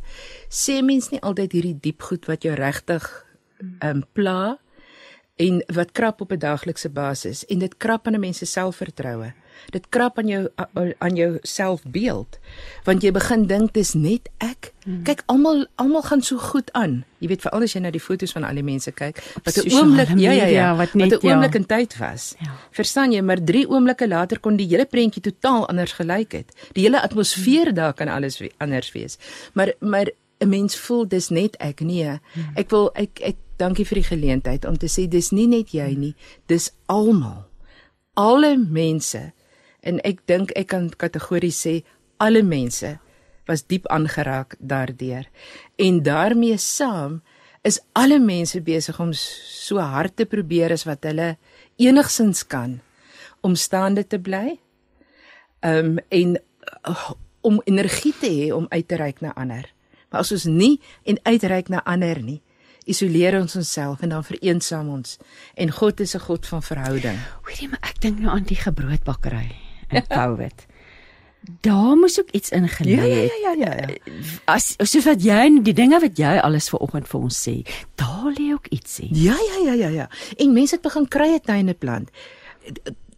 Sê 0.50 0.82
mens 0.84 1.10
nie 1.10 1.22
altyd 1.22 1.52
hierdie 1.52 1.78
diep 1.80 2.02
goed 2.02 2.26
wat 2.26 2.44
jou 2.44 2.56
regtig 2.56 3.26
ehm 3.80 3.98
um, 3.98 4.04
pla 4.14 4.60
en 5.36 5.64
wat 5.74 5.92
krap 5.92 6.22
op 6.22 6.32
'n 6.32 6.38
daaglikse 6.38 6.90
basis 6.90 7.46
en 7.46 7.60
dit 7.60 7.78
krap 7.78 8.08
aan 8.08 8.14
'n 8.14 8.20
mens 8.20 8.38
se 8.38 8.46
selfvertroue. 8.46 9.34
Dit 9.70 9.90
krap 9.90 10.18
aan 10.18 10.28
jou 10.28 10.50
aan 10.98 11.16
jou 11.16 11.38
selfbeeld 11.42 12.40
want 12.84 13.02
jy 13.02 13.12
begin 13.12 13.48
dink 13.48 13.74
dis 13.74 13.94
net 13.94 14.30
ek. 14.38 14.74
Hmm. 14.84 15.04
Kyk 15.04 15.24
almal 15.26 15.68
almal 15.76 16.02
gaan 16.02 16.22
so 16.22 16.38
goed 16.38 16.72
aan. 16.72 17.06
Jy 17.18 17.28
weet 17.28 17.42
veral 17.42 17.62
as 17.62 17.74
jy 17.74 17.80
na 17.80 17.92
die 17.92 18.00
foto's 18.00 18.32
van 18.32 18.44
al 18.44 18.56
die 18.56 18.64
mense 18.64 18.92
kyk 18.92 19.24
wat 19.44 19.58
'n 19.58 19.72
oomblik 19.72 20.10
ja 20.20 20.32
ja 20.32 20.46
ja 20.46 20.76
wat 20.76 20.94
net 20.94 21.12
'n 21.12 21.28
oomblik 21.28 21.54
ja. 21.54 21.60
in 21.60 21.66
tyd 21.66 21.98
was. 21.98 22.36
Ja. 22.40 22.52
Verstaan 22.72 23.12
jy 23.12 23.22
maar 23.22 23.44
3 23.44 23.70
oomblikke 23.70 24.08
later 24.08 24.40
kon 24.40 24.56
die 24.56 24.68
hele 24.68 24.86
prentjie 24.86 25.22
totaal 25.22 25.68
anders 25.68 25.92
gelyk 25.92 26.32
het. 26.32 26.52
Die 26.74 26.84
hele 26.84 27.02
atmosfeer 27.02 27.66
hmm. 27.66 27.76
daar 27.76 27.94
kan 27.94 28.08
alles 28.08 28.42
anders 28.58 28.92
wees. 28.92 29.18
Maar 29.54 29.74
maar 29.80 30.12
'n 30.40 30.50
mens 30.50 30.76
voel 30.78 31.08
dis 31.08 31.30
net 31.30 31.56
ek 31.58 31.80
nee. 31.80 32.20
Hmm. 32.34 32.52
Ek 32.56 32.70
wil 32.70 32.92
ek 32.94 33.20
ek 33.20 33.36
dankie 33.58 33.86
vir 33.86 34.02
die 34.02 34.10
geleentheid 34.10 34.66
om 34.66 34.78
te 34.78 34.90
sê 34.92 35.08
dis 35.08 35.32
nie 35.32 35.48
net 35.48 35.74
jy 35.76 35.94
nie, 35.98 36.14
dis 36.48 36.72
almal. 36.92 37.46
Alle 38.20 38.56
mense 38.58 39.32
en 39.84 40.00
ek 40.08 40.24
dink 40.30 40.54
ek 40.56 40.72
kan 40.72 40.90
kategories 40.90 41.60
sê 41.66 41.82
alle 42.24 42.44
mense 42.44 42.98
was 43.48 43.66
diep 43.68 43.88
aangeraak 43.92 44.56
daardeur. 44.60 45.28
En 45.76 46.04
daarmee 46.04 46.58
saam 46.58 47.22
is 47.64 47.80
alle 47.92 48.20
mense 48.20 48.62
besig 48.62 49.00
om 49.00 49.12
so 49.16 49.80
hard 49.80 50.16
te 50.16 50.26
probeer 50.28 50.72
as 50.76 50.86
wat 50.88 51.04
hulle 51.08 51.36
enigsins 51.82 52.44
kan 52.48 52.80
om 53.44 53.56
staande 53.56 54.06
te 54.08 54.20
bly. 54.20 54.58
Um 55.64 55.98
en 56.10 56.38
uh, 56.88 57.12
om 57.44 57.60
energie 57.68 58.14
te 58.20 58.32
hê 58.32 58.52
om 58.56 58.68
uit 58.70 58.88
te 58.88 59.00
reik 59.00 59.22
na 59.22 59.34
ander. 59.36 59.68
Maar 60.12 60.24
as 60.24 60.32
ons 60.32 60.46
nie 60.48 60.80
en 61.04 61.20
uitreik 61.24 61.72
na 61.72 61.82
ander 61.84 62.22
nie, 62.24 62.42
isoleer 62.84 63.40
ons 63.40 63.56
onsself 63.56 64.02
en 64.02 64.10
dan 64.10 64.24
vereensaam 64.24 64.90
ons. 64.90 65.18
En 65.56 65.72
God 65.72 66.00
is 66.00 66.16
'n 66.16 66.20
God 66.20 66.46
van 66.46 66.64
verhouding. 66.64 67.18
Hoorie, 67.42 67.70
maar 67.70 67.80
ek 67.82 68.02
dink 68.02 68.20
nou 68.20 68.36
aan 68.36 68.44
die 68.44 68.58
gebroodbakkery 68.58 69.52
in 69.90 70.08
COVID. 70.08 70.66
Daar 71.62 71.96
moes 71.96 72.20
ook 72.20 72.30
iets 72.32 72.50
ingelê 72.50 72.96
het. 72.96 73.08
Ja 73.08 73.54
ja 73.54 73.54
ja 73.54 73.74
ja 73.74 73.88
ja. 73.88 74.14
As 74.46 74.76
soos 74.78 75.04
wat 75.04 75.24
jy 75.24 75.60
die 75.64 75.74
dinge 75.74 76.00
wat 76.00 76.18
jy 76.18 76.38
alles 76.40 76.70
vanoggend 76.70 77.08
vir 77.08 77.20
ons 77.20 77.50
sê, 77.50 77.56
daar 77.96 78.32
lê 78.32 78.54
ook 78.54 78.68
iets 78.68 79.00
in. 79.00 79.10
Ja 79.12 79.36
ja 79.36 79.58
ja 79.66 79.74
ja 79.74 79.88
ja. 79.88 80.10
En 80.38 80.54
mense 80.54 80.76
het 80.76 80.84
begin 80.84 81.08
krye 81.08 81.40
tuine 81.40 81.74
plant. 81.74 82.10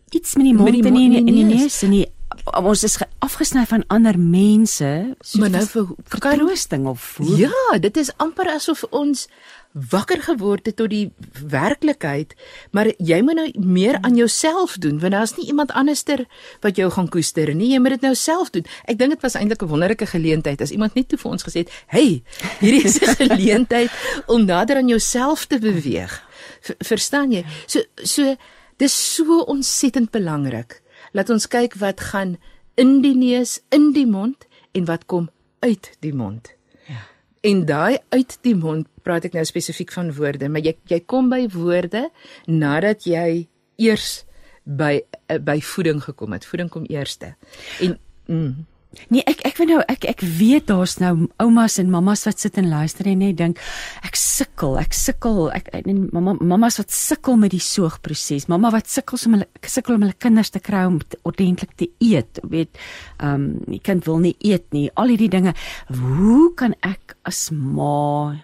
Iets 0.10 0.36
met 0.36 0.46
die 0.46 0.54
mond 0.54 0.86
en 0.86 0.96
in 0.96 1.12
die, 1.12 1.34
die 1.34 1.44
neus 1.44 1.82
en 1.84 1.92
die 1.92 2.08
ons 2.44 2.84
is 2.84 2.98
afgesny 3.20 3.66
van 3.66 3.84
ander 3.88 4.18
mense 4.20 4.90
so 5.22 5.40
maar 5.40 5.54
nou 5.54 5.66
vir 5.66 5.92
vertroosting 6.14 6.88
of 6.88 7.02
voel. 7.18 7.38
Ja, 7.46 7.78
dit 7.82 7.98
is 7.98 8.12
amper 8.22 8.50
asof 8.54 8.84
ons 8.92 9.28
wakker 9.76 10.22
geword 10.24 10.70
het 10.70 10.78
tot 10.80 10.88
die 10.90 11.10
werklikheid, 11.52 12.32
maar 12.72 12.88
jy 12.96 13.18
moet 13.28 13.36
nou 13.36 13.48
meer 13.60 13.98
aan 14.08 14.16
jouself 14.16 14.78
doen 14.80 15.02
want 15.02 15.12
daar's 15.12 15.36
nie 15.36 15.50
iemand 15.52 15.74
anderster 15.76 16.24
wat 16.64 16.80
jou 16.80 16.88
gaan 16.92 17.10
koester 17.12 17.52
nie. 17.54 17.74
Jy 17.74 17.82
moet 17.84 17.98
dit 17.98 18.08
nou 18.08 18.14
self 18.16 18.54
doen. 18.56 18.64
Ek 18.88 19.00
dink 19.00 19.18
dit 19.18 19.26
was 19.26 19.36
eintlik 19.36 19.64
'n 19.64 19.68
wonderlike 19.68 20.08
geleentheid 20.08 20.62
as 20.62 20.72
iemand 20.72 20.96
net 20.96 21.10
toe 21.10 21.20
vir 21.20 21.32
ons 21.32 21.44
gesê 21.44 21.68
het, 21.68 21.72
"Hey, 21.88 22.24
hierdie 22.60 22.86
is 22.86 23.02
'n 23.02 23.16
geleentheid 23.28 23.92
om 24.28 24.46
nader 24.46 24.78
aan 24.78 24.88
jouself 24.88 25.46
te 25.46 25.60
beweeg." 25.60 26.24
V 26.62 26.72
verstaan 26.80 27.32
jy? 27.32 27.46
So 27.68 27.84
so 27.96 28.36
dis 28.78 29.16
so 29.16 29.40
ontsettend 29.42 30.12
belangrik 30.12 30.82
Laat 31.16 31.32
ons 31.32 31.48
kyk 31.48 31.78
wat 31.80 32.04
gaan 32.12 32.36
in 32.76 33.00
die 33.04 33.16
neus, 33.16 33.62
in 33.72 33.94
die 33.96 34.08
mond 34.08 34.48
en 34.76 34.88
wat 34.90 35.08
kom 35.08 35.30
uit 35.64 35.94
die 36.04 36.14
mond. 36.14 36.52
Ja. 36.90 37.06
En 37.48 37.64
daai 37.66 37.98
uit 38.12 38.38
die 38.44 38.56
mond 38.56 38.90
praat 39.08 39.30
ek 39.30 39.38
nou 39.38 39.46
spesifiek 39.48 39.94
van 39.96 40.12
woorde, 40.18 40.50
maar 40.52 40.66
jy 40.66 40.76
jy 40.92 41.00
kom 41.08 41.32
by 41.32 41.46
woorde 41.54 42.10
nadat 42.52 43.08
jy 43.08 43.48
eers 43.80 44.26
by 44.66 44.98
eh, 45.30 45.40
by 45.40 45.60
voeding 45.64 46.02
gekom 46.04 46.36
het. 46.36 46.46
Voeding 46.46 46.72
kom 46.74 46.88
eerste. 46.90 47.36
En 47.80 48.00
mm, 48.28 48.66
Nee, 49.10 49.24
ek 49.28 49.44
ek 49.46 49.60
weet 49.60 49.70
nou 49.70 49.82
ek 49.92 50.08
ek 50.10 50.22
weet 50.22 50.68
daar's 50.72 50.98
nou 51.02 51.28
oumas 51.44 51.78
en 51.82 51.92
mammas 51.94 52.26
wat 52.28 52.40
sit 52.42 52.58
en 52.62 52.70
luister 52.70 53.08
en 53.12 53.22
net 53.22 53.38
dink 53.38 53.60
ek 54.08 54.18
sukkel, 54.20 54.78
ek 54.82 54.96
sukkel, 54.98 55.50
ek 55.56 55.70
en 55.82 56.08
mamma 56.14 56.36
mammas 56.40 56.80
wat 56.82 56.94
sukkel 56.96 57.38
met 57.42 57.54
die 57.56 57.64
soogproses. 57.64 58.50
Mamma 58.52 58.72
wat 58.74 58.90
sukkel 58.92 59.20
om 59.28 59.38
hulle 59.38 59.70
sukkel 59.76 59.98
om 59.98 60.08
hulle 60.08 60.18
kinders 60.18 60.54
te 60.54 60.64
kry 60.64 60.86
om 60.90 61.00
ordentlik 61.24 61.76
te 61.80 61.90
eet. 62.00 62.42
Weet, 62.44 62.76
ehm 63.20 63.34
um, 63.34 63.48
die 63.70 63.82
kind 63.84 64.06
wil 64.06 64.20
nie 64.24 64.36
eet 64.40 64.68
nie. 64.76 64.90
Al 64.96 65.14
hierdie 65.14 65.32
dinge. 65.32 65.56
Hoe 65.90 66.54
kan 66.58 66.76
ek 66.86 67.16
as 67.26 67.50
ma 67.52 68.36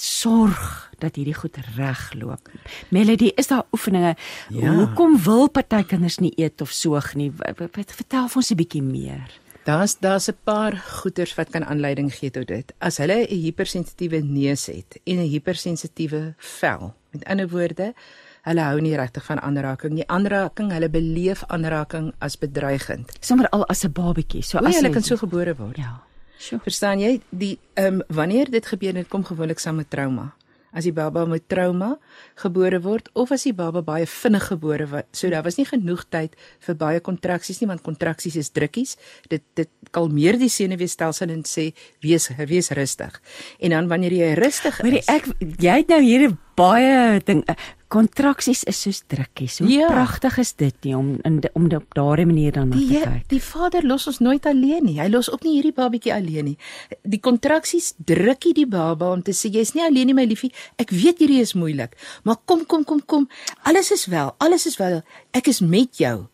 sorg 0.00 0.88
dat 1.00 1.16
hierdie 1.16 1.36
goed 1.36 1.56
regloop. 1.76 2.48
Melody, 2.88 3.32
is 3.36 3.50
daar 3.50 3.66
oefeninge? 3.72 4.14
Ja. 4.48 4.72
Hoekom 4.74 5.18
wil 5.24 5.48
party 5.52 5.82
kinders 5.88 6.18
nie 6.20 6.32
eet 6.36 6.60
of 6.60 6.72
soog 6.72 7.14
nie? 7.18 7.30
Vertel 7.32 8.28
vir 8.28 8.40
ons 8.42 8.50
'n 8.50 8.56
bietjie 8.56 8.82
meer. 8.82 9.28
Daar's 9.64 9.98
daar's 9.98 10.28
'n 10.28 10.36
paar 10.44 10.76
goeters 10.76 11.34
wat 11.34 11.50
kan 11.50 11.64
aanleiding 11.64 12.14
gee 12.14 12.30
tot 12.30 12.46
dit. 12.46 12.72
As 12.78 12.96
hulle 12.96 13.26
'n 13.28 13.40
hipersensitiewe 13.44 14.20
neus 14.22 14.66
het 14.66 15.00
en 15.04 15.16
'n 15.16 15.28
hipersensitiewe 15.28 16.34
vel. 16.36 16.94
Met 17.10 17.24
ander 17.24 17.48
woorde, 17.48 17.94
hulle 18.42 18.60
hou 18.60 18.80
nie 18.80 18.96
regtig 18.96 19.24
van 19.24 19.40
aanraking 19.40 19.92
nie. 19.92 20.06
Aanraking, 20.06 20.72
hulle 20.72 20.88
beleef 20.88 21.44
aanraking 21.46 22.12
as 22.18 22.38
bedreigend. 22.38 23.16
Sommer 23.20 23.48
al 23.48 23.66
as 23.66 23.84
'n 23.84 23.92
babatjie, 23.92 24.42
so 24.42 24.58
as 24.58 24.76
hulle 24.76 24.90
kan 24.90 25.02
so 25.02 25.16
gebore 25.16 25.54
word. 25.56 25.76
Ja. 25.76 26.02
Sure. 26.38 26.62
Verstaan 26.62 27.00
jy? 27.00 27.20
Die 27.28 27.58
ehm 27.74 27.86
um, 27.94 28.02
wanneer 28.08 28.50
dit 28.50 28.66
gebeur, 28.66 28.92
dit 28.92 29.08
kom 29.08 29.24
gewoonlik 29.24 29.58
saam 29.58 29.76
met 29.76 29.90
trauma 29.90 30.34
as 30.72 30.86
die 30.86 30.94
baba 30.94 31.24
met 31.26 31.48
trauma 31.50 31.96
gebore 32.42 32.80
word 32.84 33.10
of 33.18 33.32
as 33.34 33.46
die 33.48 33.54
baba 33.56 33.82
baie 33.82 34.06
vinnig 34.06 34.46
gebore 34.52 34.86
word. 34.90 35.08
So 35.12 35.30
daar 35.30 35.44
was 35.46 35.58
nie 35.58 35.66
genoeg 35.68 36.04
tyd 36.10 36.36
vir 36.66 36.78
baie 36.78 37.00
kontraksies 37.00 37.60
nie 37.60 37.70
want 37.70 37.84
kontraksies 37.86 38.38
is 38.40 38.52
drukkies. 38.56 38.96
Dit 39.28 39.44
dit 39.58 39.70
kalmeer 39.90 40.38
die 40.38 40.50
senuweestelsel 40.52 41.34
en 41.34 41.44
sê 41.48 41.70
wees 42.04 42.30
wees 42.38 42.70
rustig. 42.76 43.20
En 43.60 43.76
dan 43.76 43.90
wanneer 43.90 44.14
jy 44.14 44.32
rustig 44.38 44.80
is. 44.80 44.86
Maar 44.86 45.18
ek 45.18 45.30
jy 45.60 45.76
het 45.82 45.92
nou 45.92 46.02
hier 46.04 46.30
baie 46.58 47.20
ding 47.26 47.44
kontraksies 47.90 48.62
is 48.70 48.78
soos 48.84 49.00
drukkies. 49.10 49.58
Hoe 49.58 49.70
ja. 49.70 49.88
pragtig 49.90 50.36
is 50.38 50.52
dit 50.58 50.86
nie 50.86 50.94
om 50.96 51.08
in 51.26 51.40
om 51.58 51.66
op 51.74 51.96
daardie 51.98 52.26
manier 52.28 52.54
dan 52.54 52.70
te 52.70 52.78
kyk. 52.78 53.26
Die 53.32 53.42
Vader 53.42 53.86
los 53.86 54.06
ons 54.06 54.20
nooit 54.22 54.46
alleen 54.46 54.86
nie. 54.86 54.98
Hy 55.00 55.08
los 55.10 55.30
ook 55.32 55.42
nie 55.46 55.56
hierdie 55.56 55.74
babatjie 55.74 56.14
alleen 56.14 56.52
nie. 56.52 56.56
Die 57.02 57.20
kontraksies 57.22 57.92
drukkie 57.98 58.54
die 58.54 58.68
baba 58.70 59.10
om 59.10 59.24
te 59.26 59.34
sê 59.34 59.50
jy's 59.50 59.74
nie 59.74 59.82
alleen 59.86 60.10
nie 60.10 60.16
my 60.16 60.28
liefie. 60.30 60.52
Ek 60.78 60.94
weet 60.94 61.24
hierdie 61.24 61.40
is 61.42 61.56
moeilik, 61.58 61.98
maar 62.22 62.38
kom 62.46 62.62
kom 62.66 62.86
kom 62.86 63.02
kom. 63.02 63.26
Alles 63.66 63.90
is 63.90 64.06
wel. 64.06 64.34
Alles 64.38 64.68
is 64.70 64.78
wel. 64.78 65.00
Ek 65.34 65.50
is 65.50 65.60
met 65.60 65.98
jou. 65.98 66.28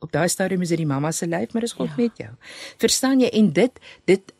Op 0.00 0.12
daai 0.12 0.28
stadium 0.32 0.64
is 0.64 0.72
dit 0.72 0.80
die 0.80 0.88
mamma 0.88 1.12
se 1.12 1.28
lyf, 1.28 1.52
maar 1.52 1.64
dis 1.64 1.76
God 1.76 1.92
ja. 1.92 2.00
met 2.00 2.24
jou. 2.24 2.32
Verstaan 2.80 3.20
jy? 3.20 3.32
En 3.36 3.52
dit 3.52 3.80
dit 4.08 4.32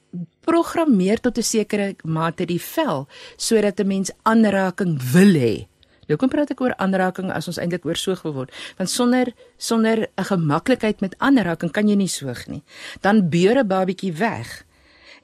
programmeer 0.48 1.20
tot 1.20 1.36
'n 1.36 1.42
sekere 1.42 1.94
mate 2.04 2.46
die 2.46 2.60
vel 2.60 3.08
sodat 3.36 3.80
'n 3.80 3.86
mens 3.86 4.10
aanraking 4.24 4.96
wil 5.12 5.34
hê. 5.36 5.66
Nou 6.06 6.18
kom 6.18 6.30
praat 6.30 6.50
ek 6.54 6.60
oor 6.62 6.74
aanraking 6.82 7.32
as 7.34 7.48
ons 7.50 7.58
eintlik 7.58 7.86
oor 7.88 7.98
soog 7.98 8.22
wil 8.22 8.32
word. 8.32 8.54
Want 8.78 8.90
sonder 8.90 9.32
sonder 9.58 10.08
'n 10.16 10.24
gemaklikheid 10.24 11.00
met 11.00 11.14
aanraking 11.18 11.72
kan 11.72 11.88
jy 11.88 11.96
nie 11.96 12.08
soog 12.08 12.46
nie. 12.48 12.62
Dan 13.00 13.28
beur 13.28 13.58
'n 13.58 13.66
babatjie 13.66 14.12
weg. 14.12 14.64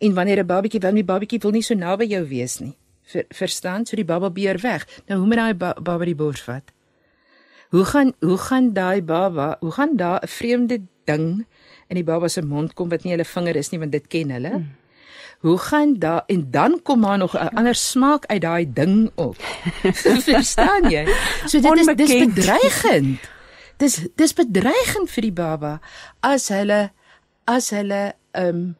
En 0.00 0.14
wanneer 0.14 0.38
'n 0.38 0.46
babatjie 0.46 0.80
wil 0.80 0.92
nie 0.92 1.04
babatjie 1.04 1.38
wil 1.38 1.52
nie 1.52 1.62
so 1.62 1.74
naby 1.74 2.06
jou 2.06 2.28
wees 2.28 2.58
nie. 2.60 2.76
Ver, 3.02 3.24
verstaan? 3.28 3.86
So 3.86 3.96
die 3.96 4.04
baba 4.04 4.30
beur 4.30 4.58
weg. 4.58 4.86
Nou 5.06 5.18
hoe 5.18 5.26
moet 5.26 5.36
daai 5.36 5.54
ba 5.54 5.74
baba 5.74 6.04
die 6.04 6.14
bors 6.14 6.42
vat? 6.42 6.64
Hoe 7.70 7.84
gaan 7.84 8.12
hoe 8.20 8.38
gaan 8.38 8.72
daai 8.72 9.02
baba, 9.02 9.56
hoe 9.60 9.70
gaan 9.70 9.96
daar 9.96 10.20
'n 10.22 10.28
vreemde 10.28 10.80
ding 11.04 11.46
in 11.88 11.96
die 11.96 12.04
baba 12.04 12.28
se 12.28 12.42
mond 12.42 12.74
kom 12.74 12.88
wat 12.88 13.04
nie 13.04 13.12
hulle 13.12 13.24
vinger 13.24 13.56
is 13.56 13.70
nie 13.70 13.78
want 13.78 13.92
dit 13.92 14.06
ken 14.06 14.30
hulle? 14.30 14.50
Hmm. 14.50 14.81
Hoe 15.42 15.58
gaan 15.58 15.98
daar 15.98 16.22
en 16.26 16.50
dan 16.50 16.80
kom 16.82 17.00
maar 17.00 17.18
nog 17.18 17.34
'n 17.34 17.54
ander 17.54 17.74
smaak 17.74 18.26
uit 18.26 18.40
daai 18.40 18.72
ding 18.72 19.10
op. 19.14 19.36
Verstaan 20.30 20.90
jy? 20.90 21.04
So 21.46 21.60
dit 21.60 21.78
is 21.78 21.86
dis 21.96 22.18
bedreigend. 22.18 23.20
Dis 23.76 24.06
dis 24.14 24.32
bedreigend 24.32 25.10
vir 25.10 25.22
die 25.22 25.32
baba 25.32 25.80
as 26.20 26.48
hulle 26.48 26.92
as 27.44 27.70
hulle 27.70 28.14
ehm 28.30 28.48
um, 28.48 28.76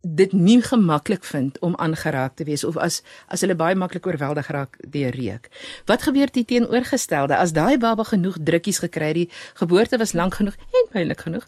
dit 0.00 0.32
nie 0.32 0.62
gemaklik 0.62 1.24
vind 1.24 1.58
om 1.58 1.74
aangeraak 1.76 2.36
te 2.38 2.44
wees 2.44 2.64
of 2.64 2.76
as 2.76 3.02
as 3.26 3.40
hulle 3.42 3.56
baie 3.58 3.74
maklik 3.74 4.06
oorweldig 4.06 4.46
raak 4.46 4.78
deur 4.86 5.10
reuk. 5.10 5.48
Wat 5.86 6.02
gebeur 6.02 6.30
dit 6.32 6.46
teenoorgestelde 6.46 7.36
as 7.36 7.52
daai 7.52 7.78
baba 7.78 8.04
genoeg 8.04 8.38
drukkies 8.38 8.78
gekry 8.78 9.06
het, 9.06 9.14
die 9.14 9.30
geboorte 9.54 9.98
was 9.98 10.12
lank 10.12 10.34
genoeg 10.34 10.54
en 10.54 10.90
pynlik 10.92 11.20
genoeg 11.20 11.46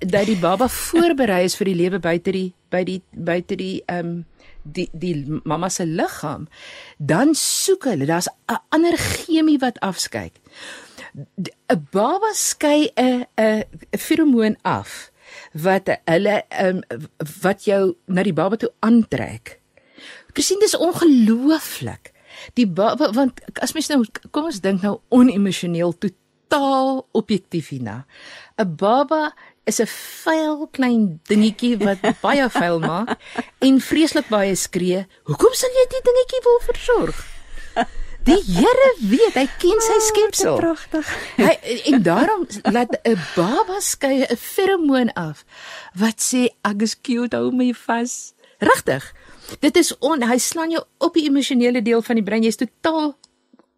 dat 0.00 0.26
die 0.26 0.38
baba 0.40 0.68
voorberei 0.88 1.44
is 1.44 1.56
vir 1.56 1.70
die 1.70 1.78
lewe 1.82 1.98
buite 1.98 2.32
die 2.32 2.52
by 2.70 2.82
die 2.84 3.02
buite 3.10 3.56
die 3.56 3.82
ehm 3.86 4.06
um, 4.06 4.24
die 4.66 4.88
die 4.92 5.40
mamma 5.44 5.68
se 5.68 5.86
liggaam, 5.86 6.48
dan 6.98 7.34
soek 7.34 7.84
hulle, 7.84 8.06
daar's 8.06 8.28
'n 8.28 8.58
ander 8.68 8.96
chemie 8.98 9.58
wat 9.58 9.78
afskei. 9.80 10.32
'n 11.14 11.86
Baba 11.90 12.32
skei 12.32 12.90
'n 12.96 13.26
'n 13.36 13.64
feromoon 13.98 14.56
af 14.62 15.10
wat 15.52 15.90
hulle 16.04 16.42
um, 16.62 16.82
wat 17.42 17.64
jou 17.68 17.96
na 18.06 18.24
die 18.26 18.36
baba 18.36 18.58
toe 18.60 18.72
aantrek. 18.86 19.58
Christine 20.36 20.60
dis 20.60 20.76
ongelooflik. 20.76 22.12
Die 22.58 22.66
baba 22.68 23.10
want 23.16 23.40
as 23.64 23.72
mens 23.76 23.88
nou 23.92 24.02
kom 24.30 24.50
ons 24.50 24.60
dink 24.64 24.84
nou 24.84 24.98
onemosioneel 25.08 25.96
totaal 25.98 27.06
objektief 27.16 27.72
hierna. 27.72 28.04
'n 28.58 28.76
Baba 28.76 29.32
is 29.64 29.80
'n 29.80 29.88
vuil 30.24 30.68
klein 30.70 31.20
dingetjie 31.28 31.76
wat 31.78 32.00
baie 32.24 32.48
vuil 32.48 32.78
maak 32.80 33.16
en 33.60 33.80
vreeslik 33.80 34.28
baie 34.28 34.54
skree. 34.54 35.06
Hoekom 35.28 35.54
sal 35.54 35.70
jy 35.70 35.86
dit 35.90 36.04
dingetjie 36.04 36.42
wil 36.44 36.60
versorg? 36.68 37.18
Die 38.26 38.42
Here 38.42 38.88
weet, 39.06 39.36
hy 39.38 39.44
ken 39.60 39.82
sy 39.84 39.94
ah, 39.94 40.02
skepsel. 40.02 40.54
Oh, 40.56 40.58
pragtig. 40.58 41.10
Hy 41.38 41.52
en 41.92 42.02
daarom 42.02 42.42
laat 42.74 42.96
'n 43.06 43.14
baba 43.36 43.78
skei 43.78 44.26
'n 44.26 44.36
feromoon 44.36 45.12
af 45.14 45.44
wat 45.94 46.18
sê 46.18 46.50
ek 46.66 46.82
is 46.82 46.98
cute, 46.98 47.36
hou 47.36 47.52
my 47.54 47.70
vas. 47.86 48.34
Regtig. 48.58 49.14
Dit 49.60 49.76
is 49.76 49.94
on 50.00 50.26
hy 50.26 50.38
slaan 50.38 50.74
jou 50.74 50.82
op 50.98 51.14
die 51.14 51.28
emosionele 51.30 51.82
deel 51.82 52.02
van 52.02 52.16
die 52.18 52.24
brein. 52.24 52.42
Jy's 52.42 52.58
totaal 52.58 53.14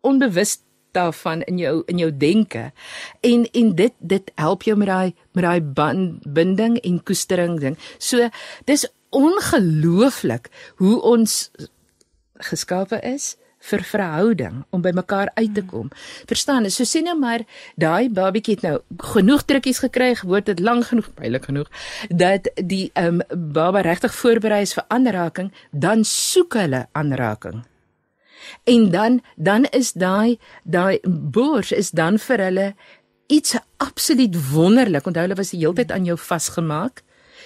onbewus 0.01 0.65
daarvan 0.97 1.43
in 1.43 1.59
jou 1.59 1.83
in 1.87 1.99
jou 1.99 2.11
denke. 2.17 2.73
En 3.21 3.45
en 3.53 3.75
dit 3.75 3.95
dit 4.01 4.31
help 4.35 4.63
jou 4.63 4.77
met 4.77 4.89
daai 4.89 5.15
met 5.33 5.45
daai 5.45 5.61
binding 6.25 6.79
en 6.81 7.03
koestering 7.03 7.61
ding. 7.61 7.77
So 7.99 8.31
dis 8.65 8.89
ongelooflik 9.11 10.49
hoe 10.77 11.01
ons 11.03 11.51
geskape 12.39 13.01
is 13.03 13.37
vir 13.71 13.85
verhouding 13.93 14.65
om 14.71 14.83
by 14.83 14.93
mekaar 14.97 15.31
uit 15.35 15.55
te 15.55 15.65
kom. 15.65 15.91
Verstaan? 16.31 16.69
So 16.71 16.89
sê 16.89 17.03
nou 17.05 17.17
maar 17.19 17.45
daai 17.77 18.11
babietjie 18.11 18.59
het 18.59 18.67
nou 18.67 18.77
genoeg 19.15 19.45
drukkies 19.49 19.83
gekry, 19.85 20.15
word 20.25 20.51
dit 20.51 20.61
lank 20.61 20.91
genoeg, 20.91 21.09
bylik 21.19 21.49
genoeg 21.51 21.73
dat 22.11 22.51
die 22.57 22.91
ehm 22.95 23.21
um, 23.21 23.51
baba 23.53 23.83
regtig 23.85 24.15
voorberei 24.15 24.63
is 24.63 24.75
vir 24.77 24.85
aanraking, 24.95 25.53
dan 25.73 26.05
soek 26.05 26.55
hulle 26.61 26.87
aanraking. 26.93 27.65
En 28.65 28.91
dan 28.91 29.21
dan 29.37 29.65
is 29.65 29.93
daai 29.93 30.39
daai 30.63 30.99
bors 31.09 31.73
is 31.73 31.91
dan 31.91 32.19
vir 32.19 32.45
hulle 32.49 32.69
iets 33.27 33.57
absoluut 33.77 34.37
wonderlik. 34.53 35.07
Onthou 35.07 35.27
hulle 35.27 35.39
was 35.39 35.53
die 35.53 35.61
hele 35.61 35.75
tyd 35.75 35.93
aan 35.93 36.09
jou 36.09 36.17
vasgemaak. 36.19 37.03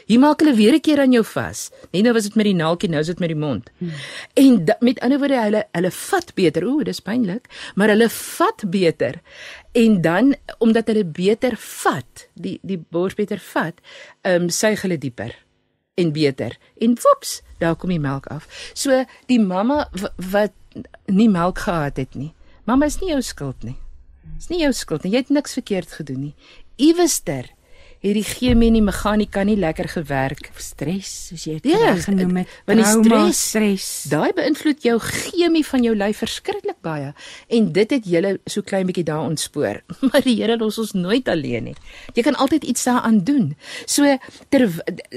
Hier 0.07 0.18
maak 0.18 0.40
hulle 0.40 0.55
weer 0.55 0.74
'n 0.74 0.80
keer 0.80 1.00
aan 1.00 1.12
jou 1.12 1.24
vas. 1.24 1.70
Nee, 1.92 2.03
nou 2.03 2.12
was 2.12 2.22
dit 2.22 2.34
met 2.34 2.44
die 2.44 2.55
naaltjie, 2.55 2.88
nou 2.90 3.00
is 3.00 3.07
dit 3.07 3.18
met 3.18 3.28
die 3.28 3.38
mond. 3.38 3.70
Hmm. 3.78 3.92
En 4.34 4.64
da, 4.64 4.76
met 4.80 5.00
ander 5.00 5.18
woorde, 5.18 5.40
hulle 5.40 5.64
hulle 5.72 5.90
vat 5.90 6.34
beter. 6.34 6.66
Ooh, 6.66 6.84
dis 6.84 7.00
pynlik, 7.00 7.46
maar 7.74 7.88
hulle 7.88 8.09
vat 8.09 8.64
beter. 8.66 9.20
En 9.72 10.00
dan 10.00 10.34
omdat 10.59 10.86
hulle 10.86 11.05
beter 11.05 11.57
vat, 11.57 12.28
die 12.34 12.59
die 12.62 12.78
bors 12.90 13.14
beter 13.14 13.38
vat, 13.38 13.74
ehm 14.22 14.42
um, 14.42 14.48
suig 14.48 14.82
hulle 14.82 14.98
dieper 14.98 15.36
en 15.94 16.12
beter. 16.12 16.57
En 16.78 16.96
woeps, 17.03 17.40
daar 17.59 17.76
kom 17.76 17.90
die 17.92 18.00
melk 18.00 18.26
af. 18.26 18.46
So 18.74 19.05
die 19.26 19.40
mamma 19.40 19.88
wat 20.16 20.53
nie 21.07 21.28
melk 21.28 21.59
gehad 21.59 21.96
het 21.96 22.14
nie. 22.14 22.32
Mamma 22.64 22.86
is 22.86 23.00
nie 23.00 23.11
jou 23.11 23.22
skuld 23.22 23.64
nie. 23.66 23.76
Dis 24.36 24.48
nie 24.48 24.62
jou 24.62 24.72
skuld 24.72 25.05
nie. 25.05 25.12
Jy 25.12 25.24
het 25.24 25.32
niks 25.34 25.57
verkeerd 25.59 25.92
gedoen 25.98 26.20
nie. 26.28 26.34
Iewester 26.80 27.50
het 28.03 28.16
die 28.18 28.24
chemie 28.26 28.68
en 28.72 28.76
die 28.76 28.82
meganika 28.82 29.44
nie 29.46 29.57
lekker 29.61 29.86
gewerk. 29.92 30.48
Stres, 30.59 31.11
soos 31.30 31.44
jy 31.46 31.59
dit 31.62 31.70
ja, 31.70 31.92
genoem 32.03 32.40
het. 32.42 32.55
Want 32.66 32.82
die 32.82 32.88
stres, 32.88 33.42
stres, 33.53 33.88
daai 34.11 34.32
beïnvloed 34.36 34.82
jou 34.82 34.96
chemie 35.03 35.62
van 35.66 35.86
jou 35.86 35.94
lyf 35.94 36.22
verskriklik 36.24 36.80
baie 36.82 37.12
en 37.53 37.70
dit 37.76 37.94
het 37.94 38.09
julle 38.09 38.34
so 38.50 38.66
klein 38.66 38.88
bietjie 38.90 39.07
daar 39.07 39.26
ontspoor. 39.28 39.82
Maar 40.12 40.26
die 40.26 40.34
Here 40.42 40.57
los 40.59 40.80
ons 40.82 40.94
nooit 40.96 41.28
alleen 41.30 41.70
nie. 41.70 41.76
Jy 42.16 42.24
kan 42.26 42.38
altyd 42.42 42.64
iets 42.66 42.88
daaraan 42.88 43.20
doen. 43.22 43.53
So 43.86 44.09
ter 44.50 44.66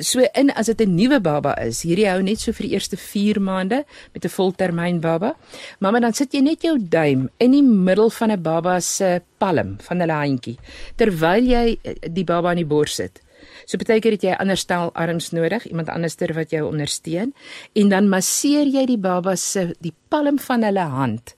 so 0.06 0.22
in 0.38 0.54
as 0.54 0.70
dit 0.70 0.86
'n 0.86 0.96
nuwe 0.96 1.20
baba 1.20 1.56
is, 1.66 1.82
hierdie 1.82 2.08
hou 2.10 2.22
net 2.22 2.40
so 2.40 2.54
vir 2.54 2.70
die 2.70 2.74
eerste 2.78 2.98
4 2.98 3.42
maande 3.42 3.84
met 4.14 4.26
'n 4.26 4.30
voltermyn 4.30 5.02
baba. 5.02 5.36
Mamma 5.80 6.00
dan 6.00 6.14
sit 6.14 6.34
jy 6.34 6.42
net 6.42 6.62
jou 6.62 6.78
duim 6.78 7.30
in 7.40 7.52
die 7.52 7.64
middel 7.64 8.10
van 8.10 8.32
'n 8.32 8.42
baba 8.42 8.80
se 8.80 9.22
palm 9.38 9.76
van 9.88 10.02
hulle 10.04 10.16
handjie 10.16 10.56
terwyl 11.00 11.44
jy 11.44 11.76
die 12.16 12.26
baba 12.28 12.54
aan 12.54 12.62
die 12.62 12.68
bors 12.76 13.00
sit. 13.02 13.22
So 13.66 13.80
baie 13.82 14.02
keer 14.02 14.16
het 14.16 14.26
jy 14.26 14.36
ander 14.40 14.60
stel 14.60 14.92
arms 14.94 15.32
nodig, 15.36 15.66
iemand 15.70 15.90
anderster 15.94 16.34
wat 16.38 16.54
jou 16.54 16.66
ondersteun 16.68 17.34
en 17.74 17.90
dan 17.94 18.10
masseer 18.12 18.68
jy 18.68 18.86
die 18.94 19.02
baba 19.02 19.36
se 19.40 19.72
die 19.84 19.94
palm 20.10 20.40
van 20.40 20.66
hulle 20.68 20.88
hand 20.94 21.36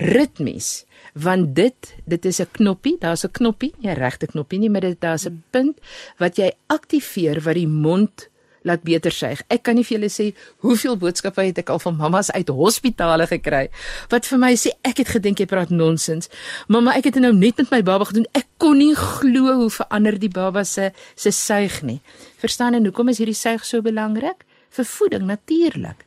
ritmies 0.00 0.84
want 1.14 1.54
dit 1.56 1.94
dit 2.06 2.24
is 2.24 2.40
'n 2.40 2.50
knoppie, 2.52 2.96
daar's 3.00 3.24
'n 3.24 3.32
knoppie, 3.32 3.72
nie 3.78 3.90
'n 3.90 3.98
regte 3.98 4.26
knoppie 4.26 4.58
nie, 4.58 4.70
maar 4.70 4.80
dit 4.80 5.00
daar's 5.00 5.26
'n 5.26 5.42
punt 5.50 5.78
wat 6.18 6.36
jy 6.36 6.52
aktiveer 6.68 7.40
wat 7.42 7.54
die 7.54 7.66
mond 7.66 8.28
laat 8.62 8.82
beter 8.84 9.12
suig. 9.14 9.40
Ek 9.48 9.62
kan 9.66 9.76
nie 9.78 9.84
vir 9.86 9.96
julle 9.96 10.10
sê 10.12 10.30
hoeveel 10.64 10.98
boodskappe 11.00 11.44
het 11.46 11.60
ek 11.62 11.72
al 11.72 11.80
van 11.82 11.96
mammas 11.96 12.30
uit 12.34 12.52
hospitale 12.52 13.26
gekry 13.30 13.68
wat 14.12 14.28
vir 14.28 14.42
my 14.42 14.52
sê 14.58 14.74
ek 14.86 15.02
het 15.02 15.14
gedink 15.16 15.40
jy 15.40 15.48
praat 15.50 15.72
nonsens. 15.72 16.30
Mamma, 16.68 16.94
ek 16.98 17.10
het 17.10 17.20
nou 17.22 17.32
net 17.36 17.62
met 17.62 17.72
my 17.72 17.80
baba 17.86 18.08
gedoen. 18.10 18.28
Ek 18.36 18.48
kon 18.60 18.78
nie 18.78 18.94
glo 18.98 19.56
hoe 19.62 19.70
verander 19.72 20.18
die 20.20 20.32
baba 20.32 20.64
se 20.64 20.90
se 21.14 21.32
suig 21.32 21.80
nie. 21.82 22.00
Verstaan 22.40 22.76
en 22.76 22.86
hoekom 22.88 23.08
is 23.12 23.20
hierdie 23.22 23.38
suig 23.38 23.64
so 23.64 23.82
belangrik? 23.82 24.44
Vir 24.70 24.86
voeding 24.86 25.26
natuurlik. 25.26 26.06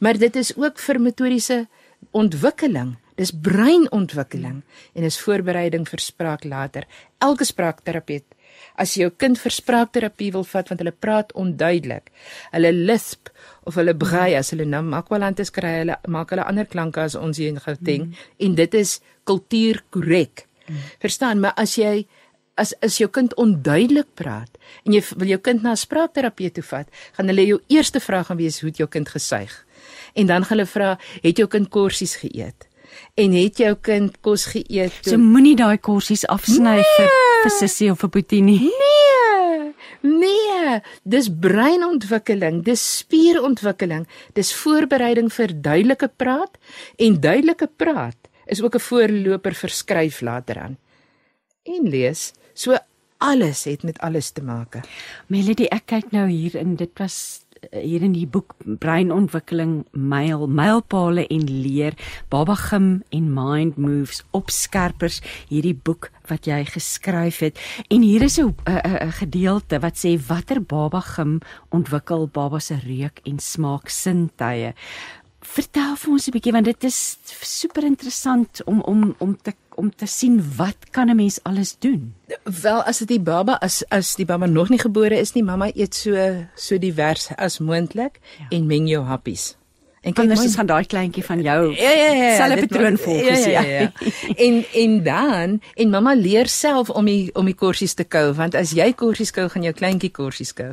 Maar 0.00 0.18
dit 0.18 0.36
is 0.36 0.54
ook 0.56 0.78
vir 0.78 1.00
metodiese 1.00 1.66
ontwikkeling. 2.16 2.96
Dis 3.20 3.32
breinontwikkeling 3.32 4.62
en 4.96 5.04
is 5.04 5.20
voorbereiding 5.20 5.86
vir 5.88 6.00
spraak 6.00 6.44
later. 6.44 6.86
Elke 7.20 7.44
spraakterapeut 7.44 8.24
as 8.76 8.94
jy 8.96 9.06
jou 9.06 9.12
kind 9.16 9.38
vir 9.38 9.54
spraakterapie 9.54 10.30
wil 10.32 10.44
vat 10.44 10.70
want 10.70 10.82
hulle 10.82 10.92
praat 10.92 11.32
onduidelik. 11.38 12.10
Hulle 12.52 12.72
lisp 12.72 13.32
of 13.66 13.76
hulle 13.80 13.94
brei 13.94 14.34
as 14.38 14.52
hulle 14.54 14.66
nou 14.68 14.82
makwalantes 14.86 15.52
kry, 15.54 15.80
hulle 15.82 15.98
maak 16.08 16.30
hulle 16.34 16.46
ander 16.46 16.66
klanke 16.66 17.02
as 17.02 17.18
ons 17.18 17.38
hier 17.40 17.52
in 17.52 17.60
Gauteng 17.60 18.08
mm. 18.08 18.30
en 18.46 18.54
dit 18.54 18.74
is 18.80 18.98
kultuur 19.28 19.82
korrek. 19.90 20.46
Mm. 20.66 20.88
Verstaan, 21.02 21.40
maar 21.40 21.54
as 21.60 21.76
jy 21.78 22.06
as 22.60 22.74
as 22.84 22.98
jou 23.00 23.08
kind 23.08 23.34
onduidelik 23.40 24.08
praat 24.18 24.58
en 24.84 24.94
jy 24.94 25.02
wil 25.16 25.34
jou 25.34 25.40
kind 25.40 25.62
na 25.62 25.72
'n 25.72 25.80
spraakterapeut 25.80 26.54
toe 26.54 26.66
vat, 26.72 26.88
gaan 27.16 27.28
hulle 27.28 27.46
jou 27.46 27.60
eerste 27.68 28.00
vraag 28.00 28.26
gaan 28.26 28.36
wees 28.36 28.60
hoe 28.60 28.68
het 28.68 28.78
jou 28.78 28.88
kind 28.88 29.08
gesuig? 29.08 29.52
En 30.14 30.26
dan 30.26 30.44
gaan 30.44 30.58
hulle 30.58 30.66
vra, 30.66 30.98
het 31.22 31.36
jou 31.36 31.48
kind 31.48 31.68
korsies 31.68 32.16
geëet? 32.16 32.68
En 33.14 33.32
het 33.32 33.56
jou 33.56 33.74
kind 33.74 34.20
kos 34.20 34.44
geëet? 34.44 35.02
Toe? 35.02 35.12
So 35.12 35.18
moenie 35.18 35.56
daai 35.56 35.78
korsies 35.78 36.26
afsny 36.26 36.74
nee. 36.80 36.84
vir 36.96 37.29
vir 37.42 37.54
Sissie 37.54 37.90
of 37.92 38.00
vir 38.04 38.12
Boetie 38.16 38.42
nie. 38.44 38.58
Nee. 38.60 39.72
Nee, 40.00 40.78
dis 41.04 41.28
breinontwikkeling, 41.28 42.62
dis 42.64 42.80
spierontwikkeling, 43.00 44.06
dis 44.36 44.52
voorbereiding 44.56 45.28
vir 45.32 45.52
duidelike 45.52 46.08
praat 46.20 46.56
en 46.96 47.18
duidelike 47.20 47.68
praat 47.80 48.16
is 48.46 48.62
ook 48.62 48.74
'n 48.74 48.86
voorloper 48.88 49.54
vir 49.54 49.70
skryf 49.70 50.20
later 50.20 50.58
aan. 50.58 50.76
En 51.64 51.88
lees, 51.88 52.32
so 52.54 52.76
alles 53.18 53.64
het 53.64 53.82
met 53.82 53.98
alles 53.98 54.30
te 54.30 54.42
maak. 54.42 54.80
Melody, 55.28 55.68
ek 55.70 55.86
kyk 55.86 56.12
nou 56.12 56.28
hier 56.28 56.56
en 56.56 56.76
dit 56.76 56.90
was 56.98 57.44
hier 57.70 58.02
in 58.02 58.14
die 58.16 58.26
boek 58.26 58.54
breinontwikkeling 58.80 59.84
myl 59.92 60.46
mylpale 60.48 61.26
en 61.26 61.44
leer 61.50 61.96
baba 62.32 62.56
gim 62.56 63.02
en 63.10 63.28
mind 63.34 63.76
moves 63.76 64.22
opskerpers 64.36 65.20
hierdie 65.50 65.76
boek 65.76 66.10
wat 66.30 66.46
jy 66.46 66.62
geskryf 66.64 67.40
het. 67.44 67.58
En 67.90 68.02
hier 68.02 68.22
is 68.22 68.38
'n 68.38 68.54
gedeelte 69.20 69.80
wat 69.80 69.96
sê 69.98 70.16
watter 70.26 70.62
baba 70.62 71.00
gim 71.00 71.40
ontwikkel 71.70 72.28
baba 72.28 72.58
se 72.58 72.78
reuk 72.84 73.20
en 73.24 73.38
smaak 73.38 73.88
sintuie 73.88 74.74
Vertel 75.50 75.96
vir 75.98 76.12
ons 76.14 76.26
'n 76.28 76.34
bietjie 76.34 76.52
want 76.54 76.64
dit 76.64 76.84
is 76.84 77.18
super 77.42 77.84
interessant 77.84 78.62
om 78.64 78.80
om 78.82 79.14
om 79.18 79.36
te 79.36 79.52
om 79.74 79.90
te 79.90 80.06
sien 80.06 80.38
wat 80.56 80.90
kan 80.90 81.10
'n 81.10 81.16
mens 81.16 81.42
alles 81.42 81.76
doen. 81.78 82.14
Wel 82.44 82.82
as 82.82 82.98
dit 82.98 83.08
die 83.08 83.20
baba 83.20 83.58
as 83.60 83.82
as 83.88 84.14
die 84.14 84.26
baba 84.26 84.46
nog 84.46 84.68
nie 84.68 84.78
gebore 84.78 85.18
is 85.18 85.32
nie, 85.32 85.42
mamma 85.42 85.70
eet 85.74 85.94
so 85.94 86.12
so 86.54 86.78
divers 86.78 87.30
as 87.36 87.58
moontlik 87.58 88.20
ja. 88.38 88.46
en 88.50 88.66
meng 88.66 88.86
jou 88.88 89.04
happies. 89.04 89.56
En 90.00 90.14
kyk 90.16 90.30
anders 90.30 90.54
gaan 90.56 90.68
daai 90.68 90.86
kleintjie 90.88 91.22
van 91.24 91.42
jou 91.44 91.74
ja 91.76 91.90
ja 91.90 92.12
ja, 92.12 92.28
ja 92.30 92.36
selfe 92.40 92.66
patroon 92.66 92.96
volg 92.96 93.20
ja, 93.20 93.34
ja, 93.36 93.60
ja, 93.60 93.80
ja. 93.80 94.12
en 94.46 94.54
en 94.82 94.94
dan 95.04 95.58
en 95.74 95.90
mamma 95.90 96.14
leer 96.16 96.48
self 96.48 96.88
om 96.90 97.04
die 97.04 97.28
om 97.36 97.44
die 97.44 97.54
kursies 97.54 97.94
te 97.98 98.06
kou 98.08 98.30
want 98.38 98.56
as 98.56 98.72
jy 98.78 98.86
kursies 98.96 99.34
kou 99.36 99.44
gaan 99.52 99.66
jou 99.66 99.74
kleintjie 99.76 100.08
kursies 100.16 100.54
kou. 100.56 100.70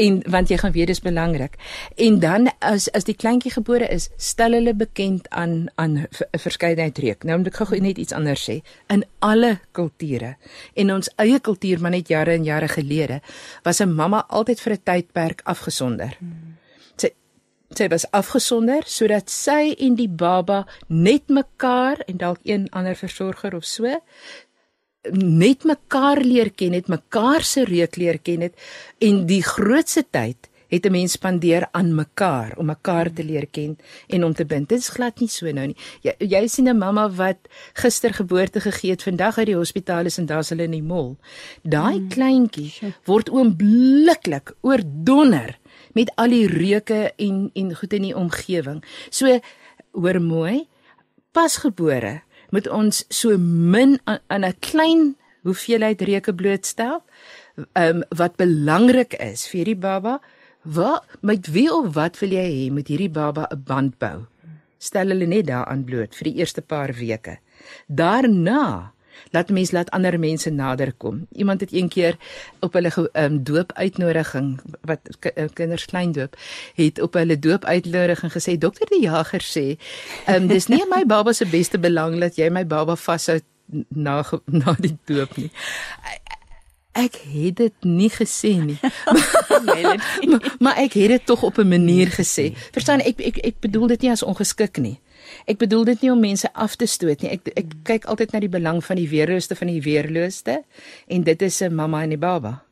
En 0.00 0.22
want 0.32 0.48
jy 0.48 0.56
gaan 0.62 0.72
weet 0.72 0.88
dis 0.94 1.02
belangrik. 1.04 1.58
En 2.00 2.18
dan 2.24 2.48
as 2.64 2.88
as 2.96 3.04
die 3.04 3.16
kleintjie 3.16 3.52
gebore 3.52 3.90
is, 3.92 4.08
stel 4.16 4.56
hulle 4.56 4.72
bekend 4.72 5.28
aan 5.28 5.68
aan 5.74 5.98
'n 5.98 6.40
verskeidenheid 6.46 6.98
reuk. 6.98 7.24
Nou 7.24 7.38
moet 7.38 7.52
ek 7.52 7.60
gou 7.68 7.80
net 7.80 7.98
iets 7.98 8.16
anders 8.16 8.48
sê. 8.48 8.62
In 8.88 9.04
alle 9.18 9.58
kulture 9.72 10.36
en 10.74 10.92
ons 10.92 11.10
eie 11.16 11.40
kultuur 11.40 11.80
maar 11.80 11.90
net 11.90 12.08
jare 12.08 12.32
en 12.32 12.44
jare 12.44 12.68
gelede 12.68 13.20
was 13.62 13.80
'n 13.80 13.92
mamma 13.92 14.24
altyd 14.28 14.60
vir 14.60 14.72
'n 14.72 14.82
tydperk 14.84 15.40
afgesonder. 15.44 16.16
Hmm 16.18 16.53
sy 17.78 17.88
was 17.88 18.06
afgesonder 18.12 18.86
sodat 18.86 19.30
sy 19.30 19.74
en 19.78 19.94
die 19.98 20.08
baba 20.08 20.64
net 20.88 21.28
mekaar 21.28 22.02
en 22.06 22.16
dalk 22.16 22.40
een 22.44 22.68
ander 22.72 22.96
versorger 22.96 23.54
of 23.54 23.64
so 23.64 24.00
net 25.12 25.64
mekaar 25.68 26.22
leer 26.24 26.50
ken 26.50 26.72
het 26.72 26.88
mekaar 26.88 27.44
se 27.44 27.64
reuk 27.68 27.96
leer 27.96 28.18
ken 28.18 28.40
het 28.48 28.54
en 29.04 29.24
die 29.28 29.42
grootste 29.42 30.04
tyd 30.10 30.50
het 30.74 30.86
'n 30.86 30.90
mens 30.90 31.12
spandeer 31.12 31.68
aan 31.70 31.94
mekaar 31.94 32.52
om 32.56 32.66
mekaar 32.66 33.12
te 33.12 33.24
leer 33.24 33.46
ken 33.46 33.78
en 34.06 34.24
om 34.24 34.34
te 34.34 34.44
bind. 34.44 34.68
Dit 34.68 34.78
is 34.78 34.88
glad 34.88 35.20
nie 35.20 35.28
so 35.28 35.50
nou 35.50 35.66
nie. 35.66 35.76
Jy 36.00 36.14
jy 36.18 36.46
sien 36.48 36.68
'n 36.68 36.78
mamma 36.78 37.10
wat 37.10 37.38
gister 37.72 38.12
geboorte 38.14 38.60
gegee 38.60 38.90
het, 38.90 39.02
vandag 39.02 39.38
uit 39.38 39.46
die 39.46 39.56
hospitaal 39.56 40.04
is 40.04 40.18
en 40.18 40.26
daar's 40.26 40.48
hulle 40.48 40.62
in 40.62 40.70
die 40.70 40.82
mol. 40.82 41.16
Daai 41.62 41.96
hmm. 41.96 42.08
kleintjie 42.08 42.72
word 43.04 43.30
oombliklik 43.30 44.54
oordonner 44.60 45.58
met 45.94 46.12
al 46.20 46.34
die 46.34 46.46
reuke 46.50 47.12
en 47.16 47.50
en 47.54 47.74
goed 47.74 47.92
in 47.92 48.08
die 48.08 48.16
omgewing. 48.16 48.82
So 49.10 49.38
hoor 49.94 50.20
mooi, 50.20 50.66
pasgebore 51.32 52.20
moet 52.50 52.68
ons 52.70 53.04
so 53.08 53.38
min 53.38 53.98
aan 54.04 54.44
'n 54.44 54.58
klein 54.60 55.16
hoeveelheid 55.42 56.00
reuke 56.00 56.34
blootstel. 56.34 57.02
Ehm 57.72 57.96
um, 57.96 58.02
wat 58.08 58.36
belangrik 58.36 59.14
is 59.14 59.46
vir 59.48 59.64
die 59.64 59.78
baba, 59.78 60.20
wat 60.62 61.04
met 61.20 61.46
wie 61.52 61.70
of 61.72 61.94
wat 61.94 62.18
wil 62.18 62.32
jy 62.32 62.46
hê 62.50 62.72
met 62.72 62.88
hierdie 62.88 63.10
baba 63.10 63.48
'n 63.50 63.62
band 63.66 63.98
bou? 63.98 64.26
Stel 64.78 65.08
hulle 65.08 65.26
net 65.26 65.46
daaraan 65.46 65.84
bloot 65.84 66.14
vir 66.14 66.24
die 66.24 66.38
eerste 66.40 66.62
paar 66.62 66.92
weke. 66.92 67.38
Daarna 67.86 68.93
laat 69.30 69.50
mens 69.50 69.70
laat 69.70 69.90
ander 69.90 70.18
mense 70.18 70.50
nader 70.50 70.92
kom. 70.92 71.26
Iemand 71.32 71.60
het 71.60 71.72
een 71.72 71.88
keer 71.88 72.16
op 72.60 72.72
hulle 72.72 72.92
um, 73.12 73.42
doop 73.44 73.72
uitnodiging 73.72 74.60
wat 74.80 75.00
uh, 75.36 75.44
kinders 75.52 75.84
klein 75.84 76.12
doop, 76.12 76.36
het 76.74 77.00
op 77.00 77.14
hulle 77.14 77.38
doop 77.38 77.64
uitnodiging 77.64 78.32
gesê 78.32 78.58
dokter 78.58 78.86
die 78.86 79.02
jager 79.06 79.42
sê, 79.42 79.66
um, 80.28 80.46
dis 80.46 80.68
nie 80.68 80.84
my 80.90 81.04
baba 81.06 81.32
se 81.32 81.46
beste 81.46 81.78
belang 81.78 82.20
dat 82.20 82.36
jy 82.36 82.50
my 82.50 82.66
baba 82.66 82.96
vashou 82.96 83.40
na 83.88 84.22
na 84.46 84.76
die 84.78 84.96
doop 85.08 85.36
nie. 85.36 85.50
Ek 86.94 87.16
het 87.26 87.56
dit 87.58 87.86
nie 87.88 88.10
gesê 88.12 88.52
nie. 88.62 88.78
maar, 89.66 90.52
maar 90.58 90.76
ek 90.84 90.94
het 91.00 91.16
dit 91.16 91.26
tog 91.26 91.42
op 91.42 91.58
'n 91.58 91.68
manier 91.68 92.12
gesê. 92.12 92.52
Verstaan 92.72 93.00
ek 93.00 93.18
ek 93.18 93.36
ek 93.36 93.56
bedoel 93.60 93.86
dit 93.86 94.00
nie 94.00 94.10
as 94.10 94.22
ongeskik 94.22 94.78
nie. 94.78 95.00
Ek 95.46 95.58
bedoel 95.60 95.84
dit 95.84 96.04
nie 96.04 96.12
om 96.12 96.20
mense 96.20 96.48
af 96.52 96.76
te 96.76 96.86
stoot 96.86 97.22
nie. 97.22 97.30
Ek 97.36 97.50
ek 97.56 97.74
kyk 97.84 98.08
altyd 98.08 98.32
na 98.32 98.40
die 98.40 98.52
belang 98.52 98.80
van 98.84 98.96
die 98.96 99.08
weerloosste 99.08 99.56
van 99.58 99.68
die 99.68 99.82
weerloosste 99.84 100.62
en 101.08 101.22
dit 101.22 101.42
is 101.42 101.60
'n 101.62 101.74
mamma 101.74 102.02
en 102.02 102.12
'n 102.12 102.18
baba. 102.18 102.62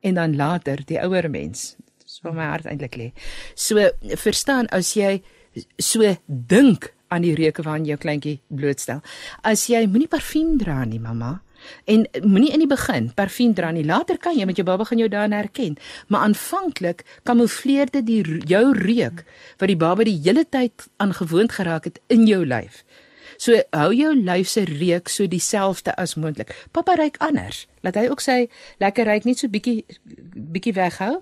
En 0.00 0.14
dan 0.14 0.36
later 0.36 0.84
die 0.86 0.98
ouer 0.98 1.30
mens. 1.30 1.76
Dis 2.02 2.20
waar 2.22 2.34
my 2.34 2.44
hart 2.44 2.66
eintlik 2.66 2.96
lê. 2.96 3.12
So 3.54 3.90
verstaan 4.16 4.66
as 4.68 4.94
jy 4.94 5.22
so 5.78 6.16
dink 6.26 6.92
aan 7.08 7.22
die 7.22 7.34
reuke 7.34 7.62
waaraan 7.62 7.84
jou 7.84 7.96
kleintjie 7.96 8.40
blootstel. 8.48 9.02
As 9.42 9.66
jy 9.66 9.86
moenie 9.86 10.08
parfuum 10.08 10.58
dra 10.58 10.84
nie, 10.84 11.00
mamma. 11.00 11.42
En 11.84 12.06
moenie 12.22 12.52
in 12.52 12.62
die 12.64 12.70
begin 12.70 13.10
parfuum 13.14 13.54
dra 13.54 13.70
nie. 13.70 13.84
Later 13.84 14.18
kan 14.18 14.36
jy 14.38 14.46
met 14.48 14.58
jou 14.58 14.66
baba 14.66 14.84
gaan 14.88 15.02
jou 15.02 15.08
daarin 15.08 15.36
herken. 15.36 15.78
Maar 16.08 16.28
aanvanklik 16.28 17.04
kamoufleer 17.22 17.90
dit 17.90 18.06
die 18.06 18.22
jou 18.50 18.64
reuk 18.78 19.24
wat 19.58 19.68
die 19.68 19.78
baba 19.78 20.04
die 20.04 20.18
hele 20.22 20.44
tyd 20.48 20.88
aangewoond 21.02 21.52
geraak 21.52 21.88
het 21.90 22.00
in 22.12 22.26
jou 22.26 22.44
lyf. 22.46 22.84
So 23.36 23.58
hou 23.74 23.90
jou 23.94 24.12
lyf 24.14 24.48
se 24.48 24.64
reuk 24.68 25.08
so 25.08 25.26
dieselfde 25.26 25.94
as 25.98 26.14
moontlik. 26.14 26.52
Pappa 26.70 26.94
ruik 26.94 27.18
anders. 27.18 27.66
Laat 27.82 27.98
hy 27.98 28.06
ook 28.10 28.22
sê 28.22 28.46
lekker 28.82 29.08
ruik 29.08 29.26
net 29.26 29.42
so 29.42 29.50
bietjie 29.50 29.82
bietjie 30.34 30.76
weghou. 30.78 31.18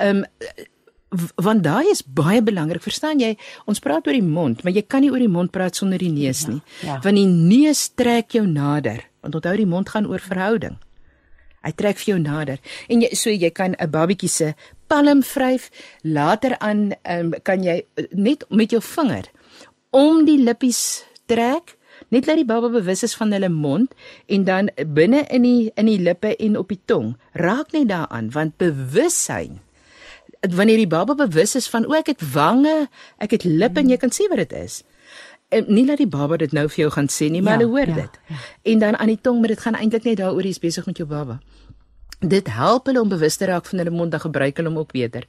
Ehm 0.00 0.24
um, 0.24 0.28
want 1.42 1.64
daai 1.64 1.90
is 1.90 2.02
baie 2.04 2.38
belangrik 2.42 2.84
verstaan 2.84 3.18
jy 3.18 3.32
ons 3.70 3.82
praat 3.82 4.06
oor 4.06 4.14
die 4.14 4.26
mond 4.26 4.62
maar 4.62 4.74
jy 4.74 4.84
kan 4.86 5.02
nie 5.02 5.10
oor 5.10 5.22
die 5.22 5.32
mond 5.32 5.50
praat 5.54 5.74
sonder 5.74 5.98
die 5.98 6.12
neus 6.12 6.44
ja, 6.44 6.52
nie 6.52 6.60
ja, 6.60 6.86
ja. 6.86 6.98
want 7.02 7.18
die 7.18 7.26
neus 7.26 7.88
trek 7.98 8.36
jou 8.36 8.44
nader 8.46 9.02
want 9.22 9.34
onthou 9.34 9.56
die 9.56 9.68
mond 9.68 9.88
gaan 9.88 10.06
oor 10.06 10.22
verhouding. 10.22 10.78
Hy 11.60 11.72
trek 11.76 11.98
vir 12.00 12.14
jou 12.14 12.20
nader 12.20 12.60
en 12.88 13.02
jy 13.04 13.10
so 13.14 13.30
jy 13.30 13.50
kan 13.50 13.76
'n 13.76 13.90
babatjie 13.90 14.28
se 14.28 14.54
palm 14.88 15.22
vryf, 15.22 15.70
later 16.02 16.56
aan 16.58 16.92
um, 17.04 17.34
kan 17.42 17.62
jy 17.62 17.84
eh, 17.94 18.04
net 18.12 18.44
met 18.50 18.70
jou 18.70 18.80
vinger 18.80 19.28
om 19.90 20.24
die 20.24 20.38
lippies 20.38 21.04
trek, 21.26 21.76
net 22.08 22.26
laat 22.26 22.40
die 22.40 22.48
baba 22.48 22.68
bewus 22.68 23.02
is 23.02 23.14
van 23.14 23.32
hulle 23.32 23.48
mond 23.48 23.94
en 24.26 24.44
dan 24.44 24.70
binne 24.86 25.26
in 25.30 25.42
die 25.42 25.70
in 25.76 25.86
die 25.86 25.98
lippe 25.98 26.36
en 26.36 26.56
op 26.56 26.68
die 26.68 26.80
tong. 26.84 27.16
Raak 27.32 27.72
net 27.72 27.88
daaraan 27.88 28.30
want 28.30 28.56
bewussyn 28.56 29.60
wanneer 30.40 30.80
die 30.80 30.88
baba 30.88 31.14
bewus 31.14 31.54
is 31.54 31.68
van 31.68 31.84
o 31.84 31.92
ek 31.92 32.14
het 32.14 32.22
wange, 32.32 32.88
ek 33.20 33.30
het 33.36 33.44
lippe 33.44 33.80
en 33.80 33.90
jy 33.92 33.98
kan 34.00 34.10
sien 34.10 34.30
wat 34.32 34.40
dit 34.48 34.56
is 34.56 34.80
nie 35.66 35.86
dat 35.86 35.98
die 35.98 36.08
baba 36.10 36.36
dit 36.36 36.52
nou 36.52 36.66
vir 36.68 36.84
jou 36.84 36.90
gaan 36.94 37.08
sê 37.10 37.30
nie, 37.30 37.42
maar 37.42 37.58
ja, 37.58 37.64
hulle 37.64 37.70
hoor 37.70 37.88
ja, 37.88 37.94
dit. 37.94 38.20
Ja. 38.28 38.36
En 38.72 38.78
dan 38.78 38.96
aan 38.96 39.10
die 39.10 39.18
tong, 39.20 39.40
maar 39.40 39.48
dit 39.48 39.60
gaan 39.60 39.74
eintlik 39.74 40.06
net 40.06 40.20
daaroor 40.20 40.46
jy's 40.46 40.62
besig 40.62 40.86
met 40.86 40.96
jou 40.96 41.08
baba. 41.08 41.40
Dit 42.20 42.50
help 42.52 42.86
hulle 42.86 43.00
om 43.00 43.08
bewus 43.08 43.36
te 43.40 43.48
raak 43.48 43.66
van 43.66 43.78
hulle 43.82 43.90
mond 43.94 44.14
en 44.14 44.20
gebruik 44.20 44.56
hulle 44.56 44.68
hom 44.68 44.78
ook 44.78 44.92
beter. 44.92 45.26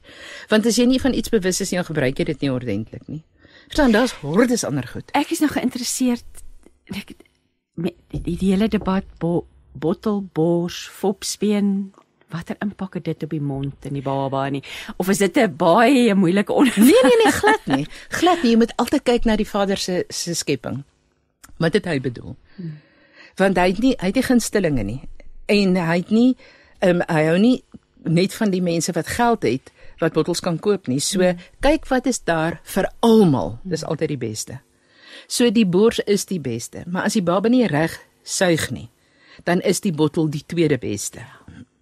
Want 0.48 0.66
as 0.66 0.78
jy 0.78 0.86
nie 0.86 1.00
van 1.00 1.16
iets 1.16 1.32
bewus 1.32 1.60
is 1.60 1.72
nie, 1.72 1.80
dan 1.80 1.88
gebruik 1.88 2.18
jy 2.18 2.28
dit 2.30 2.44
nie 2.44 2.52
ordentlik 2.52 3.08
nie. 3.08 3.22
Verstaan, 3.66 3.94
daar's 3.94 4.12
hordes 4.20 4.64
ander 4.68 4.86
goed. 4.86 5.10
Ek 5.16 5.32
is 5.32 5.40
nou 5.40 5.50
geïnteresseerd 5.50 6.42
ek 6.92 7.14
met 7.80 7.96
die, 8.12 8.36
die 8.36 8.52
hele 8.52 8.68
debat 8.68 9.06
bo, 9.22 9.46
bottelbors, 9.72 10.84
fopspeen, 10.92 11.92
watter 12.32 12.56
impak 12.64 12.96
het 12.98 13.04
dit 13.04 13.26
op 13.26 13.34
die 13.34 13.42
mond 13.42 13.88
en 13.88 13.96
die 13.98 14.04
baba 14.04 14.46
en 14.46 14.58
nie 14.58 14.62
of 14.96 15.08
is 15.12 15.18
dit 15.18 15.36
'n 15.36 15.56
baie 15.56 16.14
moeilike 16.14 16.52
onderwerp? 16.52 16.86
Nee 16.86 17.02
nee 17.02 17.18
nee, 17.24 17.32
glad 17.32 17.66
nie. 17.66 17.86
Glad 18.08 18.42
nie. 18.42 18.50
Jy 18.50 18.56
moet 18.56 18.76
altyd 18.76 19.02
kyk 19.02 19.24
na 19.24 19.36
die 19.36 19.48
Vader 19.48 19.76
se 19.76 20.04
se 20.08 20.34
skepping. 20.34 20.82
Wat 21.58 21.72
het 21.72 21.84
hy 21.84 22.00
bedoel? 22.00 22.36
Hmm. 22.56 22.78
Want 23.36 23.56
hy 23.56 23.68
het 23.68 23.78
nie 23.78 23.94
hy 23.98 24.06
het 24.06 24.14
nie 24.14 24.22
gunstelinge 24.22 24.82
nie. 24.82 25.00
En 25.46 25.76
hy 25.76 25.96
het 25.96 26.10
nie 26.10 26.36
ehm 26.78 27.00
um, 27.00 27.02
hy 27.08 27.24
hou 27.24 27.38
nie 27.38 27.62
net 28.04 28.34
van 28.34 28.50
die 28.50 28.62
mense 28.62 28.92
wat 28.92 29.06
geld 29.06 29.42
het 29.42 29.72
wat 29.98 30.12
bottels 30.12 30.40
kan 30.40 30.58
koop 30.58 30.86
nie. 30.86 31.00
So 31.00 31.20
hmm. 31.20 31.38
kyk 31.60 31.86
wat 31.88 32.06
is 32.06 32.24
daar 32.24 32.60
vir 32.62 32.90
almal. 33.00 33.58
Dis 33.62 33.84
altyd 33.84 34.08
die 34.08 34.18
beste. 34.28 34.60
So 35.26 35.50
die 35.50 35.66
bors 35.66 36.00
is 36.06 36.26
die 36.28 36.40
beste, 36.40 36.84
maar 36.86 37.06
as 37.08 37.16
die 37.16 37.22
baba 37.22 37.48
nie 37.48 37.66
reg 37.66 37.94
suig 38.22 38.70
nie, 38.70 38.88
dan 39.44 39.60
is 39.60 39.80
die 39.80 39.92
bottel 39.92 40.28
die 40.30 40.44
tweede 40.46 40.78
beste. 40.78 41.24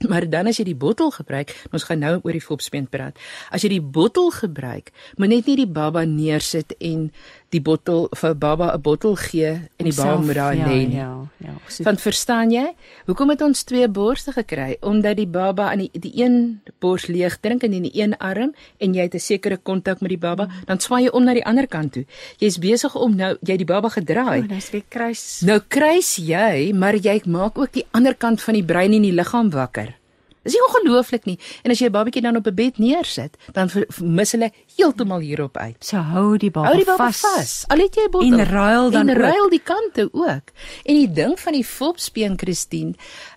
Maar 0.09 0.25
dan 0.31 0.49
as 0.49 0.57
jy 0.57 0.65
die 0.71 0.79
bottel 0.79 1.11
gebruik, 1.13 1.53
ons 1.77 1.85
gaan 1.85 2.01
nou 2.01 2.15
oor 2.23 2.33
die 2.33 2.41
fopspeen 2.41 2.87
praat. 2.89 3.19
As 3.53 3.67
jy 3.67 3.75
die 3.75 3.85
bottel 3.85 4.31
gebruik, 4.33 4.89
moet 5.21 5.29
net 5.29 5.51
nie 5.51 5.59
die 5.61 5.69
baba 5.69 6.07
neersit 6.09 6.73
en 6.79 7.11
die 7.51 7.61
bottel 7.61 8.09
vir 8.15 8.35
baba 8.35 8.75
'n 8.75 8.81
bottel 8.81 9.17
gee 9.17 9.51
en 9.77 9.85
die 9.85 9.95
baba 9.95 10.17
moet 10.21 10.35
daar 10.35 10.55
lê 10.55 10.87
nie. 10.87 10.97
Ja, 10.97 11.27
ja. 11.37 11.55
So, 11.69 11.83
Want 11.83 12.01
verstaan 12.01 12.51
jy? 12.51 12.75
Hoekom 13.07 13.29
het 13.31 13.43
ons 13.43 13.63
twee 13.63 13.89
borste 13.89 14.33
gekry? 14.33 14.77
Omdat 14.81 15.17
die 15.17 15.27
baba 15.27 15.71
aan 15.71 15.79
die 15.79 15.91
die 15.93 16.13
een 16.23 16.61
bors 16.79 17.07
leeg 17.07 17.41
drink 17.41 17.63
en 17.63 17.73
in 17.73 17.83
die 17.83 18.03
een 18.03 18.17
arm 18.19 18.55
en 18.79 18.95
jy 18.95 19.03
het 19.03 19.15
'n 19.15 19.19
sekere 19.19 19.57
kontak 19.57 20.01
met 20.01 20.09
die 20.09 20.19
baba, 20.19 20.45
mm. 20.45 20.65
dan 20.67 20.79
swaai 20.81 21.03
jy 21.05 21.11
om 21.11 21.25
na 21.25 21.35
die 21.35 21.45
ander 21.45 21.67
kant 21.67 21.93
toe. 21.93 22.05
Jy's 22.39 22.59
besig 22.59 22.95
om 22.95 23.17
nou 23.17 23.37
jy 23.43 23.57
die 23.57 23.67
baba 23.67 23.89
gedraai. 23.89 24.41
Oh, 24.41 24.49
dis 24.49 24.71
weer 24.71 24.85
kruis. 24.89 25.41
Nou 25.45 25.61
kruis 25.69 26.17
jy, 26.17 26.73
maar 26.75 26.95
jy 26.95 27.21
maak 27.27 27.59
ook 27.59 27.73
die 27.73 27.87
ander 27.91 28.15
kant 28.15 28.43
van 28.43 28.55
die 28.55 28.65
brein 28.65 28.93
en 28.93 29.03
die 29.03 29.13
liggaam 29.13 29.51
wakker. 29.51 30.00
Dis 30.43 30.53
nie 30.53 30.63
ongelooflik 30.69 31.25
nie. 31.27 31.39
En 31.65 31.71
as 31.71 31.79
jy 31.79 31.87
'n 31.87 31.93
babatjie 31.93 32.23
dan 32.23 32.37
op 32.37 32.47
'n 32.47 32.55
bed 32.55 32.79
neersit, 32.79 33.37
dan 33.53 33.71
mis 34.01 34.33
hulle 34.33 34.51
heeltemal 34.77 35.19
hierop 35.21 35.57
uit. 35.57 35.85
So 35.85 35.97
hou 35.97 36.37
die 36.39 36.51
baba, 36.51 36.67
Hou 36.69 36.77
die 36.77 36.85
baba 36.87 37.05
vas. 37.13 37.21
vas. 37.21 37.65
Al 37.69 37.79
het 37.79 37.95
jy 37.95 38.05
'n 38.07 38.11
bottel. 38.11 38.39
En 38.39 38.45
ruil 38.47 38.91
dan 38.91 39.09
en 39.09 39.17
ook. 39.17 39.23
ruil 39.23 39.49
die 39.51 39.61
kante 39.63 40.09
ook. 40.13 40.43
En 40.85 40.95
die 40.95 41.13
ding 41.13 41.41
van 41.41 41.53
die 41.53 41.65
fopspeen 41.65 42.39
Christine, 42.39 42.95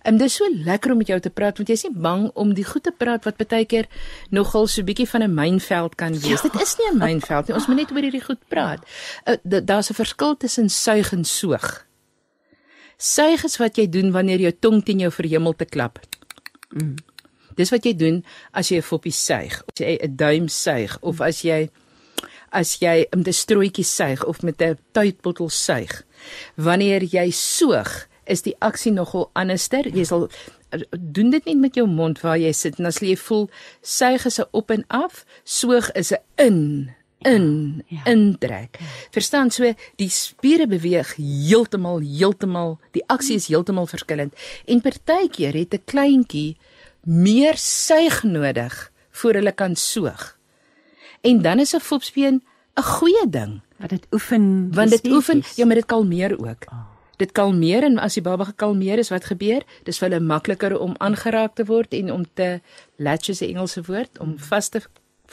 um, 0.08 0.18
dis 0.18 0.36
so 0.36 0.46
lekker 0.54 0.92
om 0.92 0.98
met 0.98 1.08
jou 1.08 1.20
te 1.20 1.30
praat 1.30 1.58
want 1.58 1.68
jy's 1.70 1.84
nie 1.84 1.94
bang 1.96 2.32
om 2.34 2.54
die 2.54 2.64
goed 2.66 2.84
te 2.84 2.92
praat 2.98 3.24
wat 3.26 3.38
baie 3.48 3.66
keer 3.66 3.86
nogal 4.30 4.68
so 4.68 4.82
bietjie 4.84 5.08
van 5.10 5.22
'n 5.24 5.34
mynveld 5.34 5.96
kan 5.96 6.12
wees. 6.20 6.42
Dit 6.42 6.62
is 6.62 6.76
nie 6.78 6.88
'n 6.92 6.98
mynveld 6.98 7.48
nie. 7.48 7.56
Ons 7.56 7.68
moet 7.68 7.76
net 7.78 7.92
oor 7.92 8.02
hierdie 8.02 8.24
goed 8.24 8.40
praat. 8.48 8.80
Uh, 9.26 9.36
Daar's 9.64 9.90
'n 9.90 9.94
verskil 9.94 10.38
tussen 10.38 10.70
suig 10.70 11.12
en 11.12 11.24
soog. 11.26 11.86
Suig 12.98 13.44
is 13.44 13.58
wat 13.58 13.76
jy 13.76 13.88
doen 13.90 14.12
wanneer 14.12 14.40
jou 14.40 14.52
tong 14.60 14.84
teen 14.86 15.00
jou 15.00 15.12
verhemel 15.12 15.54
te 15.56 15.66
klap. 15.66 16.00
Mm. 16.74 16.96
Dis 17.56 17.70
wat 17.70 17.86
jy 17.86 17.94
doen 17.96 18.24
as 18.52 18.70
jy 18.70 18.78
'n 18.78 18.82
foppie 18.82 19.14
suig, 19.14 19.64
as 19.72 19.80
jy 19.80 19.98
'n 20.02 20.16
duim 20.16 20.48
suig 20.48 20.98
of 21.02 21.22
as 21.22 21.42
jy 21.42 21.70
as 22.52 22.78
jy 22.80 23.06
'n 23.12 23.24
strooitjie 23.24 23.86
suig 23.86 24.26
of 24.26 24.42
met 24.44 24.62
'n 24.62 24.78
tydbottel 24.92 25.50
suig. 25.50 26.04
Wanneer 26.56 27.04
jy 27.04 27.32
soog, 27.32 28.08
is 28.26 28.42
die 28.42 28.56
aksie 28.60 28.92
nogal 28.92 29.30
anderster. 29.34 29.88
Jy 29.88 30.04
sal 30.04 30.30
doen 30.92 31.30
dit 31.30 31.46
nie 31.46 31.56
met 31.56 31.76
jou 31.76 31.88
mond 31.88 32.22
waar 32.22 32.38
jy 32.38 32.52
sit 32.52 32.80
en 32.80 32.90
as 32.90 33.02
jy 33.04 33.16
voel 33.20 33.50
suig 33.82 34.26
is 34.26 34.40
'n 34.40 34.50
op 34.52 34.72
en 34.72 34.86
af, 34.88 35.26
soog 35.44 35.92
is 35.92 36.12
'n 36.12 36.22
in 36.36 36.92
in 37.24 37.84
Ja. 37.88 38.06
intrek. 38.06 38.80
Verstaan 39.12 39.52
so 39.52 39.74
die 39.96 40.10
spiere 40.10 40.68
beweeg 40.68 41.16
heeltemal 41.16 42.00
heeltemal 42.00 42.80
die 42.92 43.04
aksie 43.08 43.36
is 43.36 43.48
heeltemal 43.48 43.88
verskillend 43.88 44.34
en 44.66 44.82
partykeer 44.82 45.54
het 45.54 45.74
'n 45.74 45.84
kleintjie 45.86 46.58
meer 47.02 47.58
suig 47.58 48.24
nodig 48.24 48.92
voor 49.12 49.34
hulle 49.34 49.52
kan 49.52 49.76
soog. 49.76 50.38
En 51.22 51.42
dan 51.42 51.60
is 51.60 51.74
'n 51.74 51.80
fopspeen 51.80 52.44
'n 52.76 52.82
goeie 52.82 53.30
ding 53.30 53.62
Want 53.78 53.90
dit 53.90 54.08
oefen 54.12 54.74
want 54.74 54.90
dit 54.90 55.08
oefen 55.08 55.44
ja 55.56 55.66
maar 55.66 55.76
dit 55.76 55.86
kalmeer 55.86 56.40
ook. 56.40 56.66
Dit 57.18 57.32
kalmeer 57.32 57.84
en 57.84 57.98
as 57.98 58.14
die 58.14 58.24
baba 58.24 58.44
gekalmeer 58.44 58.98
is 58.98 59.10
wat 59.10 59.26
gebeur? 59.26 59.64
Dis 59.84 59.98
vir 59.98 60.10
hulle 60.10 60.24
makliker 60.24 60.80
om 60.80 60.96
aangeraak 60.98 61.56
te 61.56 61.66
word 61.66 61.94
en 61.94 62.12
om 62.12 62.26
te 62.34 62.62
latch 62.96 63.30
is 63.30 63.42
'n 63.42 63.46
Engelse 63.46 63.82
woord 63.82 64.20
om 64.20 64.40
vas 64.40 64.70
te 64.70 64.82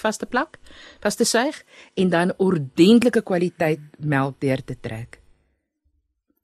vas 0.01 0.19
te 0.19 0.27
plak, 0.27 0.59
vas 1.05 1.17
te 1.17 1.25
suig 1.29 1.63
en 1.97 2.11
dan 2.13 2.33
ordentlike 2.39 3.23
kwaliteit 3.23 3.81
melk 3.99 4.41
deur 4.41 4.63
te 4.65 4.77
trek. 4.81 5.21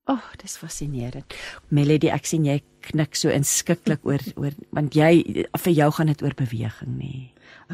Ag, 0.07 0.23
oh, 0.23 0.35
dis 0.39 0.55
fascinerend. 0.61 1.35
Melody, 1.75 2.13
ek 2.15 2.29
sien 2.31 2.45
jy 2.47 2.61
knik 2.87 3.17
so 3.19 3.33
inskikkelik 3.35 4.05
oor 4.07 4.23
oor 4.39 4.55
want 4.77 4.95
jy 4.95 5.43
vir 5.65 5.73
jou 5.75 5.89
gaan 5.97 6.13
dit 6.13 6.23
oor 6.23 6.37
beweging 6.39 6.93
nê. 7.01 7.15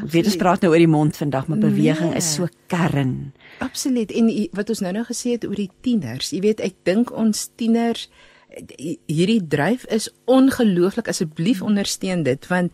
Ek 0.01 0.07
weet 0.09 0.31
ons 0.31 0.39
praat 0.41 0.63
nou 0.65 0.71
oor 0.73 0.81
die 0.81 0.89
mond 0.89 1.17
vandag, 1.17 1.45
maar 1.47 1.61
beweging 1.61 2.09
Nee. 2.09 2.17
is 2.17 2.31
so 2.33 2.47
kern. 2.67 3.33
Absoluut. 3.61 4.09
En 4.11 4.31
wat 4.57 4.69
ons 4.73 4.81
nou 4.81 4.93
nou 4.93 5.03
gesê 5.05 5.35
het 5.37 5.45
oor 5.45 5.55
die 5.61 5.69
tieners, 5.85 6.31
jy 6.33 6.41
weet, 6.41 6.59
ek 6.65 6.81
dink 6.89 7.11
ons 7.13 7.51
tieners 7.55 8.07
hierdie 9.07 9.41
dryf 9.47 9.85
is 9.85 10.09
ongelooflik. 10.25 11.07
Asseblief 11.07 11.61
ondersteun 11.61 12.23
dit 12.23 12.47
want 12.47 12.71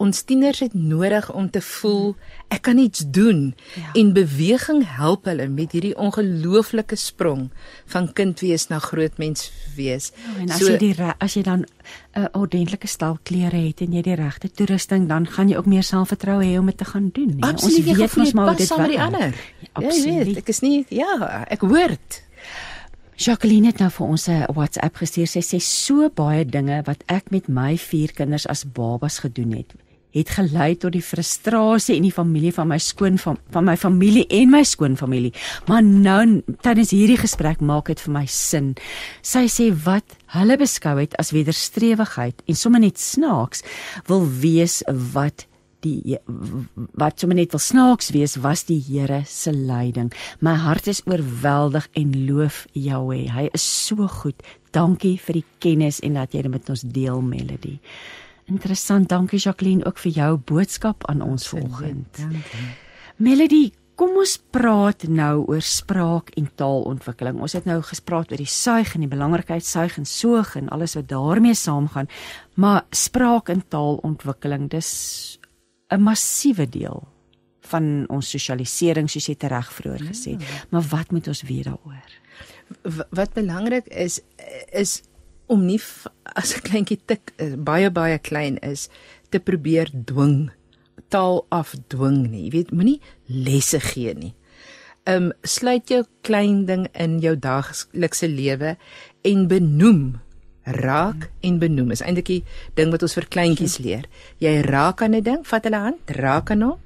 ons 0.00 0.22
tieners 0.24 0.60
het 0.64 0.74
nodig 0.74 1.32
om 1.32 1.50
te 1.52 1.60
voel 1.60 2.16
ek 2.48 2.62
kan 2.62 2.78
iets 2.78 3.04
doen 3.06 3.54
Ja. 3.76 3.92
en 3.94 4.12
beweging 4.12 4.82
help 4.96 5.24
hulle 5.24 5.48
met 5.48 5.72
hierdie 5.72 5.94
ongelooflike 5.96 6.96
sprong 6.96 7.50
van 7.86 8.12
kind 8.12 8.40
wees 8.40 8.68
na 8.68 8.78
groot 8.78 9.18
mens 9.18 9.50
wees. 9.76 10.12
Ja, 10.16 10.40
En 10.40 10.50
as 10.50 10.60
jy 10.60 10.76
die 10.78 10.94
as 11.18 11.34
jy 11.34 11.42
dan 11.42 11.60
'n 12.16 12.20
uh, 12.20 12.26
ordentlike 12.32 12.86
stel 12.86 13.18
klere 13.22 13.56
het 13.56 13.80
en 13.80 13.92
jy 13.92 14.02
die 14.02 14.14
regte 14.14 14.50
toerusting, 14.50 15.08
dan 15.08 15.26
gaan 15.26 15.48
jy 15.48 15.56
ook 15.56 15.66
meer 15.66 15.82
selfvertroue 15.82 16.44
hê 16.44 16.58
om 16.58 16.66
dit 16.66 16.76
te 16.78 16.84
gaan 16.84 17.10
doen, 17.12 17.26
nee. 17.26 17.42
Absoluut, 17.50 17.86
ons 17.88 17.96
weet 17.98 18.16
mos 18.16 18.32
maar 18.32 18.56
dit 18.56 18.70
ander. 18.72 18.92
Ja, 18.92 19.08
Ja, 19.80 19.88
jy 19.90 20.02
weet, 20.04 20.16
absoluut. 20.18 20.36
ek 20.36 20.48
is 20.48 20.60
nie 20.60 20.86
ja, 20.88 21.44
ek 21.48 21.60
hoort. 21.60 22.22
Jacqueline 23.20 23.68
het 23.68 23.82
nou 23.82 23.90
vir 23.92 24.06
ons 24.06 24.28
'n 24.28 24.46
WhatsApp 24.56 24.96
gestuur. 24.96 25.26
Sy 25.26 25.40
sê 25.40 25.60
so 25.60 26.08
baie 26.08 26.44
dinge 26.44 26.82
wat 26.86 27.04
ek 27.06 27.30
met 27.30 27.48
my 27.48 27.76
vier 27.76 28.12
kinders 28.12 28.46
as 28.46 28.64
babas 28.64 29.18
gedoen 29.18 29.52
het 29.52 29.74
het 30.10 30.30
gelei 30.34 30.74
tot 30.74 30.92
die 30.92 31.04
frustrasie 31.04 31.96
in 31.96 32.02
die 32.02 32.14
familie 32.14 32.52
van 32.52 32.68
my 32.70 32.78
skoon 32.78 33.18
van, 33.18 33.38
van 33.54 33.64
my 33.64 33.76
familie 33.76 34.26
en 34.26 34.50
my 34.50 34.62
skoonfamilie. 34.66 35.32
Maar 35.66 35.82
nou 35.82 36.42
tydens 36.64 36.90
hierdie 36.90 37.18
gesprek 37.20 37.60
maak 37.60 37.86
dit 37.86 38.00
vir 38.00 38.12
my 38.12 38.24
sin. 38.26 38.74
Sy 39.22 39.46
sê 39.46 39.70
wat 39.84 40.16
hulle 40.34 40.56
beskou 40.60 40.96
het 40.98 41.14
as 41.22 41.30
wederstrewigheid 41.30 42.42
en 42.46 42.58
sommer 42.58 42.80
net 42.80 42.98
snaaks 42.98 43.62
wil 44.10 44.26
wees 44.42 44.82
wat 45.14 45.46
die 45.84 46.18
wat 46.98 47.20
sommer 47.20 47.38
net 47.38 47.54
wil 47.54 47.62
snaaks 47.62 48.10
wees 48.14 48.36
was 48.42 48.64
die 48.68 48.80
Here 48.80 49.22
se 49.26 49.52
leiding. 49.52 50.12
My 50.40 50.54
hart 50.60 50.88
is 50.90 51.02
oorweldig 51.06 51.88
en 51.98 52.14
loof 52.26 52.66
Jahweh. 52.72 53.28
Hy 53.34 53.48
is 53.56 53.64
so 53.86 54.08
goed. 54.20 54.42
Dankie 54.74 55.16
vir 55.18 55.40
die 55.40 55.46
kennis 55.58 56.00
en 56.06 56.18
dat 56.20 56.34
jy 56.34 56.44
dit 56.46 56.52
met 56.52 56.70
ons 56.70 56.86
deel 56.86 57.20
Melody. 57.24 57.78
Interessant. 58.50 59.08
Dankie 59.08 59.38
Jacqueline 59.38 59.84
ook 59.86 59.98
vir 60.02 60.12
jou 60.12 60.32
boodskap 60.36 61.06
aan 61.10 61.22
ons 61.22 61.48
vanoggend. 61.52 62.24
Melody, 63.20 63.70
kom 64.00 64.16
ons 64.16 64.38
praat 64.54 65.04
nou 65.12 65.44
oor 65.52 65.64
spraak 65.64 66.32
en 66.40 66.48
taalontwikkeling. 66.56 67.40
Ons 67.44 67.54
het 67.58 67.66
nou 67.68 67.78
gespreek 67.84 68.32
oor 68.32 68.40
die 68.40 68.48
suig 68.48 68.94
en 68.96 69.04
die 69.04 69.10
belangrikheid 69.12 69.66
suig 69.66 69.98
en 70.00 70.08
soog 70.08 70.54
en 70.56 70.70
alles 70.72 70.96
wat 70.96 71.10
daarmee 71.10 71.54
saamgaan. 71.54 72.08
Maar 72.56 72.86
spraak 72.96 73.52
en 73.52 73.62
taalontwikkeling, 73.68 74.70
dis 74.72 75.39
'n 75.90 76.02
massiewe 76.02 76.68
deel 76.68 77.08
van 77.70 78.08
ons 78.08 78.30
sosialisering 78.30 79.10
soos 79.10 79.26
jy 79.28 79.36
reg 79.38 79.72
vroeër 79.72 80.06
gesê 80.10 80.34
het. 80.36 80.66
Maar 80.70 80.82
wat 80.90 81.10
moet 81.10 81.28
ons 81.28 81.42
weet 81.42 81.64
daaroor? 81.64 82.10
Wat 83.10 83.32
belangrik 83.34 83.86
is 83.86 84.20
is 84.72 85.02
om 85.46 85.64
nie 85.66 85.80
as 86.22 86.54
'n 86.54 86.62
kleintjie 86.62 87.00
eh, 87.36 87.54
baie 87.58 87.90
baie 87.90 88.18
klein 88.18 88.58
is 88.58 88.88
te 89.30 89.38
probeer 89.38 89.90
dwing 89.92 90.50
taal 91.08 91.46
afdwing 91.48 92.30
nie. 92.30 92.44
Jy 92.46 92.50
weet, 92.50 92.70
moenie 92.70 93.00
lesse 93.26 93.80
gee 93.80 94.14
nie. 94.14 94.34
Ehm 95.08 95.30
um, 95.30 95.32
sluit 95.42 95.88
jou 95.88 96.04
klein 96.22 96.66
ding 96.68 96.86
in 96.92 97.18
jou 97.20 97.34
daaglikse 97.36 98.28
lewe 98.28 98.76
en 99.24 99.46
benoem 99.48 100.20
raak 100.72 101.30
en 101.42 101.58
benoem 101.58 101.90
is 101.90 102.02
eintlik 102.02 102.26
die 102.26 102.44
ding 102.74 102.90
wat 102.90 103.02
ons 103.02 103.14
vir 103.14 103.26
kleintjies 103.30 103.78
leer. 103.78 104.06
Jy 104.38 104.60
raak 104.66 105.02
aan 105.02 105.14
'n 105.14 105.22
ding, 105.22 105.42
vat 105.46 105.64
hulle 105.64 105.76
hand, 105.76 106.00
raak 106.06 106.50
aan 106.50 106.62
hom. 106.62 106.78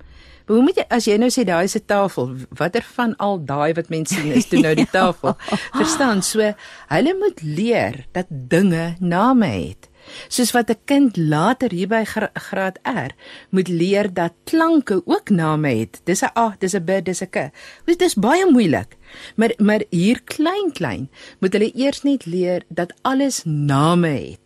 Maar 0.47 0.57
hoe 0.57 0.65
moet 0.65 0.77
jy 0.77 0.85
as 0.93 1.07
jy 1.09 1.17
nou 1.17 1.31
sê 1.33 1.45
daai 1.45 1.65
is 1.65 1.77
'n 1.77 1.87
tafel, 1.87 2.37
watter 2.59 2.85
van 2.97 3.17
al 3.17 3.39
daai 3.45 3.73
wat 3.75 3.89
mense 3.89 4.15
sien 4.15 4.33
is 4.33 4.47
toe 4.47 4.61
nou 4.61 4.75
die 4.75 4.91
tafel? 4.91 5.37
Verstaan? 5.81 6.23
So 6.23 6.55
hulle 6.89 7.15
moet 7.19 7.43
leer 7.43 8.05
dat 8.13 8.27
dinge 8.29 8.97
name 9.01 9.47
het. 9.47 9.89
Soos 10.29 10.53
wat 10.53 10.71
'n 10.71 10.81
kind 10.85 11.17
later 11.17 11.71
hier 11.71 11.89
by 11.89 12.05
gra 12.05 12.31
graad 12.33 12.79
R 12.83 13.13
moet 13.51 13.69
leer 13.69 14.13
dat 14.13 14.33
klanke 14.45 15.03
ook 15.05 15.31
name 15.31 15.69
het. 15.69 16.01
Dis 16.05 16.23
'n 16.23 16.39
A, 16.39 16.57
dis 16.59 16.75
'n 16.75 16.85
B, 16.85 17.05
dis 17.05 17.23
'n 17.23 17.31
K. 17.31 17.51
Dit 17.85 18.03
is 18.03 18.15
baie 18.15 18.51
moeilik. 18.51 18.97
Maar 19.37 19.53
maar 19.59 19.83
hier 19.91 20.23
klein 20.23 20.73
klein 20.73 21.11
moet 21.41 21.53
hulle 21.53 21.73
eers 21.75 22.03
net 22.03 22.27
leer 22.27 22.63
dat 22.69 22.95
alles 23.03 23.43
name 23.45 24.09
het. 24.09 24.45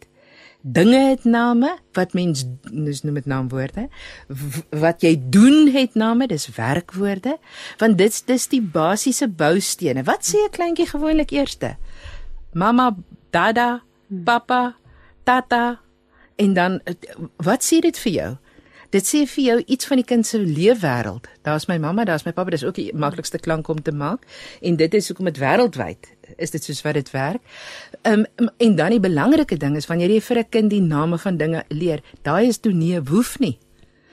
Dinge 0.61 0.99
het 1.09 1.25
name 1.25 1.79
wat 1.93 2.13
mens 2.13 2.45
dis 2.73 3.03
noem 3.03 3.15
dit 3.15 3.27
naamwoorde. 3.27 3.89
Wat 4.71 5.03
jy 5.03 5.15
doen 5.31 5.71
het 5.71 5.95
name, 5.95 6.27
dis 6.27 6.49
werkwoorde, 6.57 7.37
want 7.79 7.99
dit's 7.99 8.25
dis 8.27 8.49
die 8.51 8.63
basiese 8.63 9.29
boustene. 9.29 10.03
Wat 10.03 10.27
sê 10.27 10.43
'n 10.45 10.51
kleintjie 10.51 10.87
gewoonlik 10.87 11.31
eerste? 11.31 11.77
Mamma, 12.53 12.97
dada, 13.31 13.83
papa, 14.25 14.77
tata 15.29 15.81
en 16.37 16.55
dan 16.57 16.81
wat 17.45 17.65
sê 17.67 17.81
dit 17.85 17.99
vir 18.05 18.13
jou? 18.13 18.31
Dit 18.89 19.05
sê 19.05 19.27
vir 19.29 19.45
jou 19.45 19.57
iets 19.75 19.89
van 19.91 20.01
die 20.01 20.07
kind 20.09 20.25
se 20.27 20.39
leefwêreld. 20.41 21.27
Daar's 21.45 21.67
my 21.69 21.77
mamma, 21.77 22.07
daar's 22.09 22.25
my 22.25 22.33
pappa, 22.33 22.55
dis 22.55 22.65
ook 22.65 22.79
die 22.79 22.89
maklikste 22.97 23.37
klank 23.39 23.69
om 23.69 23.83
te 23.85 23.93
maak 23.93 24.25
en 24.65 24.79
dit 24.81 24.95
is 24.97 25.11
hoekom 25.11 25.29
dit 25.29 25.41
wêreldwyd 25.43 26.09
is 26.37 26.53
dit 26.53 26.65
soos 26.65 26.81
wat 26.85 26.97
dit 26.97 27.11
werk. 27.13 27.45
Ehm 28.03 28.25
um, 28.41 28.49
en 28.57 28.77
dan 28.77 28.95
die 28.97 29.01
belangrike 29.01 29.57
ding 29.61 29.77
is 29.77 29.89
wanneer 29.89 30.13
jy 30.13 30.21
vir 30.21 30.39
'n 30.39 30.49
kind 30.51 30.71
die 30.71 30.81
name 30.81 31.19
van 31.19 31.37
dinge 31.37 31.65
leer, 31.69 32.01
daai 32.23 32.49
is 32.49 32.59
toe 32.59 32.73
nie 32.73 32.95
'n 32.97 33.05
woef 33.05 33.39
nie. 33.39 33.59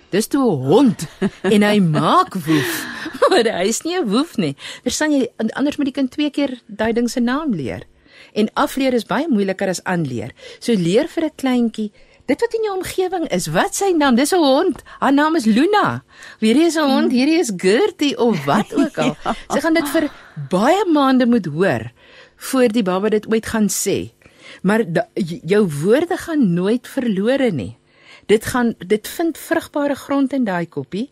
Dis 0.10 0.28
toe 0.28 0.44
'n 0.44 0.64
hond 0.68 1.08
en 1.56 1.62
hy 1.64 1.80
maak 1.80 2.36
woef. 2.36 2.86
Maar 3.30 3.48
hy 3.48 3.68
is 3.68 3.82
nie 3.84 3.96
'n 3.96 4.10
woef 4.10 4.38
nie. 4.38 4.56
Verstaan 4.84 5.12
jy? 5.12 5.28
Anders 5.54 5.78
moet 5.78 5.86
die 5.86 6.00
kind 6.02 6.12
twee 6.12 6.30
keer 6.30 6.62
daai 6.68 6.94
ding 6.94 7.10
se 7.10 7.20
naam 7.20 7.54
leer. 7.54 7.88
En 8.36 8.52
afleer 8.54 8.94
is 8.94 9.08
baie 9.08 9.28
moeiliker 9.32 9.72
as 9.72 9.84
aanleer. 9.84 10.36
So 10.60 10.74
leer 10.74 11.08
vir 11.08 11.24
'n 11.26 11.36
kleintjie 11.36 11.92
dit 12.26 12.42
wat 12.42 12.56
in 12.58 12.66
jou 12.66 12.74
omgewing 12.74 13.28
is. 13.34 13.48
Wat 13.54 13.76
sy 13.78 13.92
naam? 13.94 14.16
Dis 14.18 14.34
'n 14.34 14.42
hond. 14.42 14.82
Haar 15.00 15.14
naam 15.14 15.36
is 15.36 15.46
Luna. 15.46 16.04
Hierdie 16.40 16.66
is 16.66 16.76
'n 16.76 16.90
hond, 16.90 17.12
hierdie 17.12 17.40
is 17.40 17.54
Gertie 17.58 18.18
of 18.18 18.46
wat 18.46 18.74
ook 18.74 18.98
al. 18.98 19.16
Sy 19.54 19.60
gaan 19.60 19.74
dit 19.74 19.90
vir 19.90 20.10
baie 20.50 20.86
maande 20.86 21.26
moet 21.26 21.46
hoor 21.46 21.92
voor 22.36 22.68
die 22.68 22.84
baba 22.84 23.10
dit 23.10 23.28
ooit 23.32 23.46
gaan 23.46 23.70
sê. 23.70 24.14
Maar 24.62 24.94
da, 24.94 25.08
jou 25.46 25.70
woorde 25.84 26.18
gaan 26.18 26.54
nooit 26.54 26.88
verlore 26.88 27.52
nie. 27.52 27.78
Dit 28.26 28.46
gaan 28.46 28.74
dit 28.78 29.08
vind 29.08 29.38
vrugbare 29.38 29.96
grond 29.96 30.34
in 30.34 30.44
daai 30.44 30.66
koppie 30.66 31.12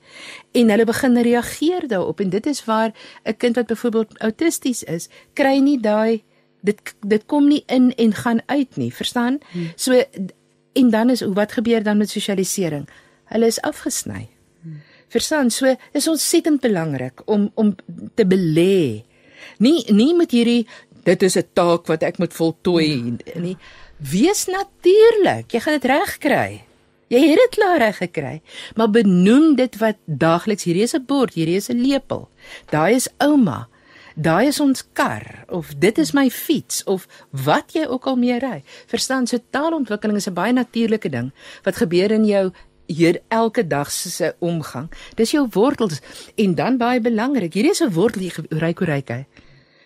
en 0.52 0.70
hulle 0.70 0.86
begin 0.86 1.18
reageer 1.18 1.88
daarop 1.88 2.20
en 2.20 2.30
dit 2.30 2.46
is 2.46 2.66
waar 2.66 2.92
'n 3.24 3.38
kind 3.38 3.56
wat 3.56 3.68
byvoorbeeld 3.68 4.18
autisties 4.18 4.84
is, 4.84 5.10
kry 5.34 5.58
nie 5.58 5.80
daai 5.80 6.24
dit 6.64 6.94
dit 7.08 7.26
kom 7.30 7.48
nie 7.52 7.64
in 7.68 7.92
en 8.00 8.14
gaan 8.14 8.42
uit 8.46 8.80
nie, 8.80 8.92
verstaan? 8.94 9.40
Hmm. 9.52 9.72
So 9.76 10.04
en 10.74 10.90
dan 10.90 11.10
is 11.14 11.22
wat 11.36 11.52
gebeur 11.60 11.84
dan 11.84 11.98
met 12.02 12.10
sosialisering? 12.10 12.88
Hulle 13.32 13.46
is 13.46 13.62
afgesny. 13.62 14.28
Hmm. 14.62 14.82
Verstaan? 15.08 15.52
So 15.52 15.76
is 15.92 16.08
ontsettend 16.08 16.62
belangrik 16.62 17.22
om 17.26 17.52
om 17.54 17.76
te 18.16 18.26
belê. 18.26 19.04
Nie 19.58 19.84
nie 19.92 20.14
met 20.16 20.32
hierdie 20.32 20.68
dit 21.04 21.24
is 21.24 21.36
'n 21.38 21.48
taak 21.54 21.88
wat 21.88 22.04
ek 22.04 22.18
moet 22.18 22.34
voltooi 22.34 23.16
ja. 23.26 23.40
nie. 23.40 23.58
Wees 23.98 24.46
natuurlik. 24.46 25.52
Jy 25.52 25.60
gaan 25.60 25.80
dit 25.80 25.86
reg 25.86 26.18
kry. 26.18 26.64
Jy 27.14 27.20
het 27.30 27.38
dit 27.38 27.56
klaar 27.60 27.78
reg 27.78 27.98
gekry. 27.98 28.42
Maar 28.76 28.90
benoem 28.90 29.56
dit 29.56 29.78
wat 29.78 30.00
daagliks 30.06 30.64
hierdie 30.64 30.84
is 30.84 30.96
'n 30.96 31.06
bord, 31.06 31.34
hierdie 31.34 31.56
is 31.56 31.70
'n 31.70 31.82
lepel. 31.82 32.30
Daai 32.70 32.96
is 32.96 33.08
ouma. 33.18 33.68
Daai 34.16 34.48
is 34.48 34.60
ons 34.62 34.84
kar 34.94 35.46
of 35.50 35.72
dit 35.82 35.98
is 35.98 36.12
my 36.14 36.30
fiets 36.30 36.84
of 36.86 37.08
wat 37.32 37.74
jy 37.74 37.88
ook 37.90 38.06
al 38.06 38.20
mee 38.22 38.38
ry. 38.40 38.62
Verstaan, 38.92 39.26
so 39.28 39.42
taalontwikkeling 39.50 40.18
is 40.18 40.28
'n 40.28 40.34
baie 40.34 40.54
natuurlike 40.54 41.10
ding 41.10 41.32
wat 41.64 41.76
gebeur 41.76 42.12
in 42.12 42.26
jou 42.26 42.52
hier 42.88 43.22
elke 43.30 43.68
dag 43.68 43.92
se 43.92 44.36
omgang. 44.40 44.92
Dis 45.16 45.32
jou 45.32 45.48
wortels 45.52 46.02
en 46.36 46.56
dan 46.56 46.78
baie 46.78 47.02
belangrik. 47.02 47.54
Hierdie 47.54 47.72
is 47.72 47.82
'n 47.82 47.94
wortel 47.94 48.22
jy 48.22 48.32
ryk 48.50 48.80
hoe 48.80 48.88
ryk 48.88 49.10
hy. 49.10 49.26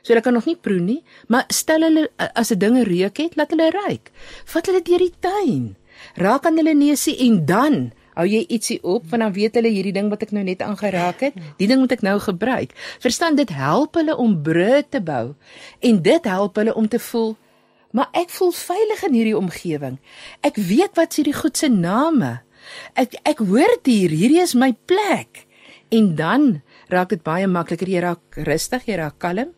So 0.01 0.13
hulle 0.13 0.21
kan 0.21 0.33
nog 0.33 0.45
nie 0.45 0.55
proe 0.55 0.79
nie, 0.79 1.03
maar 1.27 1.43
stel 1.47 1.81
hulle 1.81 2.09
as 2.33 2.51
'n 2.51 2.57
dinge 2.57 2.83
reuk 2.83 3.17
het, 3.17 3.35
laat 3.35 3.49
hulle 3.49 3.71
ryk. 3.71 4.11
Vat 4.45 4.65
hulle 4.65 4.81
deur 4.81 4.99
die 4.99 5.13
tuin. 5.19 5.75
Raak 6.15 6.45
aan 6.45 6.57
hulle 6.57 6.73
neusie 6.73 7.17
en 7.17 7.45
dan 7.45 7.91
hou 8.17 8.25
jy 8.27 8.43
ietsie 8.49 8.79
op 8.81 9.05
want 9.11 9.23
dan 9.23 9.33
weet 9.35 9.57
hulle 9.59 9.71
hierdie 9.71 9.95
ding 9.95 10.11
wat 10.13 10.25
ek 10.25 10.33
nou 10.35 10.43
net 10.45 10.63
aangeraak 10.65 11.21
het, 11.29 11.35
die 11.61 11.67
ding 11.69 11.83
moet 11.83 11.93
ek 11.93 12.05
nou 12.05 12.17
gebruik. 12.23 12.73
Verstaan 13.03 13.37
dit 13.37 13.51
help 13.53 13.99
hulle 13.99 14.17
om 14.17 14.37
brûe 14.43 14.83
te 14.89 15.01
bou 15.01 15.35
en 15.79 16.01
dit 16.01 16.31
help 16.31 16.57
hulle 16.57 16.73
om 16.73 16.89
te 16.89 16.99
voel 16.99 17.35
maar 17.95 18.11
ek 18.17 18.29
voel 18.35 18.51
veilig 18.53 19.03
in 19.07 19.15
hierdie 19.15 19.37
omgewing. 19.37 19.97
Ek 20.45 20.59
weet 20.59 20.97
wat 20.99 21.15
is 21.15 21.21
hierdie 21.21 21.37
goed 21.37 21.57
se 21.57 21.69
name. 21.71 22.37
Ek 22.99 23.15
ek 23.25 23.41
hoor 23.41 23.77
hier, 23.87 24.11
hierdie 24.11 24.43
is 24.43 24.53
my 24.53 24.73
plek. 24.89 25.47
En 25.89 26.15
dan 26.19 26.47
raak 26.91 27.13
dit 27.15 27.23
baie 27.23 27.47
makliker, 27.47 27.87
jy 27.87 28.03
raak 28.03 28.41
rustig, 28.47 28.85
jy 28.89 28.99
raak 28.99 29.17
kalm 29.23 29.55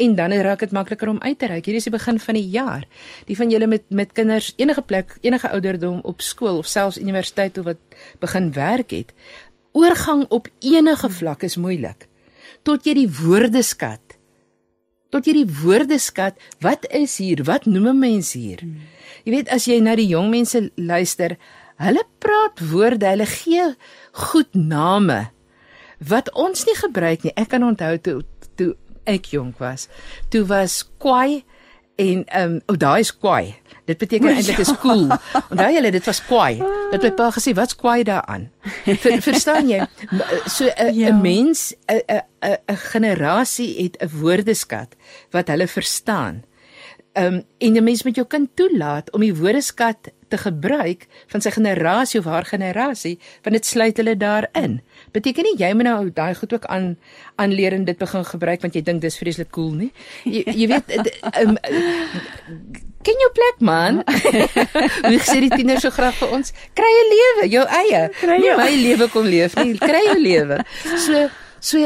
en 0.00 0.14
dan 0.18 0.32
raak 0.32 0.64
dit 0.64 0.72
makliker 0.72 1.08
om 1.12 1.20
uit 1.20 1.38
te 1.38 1.46
ry. 1.50 1.60
Hierdie 1.60 1.80
is 1.80 1.88
die 1.88 1.94
begin 1.94 2.18
van 2.18 2.38
die 2.38 2.48
jaar. 2.50 2.86
Die 3.28 3.36
van 3.36 3.50
julle 3.52 3.66
met 3.70 3.84
met 3.88 4.12
kinders 4.16 4.52
enige 4.56 4.82
plek, 4.82 5.16
enige 5.20 5.50
ouderdom 5.50 6.00
op 6.02 6.20
skool 6.20 6.58
of 6.58 6.66
selfs 6.66 6.98
universiteit 6.98 7.58
of 7.58 7.64
wat 7.64 7.98
begin 8.20 8.52
werk 8.52 8.90
het, 8.90 9.12
oorgang 9.72 10.24
op 10.28 10.48
enige 10.60 11.10
vlak 11.10 11.42
is 11.42 11.56
moeilik. 11.56 12.08
Tot 12.62 12.84
jy 12.84 12.94
die 12.94 13.10
woordeskat 13.20 14.20
tot 15.10 15.26
jy 15.26 15.40
die 15.42 15.58
woordeskat, 15.62 16.38
wat 16.62 16.86
is 16.94 17.16
hier? 17.18 17.42
Wat 17.46 17.66
noem 17.66 17.88
'n 17.88 17.98
mens 17.98 18.32
hier? 18.32 18.62
Jy 19.24 19.30
weet 19.34 19.48
as 19.50 19.66
jy 19.66 19.80
na 19.80 19.96
die 19.96 20.06
jong 20.06 20.30
mense 20.30 20.70
luister, 20.76 21.36
hulle 21.78 22.04
praat 22.18 22.60
woorde, 22.70 23.06
hulle 23.06 23.26
gee 23.26 23.74
goed 24.12 24.54
name 24.54 25.30
wat 25.98 26.32
ons 26.32 26.64
nie 26.64 26.74
gebruik 26.74 27.24
nie. 27.24 27.32
Ek 27.36 27.48
kan 27.48 27.62
onthou 27.62 27.98
toe 27.98 28.22
ek 29.04 29.30
jonk 29.34 29.58
was. 29.58 29.88
Toe 30.28 30.44
was 30.46 30.82
kwai 30.98 31.44
en 32.00 32.24
ehm 32.26 32.50
um, 32.50 32.60
o, 32.66 32.72
oh, 32.72 32.78
daai 32.80 33.00
is 33.00 33.12
kwai. 33.16 33.54
Dit 33.84 33.98
beteken 33.98 34.30
eintlik 34.34 34.60
ja. 34.60 34.66
is 34.66 34.74
cool. 34.82 35.08
Onthou 35.50 35.70
julle 35.74 35.90
dit 35.90 36.06
was 36.06 36.20
kwai. 36.24 36.60
Dit 36.92 37.02
het 37.02 37.16
pa 37.18 37.30
gesê 37.34 37.54
wat's 37.56 37.76
kwai 37.76 38.02
daaraan? 38.06 38.48
Ver, 38.86 39.20
verstaan 39.24 39.68
jy? 39.68 39.84
So 40.46 40.68
'n 40.68 40.94
ja. 40.94 41.14
mens 41.16 41.74
'n 41.88 42.02
'n 42.08 42.56
'n 42.68 42.80
generasie 42.92 43.72
het 43.82 44.00
'n 44.00 44.12
woordeskat 44.20 44.96
wat 45.30 45.48
hulle 45.48 45.66
verstaan. 45.66 46.44
Ehm 47.12 47.34
um, 47.34 47.44
en 47.58 47.76
'n 47.76 47.84
mens 47.84 48.02
moet 48.02 48.16
jou 48.16 48.26
kind 48.26 48.48
toelaat 48.54 49.12
om 49.12 49.20
die 49.20 49.34
woordeskat 49.34 50.12
te 50.28 50.38
gebruik 50.38 51.06
van 51.26 51.40
sy 51.40 51.50
generasie 51.50 52.20
of 52.20 52.28
haar 52.30 52.46
generasie, 52.46 53.18
want 53.42 53.56
dit 53.56 53.66
sluit 53.66 53.96
hulle 53.96 54.16
daarin. 54.16 54.80
Beteken 55.12 55.46
nie 55.48 55.56
jy 55.58 55.72
moet 55.74 55.88
nou 55.88 56.10
daai 56.14 56.34
goed 56.34 56.52
ook 56.52 56.66
aan 56.66 56.96
aanleer 57.36 57.72
en 57.72 57.84
dit 57.84 57.98
begin 57.98 58.24
gebruik 58.24 58.62
want 58.62 58.74
jy 58.74 58.82
dink 58.86 59.02
dis 59.02 59.18
vreeslik 59.18 59.50
cool 59.50 59.72
nie. 59.74 59.90
Jy, 60.24 60.44
jy 60.46 60.66
weet 60.70 60.94
um, 61.42 61.56
ken 63.06 63.22
jou 63.24 63.30
plek 63.36 63.60
man. 63.64 64.02
Wie 65.10 65.20
sê 65.24 65.40
die 65.44 65.52
tieners 65.52 65.84
so 65.86 65.90
graag 65.94 66.16
vir 66.20 66.34
ons? 66.36 66.54
Kry 66.78 66.90
'n 66.90 67.12
lewe, 67.12 67.46
jou 67.56 67.66
eie. 67.82 68.02
Nie 68.38 68.56
my 68.56 68.72
lewe 68.74 69.08
kom 69.12 69.28
leef 69.28 69.56
nie, 69.60 69.78
kry 69.78 70.02
jou 70.12 70.18
lewe. 70.20 70.60
So 71.06 71.28
so 71.60 71.76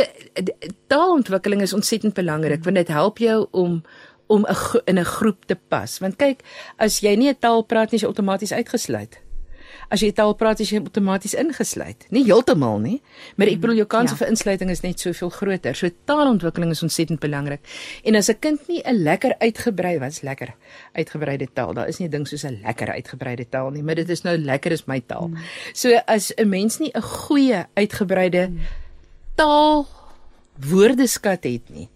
taalontwikkeling 0.87 1.63
is 1.63 1.75
ontsettend 1.75 2.15
belangrik 2.15 2.63
want 2.65 2.79
dit 2.79 2.91
help 2.95 3.19
jou 3.19 3.47
om 3.51 3.83
om 4.27 4.47
'n 4.49 4.81
in 4.85 4.99
'n 4.99 5.05
groep 5.05 5.45
te 5.47 5.57
pas. 5.57 5.99
Want 5.99 6.17
kyk, 6.17 6.41
as 6.79 7.01
jy 7.01 7.17
nie 7.17 7.29
'n 7.29 7.39
taal 7.39 7.63
praat 7.63 7.91
nie, 7.91 7.97
is 7.97 8.03
jy 8.03 8.09
outomaties 8.09 8.53
uitgesluit. 8.53 9.24
As 9.95 10.03
jy 10.03 10.11
taal 10.11 10.33
praat, 10.35 10.59
is 10.59 10.73
jy 10.73 10.81
outomaties 10.83 11.37
ingesluit. 11.39 12.09
Nie 12.15 12.25
heeltemal 12.27 12.81
nie, 12.83 12.97
maar 13.39 13.51
ek 13.53 13.61
bedoel 13.63 13.85
jou 13.85 13.87
kans 13.93 14.11
ja. 14.11 14.17
vir 14.19 14.33
insluiting 14.33 14.73
is 14.73 14.83
net 14.83 15.03
soveel 15.05 15.31
groter. 15.31 15.77
So 15.79 15.91
taalontwikkeling 16.11 16.73
is 16.75 16.83
ontsettend 16.83 17.21
belangrik. 17.23 17.63
En 18.03 18.19
as 18.19 18.31
'n 18.31 18.41
kind 18.41 18.69
nie 18.69 18.83
'n 18.83 19.05
lekker 19.07 19.37
uitgebrei 19.39 19.99
was, 20.01 20.23
lekker 20.23 20.55
uitgebreide 20.99 21.47
taal, 21.55 21.75
daar 21.75 21.89
is 21.89 21.99
nie 21.99 22.09
'n 22.09 22.11
ding 22.11 22.27
soos 22.27 22.45
'n 22.45 22.59
lekker 22.65 22.91
uitgebreide 22.91 23.47
taal 23.49 23.71
nie, 23.71 23.83
maar 23.83 23.95
dit 23.95 24.09
is 24.09 24.25
nou 24.25 24.37
lekker 24.37 24.73
is 24.73 24.87
my 24.87 25.01
taal. 25.01 25.29
Mm. 25.29 25.37
So 25.73 25.95
as 26.07 26.33
'n 26.37 26.49
mens 26.49 26.79
nie 26.79 26.91
'n 26.91 27.03
goeie 27.03 27.67
uitgebreide 27.75 28.49
mm. 28.49 28.59
taal 29.37 29.87
woordeskat 30.59 31.45
het 31.45 31.71
nie, 31.71 31.89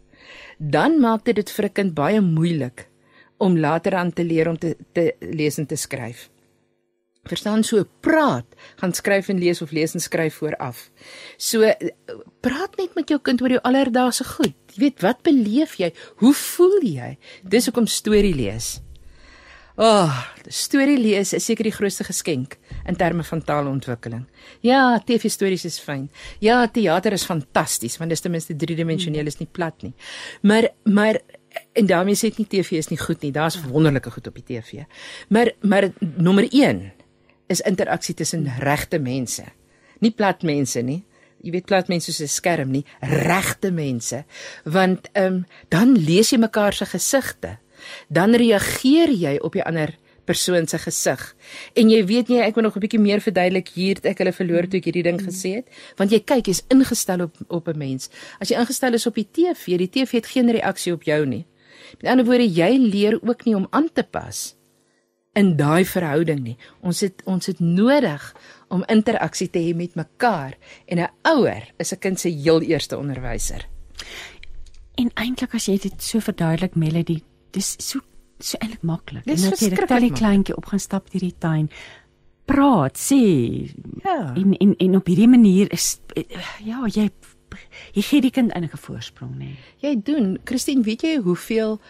dan 0.58 1.00
maak 1.00 1.24
dit 1.24 1.34
dit 1.34 1.50
vir 1.50 1.64
'n 1.64 1.72
kind 1.72 1.94
baie 1.94 2.20
moeilik 2.20 2.88
om 3.38 3.58
later 3.58 3.94
aan 3.94 4.12
te 4.12 4.24
leer 4.24 4.48
om 4.48 4.58
te 4.58 4.76
te 4.92 5.14
lees 5.20 5.58
en 5.58 5.66
te 5.66 5.76
skryf. 5.76 6.28
Verstaan 7.28 7.64
so 7.66 7.84
praat, 8.04 8.46
gaan 8.80 8.94
skryf 8.96 9.28
en 9.28 9.38
lees 9.38 9.62
of 9.62 9.72
lees 9.74 9.94
en 9.94 10.02
skryf 10.04 10.40
vooraf. 10.40 10.88
So 11.36 11.68
praat 12.44 12.76
net 12.80 12.96
met 12.98 13.12
jou 13.12 13.20
kind 13.22 13.42
oor 13.42 13.58
jou 13.58 13.62
alledaagse 13.68 14.26
goed. 14.36 14.56
Jy 14.74 14.82
weet, 14.88 15.00
wat 15.04 15.22
beleef 15.26 15.78
jy? 15.80 15.92
Hoe 16.22 16.34
voel 16.34 16.78
jy? 16.86 17.14
Dis 17.42 17.68
hoekom 17.68 17.88
storie 17.90 18.34
lees. 18.36 18.78
Ag, 19.78 20.10
oh, 20.10 20.14
storie 20.50 20.96
lees 20.98 21.30
is 21.36 21.44
seker 21.46 21.68
die 21.68 21.74
grootste 21.74 22.02
geskenk 22.02 22.56
in 22.90 22.96
terme 22.98 23.22
van 23.22 23.44
taalontwikkeling. 23.46 24.24
Ja, 24.66 24.98
TV 25.06 25.30
stories 25.30 25.68
is 25.68 25.76
fyn. 25.78 26.08
Ja, 26.42 26.64
teater 26.66 27.14
is 27.14 27.26
fantasties 27.28 27.94
want 28.00 28.10
dit 28.10 28.18
is 28.18 28.24
ten 28.24 28.34
minste 28.34 28.56
driedimensioneel 28.58 29.30
is 29.30 29.38
nie 29.38 29.46
plat 29.46 29.86
nie. 29.86 29.92
Maar 30.42 30.72
maar 30.82 31.20
en 31.78 31.86
daarmee 31.86 32.18
sê 32.18 32.32
ek 32.32 32.40
nie 32.42 32.48
TV 32.50 32.82
is 32.82 32.90
nie 32.90 32.98
goed 32.98 33.22
nie. 33.22 33.30
Daar's 33.30 33.60
wonderlike 33.70 34.10
goed 34.10 34.26
op 34.26 34.40
die 34.40 34.46
TV. 34.50 34.82
Maar 35.30 35.52
maar 35.62 35.92
nommer 36.16 36.50
1 36.50 36.82
is 37.48 37.60
interaksie 37.60 38.14
tussen 38.14 38.46
regte 38.58 38.98
mense. 38.98 39.44
Nie 40.00 40.10
plat 40.10 40.42
mense 40.42 40.82
nie. 40.82 41.04
Jy 41.42 41.50
weet 41.50 41.66
plat 41.66 41.88
mense 41.88 42.12
soos 42.12 42.20
'n 42.20 42.28
skerm 42.28 42.70
nie, 42.70 42.84
regte 43.00 43.70
mense. 43.70 44.24
Want 44.64 45.08
ehm 45.12 45.26
um, 45.26 45.46
dan 45.68 45.96
lees 45.96 46.30
jy 46.30 46.38
mekaar 46.38 46.72
se 46.72 46.84
gesigte 46.84 47.58
dan 48.08 48.34
reageer 48.34 49.12
jy 49.12 49.38
op 49.44 49.56
die 49.56 49.64
ander 49.64 49.94
persoon 50.28 50.66
se 50.68 50.78
gesig. 50.82 51.22
En 51.78 51.88
jy 51.88 52.02
weet 52.08 52.28
nie 52.28 52.42
ek 52.44 52.56
moet 52.56 52.68
nog 52.68 52.76
'n 52.76 52.84
bietjie 52.84 53.00
meer 53.00 53.20
verduidelik 53.20 53.68
hier 53.68 53.94
het 53.96 54.06
ek 54.06 54.18
hulle 54.18 54.32
verloor 54.32 54.68
toe 54.68 54.78
ek 54.78 54.84
hierdie 54.84 55.02
ding 55.02 55.20
gesê 55.20 55.54
het, 55.56 55.66
want 55.96 56.10
jy 56.10 56.20
kyk 56.20 56.46
jy's 56.46 56.62
ingestel 56.68 57.22
op 57.22 57.36
op 57.48 57.68
'n 57.68 57.78
mens. 57.78 58.10
As 58.40 58.48
jy 58.48 58.58
ingestel 58.58 58.94
is 58.94 59.06
op 59.06 59.14
die 59.14 59.28
TV, 59.32 59.78
die 59.78 59.88
TV 59.88 60.12
het 60.12 60.26
geen 60.26 60.50
reaksie 60.50 60.92
op 60.92 61.02
jou 61.02 61.26
nie. 61.26 61.46
Met 62.02 62.10
ander 62.10 62.24
woorde, 62.24 62.44
jy 62.44 62.76
leer 62.76 63.18
ook 63.22 63.44
nie 63.44 63.56
om 63.56 63.66
aan 63.70 63.88
te 63.92 64.02
pas 64.02 64.57
in 65.38 65.54
daai 65.58 65.84
verhouding 65.86 66.42
nie. 66.42 66.56
Ons 66.82 67.04
het 67.06 67.22
ons 67.30 67.46
het 67.46 67.60
nodig 67.62 68.24
om 68.74 68.84
interaksie 68.90 69.48
te 69.52 69.62
hê 69.62 69.74
met 69.76 69.94
mekaar 69.94 70.56
en 70.86 70.98
'n 70.98 71.10
ouer 71.22 71.70
is 71.78 71.92
'n 71.92 71.98
kind 71.98 72.20
se 72.20 72.28
heel 72.28 72.60
eerste 72.62 72.98
onderwyser. 72.98 73.68
En 74.94 75.10
eintlik 75.14 75.54
as 75.54 75.66
jy 75.66 75.78
dit 75.78 76.02
so 76.02 76.20
verduidelik 76.20 76.74
Melody, 76.74 77.22
dis 77.50 77.76
so 77.78 78.00
so 78.38 78.58
eintlik 78.58 78.82
maklik. 78.82 79.26
En 79.26 79.36
dat 79.36 79.60
jy 79.60 79.68
net 79.68 80.00
die 80.00 80.12
kleintjie 80.12 80.56
op 80.56 80.66
gaan 80.66 80.80
stap 80.80 81.10
deur 81.10 81.20
die 81.20 81.34
tuin 81.38 81.70
praat, 82.44 82.98
sê. 82.98 83.70
Ja. 84.04 84.34
En 84.34 84.56
en 84.56 84.76
en 84.76 84.96
op 84.96 85.06
hierdie 85.06 85.28
manier 85.28 85.72
is 85.72 86.00
ja, 86.64 86.86
jy 86.86 87.10
jy 87.92 88.02
gee 88.02 88.20
die 88.20 88.30
kind 88.30 88.52
'n 88.54 88.68
voorsprong, 88.72 89.32
nê. 89.32 89.38
Nee. 89.38 89.56
Jy 89.78 90.00
doen, 90.02 90.38
Christine, 90.44 90.82
weet 90.82 91.02
jy 91.02 91.16
hoeveel 91.16 91.80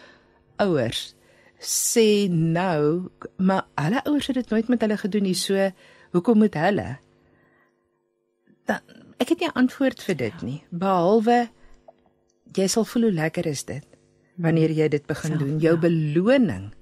ouers 0.56 1.14
sê 1.58 2.28
nou, 2.30 3.10
maar 3.36 3.66
hulle 3.74 4.02
ouers 4.04 4.26
het 4.26 4.34
dit 4.34 4.50
nooit 4.50 4.68
met 4.68 4.80
hulle 4.80 4.96
gedoen 4.96 5.22
nie, 5.22 5.34
so 5.34 5.70
hoekom 6.14 6.38
moet 6.38 6.54
hulle? 6.54 6.88
Dan 8.66 8.80
ek 9.18 9.28
het 9.28 9.40
nie 9.40 9.48
'n 9.48 9.58
antwoord 9.58 10.02
vir 10.02 10.16
dit 10.16 10.42
nie, 10.42 10.62
behalwe 10.70 11.48
jy 12.54 12.66
sal 12.66 12.84
voel 12.84 13.02
hoe 13.02 13.12
lekker 13.12 13.46
is 13.46 13.64
dit 13.64 13.84
wanneer 14.36 14.70
jy 14.70 14.88
dit 14.88 15.06
begin 15.06 15.38
doen. 15.38 15.58
Jou 15.58 15.74
ja. 15.74 15.80
beloning 15.80 16.72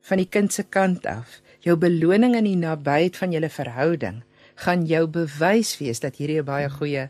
van 0.00 0.16
die 0.16 0.28
kind 0.28 0.52
se 0.52 0.62
kant 0.62 1.06
af 1.06 1.40
jou 1.62 1.76
beloning 1.76 2.34
in 2.38 2.44
die 2.44 2.58
nabyheid 2.58 3.16
van 3.16 3.32
julle 3.34 3.50
verhouding 3.50 4.22
gaan 4.54 4.86
jou 4.86 5.06
bewys 5.06 5.76
wees 5.78 6.00
dat 6.00 6.16
hierdie 6.16 6.40
'n 6.40 6.44
baie 6.44 6.70
goeie 6.70 7.08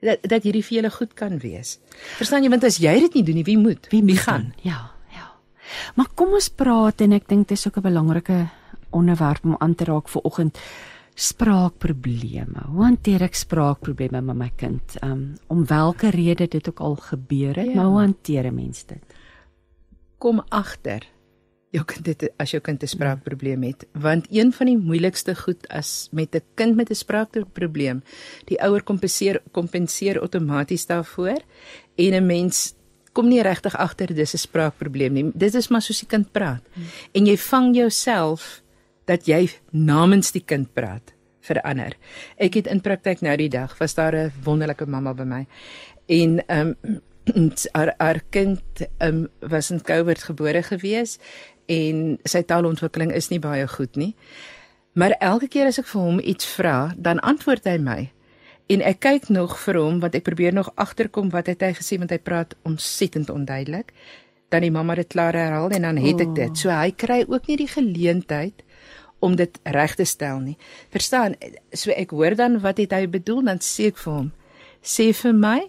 dat 0.00 0.18
dat 0.22 0.42
hierdie 0.42 0.64
vir 0.64 0.76
julle 0.76 0.90
goed 0.90 1.14
kan 1.14 1.38
wees. 1.38 1.78
Verstaan 2.16 2.42
jy 2.42 2.50
want 2.50 2.64
as 2.64 2.78
jy 2.78 3.00
dit 3.00 3.14
nie 3.14 3.24
doen 3.24 3.34
nie, 3.34 3.44
wie 3.44 3.58
moet? 3.58 3.86
Wie 3.90 4.02
wie 4.04 4.16
gaan? 4.16 4.54
ja. 4.62 4.89
Maar 5.96 6.08
kom 6.14 6.32
ons 6.32 6.48
praat 6.48 7.00
en 7.00 7.12
ek 7.12 7.28
dink 7.28 7.48
dit 7.48 7.58
is 7.58 7.66
ook 7.66 7.76
'n 7.76 7.82
belangrike 7.82 8.48
onderwerp 8.90 9.44
om 9.44 9.56
aan 9.58 9.74
te 9.74 9.84
raak 9.84 10.08
vir 10.08 10.22
oggend. 10.22 10.58
Spraakprobleme. 11.14 12.60
Hoe 12.66 12.84
hanteer 12.84 13.22
ek 13.22 13.34
spraakprobleme 13.34 14.20
met 14.22 14.36
my 14.36 14.50
kind? 14.56 14.96
Um 15.02 15.34
om 15.48 15.64
watter 15.66 16.10
rede 16.10 16.48
dit 16.48 16.68
ook 16.68 16.80
al 16.80 16.96
gebeur 16.96 17.54
het, 17.56 17.66
Ja. 17.66 17.74
maar 17.74 17.84
hoe 17.84 18.00
hanteer 18.00 18.44
'n 18.46 18.54
mens 18.54 18.84
dit? 18.86 19.02
kom 20.20 20.42
agter 20.52 21.06
jou 21.70 21.84
kind 21.86 22.06
het 22.10 22.24
as 22.42 22.50
jou 22.50 22.60
kind 22.60 22.82
'n 22.82 22.86
spraakprobleem 22.86 23.62
het 23.62 23.86
want 23.92 24.26
een 24.30 24.52
van 24.52 24.66
die 24.66 24.78
moeilikste 24.78 25.34
goed 25.34 25.68
as 25.68 26.08
met 26.12 26.34
'n 26.34 26.42
kind 26.54 26.76
met 26.76 26.90
'n 26.90 26.94
spraakprobleem 26.94 28.02
die 28.46 28.60
ouer 28.60 28.82
kompenseer 28.82 29.40
kompenseer 29.52 30.20
outomaties 30.20 30.86
daarvoor 30.86 31.40
en 31.96 32.12
'n 32.14 32.26
mens 32.26 32.74
kom 33.12 33.28
nie 33.28 33.42
regtig 33.42 33.76
agter 33.76 34.14
dis 34.14 34.34
'n 34.34 34.38
spraakprobleem 34.46 35.12
nie 35.12 35.30
dit 35.34 35.54
is 35.54 35.68
maar 35.68 35.82
soos 35.82 36.00
die 36.00 36.08
kind 36.08 36.32
praat 36.32 36.62
hmm. 36.74 36.84
en 37.12 37.26
jy 37.26 37.36
vang 37.36 37.76
jouself 37.76 38.62
dat 39.04 39.26
jy 39.26 39.50
namens 39.70 40.32
die 40.32 40.44
kind 40.44 40.72
praat 40.74 41.14
verander 41.40 41.96
ek 42.36 42.54
het 42.54 42.66
in 42.66 42.80
praktyk 42.80 43.22
nou 43.22 43.36
die 43.36 43.48
dag 43.48 43.78
was 43.78 43.94
daar 43.94 44.14
'n 44.14 44.32
wonderlike 44.44 44.86
mamma 44.86 45.14
by 45.14 45.24
my 45.24 45.46
en 46.06 46.42
ehm 46.46 46.74
um, 46.82 47.00
haar 47.76 47.94
haar 47.98 48.20
kind 48.30 48.62
um, 48.98 49.28
was 49.40 49.70
in 49.70 49.82
Coward 49.82 50.22
gebore 50.22 50.62
gewees 50.62 51.18
en 51.70 52.18
sy 52.24 52.42
taalontwikkeling 52.42 53.12
is 53.14 53.30
nie 53.30 53.38
baie 53.38 53.66
goed 53.68 53.96
nie. 53.96 54.14
Maar 54.98 55.14
elke 55.22 55.48
keer 55.48 55.70
as 55.70 55.78
ek 55.78 55.88
vir 55.92 56.02
hom 56.02 56.18
iets 56.18 56.48
vra, 56.56 56.92
dan 56.98 57.22
antwoord 57.22 57.68
hy 57.70 57.76
my. 57.78 58.00
En 58.70 58.82
ek 58.86 59.00
kyk 59.02 59.28
nog 59.34 59.56
vir 59.64 59.80
hom 59.80 59.98
want 60.02 60.14
ek 60.14 60.26
probeer 60.26 60.54
nog 60.54 60.70
agterkom 60.78 61.30
wat 61.34 61.50
het 61.50 61.62
hy 61.66 61.72
gesê 61.74 61.98
want 61.98 62.12
hy 62.14 62.20
praat 62.22 62.54
ontsettend 62.68 63.30
onduidelik. 63.32 63.90
Dan 64.50 64.66
die 64.66 64.72
mamma 64.74 64.94
dit 64.98 65.10
klaar 65.10 65.34
herhaal 65.34 65.74
en 65.74 65.86
dan 65.86 65.98
het 65.98 66.22
ek 66.22 66.34
dit. 66.36 66.58
So 66.58 66.70
hy 66.70 66.92
kry 66.94 67.24
ook 67.26 67.50
nie 67.50 67.58
die 67.60 67.70
geleentheid 67.70 68.62
om 69.20 69.34
dit 69.36 69.58
reg 69.74 69.94
te 69.98 70.06
stel 70.08 70.40
nie. 70.40 70.56
Verstaan? 70.94 71.34
So 71.74 71.90
ek 71.90 72.14
hoor 72.14 72.38
dan 72.38 72.60
wat 72.62 72.78
het 72.82 72.94
hy 72.94 73.04
bedoel 73.10 73.44
dan 73.50 73.60
sê 73.64 73.90
ek 73.90 73.98
vir 73.98 74.12
hom: 74.14 74.32
"Sê 74.82 75.10
vir 75.12 75.34
my 75.34 75.60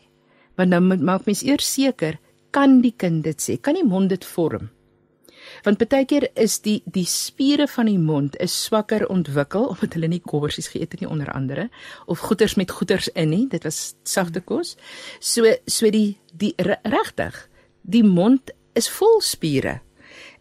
want 0.55 0.71
dan 0.71 0.87
moet 0.87 1.01
maak 1.01 1.25
mens 1.25 1.43
eers 1.43 1.67
seker 1.73 2.19
kan 2.51 2.81
die 2.83 2.93
kind 2.97 3.23
dit 3.23 3.39
sê 3.41 3.57
kan 3.57 3.77
die 3.77 3.87
mond 3.87 4.11
dit 4.11 4.25
vorm 4.25 4.69
want 5.63 5.81
baie 5.81 6.05
keer 6.05 6.27
is 6.39 6.59
die 6.65 6.81
die 6.85 7.05
spiere 7.05 7.67
van 7.67 7.89
die 7.89 7.99
mond 7.99 8.37
is 8.43 8.55
swakker 8.63 9.07
ontwikkel 9.09 9.69
omdat 9.73 9.97
hulle 9.97 10.11
nie 10.11 10.21
kobbersies 10.23 10.71
geëet 10.73 10.95
het 10.95 11.03
nie 11.03 11.11
onder 11.11 11.31
andere 11.33 11.69
of 12.05 12.19
goeters 12.19 12.55
met 12.55 12.71
goeters 12.71 13.09
in 13.13 13.29
nie. 13.29 13.45
Dit 13.47 13.63
was 13.63 13.93
sagte 14.03 14.41
kos. 14.41 14.75
So 15.19 15.55
so 15.65 15.89
die 15.89 16.17
die 16.33 16.53
regtig 16.57 17.47
die 17.81 18.03
mond 18.03 18.51
is 18.77 18.89
vol 18.89 19.21
spiere 19.21 19.79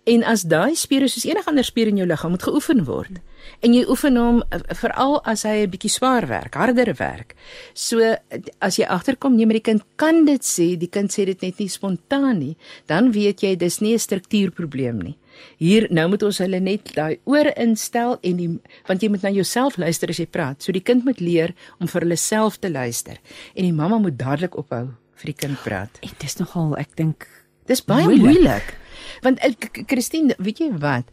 en 0.05 0.23
as 0.25 0.43
daai 0.49 0.75
spiere 0.77 1.09
soos 1.09 1.27
enige 1.29 1.49
ander 1.51 1.65
spier 1.65 1.89
in 1.89 1.99
jou 2.01 2.07
liggaam 2.09 2.33
moet 2.33 2.43
geoefen 2.43 2.85
word 2.89 3.21
en 3.65 3.75
jy 3.75 3.83
oefen 3.89 4.17
hom 4.21 4.43
veral 4.81 5.19
as 5.29 5.43
hy 5.45 5.65
'n 5.65 5.71
bietjie 5.71 5.91
swaar 5.91 6.27
werk, 6.29 6.55
harder 6.55 6.95
werk. 6.99 7.35
So 7.75 8.17
as 8.61 8.77
jy 8.77 8.85
agterkom 8.85 9.37
nee, 9.37 9.47
maar 9.47 9.59
die 9.61 9.69
kind 9.71 9.83
kan 9.97 10.25
dit 10.25 10.43
sê, 10.43 10.77
die 10.77 10.89
kind 10.89 11.11
sê 11.11 11.25
dit 11.27 11.41
net 11.43 11.59
nie 11.59 11.69
spontaan 11.69 12.39
nie, 12.39 12.57
dan 12.87 13.13
weet 13.13 13.41
jy 13.43 13.57
dis 13.57 13.81
nie 13.81 13.95
'n 13.95 13.99
struktuurprobleem 13.99 14.99
nie. 15.03 15.17
Hier 15.59 15.87
nou 15.91 16.09
moet 16.09 16.23
ons 16.23 16.39
hulle 16.39 16.61
net 16.61 16.95
daai 16.95 17.19
oor 17.25 17.53
instel 17.57 18.19
en 18.23 18.37
die 18.37 18.59
want 18.87 19.03
jy 19.03 19.09
moet 19.09 19.23
na 19.23 19.31
jouself 19.31 19.79
luister 19.79 20.09
as 20.11 20.19
jy 20.19 20.27
praat. 20.27 20.63
So 20.63 20.73
die 20.73 20.83
kind 20.85 21.05
moet 21.05 21.21
leer 21.21 21.55
om 21.81 21.87
vir 21.87 22.01
hulle 22.03 22.17
self 22.17 22.59
te 22.61 22.71
luister 22.71 23.17
en 23.55 23.65
die 23.65 23.73
mamma 23.73 23.99
moet 23.99 24.19
dadelik 24.19 24.57
ophou 24.57 24.95
vir 25.17 25.27
die 25.27 25.47
kind 25.47 25.63
praat. 25.63 25.99
En 26.03 26.11
dis 26.19 26.37
nogal, 26.37 26.77
ek 26.79 26.97
dink 26.97 27.27
Dis 27.71 27.85
baie 27.85 28.03
Moeilik. 28.05 28.25
moeilik. 28.25 28.75
Want 29.21 29.39
eh, 29.39 29.53
Christine, 29.87 30.35
weet 30.39 30.59
jy 30.59 30.71
wat? 30.79 31.05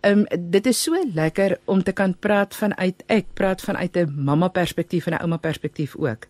Ehm 0.00 0.24
um, 0.30 0.50
dit 0.50 0.66
is 0.66 0.82
so 0.82 0.96
lekker 1.14 1.58
om 1.64 1.82
te 1.82 1.92
kan 1.92 2.14
praat 2.18 2.54
vanuit 2.54 3.02
ek 3.06 3.26
praat 3.34 3.60
vanuit 3.60 3.96
'n 3.96 4.24
mamma 4.24 4.48
perspektief 4.48 5.06
en 5.06 5.12
'n 5.12 5.22
ouma 5.22 5.36
perspektief 5.36 5.96
ook. 5.96 6.26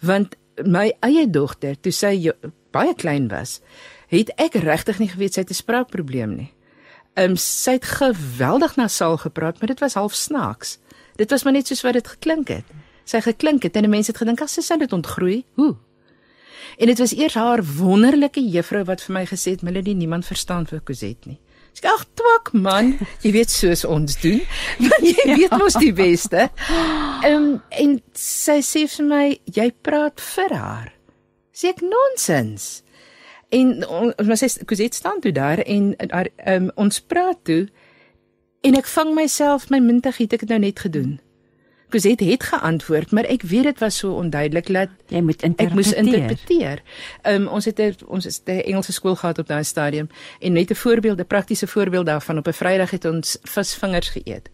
Want 0.00 0.36
my 0.64 0.92
eie 1.00 1.30
dogter, 1.30 1.80
toe 1.80 1.92
sy 1.92 2.14
jo- 2.20 2.50
baie 2.70 2.94
klein 2.94 3.28
was, 3.28 3.60
het 4.08 4.30
ek 4.36 4.54
regtig 4.54 4.98
nie 4.98 5.08
geweet 5.08 5.34
sy 5.34 5.40
het 5.40 5.50
'n 5.50 5.54
spraakprobleem 5.54 6.34
nie. 6.36 6.52
Ehm 7.14 7.30
um, 7.30 7.36
sy 7.36 7.70
het 7.72 7.84
geweldig 7.84 8.76
nasaal 8.76 9.16
gepraat, 9.16 9.58
maar 9.58 9.68
dit 9.68 9.80
was 9.80 9.94
half 9.94 10.14
snaaks. 10.14 10.78
Dit 11.16 11.30
was 11.30 11.44
maar 11.44 11.52
net 11.52 11.66
soos 11.66 11.82
wat 11.82 11.92
dit 11.92 12.08
geklink 12.08 12.48
het. 12.48 12.64
Sy 13.04 13.20
geklink 13.20 13.62
het 13.62 13.76
en 13.76 13.90
mense 13.90 14.10
het 14.10 14.20
gedink 14.20 14.40
as 14.40 14.52
sy 14.54 14.60
sou 14.60 14.78
dit 14.78 14.92
ontgroei. 14.92 15.44
Hoe? 15.54 15.76
En 16.78 16.86
dit 16.86 16.98
was 16.98 17.14
eers 17.14 17.34
haar 17.34 17.62
wonderlike 17.64 18.40
juffrou 18.50 18.84
wat 18.84 19.02
vir 19.02 19.14
my 19.14 19.24
gesê 19.26 19.50
het, 19.54 19.62
"Melody, 19.62 19.92
niemand 19.92 20.26
verstaan 20.26 20.66
vir 20.66 20.82
Cosette 20.82 21.28
nie." 21.28 21.38
Sê, 21.74 21.86
"Ag, 21.86 22.04
twak 22.14 22.52
man, 22.52 22.98
jy 23.22 23.32
weet 23.32 23.50
soos 23.50 23.84
ons 23.84 24.20
doen. 24.20 24.40
Want 24.78 25.02
jy 25.02 25.28
ja. 25.30 25.36
weet 25.36 25.50
mos 25.58 25.74
die 25.74 25.92
beste." 25.92 26.50
Ehm 27.24 27.34
um, 27.34 27.62
en 27.70 28.02
sy 28.12 28.60
sê 28.62 28.86
vir 28.96 29.06
my, 29.06 29.38
"Jy 29.44 29.72
praat 29.82 30.20
vir 30.20 30.54
haar." 30.54 30.92
Sê 31.54 31.68
ek 31.68 31.80
nonsens. 31.80 32.82
En 33.48 33.86
on- 33.88 34.14
ons 34.18 34.42
sê 34.42 34.64
Cosette 34.64 34.96
staan 34.96 35.20
toe 35.20 35.32
daar 35.32 35.58
en 35.58 35.94
haar 36.10 36.28
ehm 36.36 36.62
um, 36.64 36.70
ons 36.76 37.00
praat 37.00 37.38
toe 37.44 37.68
en 38.62 38.74
ek 38.74 38.86
vang 38.86 39.14
myself 39.14 39.70
my 39.70 39.78
muntig 39.78 40.16
het 40.16 40.32
ek 40.32 40.40
dit 40.40 40.48
nou 40.48 40.58
net 40.58 40.78
gedoen. 40.78 41.20
Cosette 41.94 42.24
het 42.24 42.42
geantwoord, 42.42 43.10
maar 43.14 43.24
ek 43.30 43.42
weet 43.46 43.62
dit 43.62 43.78
was 43.78 43.98
so 44.02 44.16
onduidelik 44.18 44.66
dat 44.72 44.88
jy 45.14 45.20
moet 45.22 45.42
Ek 45.46 45.70
moes 45.76 45.92
interpreteer. 45.92 46.18
interpreteer. 46.18 46.82
Ehm 47.22 47.42
um, 47.42 47.48
ons 47.48 47.64
het 47.64 47.78
'n 47.78 47.94
ons 48.06 48.26
is 48.26 48.40
'n 48.44 48.50
Engelse 48.66 48.92
skool 48.92 49.14
gehad 49.14 49.38
op 49.38 49.46
daai 49.46 49.64
stadium 49.64 50.08
en 50.40 50.52
net 50.52 50.70
'n 50.70 50.74
voorbeeld, 50.74 51.20
'n 51.20 51.26
praktiese 51.26 51.66
voorbeeld 51.66 52.06
daarvan 52.06 52.38
op 52.38 52.46
'n 52.46 52.52
Vrydag 52.52 52.90
het 52.90 53.04
ons 53.04 53.38
visvingers 53.42 54.08
geëet. 54.08 54.50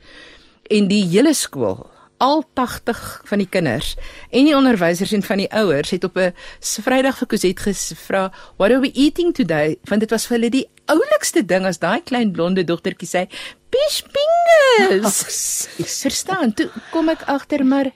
En 0.67 0.89
die 0.89 1.05
hele 1.05 1.35
skool, 1.35 1.91
al 2.21 2.43
80 2.55 3.23
van 3.25 3.41
die 3.41 3.49
kinders 3.49 3.95
en 4.29 4.45
die 4.45 4.57
onderwysers 4.57 5.13
en 5.17 5.23
van 5.25 5.41
die 5.41 5.49
ouers 5.57 5.91
het 5.91 6.05
op 6.05 6.19
'n 6.19 6.35
Vrydag 6.61 7.19
vir 7.19 7.27
Cosette 7.27 7.63
gevra, 7.63 8.33
"What 8.57 8.71
are 8.71 8.81
we 8.81 8.93
eating 8.93 9.35
today?" 9.35 9.79
Want 9.85 10.01
dit 10.01 10.11
was 10.11 10.27
vir 10.27 10.37
hulle 10.37 10.51
die 10.51 10.69
oulikste 10.85 11.45
ding 11.45 11.65
as 11.65 11.79
daai 11.79 12.03
klein 12.03 12.33
blonde 12.33 12.65
dogtertjie 12.65 13.09
sê, 13.09 13.29
"Fishfingers." 13.71 15.69
Verstaan? 16.03 16.55
Toe 16.55 16.71
kom 16.91 17.09
ek 17.09 17.23
agter 17.27 17.65
maar 17.65 17.91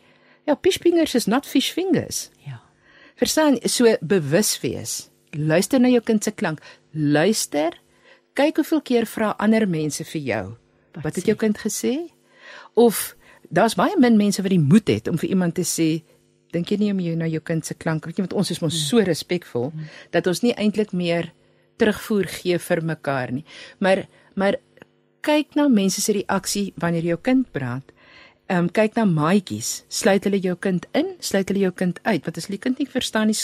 ja, 0.47 0.57
fishfingers 0.63 1.15
is 1.15 1.27
not 1.27 1.47
fish 1.47 1.73
fingers. 1.73 2.31
Ja. 2.47 2.61
Verstaan, 3.15 3.59
so 3.63 3.97
bewus 4.01 4.61
wees. 4.61 5.11
Luister 5.31 5.81
na 5.81 5.89
jou 5.89 6.03
kind 6.03 6.25
se 6.25 6.31
klank. 6.31 6.61
Luister. 6.91 7.81
Kyk 8.33 8.57
hoeveel 8.57 8.83
keer 8.83 9.07
vra 9.07 9.35
ander 9.39 9.69
mense 9.69 10.05
vir 10.05 10.21
jou. 10.21 10.45
Wat, 10.95 11.03
wat 11.03 11.15
het 11.15 11.27
jou 11.27 11.37
kind 11.37 11.59
gesê? 11.59 12.11
Of 12.75 13.15
daar's 13.55 13.77
baie 13.79 13.95
min 14.01 14.19
mense 14.19 14.43
wat 14.43 14.53
die 14.53 14.63
moed 14.63 14.91
het 14.91 15.09
om 15.11 15.19
vir 15.21 15.31
iemand 15.35 15.57
te 15.59 15.65
sê, 15.69 16.03
dink 16.55 16.71
jy 16.71 16.79
nie 16.81 16.93
om 16.95 17.01
jou 17.03 17.15
na 17.19 17.29
jou 17.31 17.43
kind 17.43 17.67
se 17.67 17.75
klank, 17.75 18.07
weet 18.07 18.19
jy, 18.19 18.27
want 18.27 18.37
ons 18.39 18.53
is 18.55 18.61
mos 18.63 18.77
so 18.89 19.03
respekvol 19.03 19.73
dat 20.15 20.29
ons 20.31 20.43
nie 20.45 20.55
eintlik 20.55 20.95
meer 20.95 21.33
terugvoer 21.81 22.29
gee 22.31 22.59
vir 22.63 22.85
mekaar 22.87 23.35
nie. 23.35 23.45
Maar 23.79 24.07
maar 24.35 24.59
kyk 25.25 25.55
na 25.57 25.69
mense 25.71 26.03
se 26.03 26.13
reaksie 26.13 26.73
wanneer 26.83 27.07
jou 27.15 27.19
kind 27.23 27.51
praat. 27.53 27.93
Ehm 28.51 28.67
um, 28.67 28.69
kyk 28.69 28.97
na 28.99 29.05
maatjies. 29.09 29.85
Sluit 29.89 30.25
hulle 30.27 30.41
jou 30.43 30.57
kind 30.61 30.87
in, 30.93 31.15
sluit 31.21 31.49
hulle 31.49 31.63
jou 31.65 31.73
kind 31.73 32.01
uit, 32.03 32.25
want 32.27 32.37
as 32.37 32.51
die 32.51 32.61
kind 32.61 32.79
nie 32.79 32.91
verstaan 32.91 33.31
nie 33.33 33.39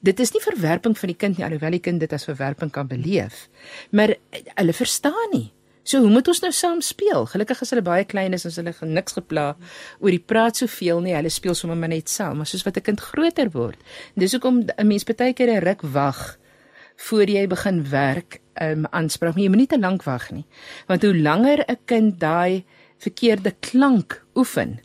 dit 0.00 0.20
is 0.20 0.32
nie 0.34 0.42
verwerping 0.42 0.94
van 0.98 1.12
die 1.12 1.18
kind 1.18 1.38
nie 1.38 1.46
alhoewel 1.46 1.76
die 1.76 1.82
kind 1.82 2.02
dit 2.02 2.12
as 2.12 2.26
verwerping 2.28 2.70
kan 2.74 2.88
beleef. 2.90 3.48
Maar 3.90 4.14
eh, 4.14 4.44
hulle 4.54 4.74
verstaan 4.76 5.34
nie. 5.34 5.50
So 5.82 5.98
hoe 5.98 6.10
moet 6.10 6.28
ons 6.30 6.40
nou 6.44 6.52
saam 6.54 6.80
speel? 6.80 7.26
Gelukkig 7.26 7.62
is 7.64 7.72
hulle 7.74 7.82
baie 7.82 8.04
klein 8.06 8.36
is 8.36 8.44
ons 8.46 8.56
hulle 8.60 8.74
niks 8.86 9.16
gepla 9.18 9.56
oor 9.98 10.14
die 10.14 10.22
praat 10.22 10.56
soveel 10.56 11.00
nie. 11.02 11.14
Hulle 11.16 11.30
speel 11.30 11.56
sommer 11.58 11.78
maar 11.78 11.90
net 11.90 12.08
saam, 12.08 12.36
maar 12.38 12.46
soos 12.46 12.62
wat 12.62 12.76
'n 12.76 12.86
kind 12.86 13.00
groter 13.00 13.50
word. 13.50 13.78
Dis 14.14 14.32
hoekom 14.32 14.62
'n 14.78 14.86
mens 14.86 15.04
baie 15.04 15.32
keer 15.32 15.50
'n 15.50 15.64
ruk 15.64 15.82
wag 15.82 16.38
voor 16.96 17.26
jy 17.26 17.46
begin 17.46 17.82
werk 17.90 18.40
um 18.60 18.86
aanspraak, 18.90 19.34
maar 19.34 19.42
jy 19.42 19.48
moenie 19.48 19.66
te 19.66 19.78
lank 19.78 20.04
wag 20.04 20.30
nie. 20.30 20.44
Want 20.86 21.02
hoe 21.02 21.16
langer 21.16 21.64
'n 21.68 21.78
kind 21.86 22.20
daai 22.20 22.64
verkeerde 22.98 23.54
klank 23.60 24.22
oefen, 24.34 24.80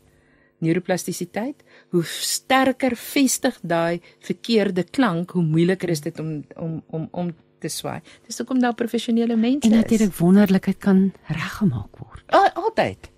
neuroplastisiteit, 0.60 1.64
hoe 1.89 2.04
sterker 2.04 2.95
vestig 2.95 3.60
daai 3.62 4.02
verkeerde 4.20 4.84
klank, 4.84 5.32
hoe 5.32 5.43
moeiliker 5.43 5.89
is 5.89 6.02
dit 6.02 6.20
om 6.20 6.45
om 6.56 6.84
om 6.88 7.08
om 7.12 7.36
te 7.60 7.70
swaai. 7.70 8.01
Dis 8.28 8.38
hoekom 8.38 8.60
daar 8.60 8.76
professionele 8.78 9.36
mense 9.36 9.68
En 9.68 9.74
is. 9.74 9.82
natuurlik 9.82 10.16
wonderlikheid 10.16 10.78
kan 10.78 11.14
reggemaak 11.28 11.97
word. 11.97 12.24
Al, 12.28 12.49
altyd. 12.53 13.12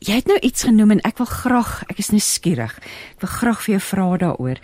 Jy 0.00 0.14
het 0.14 0.26
nou 0.26 0.38
iets 0.38 0.64
genoem 0.64 0.90
en 0.90 1.00
ek 1.00 1.18
wil 1.18 1.26
graag, 1.26 1.82
ek 1.92 1.98
is 1.98 2.10
nuuskierig. 2.10 2.78
Ek 3.16 3.20
wil 3.20 3.30
graag 3.30 3.60
vir 3.64 3.72
jou 3.76 3.82
vra 3.90 4.16
daaroor. 4.16 4.62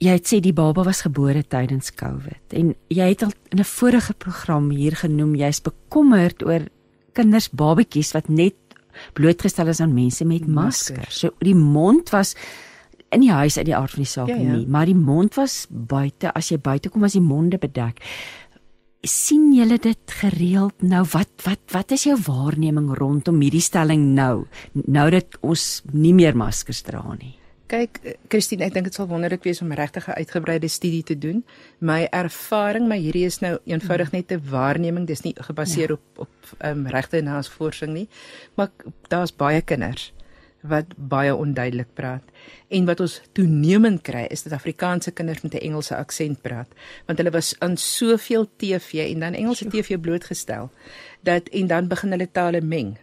Jy 0.00 0.14
het 0.16 0.26
sê 0.32 0.40
die 0.40 0.54
baba 0.56 0.82
was 0.82 1.02
gebore 1.04 1.42
tydens 1.44 1.92
COVID 1.92 2.54
en 2.56 2.74
jy 2.88 3.08
het 3.12 3.22
al 3.22 3.32
in 3.52 3.60
'n 3.60 3.64
vorige 3.68 4.14
program 4.14 4.70
hier 4.70 4.96
genoem 4.96 5.34
jy's 5.34 5.60
bekommerd 5.60 6.42
oor 6.42 6.60
kinders 7.12 7.50
babetjies 7.50 8.12
wat 8.12 8.28
net 8.28 8.54
blootgestel 9.12 9.68
is 9.68 9.80
aan 9.80 9.94
mense 9.94 10.24
met 10.24 10.46
maskers. 10.46 10.96
Maskers. 10.96 11.18
So 11.18 11.30
die 11.38 11.54
mond 11.54 12.10
was 12.10 12.34
in 13.10 13.20
die 13.20 13.32
huis 13.32 13.58
uit 13.58 13.66
die 13.66 13.76
aard 13.76 13.90
van 13.90 14.04
die 14.04 14.10
saak 14.10 14.28
Ja, 14.28 14.36
ja. 14.36 14.52
nie, 14.56 14.66
maar 14.66 14.86
die 14.86 14.96
mond 14.98 15.34
was 15.34 15.66
buite. 15.68 16.32
As 16.34 16.50
jy 16.50 16.58
buite 16.58 16.88
kom 16.88 17.00
was 17.00 17.18
die 17.18 17.24
monde 17.24 17.58
bedek. 17.58 18.02
sien 19.02 19.54
julle 19.56 19.78
dit 19.80 20.12
gereeld 20.20 20.82
nou 20.82 21.00
wat 21.14 21.30
wat 21.46 21.60
wat 21.72 21.92
is 21.96 22.04
jou 22.04 22.18
waarneming 22.26 22.90
rondom 22.98 23.40
hierdie 23.40 23.64
stelling 23.64 24.10
nou 24.14 24.44
nou 24.72 25.10
dat 25.10 25.38
ons 25.40 25.82
nie 25.92 26.12
meer 26.12 26.36
maskers 26.36 26.82
dra 26.84 27.00
nie 27.16 27.40
Kyk, 27.70 28.00
eh, 28.02 28.16
Christine, 28.28 28.64
ek 28.66 28.74
dink 28.74 28.88
dit 28.88 28.96
sal 28.98 29.06
wonderlik 29.06 29.44
wees 29.46 29.62
om 29.62 29.70
regtig 29.70 30.08
'n 30.08 30.18
uitgebreide 30.18 30.68
studie 30.68 31.02
te 31.02 31.14
doen. 31.14 31.44
My 31.78 32.08
ervaring, 32.10 32.88
maar 32.88 32.98
hierdie 32.98 33.24
is 33.24 33.38
nou 33.40 33.58
eenvoudig 33.64 34.10
net 34.12 34.32
'n 34.32 34.42
waarneming, 34.50 35.06
dis 35.06 35.22
nie 35.22 35.34
gebaseer 35.36 35.88
ja. 35.88 35.94
op 35.94 36.18
op 36.18 36.28
ehm 36.58 36.78
um, 36.78 36.86
regte 36.86 37.22
navorsing 37.22 37.92
nie. 37.92 38.08
Maar 38.56 38.70
daar's 39.08 39.36
baie 39.36 39.62
kinders 39.62 40.12
wat 40.60 40.92
baie 40.96 41.34
onduidelik 41.34 41.88
praat. 41.94 42.22
En 42.68 42.84
wat 42.84 43.00
ons 43.00 43.20
toenemend 43.32 44.02
kry 44.02 44.26
is 44.30 44.42
dat 44.42 44.52
Afrikaanse 44.52 45.10
kinders 45.10 45.40
met 45.42 45.54
'n 45.54 45.64
Engelse 45.64 45.96
aksent 45.96 46.42
praat, 46.42 46.68
want 47.06 47.18
hulle 47.18 47.30
was 47.30 47.54
aan 47.58 47.76
soveel 47.76 48.48
TV 48.56 49.12
en 49.12 49.20
dan 49.20 49.34
Engelse 49.34 49.66
TV 49.66 50.00
blootgestel 50.00 50.70
dat 51.22 51.48
en 51.48 51.66
dan 51.66 51.88
begin 51.88 52.10
hulle 52.10 52.30
tale 52.32 52.60
meng. 52.60 52.96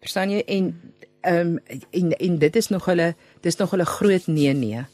Verstaan 0.00 0.30
jy? 0.30 0.42
En 0.46 0.92
ehm 1.20 1.46
um, 1.46 1.58
en 1.90 2.16
en 2.16 2.38
dit 2.38 2.56
is 2.56 2.68
nog 2.68 2.84
hulle 2.84 3.14
dis 3.40 3.56
nog 3.56 3.70
hulle 3.70 3.84
groot 3.84 4.26
nee 4.26 4.52
nee 4.52 4.84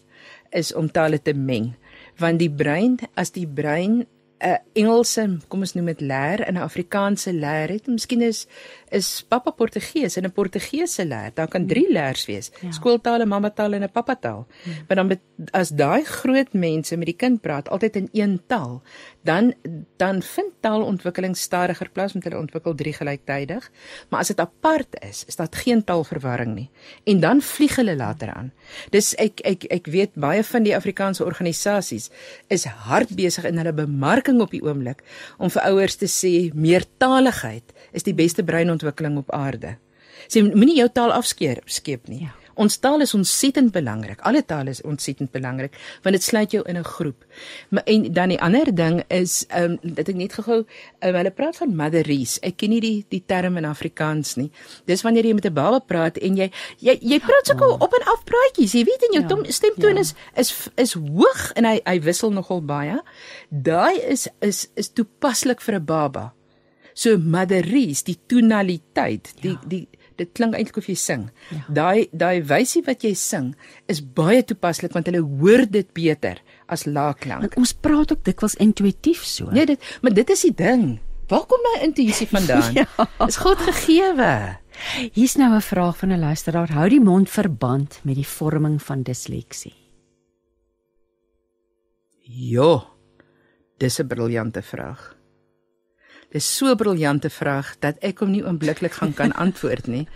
is 0.51 0.75
om 0.75 0.91
tale 0.91 1.23
te 1.23 1.33
meng. 1.33 1.75
Want 2.17 2.39
die 2.39 2.51
brein 2.51 2.99
as 3.15 3.31
die 3.31 3.47
brein 3.47 4.07
'n 4.39 4.59
Engelse, 4.73 5.25
kom 5.51 5.65
ons 5.67 5.75
noem 5.75 5.87
dit 5.91 6.01
leer 6.01 6.41
en 6.47 6.55
'n 6.55 6.63
Afrikaanse 6.63 7.33
leer 7.33 7.69
het, 7.69 7.87
miskien 7.87 8.23
is 8.23 8.47
is 8.91 9.25
pappa 9.29 9.51
Portugees 9.51 10.17
en 10.17 10.25
'n 10.25 10.33
Portugese 10.33 11.05
leer. 11.05 11.31
Daar 11.35 11.49
kan 11.49 11.67
drie 11.67 11.93
leers 11.93 12.27
wees. 12.27 12.51
Ja. 12.61 12.73
Skooltale, 12.73 13.27
mammataal 13.27 13.73
en 13.73 13.83
'n 13.83 13.91
pappataal. 13.91 14.47
Ja. 14.65 14.73
Maar 14.87 14.97
dan 14.97 15.09
bet, 15.09 15.21
as 15.51 15.69
daai 15.69 16.05
groot 16.05 16.53
mense 16.53 16.97
met 16.97 17.07
die 17.07 17.17
kind 17.17 17.41
praat 17.41 17.69
altyd 17.69 17.97
in 17.97 18.09
een 18.13 18.41
taal, 18.47 18.83
dan 19.23 19.55
dan 19.97 20.23
vind 20.23 20.53
taalontwikkeling 20.61 21.37
stadiger 21.37 21.91
plaas 21.93 22.13
want 22.13 22.25
hulle 22.25 22.39
ontwikkel 22.39 22.75
drie 22.75 22.93
gelyktydig. 22.93 23.71
Maar 24.09 24.21
as 24.21 24.31
dit 24.33 24.41
apart 24.41 24.97
is, 25.09 25.25
is 25.27 25.37
daar 25.37 25.49
geen 25.51 25.85
taalverwarring 25.85 26.55
nie. 26.55 26.71
En 27.05 27.21
dan 27.21 27.41
vlieg 27.41 27.77
hulle 27.77 27.97
later 27.97 28.33
aan. 28.33 28.53
Dis 28.91 29.15
ek 29.15 29.41
ek 29.41 29.65
ek 29.65 29.87
weet 29.87 30.15
baie 30.15 30.45
van 30.45 30.63
die 30.63 30.77
Afrikaanse 30.77 31.25
organisasies 31.25 32.11
is 32.49 32.65
hard 32.65 33.15
besig 33.17 33.45
in 33.45 33.59
hulle 33.61 33.73
bemarking 33.73 34.41
op 34.41 34.51
die 34.51 34.63
oomblik 34.65 35.03
om 35.39 35.51
vir 35.51 35.63
ouers 35.71 35.97
te 35.97 36.09
sê 36.09 36.53
meertaligheid 36.55 37.75
is 37.93 38.07
die 38.07 38.15
beste 38.15 38.45
breinontwikkeling 38.79 39.19
op 39.19 39.31
aarde. 39.33 39.77
Sê 40.29 40.43
moenie 40.43 40.81
jou 40.81 40.89
taal 40.93 41.15
afskeer 41.15 41.63
skeep 41.67 42.09
nie. 42.09 42.27
Ja. 42.27 42.35
Ons 42.59 42.81
taal 42.83 43.05
is 43.05 43.13
ontsettend 43.15 43.71
belangrik. 43.71 44.19
Alle 44.27 44.43
tale 44.43 44.73
is 44.75 44.81
ontsettend 44.83 45.31
belangrik 45.31 45.77
want 46.03 46.17
dit 46.17 46.25
sluit 46.25 46.51
jou 46.51 46.65
in 46.67 46.77
'n 46.77 46.85
groep. 46.85 47.25
Maar 47.71 47.83
en 47.87 48.13
dan 48.13 48.29
die 48.29 48.41
ander 48.41 48.75
ding 48.75 49.05
is 49.09 49.47
ehm 49.49 49.79
um, 49.83 49.95
dat 49.95 50.09
ek 50.09 50.15
net 50.15 50.33
gehou 50.33 50.59
um, 50.59 51.15
hulle 51.15 51.31
praat 51.31 51.57
van 51.57 51.77
motheries. 51.77 52.39
Ek 52.43 52.57
ken 52.57 52.71
nie 52.71 52.81
die 52.81 53.05
die 53.09 53.23
term 53.27 53.57
in 53.57 53.65
Afrikaans 53.65 54.35
nie. 54.37 54.51
Dis 54.87 55.03
wanneer 55.03 55.25
jy 55.25 55.35
met 55.35 55.47
'n 55.47 55.55
baba 55.55 55.79
praat 55.79 56.19
en 56.19 56.37
jy 56.37 56.51
jy 56.79 56.99
jy 57.01 57.19
praat 57.19 57.47
sulke 57.47 57.65
oh. 57.65 57.81
op 57.81 57.95
en 57.95 58.07
af 58.07 58.25
praatjies. 58.25 58.73
Jy 58.73 58.85
weet 58.85 59.03
en 59.03 59.13
jou 59.13 59.23
Ja, 59.23 59.29
tom, 59.29 59.45
stemtoon 59.45 59.95
ja. 59.95 60.01
is 60.01 60.15
is 60.35 60.69
is 60.75 60.93
hoog 60.93 61.53
en 61.55 61.65
hy 61.65 61.81
hy 61.85 62.01
wissel 62.01 62.31
nogal 62.31 62.63
baie. 62.63 63.03
Daai 63.51 64.01
is 64.01 64.29
is 64.41 64.69
is 64.75 64.89
toepaslik 64.89 65.61
vir 65.61 65.75
'n 65.75 65.85
baba. 65.85 66.33
So 66.99 67.19
motheries, 67.23 68.03
die 68.09 68.17
tonaliteit, 68.27 69.31
die 69.45 69.55
ja. 69.55 69.63
die 69.71 69.87
dit 70.19 70.33
klink 70.35 70.57
eintlik 70.59 70.81
of 70.81 70.89
jy 70.91 70.97
sing. 70.99 71.29
Ja. 71.55 71.61
Daai 71.71 72.09
daai 72.11 72.43
wysie 72.43 72.83
wat 72.89 73.05
jy 73.07 73.13
sing 73.15 73.53
is 73.87 74.01
baie 74.03 74.43
toepaslik 74.43 74.97
want 74.97 75.07
hulle 75.07 75.23
hoor 75.23 75.63
dit 75.71 75.93
beter 75.95 76.41
as 76.67 76.89
laagklank. 76.89 77.45
want 77.47 77.59
ons 77.63 77.73
praat 77.73 78.13
ook 78.13 78.25
dikwels 78.27 78.59
intuïtief 78.59 79.23
so 79.23 79.53
Nee, 79.55 79.67
dit 79.67 79.79
maar 80.03 80.15
dit 80.15 80.31
is 80.35 80.43
die 80.49 80.55
ding. 80.55 80.99
Waar 81.31 81.45
kom 81.47 81.63
daai 81.71 81.87
intuïsie 81.87 82.27
vandaan? 82.37 82.75
Ja. 82.75 82.87
Is 83.29 83.39
God 83.39 83.63
gegeewe. 83.63 84.59
hier's 85.15 85.37
nou 85.37 85.55
'n 85.55 85.63
vraag 85.63 85.97
van 85.99 86.13
'n 86.13 86.21
luisteraar 86.21 86.73
hou 86.73 86.89
die 86.89 87.01
mond 87.01 87.31
verband 87.31 88.01
met 88.03 88.15
die 88.15 88.27
vorming 88.27 88.83
van 88.83 89.03
disleksie 89.03 89.75
Ja. 92.29 92.85
Dis 93.79 93.99
'n 93.99 94.07
briljante 94.07 94.63
vraag. 94.63 95.18
Dis 96.33 96.57
so 96.57 96.67
'n 96.67 96.77
briljante 96.77 97.31
vraag 97.31 97.77
dat 97.81 97.97
ek 98.03 98.19
hom 98.21 98.31
nie 98.31 98.43
oombliklik 98.45 98.93
gaan 98.93 99.15
kan 99.15 99.33
antwoord 99.45 99.87
nie. 99.87 100.07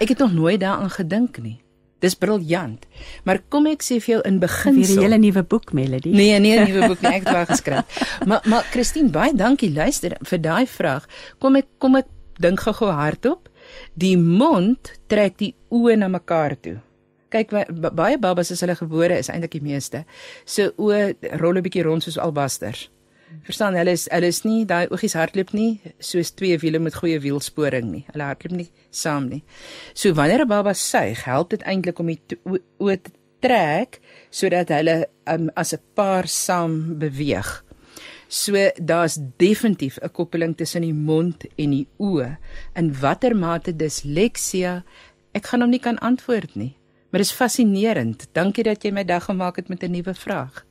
Ek 0.00 0.08
het 0.08 0.18
nog 0.18 0.32
nooit 0.32 0.60
daaraan 0.60 0.90
gedink 0.90 1.38
nie. 1.38 1.60
Dis 2.00 2.14
briljant. 2.14 2.86
Maar 3.24 3.38
kom 3.48 3.66
ek 3.66 3.82
sê 3.82 4.00
vir 4.00 4.14
jou 4.14 4.20
in 4.24 4.40
vir 4.40 4.48
'n 4.64 5.02
hele 5.02 5.18
nuwe 5.18 5.42
boek 5.42 5.72
Melody 5.72 6.10
Nee, 6.10 6.38
nee, 6.40 6.56
'n 6.58 6.72
nuwe 6.72 6.88
boek 6.88 7.00
nie, 7.02 7.10
ek 7.18 7.24
het 7.24 7.32
wel 7.32 7.46
geskryf. 7.46 7.84
Maar 8.26 8.40
maar 8.44 8.62
Christine, 8.70 9.10
baie 9.10 9.34
dankie 9.34 9.72
luister 9.72 10.16
vir 10.22 10.38
daai 10.40 10.66
vraag. 10.66 11.06
Kom 11.38 11.56
ek 11.56 11.66
kom 11.78 11.96
ek 11.96 12.06
dink 12.40 12.60
gou-gou 12.60 12.90
hardop. 12.90 13.48
Die 13.94 14.16
mond 14.16 14.92
trek 15.06 15.36
die 15.38 15.54
oë 15.70 15.96
na 15.96 16.08
mekaar 16.08 16.56
toe. 16.60 16.80
Kyk 17.28 17.50
ba- 17.50 17.66
ba- 17.70 17.90
baie 17.90 18.18
babas 18.18 18.50
as 18.50 18.60
hulle 18.60 18.74
gebore 18.74 19.18
is 19.18 19.28
eintlik 19.28 19.50
die 19.52 19.62
meeste. 19.62 20.04
So 20.44 20.72
oë 20.78 21.14
rol 21.38 21.56
'n 21.58 21.62
bietjie 21.62 21.82
rond 21.84 22.02
soos 22.02 22.18
albasters. 22.18 22.88
Verstaan, 23.46 23.76
hulle 23.78 23.94
is 23.94 24.08
hulle 24.10 24.28
is 24.32 24.42
nie 24.44 24.64
daai 24.66 24.90
oogies 24.90 25.14
hardloop 25.14 25.52
nie 25.54 25.80
soos 26.02 26.32
twee 26.34 26.58
wiele 26.58 26.80
met 26.82 26.96
goeie 26.98 27.20
wielsporing 27.22 27.86
nie. 27.90 28.04
Hulle 28.10 28.26
hardloop 28.26 28.56
nie 28.58 28.68
saam 28.90 29.28
nie. 29.30 29.42
So 29.94 30.12
wanneer 30.14 30.42
'n 30.44 30.48
baba 30.48 30.74
suig, 30.74 31.24
help 31.24 31.50
dit 31.50 31.62
eintlik 31.62 31.98
om 31.98 32.06
die 32.06 32.20
oë 32.80 32.96
te 33.02 33.10
trek 33.40 34.00
sodat 34.30 34.68
hulle 34.68 35.06
um, 35.26 35.50
as 35.54 35.72
'n 35.74 35.82
paar 35.94 36.26
saam 36.26 36.98
beweeg. 36.98 37.64
So 38.28 38.54
daar's 38.76 39.18
definitief 39.36 39.98
'n 40.02 40.10
koppeling 40.10 40.56
tussen 40.56 40.82
die 40.82 40.94
mond 40.94 41.46
en 41.56 41.70
die 41.70 41.88
oë. 41.98 42.36
In 42.74 42.94
watter 43.00 43.36
mate 43.36 43.76
disleksia, 43.76 44.84
ek 45.34 45.46
gaan 45.46 45.60
hom 45.60 45.70
nie 45.70 45.80
kan 45.80 45.98
antwoord 45.98 46.54
nie. 46.54 46.76
Maar 47.10 47.20
dis 47.20 47.32
fascinerend. 47.32 48.28
Dankie 48.32 48.64
dat 48.64 48.84
jy 48.84 48.92
my 48.92 49.04
dag 49.04 49.24
gemaak 49.24 49.56
het 49.56 49.68
met 49.68 49.82
'n 49.82 49.90
nuwe 49.90 50.14
vraag. 50.14 50.69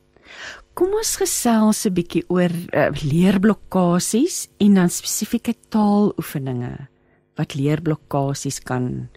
Kom 0.74 0.94
ons 0.96 1.16
gesels 1.16 1.86
'n 1.86 1.94
bietjie 1.94 2.24
oor 2.28 2.50
uh, 2.72 2.90
leerblokkades 3.02 4.48
en 4.58 4.74
dan 4.74 4.90
spesifieke 4.90 5.54
taaloefeninge 5.68 6.88
wat 7.36 7.54
leerblokkades 7.54 8.60
kan 8.60 9.08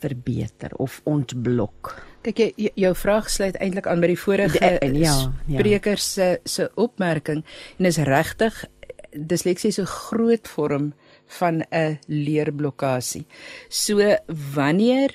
verbeter 0.00 0.72
of 0.80 1.00
ontblok. 1.04 1.94
Kyk 2.24 2.38
jy 2.38 2.72
jou 2.74 2.92
vraag 2.96 3.30
sluit 3.32 3.56
eintlik 3.60 3.86
aan 3.88 4.00
by 4.00 4.10
die 4.12 4.20
vorige 4.20 4.60
eh, 4.60 4.92
ja, 4.92 5.32
ja. 5.46 5.58
spreker 5.58 5.98
se 5.98 6.40
se 6.44 6.68
opmerking 6.76 7.44
en 7.78 7.88
is 7.88 8.00
regtig 8.08 8.64
disleksie 9.12 9.68
is 9.68 9.80
'n 9.80 9.86
groot 9.86 10.48
vorm 10.48 10.92
van 11.26 11.64
'n 11.70 11.98
leerblokkade. 12.06 13.24
So 13.68 14.16
wanneer 14.54 15.10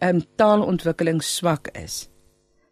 'n 0.00 0.08
um, 0.08 0.22
taalontwikkeling 0.36 1.22
swak 1.22 1.68
is, 1.68 2.08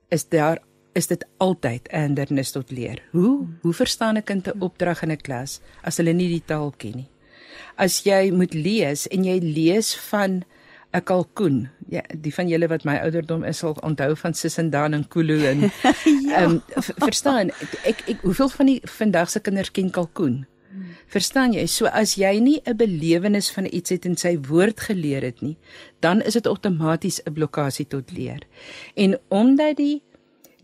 is 0.08 0.28
daar 0.28 0.58
is 0.94 1.06
dit 1.06 1.24
altyd 1.38 1.88
'n 1.92 2.00
hindernis 2.00 2.50
tot 2.50 2.70
leer. 2.70 3.02
Hoe 3.10 3.46
hoe 3.62 3.72
verstaan 3.72 4.16
'n 4.16 4.22
kind 4.22 4.48
'n 4.48 4.60
opdrag 4.60 5.02
in 5.02 5.10
'n 5.10 5.16
klas 5.16 5.60
as 5.82 5.96
hulle 5.96 6.12
nie 6.12 6.28
die 6.28 6.44
taal 6.46 6.74
ken 6.76 6.96
nie? 6.96 7.08
As 7.76 8.04
jy 8.04 8.30
moet 8.30 8.54
lees 8.54 9.08
en 9.08 9.24
jy 9.24 9.38
lees 9.38 9.94
van 10.10 10.44
'n 10.94 11.02
kalkoen. 11.02 11.68
Ja, 11.88 12.02
die 12.20 12.34
van 12.34 12.48
julle 12.48 12.68
wat 12.68 12.84
my 12.84 12.96
ouderdom 12.96 13.44
is 13.44 13.58
sal 13.58 13.76
onthou 13.82 14.16
van 14.16 14.34
Sissendan 14.34 14.92
en 14.92 15.08
Kulu 15.08 15.46
en 15.46 15.60
ja. 16.28 16.44
um, 16.44 16.62
verstaan 16.96 17.50
ek 17.82 18.02
ek 18.06 18.18
hoeveel 18.22 18.48
van 18.48 18.66
die 18.66 18.80
vandag 18.84 19.30
se 19.30 19.40
kinders 19.40 19.70
ken 19.70 19.90
kalkoen? 19.90 20.46
Verstaan 21.06 21.52
jy? 21.54 21.66
So 21.70 21.86
as 21.86 22.16
jy 22.18 22.38
nie 22.42 22.60
'n 22.64 22.76
belewenis 22.76 23.50
van 23.50 23.66
iets 23.70 23.90
het 23.90 24.04
en 24.04 24.16
sy 24.16 24.38
woord 24.48 24.80
geleer 24.80 25.22
het 25.22 25.40
nie, 25.42 25.56
dan 26.00 26.22
is 26.22 26.32
dit 26.32 26.46
outomaties 26.46 27.20
'n 27.26 27.32
blokkade 27.32 27.86
tot 27.86 28.10
leer. 28.10 28.42
En 28.94 29.18
omdat 29.28 29.76
die 29.76 30.02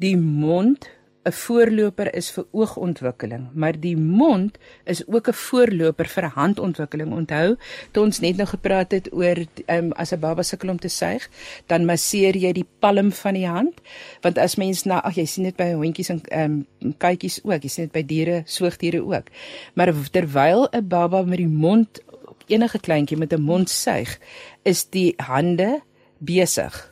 die 0.01 0.17
mond 0.17 0.89
'n 1.21 1.33
voorloper 1.33 2.09
is 2.17 2.31
vir 2.33 2.47
oogontwikkeling, 2.51 3.51
maar 3.53 3.77
die 3.81 3.97
mond 3.97 4.57
is 4.85 5.03
ook 5.07 5.29
'n 5.29 5.33
voorloper 5.33 6.09
vir 6.09 6.25
handontwikkeling. 6.25 7.13
Onthou, 7.13 7.57
toe 7.93 8.05
ons 8.05 8.21
net 8.21 8.37
nou 8.37 8.47
gepraat 8.49 8.91
het 8.91 9.13
oor 9.13 9.37
um, 9.67 9.93
as 9.93 10.13
'n 10.13 10.21
baba 10.21 10.43
sukkel 10.43 10.71
om 10.71 10.79
te 10.79 10.89
suig, 10.89 11.29
dan 11.67 11.85
masseer 11.85 12.37
jy 12.37 12.53
die 12.53 12.67
palm 12.79 13.13
van 13.13 13.35
die 13.35 13.47
hand, 13.47 13.81
want 14.23 14.39
as 14.39 14.57
mens 14.57 14.85
na 14.85 15.03
ag 15.03 15.15
jy 15.15 15.27
sien 15.27 15.45
dit 15.45 15.57
by 15.57 15.73
hondjies 15.73 16.09
en 16.09 16.21
ehm 16.29 16.65
um, 16.81 16.95
katjies 16.99 17.41
ook, 17.45 17.63
jy 17.63 17.69
sien 17.69 17.85
dit 17.85 17.93
by 17.93 18.03
diere, 18.07 18.43
soogdiere 18.47 19.05
ook. 19.05 19.27
Maar 19.75 19.93
terwyl 20.11 20.69
'n 20.73 20.89
baba 20.89 21.23
met 21.23 21.39
die 21.39 21.49
mond 21.49 22.01
enige 22.47 22.79
kleintjie 22.79 23.19
met 23.19 23.33
'n 23.33 23.43
mond 23.43 23.71
suig, 23.71 24.19
is 24.63 24.89
die 24.91 25.15
hande 25.17 25.83
besig 26.19 26.90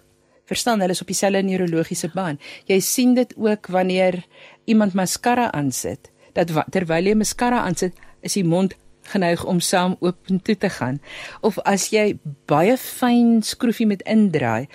verstaan 0.48 0.80
hulle 0.80 0.96
is 0.96 1.02
op 1.04 1.10
dieselfde 1.10 1.44
neurologiese 1.44 2.10
baan. 2.14 2.40
Jy 2.68 2.80
sien 2.84 3.14
dit 3.18 3.34
ook 3.36 3.68
wanneer 3.74 4.22
iemand 4.64 4.96
mascara 4.98 5.50
aansit, 5.52 6.10
dat 6.36 6.52
terwyl 6.72 7.10
jy 7.10 7.16
mascara 7.18 7.62
aansit, 7.66 7.96
is 8.24 8.36
die 8.38 8.46
mond 8.46 8.76
geneig 9.08 9.44
om 9.48 9.60
saam 9.60 9.96
oop 10.04 10.28
toe 10.44 10.56
te 10.56 10.70
gaan. 10.72 11.00
Of 11.40 11.58
as 11.68 11.88
jy 11.94 12.18
baie 12.50 12.76
fyn 12.80 13.38
skroefie 13.46 13.88
met 13.88 14.04
indraai, 14.08 14.68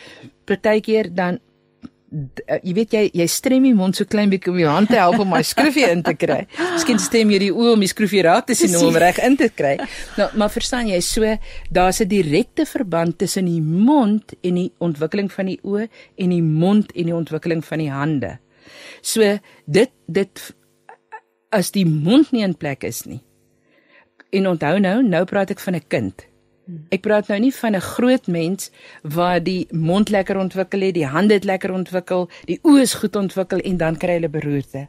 partykeer 0.50 1.12
dan 1.14 1.40
uh, 2.14 2.60
jy 2.64 2.74
weet 2.78 2.96
jy 2.96 3.04
jy 3.22 3.28
strem 3.32 3.66
die 3.68 3.74
mond 3.78 3.98
so 3.98 4.06
klein 4.10 4.32
bietjie 4.32 4.54
om 4.54 4.60
jou 4.62 4.70
hand 4.70 4.92
te 4.92 5.00
help 5.00 5.20
om 5.24 5.30
my 5.34 5.42
skroefie 5.46 5.86
in 5.90 6.04
te 6.06 6.14
kry. 6.20 6.44
Miskien 6.74 7.02
stem 7.02 7.32
jy 7.34 7.40
die 7.48 7.52
oë 7.54 7.74
om 7.76 7.84
die 7.84 7.92
skroefie 7.92 8.24
raak 8.26 8.48
te 8.50 8.58
sien 8.58 8.76
om 8.80 8.98
reg 9.02 9.20
in 9.24 9.38
te 9.40 9.50
kry. 9.54 9.76
Nou, 10.20 10.30
maar 10.40 10.54
verstaan 10.54 10.90
jy, 10.92 11.00
so 11.02 11.38
daar's 11.74 12.02
'n 12.02 12.08
direkte 12.08 12.66
verband 12.66 13.18
tussen 13.18 13.46
die 13.46 13.62
mond 13.62 14.34
en 14.42 14.56
die 14.56 14.72
ontwikkeling 14.80 15.32
van 15.32 15.46
die 15.46 15.60
oë 15.64 15.88
en 16.18 16.30
die 16.30 16.44
mond 16.44 16.92
en 16.92 17.06
die 17.06 17.16
ontwikkeling 17.16 17.64
van 17.66 17.80
die 17.80 17.92
hande. 17.92 18.38
So 19.02 19.40
dit 19.66 19.92
dit 20.08 20.54
as 21.52 21.72
die 21.72 21.86
mond 21.86 22.32
nie 22.32 22.44
in 22.44 22.56
plek 22.56 22.84
is 22.84 23.06
nie. 23.06 23.22
En 24.34 24.48
onthou 24.48 24.80
nou, 24.80 25.04
nou 25.04 25.26
praat 25.26 25.52
ek 25.52 25.60
van 25.60 25.76
'n 25.76 25.88
kind. 25.88 26.33
Ek 26.96 27.02
praat 27.04 27.28
nou 27.28 27.40
nie 27.40 27.52
van 27.56 27.76
'n 27.76 27.82
groot 27.82 28.28
mens 28.28 28.72
waar 29.02 29.44
die 29.44 29.68
mond 29.72 30.10
lekker 30.10 30.38
ontwikkel 30.38 30.82
het, 30.82 30.94
die 30.94 31.06
hande 31.06 31.34
het 31.34 31.44
lekker 31.44 31.74
ontwikkel, 31.74 32.30
die 32.46 32.60
oë 32.64 32.82
is 32.82 32.94
goed 32.94 33.16
ontwikkel 33.16 33.60
en 33.60 33.78
dan 33.78 33.98
kry 33.98 34.14
hulle 34.14 34.30
beroerte. 34.30 34.88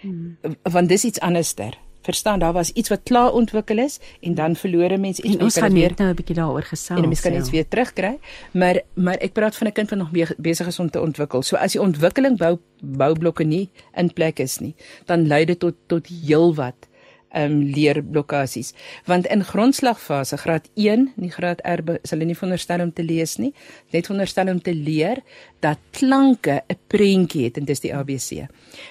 Hmm. 0.00 0.38
Want 0.62 0.88
dis 0.88 1.04
iets 1.04 1.20
anderster. 1.20 1.78
Verstaan, 2.02 2.38
daar 2.38 2.52
was 2.52 2.70
iets 2.70 2.88
wat 2.88 3.00
klaar 3.02 3.32
ontwikkel 3.32 3.78
is 3.78 3.98
en 4.20 4.34
dan 4.34 4.56
verloor 4.56 4.90
'n 4.92 5.00
mens 5.00 5.18
iets 5.20 5.34
en 5.34 5.42
ons 5.42 5.58
gaan 5.58 5.72
net 5.72 5.98
nou 5.98 6.10
'n 6.10 6.14
bietjie 6.14 6.34
daaroor 6.34 6.62
gesels. 6.62 7.00
En 7.00 7.08
mens 7.08 7.20
kan 7.20 7.34
iets 7.34 7.44
ja. 7.44 7.52
weer 7.52 7.68
terugkry, 7.68 8.18
maar 8.52 8.80
maar 8.94 9.16
ek 9.16 9.32
praat 9.32 9.56
van 9.56 9.66
'n 9.66 9.72
kind 9.72 9.90
wat 9.90 9.98
nog 9.98 10.34
besig 10.36 10.66
is 10.66 10.78
om 10.78 10.90
te 10.90 11.00
ontwikkel. 11.00 11.42
So 11.42 11.56
as 11.56 11.72
die 11.72 11.80
ontwikkeling 11.80 12.38
bou 12.38 12.58
boublokke 12.80 13.44
nie 13.44 13.70
in 13.94 14.12
plek 14.12 14.38
is 14.38 14.58
nie, 14.58 14.74
dan 15.04 15.26
lei 15.26 15.44
dit 15.44 15.58
tot 15.58 15.74
tot 15.86 16.06
heelwat 16.06 16.88
um 17.34 17.62
leerblokkades 17.74 18.72
want 19.06 19.26
in 19.26 19.44
grondslagfase 19.44 20.36
graad 20.36 20.68
1 20.74 21.12
nie 21.16 21.30
graad 21.30 21.60
R 21.64 21.82
sal 22.02 22.18
hulle 22.18 22.30
nie 22.30 22.38
veronderstel 22.38 22.80
om 22.80 22.92
te 22.92 23.02
lees 23.02 23.38
nie 23.38 23.52
net 23.92 24.06
veronderstel 24.06 24.48
om 24.48 24.60
te 24.60 24.74
leer 24.74 25.22
dat 25.60 25.78
klanke 25.92 26.62
'n 26.68 26.78
prentjie 26.88 27.44
het 27.44 27.58
en 27.58 27.64
dis 27.64 27.80
die 27.80 27.94
ABC 27.94 28.48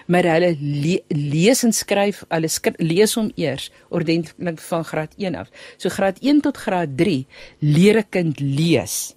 maar 0.07 0.23
hulle 0.23 0.55
le 0.59 0.99
lees 1.07 1.63
en 1.63 1.73
skryf 1.73 2.23
hulle 2.29 2.49
skry, 2.51 2.73
lees 2.79 3.15
hom 3.19 3.31
eers 3.39 3.69
ordentlik 3.89 4.61
van 4.69 4.83
graad 4.85 5.15
1 5.17 5.37
af. 5.39 5.51
So 5.77 5.89
graad 5.93 6.19
1 6.21 6.41
tot 6.45 6.57
graad 6.57 6.97
3 6.97 7.25
leer 7.59 7.97
'n 7.99 8.09
kind 8.09 8.39
lees. 8.39 9.15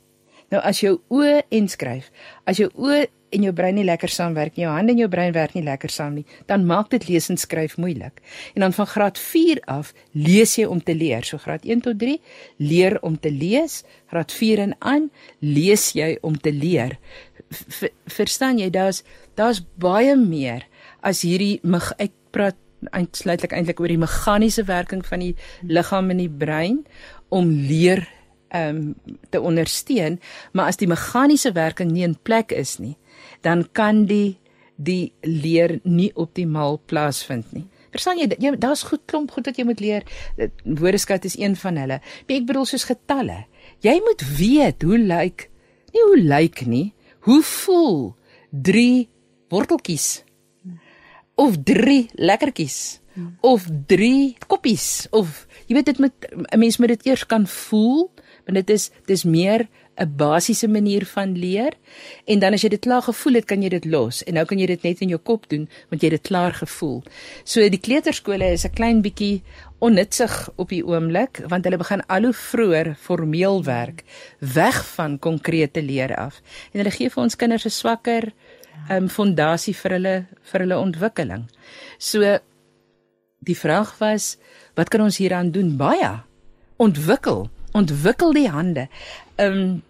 Nou 0.51 0.63
as 0.63 0.81
jou 0.81 1.01
oë 1.09 1.43
en 1.51 1.69
skryf 1.69 2.11
as 2.45 2.57
jou 2.57 2.71
oë 2.75 3.07
en 3.33 3.47
jou 3.47 3.53
brein 3.57 3.75
nie 3.79 3.87
lekker 3.87 4.13
saamwerk 4.13 4.57
nie, 4.57 4.65
jou 4.67 4.73
hande 4.75 4.95
en 4.95 5.03
jou 5.03 5.09
brein 5.11 5.33
werk 5.35 5.55
nie 5.57 5.65
lekker 5.67 5.93
saam 5.93 6.19
nie, 6.21 6.27
dan 6.51 6.67
maak 6.69 6.91
dit 6.93 7.09
lees 7.09 7.31
en 7.33 7.41
skryf 7.41 7.79
moeilik. 7.81 8.23
En 8.55 8.67
dan 8.67 8.77
van 8.77 8.87
graad 8.87 9.19
4 9.19 9.63
af 9.73 9.93
lees 10.13 10.57
jy 10.59 10.67
om 10.69 10.83
te 10.83 10.95
leer. 10.95 11.25
So 11.25 11.41
graad 11.43 11.65
1 11.65 11.85
tot 11.87 11.99
3 11.99 12.19
leer 12.59 12.99
om 13.03 13.19
te 13.19 13.33
lees, 13.33 13.83
graad 14.13 14.33
4 14.33 14.67
en 14.67 14.75
aan 14.79 15.11
lees 15.41 15.93
jy 15.97 16.17
om 16.23 16.39
te 16.39 16.53
leer. 16.53 16.99
V 17.53 17.93
verstaan 18.13 18.59
jy, 18.61 18.71
daar's 18.73 19.03
daar's 19.37 19.63
baie 19.81 20.17
meer 20.17 20.67
as 21.01 21.23
hierdie 21.25 21.61
ek 21.99 22.13
praat 22.33 22.57
eintlik 22.91 23.53
eintlik 23.55 23.81
oor 23.81 23.93
die 23.93 24.01
meganiese 24.01 24.65
werking 24.67 25.05
van 25.07 25.23
die 25.23 25.35
liggaam 25.63 26.11
en 26.11 26.23
die 26.23 26.31
brein 26.31 26.83
om 27.31 27.51
leer 27.51 28.05
ehm 28.53 28.77
um, 28.77 29.17
te 29.31 29.41
ondersteun, 29.41 30.19
maar 30.53 30.69
as 30.69 30.77
die 30.77 30.89
meganiese 30.89 31.55
werking 31.57 31.93
nie 31.93 32.05
in 32.05 32.19
plek 32.23 32.53
is 32.53 32.77
nie, 32.79 32.97
dan 33.43 33.67
kan 33.73 34.07
die 34.07 34.39
die 34.83 35.13
leer 35.23 35.79
nie 35.85 36.11
optimaal 36.19 36.81
plaasvind 36.91 37.53
nie. 37.53 37.69
Verstaan 37.93 38.19
jy, 38.19 38.27
jy 38.41 38.55
daar's 38.57 38.83
goed 38.89 39.05
klomp 39.07 39.31
goed 39.31 39.47
wat 39.47 39.59
jy 39.61 39.67
moet 39.69 39.81
leer. 39.85 40.03
Woordeskat 40.65 41.29
is 41.29 41.37
een 41.39 41.55
van 41.61 41.77
hulle. 41.77 42.01
Maar 42.01 42.37
ek 42.41 42.49
bedoel 42.49 42.67
soos 42.67 42.89
getalle. 42.89 43.45
Jy 43.85 43.95
moet 44.03 44.25
weet 44.39 44.83
hoe 44.83 44.99
lyk 44.99 45.53
nie 45.93 46.05
hoe 46.09 46.19
lyk 46.19 46.65
nie, 46.67 46.93
hoe 47.27 47.43
voel 47.43 48.15
3 48.51 49.09
worteltjies 49.53 50.25
of 51.41 51.57
3 51.65 52.11
lekkertjies 52.21 53.01
of 53.45 53.67
3 53.89 54.37
koppies 54.49 55.07
of 55.13 55.45
jy 55.69 55.77
weet 55.77 55.93
dit 55.93 56.01
moet 56.01 56.29
'n 56.33 56.59
mens 56.59 56.79
moet 56.79 56.97
dit 56.97 57.07
eers 57.07 57.27
kan 57.27 57.47
voel 57.47 58.11
want 58.45 58.57
dit 58.57 58.71
is 58.71 58.91
dis 59.07 59.25
meer 59.25 59.69
'n 59.97 60.17
basiese 60.17 60.69
manier 60.69 61.05
van 61.07 61.39
leer 61.39 61.73
en 62.25 62.39
dan 62.39 62.53
as 62.53 62.63
jy 62.63 62.69
dit 62.69 62.81
klaar 62.81 63.03
gevoel 63.03 63.35
het, 63.35 63.45
kan 63.45 63.63
jy 63.63 63.69
dit 63.69 63.85
los 63.85 64.23
en 64.25 64.35
nou 64.35 64.45
kan 64.45 64.59
jy 64.59 64.67
dit 64.67 64.83
net 64.83 65.01
in 65.01 65.09
jou 65.09 65.19
kop 65.19 65.49
doen 65.49 65.69
want 65.91 66.03
jy 66.03 66.09
het 66.09 66.23
dit 66.23 66.29
klaar 66.29 66.55
gevoel. 66.55 67.03
So 67.45 67.69
die 67.69 67.81
kleuterskole 67.81 68.53
is 68.53 68.65
'n 68.65 68.73
klein 68.73 69.03
bietjie 69.03 69.43
onnutsig 69.79 70.51
op 70.57 70.69
die 70.69 70.85
oomblik 70.87 71.43
want 71.49 71.65
hulle 71.65 71.77
begin 71.77 72.03
al 72.07 72.23
hoe 72.23 72.33
vroeër 72.33 72.95
formeel 72.97 73.65
werk 73.65 74.05
weg 74.39 74.87
van 74.95 75.19
konkrete 75.19 75.83
leer 75.83 76.17
af. 76.17 76.41
En 76.73 76.81
hulle 76.81 76.91
gee 76.91 77.11
vir 77.11 77.23
ons 77.23 77.37
kinders 77.37 77.67
'n 77.67 77.71
swakker 77.71 78.33
ehm 78.89 79.03
um, 79.03 79.09
fondasie 79.09 79.75
vir 79.77 79.91
hulle 79.91 80.27
vir 80.43 80.61
hulle 80.61 80.79
ontwikkeling. 80.79 81.45
So 81.99 82.39
die 83.39 83.59
vraag 83.59 83.99
was 83.99 84.37
wat 84.75 84.89
kan 84.89 85.01
ons 85.01 85.19
hieraan 85.19 85.51
doen? 85.51 85.77
Baie 85.77 86.23
ontwikkel 86.77 87.51
ontwikkel 87.73 88.33
die 88.37 88.49
hande. 88.49 88.89
Ehm 89.37 89.59
um, 89.63 89.81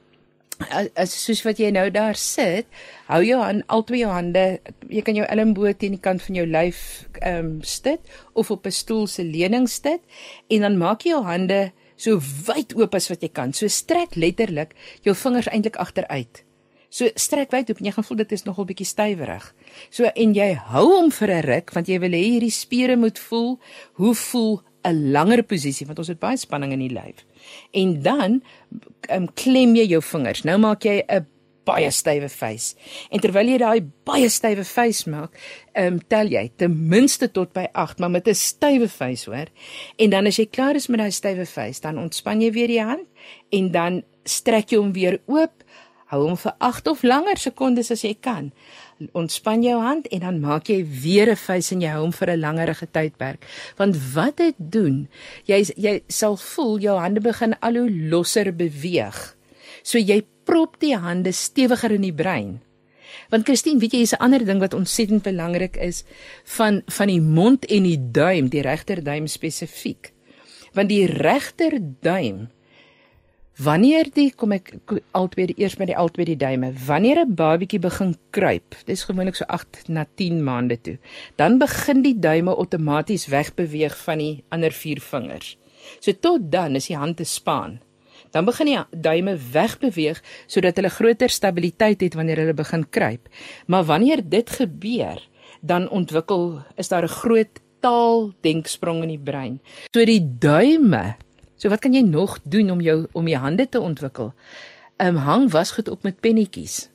soos 1.08 1.40
wat 1.42 1.58
jy 1.58 1.72
nou 1.74 1.88
daar 1.90 2.14
sit, 2.18 2.68
hou 3.08 3.22
jou 3.24 3.40
hand 3.42 3.64
albei 3.72 4.02
jou 4.02 4.10
hande, 4.12 4.60
jy 4.92 5.02
kan 5.02 5.16
jou 5.18 5.26
elmboog 5.26 5.78
teen 5.80 5.96
die 5.96 6.02
kant 6.02 6.22
van 6.22 6.38
jou 6.38 6.46
lyf 6.46 6.82
ehm 7.20 7.38
um, 7.38 7.52
sit 7.66 8.00
of 8.34 8.50
op 8.50 8.66
'n 8.66 8.70
stoel 8.70 9.06
se 9.06 9.24
leuning 9.24 9.68
sit 9.68 10.00
en 10.48 10.60
dan 10.60 10.78
maak 10.78 11.02
jy 11.02 11.10
jou 11.10 11.24
hande 11.24 11.72
so 11.96 12.18
wyd 12.46 12.74
oop 12.74 12.94
as 12.94 13.08
wat 13.10 13.22
jy 13.22 13.28
kan. 13.28 13.52
So 13.52 13.68
strek 13.68 14.14
letterlik 14.14 14.74
jou 15.02 15.14
vingers 15.14 15.48
eintlik 15.48 15.76
agteruit. 15.76 16.44
So 16.90 17.08
strek 17.14 17.50
wyd 17.50 17.70
oop 17.70 17.78
en 17.80 17.86
jy 17.86 17.92
gaan 17.92 18.04
voel 18.04 18.16
dit 18.16 18.32
is 18.32 18.44
nogal 18.44 18.66
bietjie 18.66 18.86
stywerig. 18.86 19.54
So 19.90 20.04
en 20.04 20.34
jy 20.34 20.54
hou 20.54 20.86
hom 20.96 21.10
vir 21.10 21.30
'n 21.30 21.42
ruk 21.42 21.72
want 21.72 21.88
jy 21.88 21.98
wil 21.98 22.10
hê 22.10 22.22
hierdie 22.22 22.50
spiere 22.50 22.96
moet 22.96 23.18
voel. 23.18 23.58
Hoe 23.94 24.14
voel 24.14 24.62
'n 24.84 25.12
langer 25.12 25.42
posisie 25.42 25.86
want 25.86 25.98
ons 25.98 26.08
het 26.08 26.20
baie 26.20 26.36
spanning 26.36 26.72
in 26.72 26.78
die 26.78 26.94
lyf 26.94 27.24
en 27.72 28.02
dan 28.02 28.42
um, 29.10 29.28
klem 29.34 29.76
jy 29.76 29.86
jou 29.94 30.02
vingers. 30.02 30.44
Nou 30.44 30.58
maak 30.58 30.84
jy 30.84 31.02
'n 31.08 31.26
baie 31.64 31.90
stywe 31.90 32.28
face. 32.28 32.74
En 33.10 33.20
terwyl 33.22 33.52
jy 33.52 33.58
daai 33.62 33.80
baie 34.06 34.28
stywe 34.32 34.64
face 34.66 35.10
maak, 35.10 35.36
ehm 35.74 35.94
um, 35.94 36.00
tel 36.10 36.30
jy 36.32 36.50
ten 36.58 36.74
minste 36.90 37.28
tot 37.30 37.52
by 37.54 37.68
8, 37.72 37.98
maar 37.98 38.10
met 38.10 38.28
'n 38.28 38.34
stywe 38.34 38.88
face, 38.88 39.30
hoor. 39.30 39.46
En 39.96 40.10
dan 40.10 40.26
as 40.26 40.36
jy 40.36 40.46
klaar 40.46 40.74
is 40.74 40.88
met 40.88 40.98
daai 40.98 41.10
stywe 41.10 41.46
face, 41.46 41.80
dan 41.80 41.98
ontspan 41.98 42.40
jy 42.40 42.52
weer 42.52 42.68
die 42.68 42.82
hand 42.82 43.06
en 43.50 43.70
dan 43.70 44.02
strek 44.24 44.70
jy 44.70 44.78
hom 44.78 44.92
weer 44.92 45.20
oop. 45.26 45.64
Hou 46.06 46.26
hom 46.26 46.36
vir 46.36 46.52
8 46.58 46.88
of 46.88 47.02
langer 47.02 47.38
sekondes 47.38 47.90
as 47.90 48.02
jy 48.02 48.14
kan 48.20 48.52
ontspan 49.12 49.62
jou 49.62 49.80
hand 49.82 50.08
en 50.08 50.20
dan 50.20 50.40
maak 50.40 50.68
jy 50.68 50.84
weer 50.84 51.30
'n 51.30 51.36
face 51.36 51.74
en 51.74 51.80
jy 51.80 51.88
hou 51.88 52.02
hom 52.02 52.12
vir 52.12 52.30
'n 52.30 52.40
langerige 52.40 52.86
tydperk. 52.90 53.44
Want 53.76 53.96
wat 54.14 54.36
dit 54.36 54.54
doen, 54.58 55.08
jy 55.44 55.64
jy 55.76 56.02
sal 56.08 56.36
voel 56.36 56.78
jou 56.78 56.98
hande 56.98 57.20
begin 57.20 57.58
al 57.60 57.74
hoe 57.74 57.90
losser 57.90 58.56
beweeg. 58.56 59.36
So 59.82 59.98
jy 59.98 60.22
prop 60.44 60.80
die 60.80 60.96
hande 60.96 61.32
stewiger 61.32 61.90
in 61.90 62.02
die 62.02 62.14
brein. 62.14 62.60
Want 63.30 63.44
Christine, 63.44 63.80
weet 63.80 63.92
jy, 63.92 64.00
is 64.00 64.12
'n 64.12 64.20
ander 64.20 64.44
ding 64.44 64.60
wat 64.60 64.74
ontsettend 64.74 65.22
belangrik 65.22 65.76
is 65.76 66.04
van 66.44 66.82
van 66.86 67.06
die 67.08 67.20
mond 67.20 67.64
en 67.66 67.82
die 67.82 68.10
duim, 68.10 68.48
die 68.48 68.62
regterduim 68.62 69.26
spesifiek. 69.26 70.12
Want 70.72 70.88
die 70.88 71.06
regterduim 71.06 72.48
Wanneer 73.60 74.08
die 74.08 74.30
kom 74.32 74.54
ek 74.56 74.70
altyd 75.12 75.58
eers 75.60 75.74
met 75.76 75.90
die 75.90 75.96
altyd 75.96 76.30
die 76.30 76.38
duime. 76.40 76.72
Wanneer 76.86 77.20
'n 77.20 77.34
babietjie 77.36 77.78
begin 77.78 78.16
kruip, 78.30 78.74
dis 78.86 79.04
gewoonlik 79.04 79.36
so 79.36 79.44
8 79.44 79.88
na 79.88 80.06
10 80.16 80.42
maande 80.42 80.80
toe, 80.80 80.98
dan 81.36 81.58
begin 81.58 82.02
die 82.02 82.18
duime 82.18 82.56
outomaties 82.56 83.26
wegbeweeg 83.26 83.96
van 84.04 84.18
die 84.18 84.44
ander 84.48 84.72
vier 84.72 85.00
vingers. 85.00 85.58
So 86.00 86.12
tot 86.12 86.50
dan 86.50 86.76
is 86.76 86.86
die 86.86 86.96
hand 86.96 87.16
te 87.16 87.24
spaan. 87.24 87.80
Dan 88.30 88.44
begin 88.44 88.66
die 88.66 88.78
duime 88.90 89.36
wegbeweeg 89.36 90.22
sodat 90.46 90.76
hulle 90.76 90.88
groter 90.88 91.28
stabiliteit 91.28 92.00
het 92.00 92.14
wanneer 92.14 92.36
hulle 92.36 92.54
begin 92.54 92.88
kruip. 92.88 93.28
Maar 93.66 93.84
wanneer 93.84 94.28
dit 94.28 94.50
gebeur, 94.50 95.28
dan 95.60 95.88
ontwikkel 95.88 96.62
is 96.76 96.88
daar 96.88 97.04
'n 97.04 97.08
groot 97.20 97.60
taal 97.80 98.32
denksprong 98.40 99.02
in 99.02 99.08
die 99.08 99.24
brein. 99.24 99.60
So 99.92 100.04
die 100.04 100.22
duime 100.38 101.16
So 101.62 101.70
wat 101.70 101.78
kan 101.84 101.94
jy 101.94 102.02
nog 102.02 102.40
doen 102.42 102.72
om 102.74 102.80
jou 102.82 103.04
om 103.14 103.28
jou 103.30 103.38
hande 103.38 103.68
te 103.70 103.80
ontwikkel? 103.80 104.32
Ehm 104.98 105.16
um, 105.16 105.22
hang 105.22 105.50
wasgoed 105.50 105.88
op 105.88 106.02
met 106.02 106.18
pennetjies. 106.20 106.88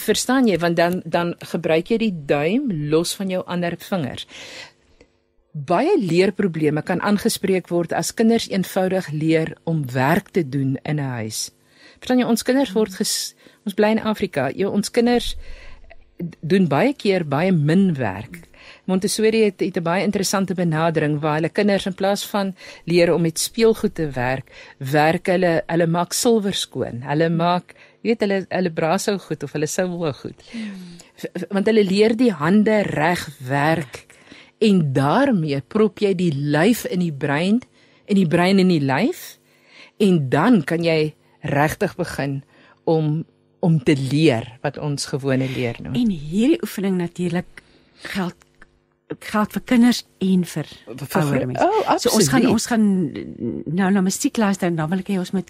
Verstaan 0.00 0.48
jy 0.48 0.56
want 0.58 0.76
dan 0.76 1.02
dan 1.04 1.34
gebruik 1.52 1.92
jy 1.92 1.98
die 2.00 2.14
duim 2.26 2.72
los 2.88 3.12
van 3.14 3.28
jou 3.28 3.42
ander 3.44 3.76
vingers. 3.76 4.24
Baie 5.52 5.98
leerprobleme 6.00 6.82
kan 6.82 7.00
aangespreek 7.00 7.68
word 7.68 7.92
as 7.92 8.14
kinders 8.14 8.48
eenvoudig 8.48 9.10
leer 9.12 9.52
om 9.64 9.84
werk 9.92 10.32
te 10.32 10.48
doen 10.48 10.78
in 10.82 10.96
'n 10.96 11.12
huis. 11.20 11.50
Verstaan 11.98 12.18
jy 12.18 12.24
ons 12.24 12.42
kinders 12.42 12.72
word 12.72 12.94
ges, 12.94 13.34
ons 13.64 13.74
bly 13.74 13.90
in 13.90 14.00
Afrika. 14.00 14.48
Jy 14.48 14.66
ons 14.66 14.90
kinders 14.90 15.36
doen 16.40 16.68
baie 16.68 16.94
keer 16.94 17.28
baie 17.28 17.52
min 17.52 17.94
werk 17.94 18.48
Montessori 18.84 19.44
het, 19.44 19.60
het 19.60 19.76
'n 19.78 19.82
baie 19.82 20.02
interessante 20.02 20.54
benadering 20.54 21.20
waar 21.20 21.34
hulle 21.34 21.48
kinders 21.48 21.86
in 21.86 21.94
plaas 21.94 22.26
van 22.26 22.54
leer 22.84 23.14
om 23.14 23.22
met 23.22 23.38
speelgoed 23.38 23.94
te 23.94 24.10
werk, 24.10 24.50
werk 24.78 25.26
hulle 25.26 25.62
hulle 25.66 25.86
maak 25.86 26.12
silwer 26.12 26.54
skoon. 26.54 27.02
Hulle 27.02 27.28
maak, 27.30 27.74
jy 28.00 28.08
weet 28.08 28.20
hulle 28.20 28.46
hulle 28.48 28.70
brasou 28.70 29.18
goed 29.18 29.42
of 29.42 29.52
hulle 29.52 29.66
silwer 29.66 30.14
goed. 30.14 30.42
Want 31.48 31.66
hulle 31.66 31.84
leer 31.84 32.16
die 32.16 32.32
hande 32.32 32.82
reg 32.82 33.28
werk 33.38 34.06
en 34.58 34.92
daarmee 34.92 35.60
prop 35.60 35.98
jy 35.98 36.14
die 36.14 36.32
lyf 36.34 36.84
in 36.84 36.98
die 36.98 37.12
brein 37.12 37.60
en 38.04 38.14
die 38.14 38.26
brein 38.26 38.58
in 38.58 38.68
die 38.68 38.82
lyf 38.82 39.38
en 39.98 40.28
dan 40.28 40.64
kan 40.64 40.82
jy 40.84 41.14
regtig 41.40 41.96
begin 41.96 42.42
om 42.84 43.24
om 43.62 43.78
te 43.78 43.94
leer 43.94 44.58
wat 44.62 44.78
ons 44.78 45.06
gewone 45.06 45.46
leer 45.54 45.76
nou. 45.78 45.94
En 45.94 46.10
hierdie 46.10 46.58
oefening 46.62 46.96
natuurlik 46.98 47.62
geld 48.02 48.34
geld 49.20 49.52
vir 49.52 49.62
kinders 49.64 50.04
en 50.18 50.44
vir 50.44 50.66
ouer 50.86 51.46
mense. 51.46 51.66
Oh, 51.66 51.96
so 51.98 52.16
ons 52.16 52.32
gaan 52.32 52.46
ons 52.46 52.66
gaan 52.70 52.84
nou 53.66 53.90
na 53.90 54.04
musiek 54.04 54.36
luister 54.36 54.70
en 54.70 54.76
dan 54.76 54.90
wil 54.90 55.04
ek 55.04 55.12
hê 55.12 55.20
ons 55.20 55.34
moet 55.36 55.48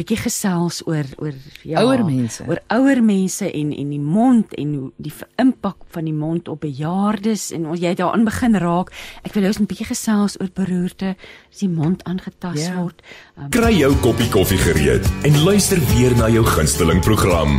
bietjie 0.00 0.16
gesels 0.24 0.80
oor 0.88 1.04
oor 1.20 1.34
ja 1.68 1.82
ouer 1.84 2.00
mense. 2.06 2.40
Oor 2.48 2.60
ouer 2.72 3.02
mense 3.04 3.44
en 3.46 3.72
en 3.76 3.90
die 3.92 4.00
mond 4.00 4.54
en 4.58 4.92
die 4.96 5.12
impak 5.40 5.76
van 5.94 6.04
die 6.08 6.16
mond 6.16 6.48
op 6.48 6.60
bejaardes 6.64 7.50
en 7.56 7.66
ons 7.72 7.80
jy 7.82 7.92
daarin 7.98 8.24
begin 8.26 8.54
raak. 8.62 8.88
Ek 9.22 9.32
wil 9.36 9.44
hê 9.44 9.48
ons 9.52 9.60
moet 9.62 9.72
bietjie 9.72 9.90
gesels 9.92 10.34
oor 10.40 10.50
beroerte 10.56 11.10
as 11.14 11.58
die 11.60 11.72
mond 11.72 11.98
aangetast 12.08 12.64
ja. 12.64 12.74
word. 12.80 12.98
Um, 13.36 13.50
Kry 13.54 13.72
jou 13.76 13.92
koppie 14.04 14.30
koffie 14.32 14.60
gereed 14.64 15.04
en 15.28 15.34
luister 15.46 15.78
weer 15.92 16.12
na 16.18 16.26
jou 16.32 16.44
gunsteling 16.54 17.00
program. 17.04 17.50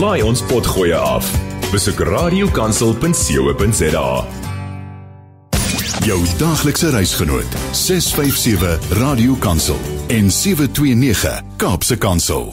Laai 0.00 0.20
ons 0.24 0.40
potgoeie 0.48 0.98
af. 0.98 1.24
Besoek 1.72 2.00
radiokansel.co.za. 2.08 4.08
Jou 6.08 6.22
daglikse 6.40 6.88
reisgenoot 6.88 7.56
657 7.76 8.94
Radio 8.96 9.34
Kansel 9.44 9.76
en 10.08 10.30
729 10.32 11.42
Kaapse 11.60 11.98
Kansel. 12.00 12.46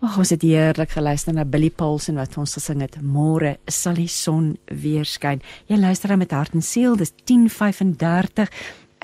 Ag, 0.00 0.16
ons 0.16 0.32
het 0.32 0.46
heerlik 0.46 0.94
geluister 0.96 1.36
na 1.36 1.44
Billy 1.44 1.68
Paulsen 1.68 2.16
wat 2.16 2.38
ons 2.40 2.56
gesing 2.56 2.80
het. 2.80 2.96
Môre 3.04 3.58
sal 3.68 4.00
die 4.00 4.08
son 4.08 4.54
weer 4.64 5.04
skyn. 5.04 5.44
Jy 5.68 5.82
luister 5.82 6.16
met 6.16 6.32
hart 6.32 6.56
en 6.56 6.64
siel. 6.64 6.96
Dis 6.96 7.12
10:35. 7.28 8.48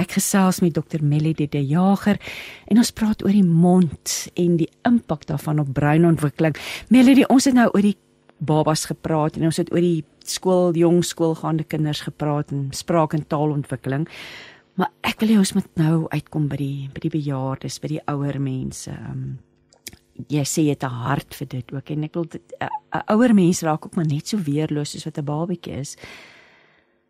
Ek 0.00 0.16
gesels 0.16 0.62
met 0.64 0.78
Dr. 0.80 1.04
Melody 1.04 1.50
de 1.52 1.60
Jager 1.66 2.16
en 2.64 2.80
ons 2.80 2.96
praat 2.96 3.24
oor 3.24 3.34
die 3.34 3.44
mond 3.44 4.28
en 4.40 4.56
die 4.56 4.70
impak 4.88 5.26
daarvan 5.26 5.60
op 5.60 5.74
breinontwikkeling. 5.76 6.56
Melody, 6.88 7.28
ons 7.28 7.44
het 7.44 7.54
nou 7.54 7.68
oor 7.74 7.82
die 7.82 7.98
babas 8.38 8.86
gepraat 8.88 9.36
en 9.36 9.50
ons 9.50 9.60
het 9.60 9.68
oor 9.72 9.84
die 9.84 10.04
skool, 10.30 10.76
jong 10.76 11.02
skoolgaande 11.04 11.64
kinders 11.64 12.00
gepraat 12.06 12.52
en 12.52 12.68
spraak 12.76 13.14
en 13.14 13.26
taalontwikkeling. 13.26 14.08
Maar 14.78 14.90
ek 15.02 15.20
wil 15.20 15.32
hê 15.32 15.38
ons 15.40 15.54
moet 15.56 15.68
nou 15.80 16.06
uitkom 16.12 16.48
by 16.48 16.56
die 16.60 16.88
by 16.94 17.02
die 17.02 17.12
bejaardes, 17.12 17.80
by 17.82 17.88
die 17.96 18.02
ouer 18.06 18.38
mense. 18.40 18.92
Um, 18.94 19.38
jy 20.30 20.42
sê 20.46 20.64
jy 20.66 20.74
het 20.74 20.84
'n 20.84 21.02
hart 21.04 21.34
vir 21.34 21.48
dit 21.48 21.72
ook 21.72 21.90
en 21.90 22.04
ek 22.04 22.14
wil 22.14 22.26
'n 22.26 23.02
ouer 23.08 23.34
mens 23.34 23.62
raak 23.62 23.86
ook 23.86 23.96
maar 23.96 24.06
net 24.06 24.28
so 24.28 24.38
weerloos 24.38 24.90
soos 24.90 25.04
wat 25.04 25.18
'n 25.18 25.24
babatjie 25.24 25.78
is. 25.78 25.96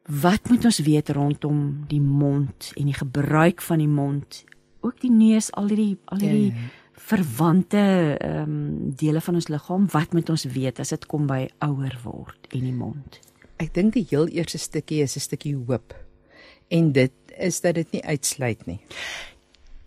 Wat 0.08 0.48
moet 0.48 0.64
ons 0.64 0.78
weet 0.78 1.08
rondom 1.10 1.84
die 1.88 2.00
mond 2.00 2.72
en 2.76 2.84
die 2.84 2.94
gebruik 2.94 3.60
van 3.60 3.78
die 3.78 3.88
mond, 3.88 4.44
ook 4.80 5.00
die 5.00 5.10
neus, 5.10 5.52
al 5.52 5.66
die 5.66 5.98
al 6.06 6.18
die 6.18 6.46
ja, 6.46 6.54
ja 6.54 6.87
verwante 6.98 8.16
ehm 8.18 8.42
um, 8.42 8.92
dele 8.96 9.20
van 9.20 9.34
ons 9.34 9.48
liggaam 9.48 9.86
wat 9.92 10.12
moet 10.12 10.30
ons 10.30 10.44
weet 10.44 10.80
as 10.82 10.92
dit 10.94 11.06
kom 11.06 11.26
by 11.26 11.46
ouer 11.64 11.98
word 12.04 12.50
en 12.50 12.60
die 12.66 12.74
mond. 12.74 13.20
Ek 13.58 13.72
dink 13.74 13.94
die 13.94 14.06
heel 14.10 14.28
eerste 14.28 14.58
stukkie 14.58 15.02
is 15.02 15.16
'n 15.16 15.20
stukkie 15.20 15.56
hoop. 15.56 15.94
En 16.68 16.92
dit 16.92 17.12
is 17.38 17.60
dat 17.60 17.74
dit 17.74 17.92
nie 17.92 18.04
uitsluit 18.04 18.66
nie. 18.66 18.80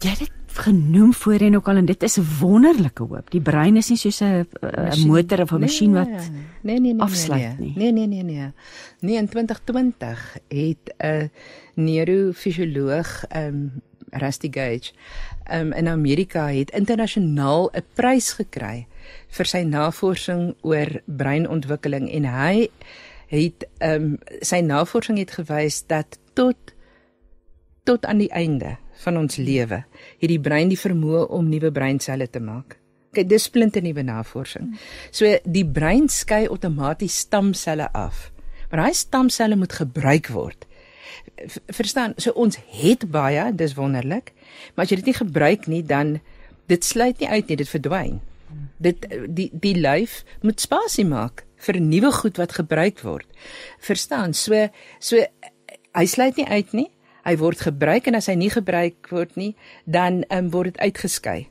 Jy 0.01 0.09
het 0.09 0.19
dit 0.19 0.31
genoem 0.63 1.13
voorheen 1.13 1.55
ook 1.55 1.67
al 1.67 1.75
en 1.75 1.85
dit 1.85 2.03
is 2.03 2.17
'n 2.17 2.25
wonderlike 2.39 3.03
hoop. 3.03 3.31
Die 3.31 3.41
brein 3.41 3.77
is 3.77 3.89
nie 3.89 3.97
soos 3.97 4.21
'n 4.21 4.47
'n 4.61 5.07
motor 5.07 5.41
of 5.41 5.51
'n 5.51 5.59
masjien 5.59 5.93
wat 5.93 6.07
nee, 6.07 6.19
nee, 6.61 6.79
nee, 6.79 6.93
nee, 6.93 7.01
afsluit 7.01 7.59
nee, 7.59 7.67
nie. 7.67 7.73
Nee, 7.75 7.91
nee, 7.91 8.07
nee, 8.07 8.23
nee. 8.23 8.51
Nee, 8.99 9.17
in 9.17 9.27
2020 9.27 10.37
het 10.47 10.95
'n 10.97 11.31
neurofisioloog 11.75 13.25
ehm 13.27 13.47
um, 13.47 13.81
Rusty 14.11 14.49
Gage 14.51 14.91
um, 15.51 15.71
in 15.73 15.87
Amerika 15.87 16.47
het 16.51 16.71
internasionaal 16.71 17.69
'n 17.73 17.85
prys 17.95 18.33
gekry 18.33 18.87
vir 19.37 19.45
sy 19.45 19.63
navorsing 19.63 20.55
oor 20.61 21.01
breinontwikkeling 21.05 22.09
en 22.11 22.25
hy 22.25 22.69
het 23.31 23.65
um, 23.79 24.17
sy 24.41 24.59
navorsing 24.61 25.17
het 25.17 25.31
gewys 25.31 25.83
dat 25.87 26.19
tot 26.33 26.57
tot 27.83 28.05
aan 28.05 28.17
die 28.17 28.31
einde 28.31 28.77
van 29.03 29.17
ons 29.17 29.37
lewe 29.37 29.83
het 30.19 30.29
die 30.29 30.39
brein 30.39 30.69
die 30.69 30.79
vermoë 30.79 31.27
om 31.29 31.49
nuwe 31.49 31.71
breinselle 31.71 32.27
te 32.29 32.39
maak. 32.39 32.77
Kyk, 33.11 33.27
dis 33.27 33.43
splinte 33.43 33.81
nuwe 33.81 34.03
navorsing. 34.03 34.75
So 35.11 35.27
die 35.43 35.65
brein 35.65 36.07
skei 36.09 36.47
outomaties 36.47 37.17
stamselle 37.25 37.89
af. 37.93 38.31
Maar 38.69 38.85
daai 38.85 38.93
stamselle 38.93 39.55
moet 39.55 39.73
gebruik 39.73 40.29
word 40.31 40.67
verstaan, 41.67 42.13
so 42.17 42.31
ons 42.31 42.57
het 42.81 43.07
baie, 43.11 43.53
dis 43.55 43.73
wonderlik, 43.73 44.33
maar 44.75 44.85
as 44.85 44.91
jy 44.91 45.01
dit 45.01 45.11
nie 45.11 45.19
gebruik 45.19 45.67
nie, 45.67 45.83
dan 45.83 46.19
dit 46.71 46.85
sluit 46.85 47.19
nie 47.19 47.29
uit 47.29 47.47
nie, 47.47 47.57
dit 47.57 47.69
verdwyn. 47.69 48.19
Dit 48.83 49.05
die 49.31 49.49
die 49.53 49.75
lyf 49.79 50.21
moet 50.41 50.59
spasie 50.59 51.05
maak 51.07 51.45
vir 51.61 51.79
nuwe 51.79 52.11
goed 52.11 52.39
wat 52.41 52.57
gebruik 52.57 52.99
word. 53.05 53.27
Verstaan? 53.79 54.33
So 54.33 54.67
so 54.99 55.21
hy 55.95 56.05
sluit 56.09 56.39
nie 56.39 56.47
uit 56.47 56.73
nie. 56.73 56.89
Hy 57.23 57.35
word 57.37 57.61
gebruik 57.61 58.07
en 58.09 58.17
as 58.17 58.27
hy 58.31 58.35
nie 58.35 58.49
gebruik 58.49 59.11
word 59.13 59.35
nie, 59.37 59.53
dan 59.85 60.23
um, 60.33 60.49
word 60.53 60.73
dit 60.73 60.81
uitgeskei. 60.89 61.49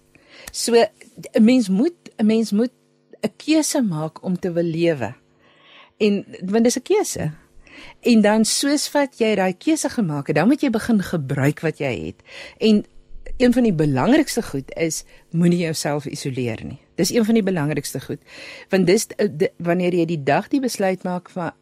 So 0.53 0.75
'n 0.75 1.45
mens 1.45 1.69
moet 1.69 2.11
'n 2.19 2.27
mens 2.27 2.53
moet 2.53 2.73
'n 3.23 3.33
keuse 3.37 3.83
maak 3.83 4.23
om 4.25 4.39
te 4.39 4.53
wil 4.53 4.65
lewe. 4.65 5.15
En 5.99 6.25
want 6.43 6.65
dis 6.65 6.77
'n 6.77 6.83
keuse. 6.83 7.33
En 8.01 8.21
dan 8.21 8.45
soos 8.45 8.89
wat 8.93 9.19
jy 9.19 9.35
daai 9.35 9.53
keuse 9.57 9.89
gemaak 9.89 10.27
het, 10.27 10.37
dan 10.37 10.49
moet 10.49 10.63
jy 10.63 10.71
begin 10.71 11.03
gebruik 11.03 11.61
wat 11.61 11.79
jy 11.79 11.93
het. 12.07 12.23
En 12.59 12.85
een 13.41 13.53
van 13.53 13.63
die 13.63 13.75
belangrikste 13.75 14.43
goed 14.43 14.73
is 14.77 15.05
moenie 15.31 15.63
jouself 15.65 16.07
isoleer 16.07 16.61
nie. 16.65 16.79
Dis 16.95 17.13
een 17.13 17.25
van 17.25 17.35
die 17.35 17.45
belangrikste 17.45 18.01
goed. 18.01 18.21
Want 18.69 18.87
dis 18.87 19.07
die, 19.07 19.49
wanneer 19.57 19.95
jy 19.97 20.05
die 20.05 20.23
dag 20.23 20.49
die 20.53 20.61
besluit 20.61 21.05
maak 21.09 21.31
van 21.33 21.53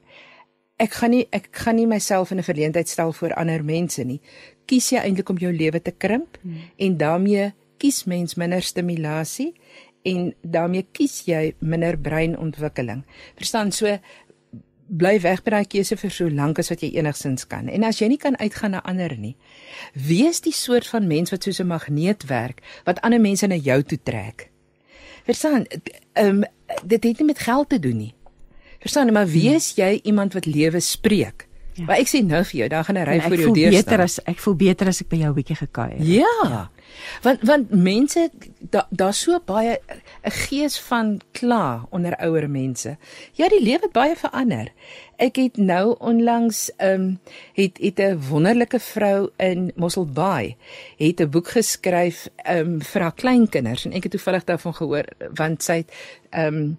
ek 0.79 0.95
gaan 1.01 1.11
nie 1.11 1.25
ek 1.35 1.49
gaan 1.65 1.79
nie 1.79 1.87
myself 1.91 2.31
in 2.31 2.39
'n 2.39 2.47
verleentheid 2.47 2.89
stel 2.89 3.13
voor 3.13 3.35
ander 3.35 3.65
mense 3.65 4.05
nie. 4.05 4.21
Kies 4.67 4.91
jy 4.91 4.99
eintlik 4.99 5.29
om 5.29 5.39
jou 5.39 5.53
lewe 5.53 5.83
te 5.83 5.91
krimp 5.91 6.39
hmm. 6.43 6.61
en 6.77 6.97
daarmee 6.97 7.53
kies 7.79 8.05
mens 8.05 8.35
minder 8.35 8.63
stimulasie 8.63 9.55
en 10.03 10.35
daarmee 10.43 10.87
kies 10.93 11.25
jy 11.27 11.55
minder 11.59 11.99
breinontwikkeling. 11.99 13.05
Verstaan? 13.37 13.73
So 13.73 13.99
bly 14.89 15.21
weg 15.21 15.43
by 15.45 15.51
daai 15.51 15.69
keuse 15.69 15.97
vir 15.97 16.11
so 16.11 16.29
lank 16.33 16.59
as 16.59 16.71
wat 16.73 16.83
jy 16.83 16.91
enigsins 16.97 17.47
kan. 17.47 17.69
En 17.69 17.85
as 17.85 18.01
jy 18.01 18.09
nie 18.09 18.21
kan 18.21 18.37
uitgaan 18.41 18.77
na 18.77 18.83
ander 18.89 19.15
nie, 19.17 19.37
wees 19.93 20.41
die 20.41 20.53
soort 20.53 20.89
van 20.89 21.07
mens 21.07 21.31
wat 21.31 21.45
soos 21.45 21.61
'n 21.61 21.67
magneet 21.67 22.27
werk 22.29 22.63
wat 22.85 23.01
ander 23.03 23.21
mense 23.21 23.47
na 23.47 23.57
jou 23.57 23.83
toe 23.83 23.99
trek. 24.03 24.51
Verstaan? 25.25 25.67
Ehm 26.13 26.43
um, 26.43 26.45
dit 26.85 27.05
het 27.05 27.19
nie 27.19 27.27
met 27.27 27.39
geld 27.39 27.69
te 27.69 27.79
doen 27.79 27.97
nie. 27.97 28.15
Verstaan, 28.81 29.13
maar 29.13 29.27
wees 29.27 29.75
jy 29.77 30.01
iemand 30.03 30.33
wat 30.33 30.47
lewe 30.47 30.81
spreek. 30.81 31.49
Ja. 31.75 31.85
Maar 31.85 32.01
ek 32.03 32.09
sê 32.11 32.23
nou 32.25 32.43
vir 32.45 32.59
jou, 32.59 32.69
dan 32.69 32.85
gaan 32.85 32.99
'n 32.99 33.05
ry 33.05 33.21
voor 33.21 33.37
jou 33.37 33.55
deur 33.55 33.73
staan. 33.73 33.77
Ek 33.77 33.79
voel 33.79 33.95
beter 33.95 34.01
as 34.01 34.19
ek 34.25 34.39
voel 34.39 34.55
beter 34.55 34.87
as 34.87 35.01
ek 35.01 35.09
by 35.09 35.17
jou 35.17 35.31
'n 35.31 35.35
bietjie 35.35 35.57
gekuier. 35.57 36.03
Ja. 36.03 36.35
ja. 36.45 36.71
Want 37.23 37.43
want 37.43 37.71
mense 37.71 38.31
daar 38.61 38.87
daar's 38.91 39.21
so 39.21 39.41
baie 39.45 39.79
'n 40.23 40.31
gees 40.31 40.79
van 40.81 41.21
kla 41.33 41.87
onder 41.91 42.17
ouer 42.17 42.51
mense. 42.51 42.97
Ja, 43.33 43.49
die 43.49 43.63
lewe 43.63 43.83
het 43.83 43.93
baie 43.93 44.17
verander. 44.17 44.73
Ek 45.17 45.37
het 45.37 45.57
nou 45.57 45.97
onlangs 45.99 46.71
ehm 46.77 47.01
um, 47.01 47.21
het 47.53 47.79
het 47.79 47.99
'n 47.99 48.21
wonderlike 48.29 48.81
vrou 48.81 49.31
in 49.37 49.73
Mosselbaai 49.77 50.57
het 50.97 51.21
'n 51.21 51.31
boek 51.31 51.49
geskryf 51.49 52.29
ehm 52.37 52.59
um, 52.59 52.83
vir 52.83 53.03
haar 53.03 53.15
kleinkinders 53.15 53.85
en 53.85 53.93
ek 53.93 54.03
het 54.03 54.13
toevallig 54.13 54.45
daarvan 54.45 54.75
gehoor 54.75 55.05
want 55.35 55.63
sy 55.63 55.77
het 55.77 55.93
ehm 56.31 56.55
um, 56.55 56.79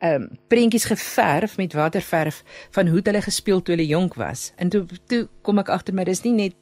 ehm 0.00 0.22
um, 0.22 0.28
prentjies 0.48 0.84
geverf 0.84 1.56
met 1.56 1.72
waterverf 1.72 2.42
van 2.70 2.86
hoe 2.86 3.00
hulle 3.02 3.22
gespeel 3.22 3.62
toe 3.62 3.74
hulle 3.74 3.86
jonk 3.86 4.14
was. 4.14 4.52
En 4.56 4.68
toe 4.68 4.86
toe 5.06 5.28
kom 5.42 5.58
ek 5.58 5.68
agter 5.68 5.94
my 5.94 6.04
dis 6.04 6.22
nie 6.22 6.32
net 6.32 6.54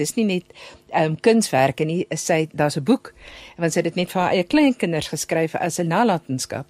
dis 0.00 0.16
nie 0.16 0.26
net 0.28 0.54
ehm 0.90 1.12
um, 1.12 1.16
kunswerke 1.22 1.86
nie, 1.86 2.00
sy 2.18 2.48
daar's 2.52 2.76
'n 2.80 2.84
boek 2.84 3.12
want 3.58 3.72
sy 3.72 3.80
het 3.80 3.90
dit 3.92 4.00
net 4.00 4.10
vir 4.10 4.22
haar 4.22 4.32
eie 4.34 4.44
kleinkinders 4.44 5.12
geskryf 5.12 5.54
as 5.54 5.78
'n 5.78 5.88
nalatenskap. 5.88 6.66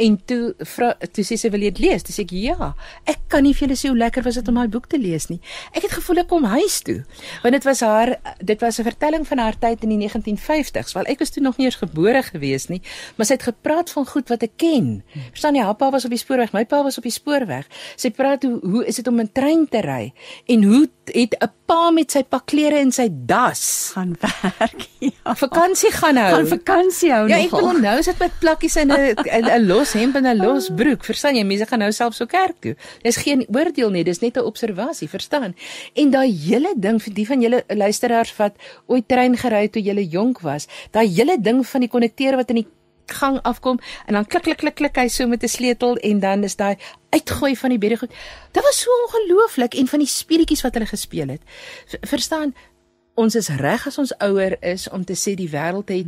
En 0.00 0.16
toe 0.26 0.54
vra 0.64 0.94
toe 1.12 1.24
sê 1.24 1.36
sy 1.36 1.50
wil 1.52 1.60
jy 1.60 1.70
dit 1.74 1.78
lees? 1.84 2.02
Dis 2.06 2.18
ek 2.22 2.30
ja. 2.32 2.70
Ek 3.10 3.18
kan 3.28 3.42
nie 3.44 3.52
vir 3.54 3.66
julle 3.68 3.76
sê 3.76 3.88
hoe 3.92 3.98
lekker 4.00 4.24
was 4.24 4.34
dit 4.38 4.48
om 4.48 4.54
daai 4.54 4.68
boek 4.72 4.86
te 4.88 4.98
lees 4.98 5.26
nie. 5.28 5.40
Ek 5.76 5.82
het 5.82 5.92
gevoel 5.92 6.22
ek 6.22 6.28
kom 6.30 6.44
huis 6.44 6.80
toe. 6.86 7.04
Want 7.42 7.52
dit 7.58 7.64
was 7.68 7.80
haar 7.84 8.16
dit 8.40 8.60
was 8.60 8.78
'n 8.80 8.84
vertelling 8.88 9.26
van 9.28 9.38
haar 9.38 9.58
tyd 9.58 9.82
in 9.84 9.88
die 9.90 9.98
1950s. 10.08 10.92
Wel 10.94 11.04
ek 11.04 11.18
was 11.18 11.30
toe 11.30 11.42
nog 11.42 11.56
nie 11.58 11.66
eens 11.66 11.76
gebore 11.76 12.22
gewees 12.22 12.68
nie, 12.68 12.80
maar 13.16 13.26
sy 13.26 13.34
het 13.34 13.42
gepraat 13.42 13.90
van 13.90 14.06
goed 14.06 14.28
wat 14.28 14.42
ek 14.42 14.56
ken. 14.56 15.02
Verstaan 15.30 15.54
jy, 15.54 15.62
haar 15.62 15.74
pa 15.76 15.90
was 15.90 16.04
op 16.04 16.10
die 16.10 16.18
spoorweg, 16.18 16.52
my 16.52 16.64
pa 16.64 16.82
was 16.82 16.96
op 16.98 17.02
die 17.04 17.12
spoorweg. 17.12 17.66
Sy 17.96 18.10
praat 18.10 18.42
hoe 18.42 18.58
hoe 18.62 18.86
is 18.86 18.96
dit 18.96 19.06
om 19.08 19.20
'n 19.20 19.30
trein 19.32 19.68
te 19.68 19.80
ry 19.80 20.12
en 20.48 20.62
hoe 20.64 20.88
het 21.12 21.34
'n 21.40 21.50
pa 21.66 21.90
met 21.90 22.10
sy 22.10 22.22
pak 22.22 22.46
klere 22.46 22.78
en 22.78 22.92
sy 22.92 23.08
das 23.10 23.90
gaan 23.94 24.16
werk. 24.20 24.88
Ja. 25.00 25.34
vakansie 25.34 25.90
gaan 25.92 26.16
hou. 26.16 26.34
Gaan 26.34 26.46
vakansie 26.46 27.10
hou 27.12 27.28
Ja, 27.28 27.36
ek 27.36 27.50
nogal. 27.50 27.66
bedoel 27.68 27.80
nou 27.80 28.02
sit 28.02 28.18
met 28.18 28.30
plakkies 28.40 28.76
en 28.76 28.88
'n 28.92 29.14
'n 29.16 29.44
'n 29.48 29.66
los 29.90 30.02
hemp 30.02 30.16
en 30.16 30.26
'n 30.26 30.36
los 30.38 30.68
broek. 30.70 31.04
Verstaan 31.04 31.34
jy? 31.34 31.42
Mense 31.44 31.66
gaan 31.66 31.78
nou 31.78 31.92
self 31.92 32.14
so 32.14 32.26
kerk 32.26 32.60
toe. 32.60 32.76
Dis 33.02 33.16
geen 33.16 33.46
oordeel 33.48 33.90
nie, 33.90 34.04
dis 34.04 34.20
net 34.20 34.36
'n 34.36 34.44
observasie, 34.44 35.08
verstaan? 35.08 35.54
En 35.94 36.10
daai 36.10 36.30
hele 36.30 36.74
ding 36.76 37.02
vir 37.02 37.14
die 37.14 37.26
van 37.26 37.40
julle 37.40 37.64
luisteraars 37.66 38.36
wat 38.36 38.54
ooit 38.86 39.08
trein 39.08 39.36
gery 39.36 39.62
het 39.62 39.72
toe 39.72 39.82
julle 39.82 40.06
jonk 40.06 40.40
was, 40.40 40.68
daai 40.90 41.08
hele 41.08 41.36
ding 41.40 41.66
van 41.66 41.80
die 41.80 41.88
konnekteur 41.88 42.36
wat 42.36 42.50
in 42.50 42.56
die 42.56 42.66
gang 43.06 43.40
afkom 43.42 43.80
en 44.06 44.14
dan 44.14 44.26
klik 44.26 44.42
klik 44.42 44.56
klik 44.56 44.74
klik 44.74 44.96
hy 44.96 45.08
so 45.08 45.26
met 45.26 45.42
'n 45.42 45.48
sleutel 45.48 45.96
en 45.96 46.20
dan 46.20 46.44
is 46.44 46.56
daai 46.56 46.76
uitgooi 47.10 47.56
van 47.56 47.70
die 47.70 47.78
beddegoed. 47.78 48.10
Dit 48.52 48.62
was 48.62 48.80
so 48.80 48.90
ongelooflik 49.06 49.74
en 49.74 49.86
van 49.86 49.98
die 49.98 50.08
speletjies 50.08 50.62
wat 50.62 50.74
hulle 50.74 50.86
gespeel 50.86 51.28
het. 51.28 51.42
Verstaan? 52.00 52.54
Ons 53.14 53.34
is 53.34 53.48
reg 53.48 53.86
as 53.86 53.98
ons 53.98 54.12
ouer 54.18 54.62
is 54.62 54.88
om 54.88 55.04
te 55.04 55.14
sê 55.14 55.34
die 55.34 55.50
wêreld 55.50 55.88
het 55.88 56.06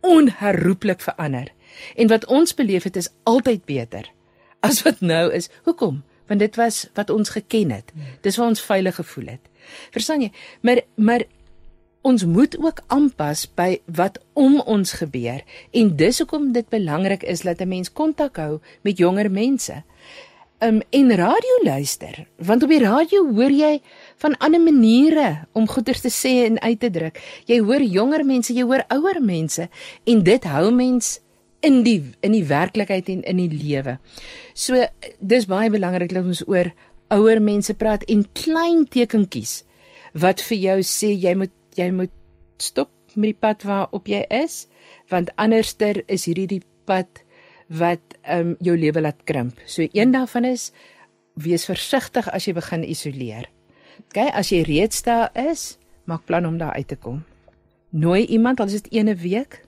onherroepelik 0.00 1.00
verander. 1.00 1.52
En 1.96 2.08
wat 2.08 2.26
ons 2.26 2.54
beleef 2.54 2.82
het 2.82 2.96
is 2.96 3.10
altyd 3.22 3.64
beter 3.64 4.10
as 4.64 4.82
wat 4.82 5.00
nou 5.00 5.32
is. 5.32 5.50
Hoekom? 5.62 6.02
Want 6.26 6.40
dit 6.40 6.56
was 6.56 6.88
wat 6.94 7.10
ons 7.10 7.28
geken 7.28 7.70
het. 7.70 7.92
Dis 8.20 8.36
waar 8.36 8.48
ons 8.48 8.64
veilig 8.64 8.94
gevoel 8.94 9.26
het. 9.36 9.48
Verstaan 9.92 10.24
jy? 10.24 10.30
Maar 10.60 10.80
maar 10.94 11.24
ons 12.04 12.24
moet 12.24 12.58
ook 12.60 12.82
aanpas 12.92 13.46
by 13.56 13.78
wat 13.86 14.18
om 14.36 14.58
ons 14.60 14.92
gebeur 14.92 15.40
en 15.72 15.94
dis 15.96 16.18
hoekom 16.20 16.50
dit 16.52 16.68
belangrik 16.68 17.22
is 17.24 17.40
dat 17.48 17.60
'n 17.60 17.68
mens 17.68 17.92
kontak 17.92 18.36
hou 18.36 18.60
met 18.82 18.98
jonger 18.98 19.30
mense. 19.30 19.82
Um 20.60 20.80
en 20.90 21.16
radio 21.16 21.56
luister, 21.62 22.26
want 22.36 22.62
op 22.62 22.68
die 22.68 22.80
radio 22.80 23.32
hoor 23.32 23.50
jy 23.50 23.80
van 24.16 24.36
ander 24.36 24.60
maniere 24.60 25.46
om 25.52 25.68
goeders 25.68 26.00
te 26.00 26.10
sê 26.12 26.44
en 26.44 26.60
uit 26.60 26.80
te 26.80 26.90
druk. 26.90 27.20
Jy 27.44 27.60
hoor 27.60 27.82
jonger 27.82 28.24
mense, 28.24 28.52
jy 28.52 28.62
hoor 28.62 28.84
ouer 28.88 29.22
mense 29.22 29.68
en 30.04 30.22
dit 30.22 30.44
hou 30.44 30.70
mens 30.72 31.20
in 31.64 31.82
die 31.86 32.00
in 32.24 32.34
die 32.36 32.44
werklikheid 32.48 33.08
en 33.12 33.22
in 33.22 33.40
die 33.42 33.50
lewe. 33.52 33.98
So 34.54 34.84
dis 35.20 35.48
baie 35.50 35.70
belangrik 35.72 36.12
dat 36.12 36.24
ons 36.24 36.44
oor 36.48 36.72
ouer 37.14 37.40
mense 37.42 37.74
praat 37.78 38.04
en 38.10 38.24
klein 38.36 38.84
tekentjies 38.90 39.62
wat 40.20 40.42
vir 40.48 40.58
jou 40.58 40.78
sê 40.86 41.12
jy 41.12 41.34
moet 41.38 41.52
jy 41.78 41.90
moet 41.94 42.12
stop 42.62 42.90
met 43.14 43.32
die 43.32 43.40
pad 43.46 43.64
waarop 43.66 44.08
jy 44.10 44.22
is 44.30 44.64
want 45.12 45.32
anderster 45.40 46.02
is 46.08 46.26
hierdie 46.28 46.48
die 46.56 46.62
pad 46.88 47.24
wat 47.72 48.18
um, 48.28 48.54
jou 48.60 48.76
lewe 48.76 49.00
laat 49.00 49.24
krimp. 49.24 49.58
So 49.66 49.86
een 49.92 50.12
daarvan 50.12 50.44
is 50.44 50.70
wees 51.34 51.64
versigtig 51.66 52.28
as 52.30 52.46
jy 52.46 52.54
begin 52.54 52.84
isoleer. 52.86 53.48
OK, 54.10 54.20
as 54.30 54.52
jy 54.52 54.62
reeds 54.66 55.02
daar 55.06 55.32
is, 55.38 55.78
maak 56.04 56.26
plan 56.28 56.46
om 56.46 56.58
daar 56.60 56.76
uit 56.76 56.88
te 56.88 56.98
kom. 57.00 57.22
Nooi 57.90 58.24
iemand 58.26 58.60
al 58.60 58.70
is 58.70 58.82
dit 58.82 59.00
ene 59.00 59.14
week, 59.18 59.62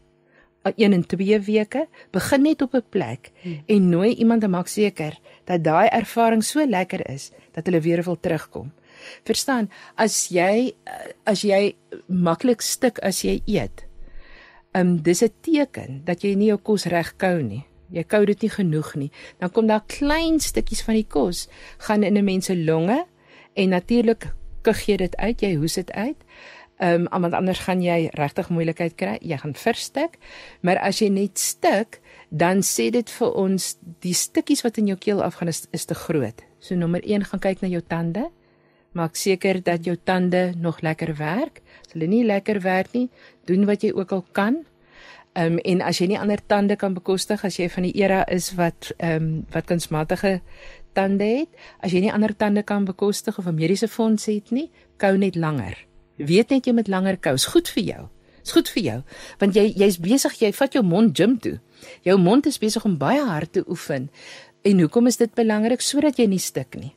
al 0.67 0.73
een 0.77 0.93
en 0.93 1.07
twee 1.07 1.39
weke, 1.41 1.87
begin 2.11 2.43
net 2.43 2.63
op 2.63 2.75
'n 2.75 2.85
plek 2.89 3.31
en 3.67 3.89
nooi 3.89 4.15
iemand 4.15 4.43
en 4.43 4.51
maak 4.51 4.67
seker 4.69 5.19
dat 5.45 5.65
daai 5.65 5.89
ervaring 5.89 6.45
so 6.45 6.67
lekker 6.67 7.11
is 7.11 7.31
dat 7.53 7.67
hulle 7.67 7.81
weer 7.81 8.03
wil 8.03 8.21
terugkom. 8.21 8.73
Verstaan, 9.25 9.71
as 9.95 10.29
jy 10.29 10.75
eh, 10.85 10.93
as 11.25 11.43
jy 11.43 11.77
maklik 12.07 12.61
stik 12.61 12.99
as 12.99 13.23
jy 13.23 13.43
eet, 13.47 13.87
um 14.73 15.03
dis 15.03 15.23
'n 15.23 15.33
teken 15.41 16.03
dat 16.05 16.23
jy 16.23 16.35
nie 16.35 16.49
jou 16.49 16.59
kos 16.59 16.85
reg 16.85 17.17
kou 17.17 17.43
nie. 17.43 17.65
Jy 17.91 18.03
kou 18.03 18.25
dit 18.25 18.41
nie 18.43 18.51
genoeg 18.51 18.95
nie. 18.95 19.11
Dan 19.39 19.51
kom 19.51 19.67
daar 19.67 19.85
klein 19.87 20.41
stukkies 20.41 20.83
van 20.83 20.95
die 20.95 21.07
kos 21.09 21.49
gaan 21.79 22.03
in 22.03 22.17
'n 22.17 22.25
mens 22.25 22.47
se 22.47 22.57
longe 22.57 23.07
en 23.55 23.69
natuurlik 23.69 24.33
kug 24.63 24.87
jy 24.87 24.97
dit 24.97 25.17
uit, 25.17 25.41
jy 25.41 25.55
hoes 25.55 25.75
dit 25.75 25.93
uit. 25.93 26.17
Um 26.79 27.07
want 27.09 27.35
anders 27.35 27.59
gaan 27.65 27.81
jy 27.81 28.11
regtig 28.13 28.49
moeilikheid 28.53 28.95
kry. 28.95 29.17
Jy 29.21 29.39
gaan 29.41 29.55
verstik. 29.55 30.19
Maar 30.61 30.79
as 30.79 31.01
jy 31.01 31.09
net 31.09 31.39
stik, 31.39 32.01
dan 32.29 32.61
sê 32.63 32.91
dit 32.93 33.11
vir 33.11 33.33
ons 33.33 33.77
die 34.05 34.15
stukkies 34.15 34.61
wat 34.63 34.77
in 34.77 34.91
jou 34.93 34.99
keel 35.01 35.23
afgaan 35.23 35.49
is, 35.49 35.65
is 35.73 35.85
te 35.85 35.95
groot. 35.95 36.43
So 36.61 36.75
nommer 36.77 37.01
1 37.01 37.25
gaan 37.25 37.41
kyk 37.41 37.63
na 37.63 37.69
jou 37.69 37.81
tande. 37.81 38.29
Maak 38.93 39.17
seker 39.17 39.63
dat 39.63 39.85
jou 39.85 39.97
tande 39.97 40.53
nog 40.57 40.81
lekker 40.81 41.17
werk. 41.17 41.63
As 41.87 41.93
hulle 41.93 42.09
nie 42.09 42.25
lekker 42.25 42.61
werk 42.61 42.93
nie, 42.93 43.09
doen 43.45 43.65
wat 43.65 43.83
jy 43.83 43.93
ook 43.97 44.13
al 44.13 44.25
kan. 44.33 44.65
Ehm 45.37 45.53
um, 45.53 45.59
en 45.59 45.83
as 45.85 45.99
jy 46.01 46.07
nie 46.09 46.21
ander 46.21 46.41
tande 46.47 46.77
kan 46.77 46.95
bekostig 46.95 47.45
as 47.45 47.59
jy 47.61 47.69
van 47.69 47.85
die 47.85 47.93
era 48.01 48.23
is 48.33 48.55
wat 48.57 48.93
ehm 48.97 49.17
um, 49.17 49.45
wat 49.53 49.69
kunsmatige 49.69 50.41
tande 50.97 51.25
het, 51.25 51.49
as 51.85 51.93
jy 51.93 52.01
nie 52.07 52.13
ander 52.13 52.37
tande 52.37 52.63
kan 52.63 52.85
bekostig 52.85 53.39
of 53.39 53.47
'n 53.47 53.55
mediese 53.55 53.89
fonds 53.89 54.27
het 54.27 54.51
nie, 54.51 54.71
kou 54.97 55.17
net 55.19 55.37
langer. 55.37 55.77
Weet 56.17 56.51
net 56.51 56.67
jy 56.67 56.73
moet 56.73 56.89
langer 56.89 57.17
kou. 57.17 57.35
Is 57.35 57.47
goed 57.47 57.69
vir 57.69 57.83
jou. 57.83 58.09
Is 58.45 58.53
goed 58.53 58.69
vir 58.69 58.83
jou 58.83 59.01
want 59.39 59.57
jy 59.57 59.73
jy's 59.77 59.99
besig 59.99 60.41
jy 60.41 60.53
vat 60.53 60.73
jou 60.73 60.83
mond 60.83 61.17
gym 61.17 61.39
toe. 61.39 61.59
Jou 62.03 62.19
mond 62.19 62.47
is 62.47 62.59
besig 62.59 62.85
om 62.85 62.99
baie 62.99 63.25
hard 63.25 63.53
te 63.53 63.65
oefen. 63.69 64.11
En 64.63 64.81
hoekom 64.81 65.07
is 65.07 65.17
dit 65.17 65.35
belangrik 65.35 65.81
sodat 65.81 66.19
jy 66.19 66.27
nie 66.27 66.43
stik 66.43 66.75
nie? 66.75 66.95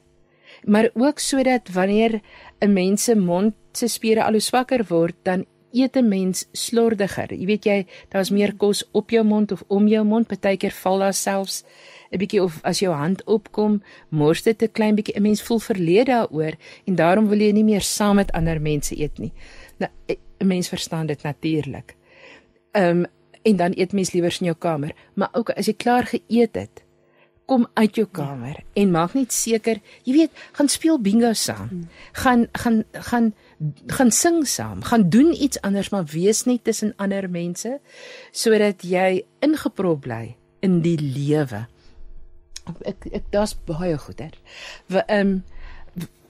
maar 0.64 0.90
ook 0.94 1.20
sodat 1.20 1.70
wanneer 1.70 2.22
'n 2.60 2.74
mens 2.74 3.04
se 3.04 3.16
mond 3.16 3.54
se 3.72 3.88
spiere 3.88 4.24
al 4.24 4.32
hoe 4.32 4.40
swakker 4.42 4.86
word, 4.88 5.16
dan 5.24 5.46
eet 5.72 5.96
'n 5.96 6.08
mens 6.08 6.48
slordiger. 6.52 7.34
Jy 7.34 7.46
weet 7.46 7.64
jy, 7.66 7.88
daar's 8.10 8.30
meer 8.30 8.56
kos 8.56 8.90
op 8.92 9.10
jou 9.10 9.24
mond 9.24 9.52
of 9.52 9.64
om 9.68 9.88
jou 9.88 10.06
mond. 10.06 10.28
Partykeer 10.28 10.72
val 10.72 11.00
daar 11.00 11.14
selfs 11.14 11.64
'n 12.12 12.18
bietjie 12.18 12.44
of 12.44 12.60
as 12.64 12.80
jou 12.80 12.94
hand 12.94 13.24
opkom, 13.24 13.82
mors 14.10 14.44
dit 14.44 14.62
'n 14.62 14.72
klein 14.72 14.96
bietjie. 14.96 15.16
'n 15.16 15.22
Mens 15.22 15.42
voel 15.42 15.60
verleë 15.60 16.06
daaroor 16.06 16.54
en 16.86 16.96
daarom 16.96 17.28
wil 17.28 17.40
jy 17.40 17.52
nie 17.52 17.64
meer 17.64 17.82
saam 17.82 18.16
met 18.16 18.32
ander 18.32 18.62
mense 18.62 19.00
eet 19.00 19.18
nie. 19.20 19.34
Nou 19.78 19.92
'n 20.40 20.48
mens 20.48 20.70
verstaan 20.70 21.06
dit 21.06 21.24
natuurlik. 21.24 21.96
Ehm 22.72 22.98
um, 22.98 23.06
en 23.42 23.56
dan 23.56 23.72
eet 23.76 23.94
mens 23.94 24.12
liewer 24.12 24.36
in 24.40 24.46
jou 24.46 24.58
kamer, 24.58 24.92
maar 25.14 25.30
ook 25.32 25.50
as 25.50 25.66
jy 25.66 25.74
klaar 25.74 26.06
geëet 26.06 26.56
het, 26.56 26.84
kom 27.46 27.68
uit 27.74 27.96
jou 27.96 28.08
kamer 28.12 28.60
ja. 28.60 28.64
en 28.74 28.92
maak 28.92 29.16
net 29.18 29.34
seker, 29.34 29.80
jy 30.04 30.14
weet, 30.14 30.32
gaan 30.58 30.70
speel 30.70 31.00
bingo 31.02 31.34
saam. 31.34 31.70
Hmm. 31.70 31.88
Gaan 32.12 32.48
gaan 32.52 32.84
gaan 32.92 33.34
gaan 33.88 34.12
sing 34.12 34.48
saam, 34.48 34.84
gaan 34.84 35.10
doen 35.10 35.34
iets 35.34 35.62
anders, 35.62 35.90
maar 35.90 36.06
wees 36.06 36.46
net 36.48 36.64
tussen 36.64 36.94
ander 36.98 37.30
mense 37.30 37.80
sodat 38.32 38.86
jy 38.88 39.24
ingeprop 39.40 40.06
bly 40.06 40.36
in 40.66 40.80
die 40.86 40.98
lewe. 41.00 41.66
Ek 42.86 43.08
ek, 43.12 43.24
daar's 43.32 43.56
baie 43.68 43.98
goeie. 43.98 44.32
Ehm 44.90 45.20
um, 45.20 45.44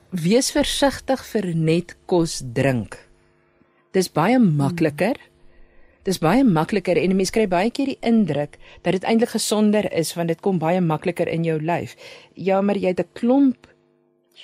wees 0.09 0.49
versigtig 0.51 1.21
vir 1.31 1.53
net 1.53 1.95
kos 2.09 2.39
drink. 2.41 2.97
Dis 3.93 4.09
baie 4.09 4.39
makliker. 4.39 5.17
Dis 6.07 6.17
baie 6.21 6.43
makliker 6.43 6.97
en 6.97 7.15
mense 7.17 7.33
kry 7.35 7.45
baie 7.49 7.69
keer 7.69 7.91
die 7.91 7.99
indruk 8.01 8.57
dat 8.81 8.95
dit 8.95 9.05
eintlik 9.05 9.35
gesonder 9.35 9.85
is 9.93 10.15
want 10.17 10.31
dit 10.31 10.41
kom 10.41 10.57
baie 10.61 10.81
makliker 10.81 11.29
in 11.29 11.45
jou 11.45 11.59
lyf. 11.61 11.95
Ja, 12.33 12.61
maar 12.61 12.77
jy 12.77 12.93
het 12.95 12.99
'n 12.99 13.13
klomp 13.13 13.67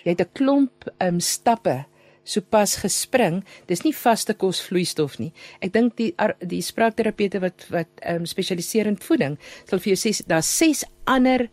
jy 0.03 0.11
het 0.11 0.21
'n 0.21 0.33
klomp 0.33 0.89
um 0.99 1.19
stappe 1.19 1.85
sopas 2.23 2.75
gespring. 2.75 3.43
Dis 3.67 3.83
nie 3.83 3.93
vaste 3.93 4.33
kos 4.33 4.61
vloeistof 4.61 5.19
nie. 5.19 5.31
Ek 5.61 5.73
dink 5.73 5.95
die 5.97 6.13
die 6.41 6.61
spraakterapeute 6.61 7.39
wat 7.39 7.65
wat 7.69 7.87
um 8.05 8.25
spesialiseer 8.25 8.87
in 8.87 8.97
voeding 8.97 9.37
sal 9.65 9.79
vir 9.79 9.95
jou 9.95 9.99
sê 10.01 10.25
daar's 10.27 10.57
ses 10.57 10.83
ander 11.05 11.49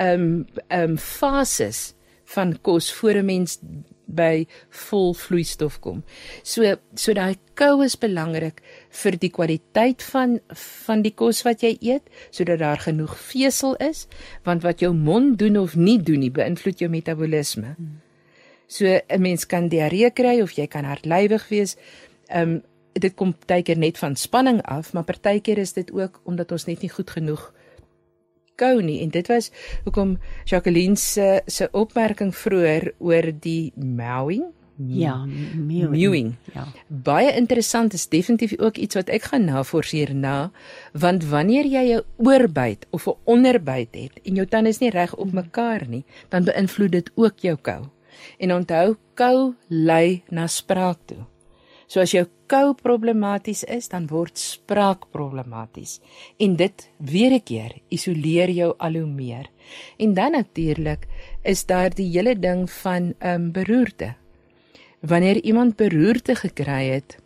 um 0.00 0.46
um 0.68 0.98
fases 0.98 1.94
van 2.34 2.58
kos 2.62 2.92
voor 2.92 3.14
'n 3.20 3.24
mens 3.24 3.58
by 4.10 4.46
vol 4.88 5.14
vloeistof 5.14 5.78
kom. 5.80 6.02
So 6.42 6.76
so 6.94 7.14
daai 7.16 7.38
kou 7.54 7.84
is 7.84 7.96
belangrik 7.98 8.62
vir 9.02 9.18
die 9.22 9.30
kwaliteit 9.30 10.02
van 10.02 10.38
van 10.86 11.02
die 11.02 11.14
kos 11.14 11.42
wat 11.46 11.62
jy 11.62 11.76
eet, 11.80 12.02
sodat 12.30 12.58
daar 12.58 12.78
genoeg 12.78 13.16
vesel 13.18 13.76
is, 13.76 14.06
want 14.44 14.62
wat 14.62 14.80
jou 14.80 14.92
mond 14.94 15.38
doen 15.38 15.56
of 15.56 15.76
nie 15.76 15.98
doen 16.02 16.20
nie, 16.20 16.30
beïnvloed 16.30 16.78
jou 16.78 16.90
metabolisme. 16.90 17.76
So 18.66 18.86
'n 18.86 19.20
mens 19.20 19.46
kan 19.46 19.68
diarree 19.68 20.10
kry 20.10 20.40
of 20.40 20.52
jy 20.52 20.66
kan 20.66 20.84
hartlywig 20.84 21.48
wees. 21.48 21.76
Ehm 22.28 22.42
um, 22.42 22.62
dit 22.92 23.14
kom 23.14 23.32
partykeer 23.32 23.78
net 23.78 23.98
van 23.98 24.16
spanning 24.16 24.62
af, 24.62 24.92
maar 24.92 25.04
partykeer 25.04 25.58
is 25.58 25.72
dit 25.72 25.92
ook 25.92 26.20
omdat 26.24 26.52
ons 26.52 26.64
net 26.64 26.82
nie 26.82 26.90
goed 26.90 27.10
genoeg 27.10 27.52
kou 28.60 28.76
nie 28.84 29.00
en 29.04 29.12
dit 29.16 29.32
was 29.32 29.50
hoekom 29.84 30.16
Jacqueline 30.44 30.96
se 31.00 31.42
se 31.46 31.68
opmerking 31.72 32.34
vroeër 32.36 32.92
oor 32.98 33.32
die 33.40 33.72
mowing 33.76 34.48
Ja, 34.88 35.26
mewing. 35.26 35.90
Mewing. 35.90 36.34
Ja. 36.54 36.64
Baie 36.86 37.34
interessant 37.36 37.92
is 37.92 38.08
definitief 38.08 38.54
ook 38.58 38.76
iets 38.76 38.96
wat 38.96 39.10
ek 39.12 39.28
gaan 39.28 39.44
navors 39.44 39.92
hierna, 39.92 40.50
want 40.92 41.26
wanneer 41.28 41.68
jy 41.68 42.00
'n 42.00 42.04
oorbyt 42.16 42.86
of 42.90 43.06
'n 43.06 43.16
onderbyt 43.24 43.94
het 43.94 44.20
en 44.24 44.34
jou 44.34 44.46
tande 44.46 44.68
is 44.68 44.80
nie 44.80 44.90
reg 44.90 45.14
op 45.16 45.32
mekaar 45.32 45.88
nie, 45.88 46.04
dan 46.28 46.44
beïnvloed 46.44 46.92
dit 46.92 47.10
ook 47.14 47.38
jou 47.38 47.56
kou. 47.56 47.84
En 48.38 48.52
onthou, 48.52 48.96
kou 49.14 49.54
lei 49.68 50.22
na 50.28 50.46
spraak 50.46 50.98
toe. 51.04 51.29
So 51.90 51.98
as 51.98 52.12
jou 52.14 52.22
kou 52.46 52.70
problematies 52.78 53.64
is, 53.66 53.88
dan 53.90 54.06
word 54.10 54.38
spraak 54.38 55.08
problematies. 55.10 55.98
En 56.38 56.54
dit 56.56 56.86
weer 56.98 57.32
'n 57.34 57.42
keer 57.42 57.72
isoleer 57.90 58.50
jou 58.50 58.74
al 58.78 58.94
hoe 58.94 59.06
meer. 59.06 59.50
En 59.98 60.14
dan 60.14 60.32
natuurlik 60.32 61.06
is 61.42 61.66
daar 61.66 61.90
die 61.90 62.10
hele 62.10 62.38
ding 62.38 62.70
van 62.70 63.14
ehm 63.18 63.34
um, 63.34 63.52
beroerte. 63.52 64.14
Wanneer 65.00 65.42
iemand 65.42 65.76
beroerte 65.76 66.34
gekry 66.34 66.90
het 66.94 67.18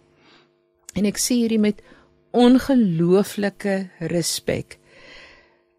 en 0.94 1.04
ek 1.04 1.18
sê 1.18 1.34
hierdie 1.34 1.58
met 1.58 1.82
ongelooflike 2.30 3.90
respek. 3.98 4.78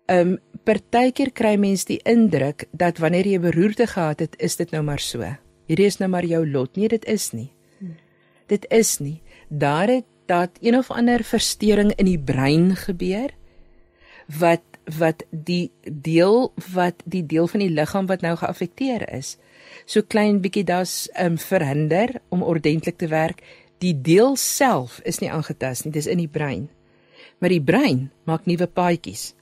Ehm 0.05 0.27
um, 0.27 0.37
partykeer 0.63 1.31
kry 1.31 1.55
mens 1.57 1.85
die 1.85 1.99
indruk 2.03 2.67
dat 2.71 2.97
wanneer 2.97 3.27
jy 3.27 3.39
beroerte 3.39 3.87
gehad 3.87 4.19
het, 4.19 4.35
is 4.37 4.55
dit 4.55 4.71
nou 4.71 4.83
maar 4.83 4.99
so. 4.99 5.25
Hierdie 5.65 5.85
is 5.85 5.97
nou 5.97 6.09
maar 6.09 6.25
jou 6.25 6.45
lot. 6.47 6.75
Nee, 6.75 6.87
dit 6.87 7.05
is 7.05 7.31
nie. 7.31 7.54
Dit 8.51 8.65
is 8.69 8.97
nie. 8.99 9.21
Daar 9.49 9.87
het 9.87 10.05
dat 10.25 10.49
een 10.61 10.77
of 10.77 10.91
ander 10.91 11.23
verstoring 11.23 11.93
in 11.95 12.05
die 12.05 12.19
brein 12.19 12.75
gebeur 12.75 13.33
wat 14.39 14.63
wat 14.97 15.23
die 15.29 15.71
deel 15.81 16.53
wat 16.73 17.01
die 17.05 17.25
deel 17.25 17.47
van 17.47 17.59
die 17.59 17.73
liggaam 17.73 18.05
wat 18.05 18.21
nou 18.21 18.35
geaffekteer 18.37 19.09
is 19.13 19.37
so 19.85 20.01
klein 20.01 20.39
bietjie 20.43 20.65
das 20.65 21.05
um, 21.19 21.37
verhinder 21.41 22.19
om 22.29 22.43
ordentlik 22.43 22.97
te 22.97 23.09
werk. 23.11 23.41
Die 23.83 23.93
deel 23.93 24.35
self 24.39 24.99
is 25.03 25.19
nie 25.21 25.31
aangetast 25.31 25.85
nie 25.85 25.93
dis 25.95 26.09
in 26.09 26.21
die 26.21 26.31
brein. 26.31 26.69
Maar 27.39 27.51
die 27.53 27.63
brein 27.63 28.05
maak 28.29 28.47
nuwe 28.49 28.67
paadjies. 28.67 29.33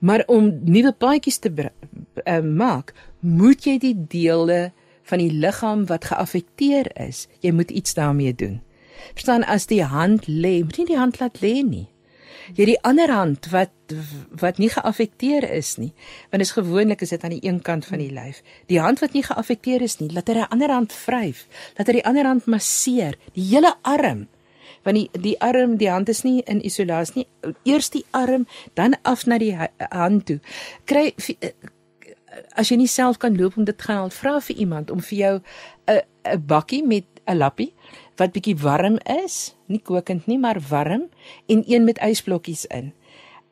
Maar 0.00 0.24
om 0.28 0.52
nuwe 0.64 0.92
paadjies 0.92 1.40
te 1.42 1.50
uh, 1.52 2.40
maak 2.44 2.92
moet 3.20 3.66
jy 3.66 3.78
die 3.80 3.96
dele 3.96 4.70
van 5.02 5.18
die 5.18 5.32
liggaam 5.32 5.86
wat 5.86 6.10
geaffekteer 6.10 6.90
is. 7.08 7.26
Jy 7.40 7.52
moet 7.52 7.70
iets 7.70 7.94
daarmee 7.94 8.34
doen. 8.34 8.60
Verstaan 9.14 9.44
as 9.44 9.66
die 9.66 9.82
hand 9.84 10.28
lê 10.28 10.60
moet 10.64 10.76
jy 10.76 10.90
die 10.92 11.00
hand 11.00 11.20
laat 11.20 11.40
lê 11.44 11.60
nie. 11.64 11.88
Jy 12.56 12.66
die 12.72 12.80
ander 12.86 13.10
hand 13.12 13.46
wat 13.52 13.72
wat 14.38 14.58
nie 14.62 14.70
geaffekteer 14.70 15.44
is 15.50 15.74
nie. 15.78 15.92
Want 16.30 16.44
is 16.44 16.54
gewoonlik 16.54 17.02
is 17.02 17.14
dit 17.14 17.24
aan 17.24 17.34
die 17.34 17.44
een 17.46 17.60
kant 17.66 17.86
van 17.86 18.02
die 18.02 18.12
lyf. 18.14 18.42
Die 18.70 18.80
hand 18.80 19.02
wat 19.02 19.14
nie 19.14 19.24
geaffekteer 19.26 19.82
is 19.82 19.98
nie 20.00 20.10
laat 20.14 20.30
hy 20.30 20.38
die 20.40 20.50
ander 20.50 20.74
hand 20.74 20.94
vryf 20.94 21.46
laat 21.78 21.90
hy 21.90 21.98
die 21.98 22.06
ander 22.06 22.28
hand 22.30 22.46
masseer. 22.46 23.18
Die 23.34 23.46
hele 23.52 23.74
arm. 23.82 24.28
Want 24.86 24.96
die 24.96 25.22
die 25.26 25.36
arm 25.42 25.76
die 25.80 25.90
hand 25.90 26.08
is 26.08 26.22
nie 26.26 26.40
in 26.46 26.62
isolasie 26.64 27.22
nie. 27.22 27.54
Eers 27.68 27.90
die 27.94 28.04
arm 28.16 28.46
dan 28.74 28.96
af 29.02 29.26
na 29.26 29.38
die 29.38 29.54
hand 29.90 30.26
toe. 30.26 30.40
Kry 30.84 31.10
as 32.54 32.70
jy 32.70 32.76
nie 32.76 32.90
self 32.90 33.18
kan 33.18 33.36
loop 33.36 33.56
om 33.56 33.64
dit 33.64 33.82
gaan 33.82 33.96
haal 33.96 34.14
vra 34.14 34.38
vir 34.40 34.56
iemand 34.56 34.90
om 34.90 35.00
vir 35.00 35.18
jou 35.18 35.34
'n 35.86 36.00
'n 36.24 36.46
bakkie 36.46 36.82
met 36.86 37.04
'n 37.26 37.36
lappie 37.36 37.74
wat 38.16 38.32
bietjie 38.32 38.56
warm 38.56 38.98
is, 39.24 39.54
nie 39.66 39.80
kokend 39.80 40.26
nie, 40.26 40.38
maar 40.38 40.60
warm 40.68 41.08
en 41.46 41.64
een 41.66 41.84
met 41.84 41.98
ysblokkies 41.98 42.66
in. 42.66 42.92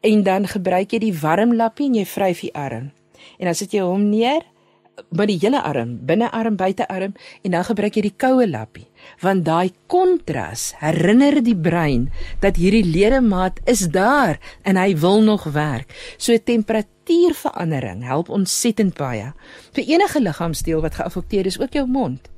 En 0.01 0.23
dan 0.23 0.47
gebruik 0.47 0.93
jy 0.93 0.98
die 0.98 1.19
warm 1.20 1.55
lappie 1.55 1.86
en 1.86 1.94
jy 1.94 2.05
vryf 2.05 2.40
die 2.40 2.55
arm. 2.55 2.93
En 3.39 3.44
dan 3.44 3.55
sit 3.55 3.73
jy 3.73 3.81
hom 3.81 4.09
neer 4.10 4.43
by 5.15 5.27
die 5.27 5.39
hele 5.39 5.62
arm, 5.62 5.98
binnearm, 6.06 6.56
buitearm 6.56 7.15
en 7.43 7.51
dan 7.51 7.65
gebruik 7.65 7.94
jy 7.94 8.02
die 8.09 8.16
koue 8.16 8.47
lappie. 8.48 8.86
Want 9.21 9.45
daai 9.45 9.73
kontras 9.87 10.73
herinner 10.79 11.43
die 11.43 11.57
brein 11.57 12.09
dat 12.41 12.57
hierdie 12.57 12.85
ledemaat 12.85 13.61
is 13.65 13.89
daar 13.89 14.39
en 14.63 14.77
hy 14.77 14.97
wil 14.97 15.23
nog 15.23 15.45
werk. 15.53 15.95
So 16.17 16.39
temperatuurverandering 16.39 18.05
help 18.05 18.29
ontsettend 18.29 18.97
baie. 18.97 19.33
Vir 19.73 19.85
enige 19.85 20.21
liggaamsdeel 20.21 20.81
wat 20.81 20.95
geaffekteer 20.95 21.47
is, 21.47 21.61
ook 21.61 21.73
jou 21.73 21.87
mond 21.87 22.29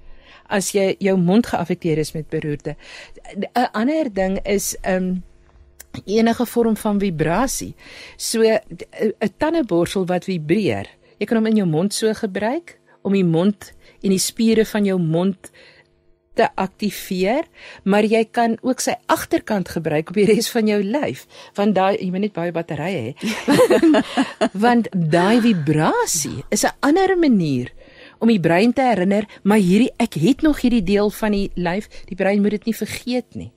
as 0.51 0.73
jy 0.75 0.97
jou 0.99 1.17
mond 1.19 1.47
geaffekteer 1.47 2.01
is 2.03 2.13
met 2.13 2.29
beroerte. 2.29 2.77
'n 3.37 3.71
Ander 3.73 4.13
ding 4.13 4.39
is 4.43 4.77
'n 4.83 4.91
um, 4.95 5.23
enige 6.05 6.47
vorm 6.47 6.77
van 6.77 6.99
vibrasie. 6.99 7.75
So 8.17 8.43
'n 8.43 9.33
tandeborsel 9.37 10.07
wat 10.07 10.25
vibreer. 10.25 10.87
Jy 11.19 11.27
kan 11.27 11.37
hom 11.37 11.47
in 11.47 11.57
jou 11.57 11.69
mond 11.69 11.95
so 11.95 12.13
gebruik 12.15 12.79
om 13.03 13.13
die 13.13 13.25
mond 13.25 13.73
en 14.03 14.11
die 14.11 14.19
spiere 14.19 14.65
van 14.65 14.85
jou 14.85 14.99
mond 14.99 15.51
te 16.41 16.49
aktiveer, 16.57 17.45
maar 17.85 18.07
jy 18.09 18.23
kan 18.33 18.57
ook 18.65 18.81
sy 18.81 18.97
agterkant 19.13 19.69
gebruik 19.75 20.13
op 20.13 20.19
die 20.19 20.27
res 20.31 20.49
van 20.55 20.71
jou 20.71 20.81
lyf, 20.85 21.27
want 21.59 21.77
daai 21.77 21.99
jy 21.99 22.09
moet 22.15 22.25
net 22.27 22.37
baie 22.37 22.55
batterye 22.57 23.03
hê. 23.11 23.15
want 24.65 24.89
daai 24.93 25.41
vibrasie 25.45 26.41
is 26.49 26.65
'n 26.65 26.77
ander 26.81 27.17
manier 27.19 27.73
om 28.21 28.29
die 28.29 28.41
brein 28.41 28.73
te 28.73 28.85
herinner, 28.85 29.27
maar 29.43 29.61
hierdie 29.61 29.93
ek 29.97 30.17
het 30.21 30.43
nog 30.43 30.61
hierdie 30.61 30.85
deel 30.85 31.11
van 31.11 31.33
die 31.33 31.51
lyf, 31.57 31.89
die 32.09 32.17
brein 32.17 32.43
moet 32.43 32.61
dit 32.61 32.71
nie 32.71 32.77
vergeet 32.77 33.35
nie. 33.35 33.53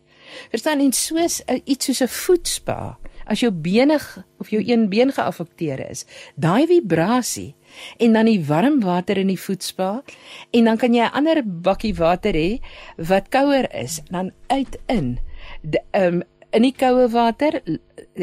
Verstaan 0.51 0.79
en 0.79 0.93
soos 0.95 1.41
uh, 1.47 1.59
iets 1.63 1.85
soos 1.85 2.01
'n 2.01 2.07
voetspa, 2.07 2.97
as 3.25 3.39
jou 3.39 3.51
bene 3.51 3.99
of 4.39 4.49
jou 4.49 4.63
een 4.63 4.89
been 4.89 5.11
geaffekteer 5.11 5.89
is, 5.89 6.05
daai 6.35 6.67
vibrasie 6.67 7.55
en 7.97 8.13
dan 8.13 8.25
die 8.25 8.45
warm 8.45 8.79
water 8.81 9.17
in 9.17 9.27
die 9.27 9.39
voetspa 9.39 10.03
en 10.51 10.63
dan 10.63 10.77
kan 10.77 10.93
jy 10.93 11.03
'n 11.03 11.13
ander 11.13 11.43
bakkie 11.43 11.95
water 11.95 12.33
hê 12.33 12.59
wat 12.97 13.29
kouer 13.29 13.67
is, 13.73 14.01
dan 14.09 14.31
uit 14.47 14.77
in. 14.87 15.19
Ehm 15.91 16.13
um, 16.13 16.23
in 16.53 16.61
die 16.61 16.75
koue 16.77 17.07
water 17.09 17.61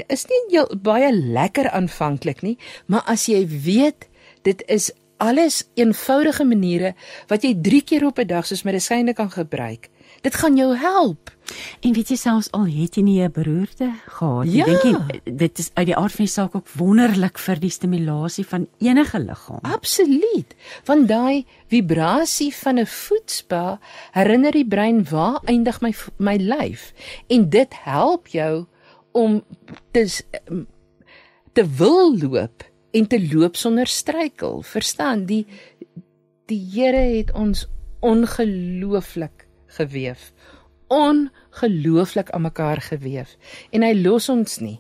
is 0.07 0.27
nie 0.31 0.41
jou, 0.55 0.65
baie 0.77 1.11
lekker 1.13 1.71
aanvanklik 1.71 2.43
nie, 2.43 2.57
maar 2.87 3.03
as 3.11 3.27
jy 3.27 3.43
weet 3.47 4.07
dit 4.47 4.63
is 4.71 4.93
alles 5.21 5.65
eenvoudige 5.75 6.47
maniere 6.49 6.95
wat 7.29 7.45
jy 7.45 7.53
3 7.61 7.83
keer 7.85 8.07
op 8.07 8.19
'n 8.19 8.27
dag 8.27 8.47
soos 8.47 8.63
medisyne 8.63 9.13
kan 9.13 9.31
gebruik. 9.31 9.91
Dit 10.21 10.35
gaan 10.37 10.57
jou 10.57 10.77
help. 10.77 11.31
En 11.81 11.95
weet 11.97 12.11
jy 12.13 12.17
selfs 12.21 12.51
al 12.57 12.67
het 12.71 12.97
jy 12.99 13.03
nie 13.03 13.23
'n 13.25 13.33
beroerte 13.33 13.89
gehad 14.07 14.45
nie, 14.45 14.57
ja. 14.57 14.65
dink 14.65 14.83
jy 14.83 15.21
dit 15.25 15.59
is 15.59 15.71
uit 15.75 15.87
die 15.87 15.97
aard 15.97 16.13
van 16.13 16.25
die 16.25 16.33
saak 16.33 16.55
ook 16.55 16.69
wonderlik 16.77 17.39
vir 17.39 17.59
die 17.59 17.71
stimulasie 17.71 18.47
van 18.47 18.69
enige 18.79 19.19
liggaam. 19.19 19.59
Absoluut. 19.63 20.55
Want 20.85 21.09
daai 21.09 21.47
vibrasie 21.69 22.55
van 22.55 22.79
'n 22.79 22.87
voetspa 22.87 23.81
herinner 24.13 24.53
die 24.53 24.67
brein 24.67 25.05
waar 25.05 25.41
eindig 25.45 25.81
my 25.81 25.95
my 26.19 26.37
lyf 26.37 26.93
en 27.29 27.49
dit 27.51 27.75
help 27.83 28.29
jou 28.29 28.67
om 29.13 29.43
te 29.91 30.23
te 31.53 31.65
wil 31.77 32.19
loop 32.19 32.65
en 32.91 33.07
te 33.07 33.29
loop 33.33 33.57
sonder 33.57 33.87
struikel. 33.87 34.63
Verstaan, 34.63 35.25
die 35.25 35.47
die 36.47 36.67
Here 36.73 37.17
het 37.17 37.33
ons 37.33 37.69
ongelooflik 38.01 39.40
geweef. 39.77 40.33
Ongelooflik 40.91 42.31
aan 42.31 42.47
mekaar 42.49 42.81
geweef 42.81 43.37
en 43.71 43.87
hy 43.87 43.95
los 44.03 44.29
ons 44.29 44.59
nie. 44.63 44.79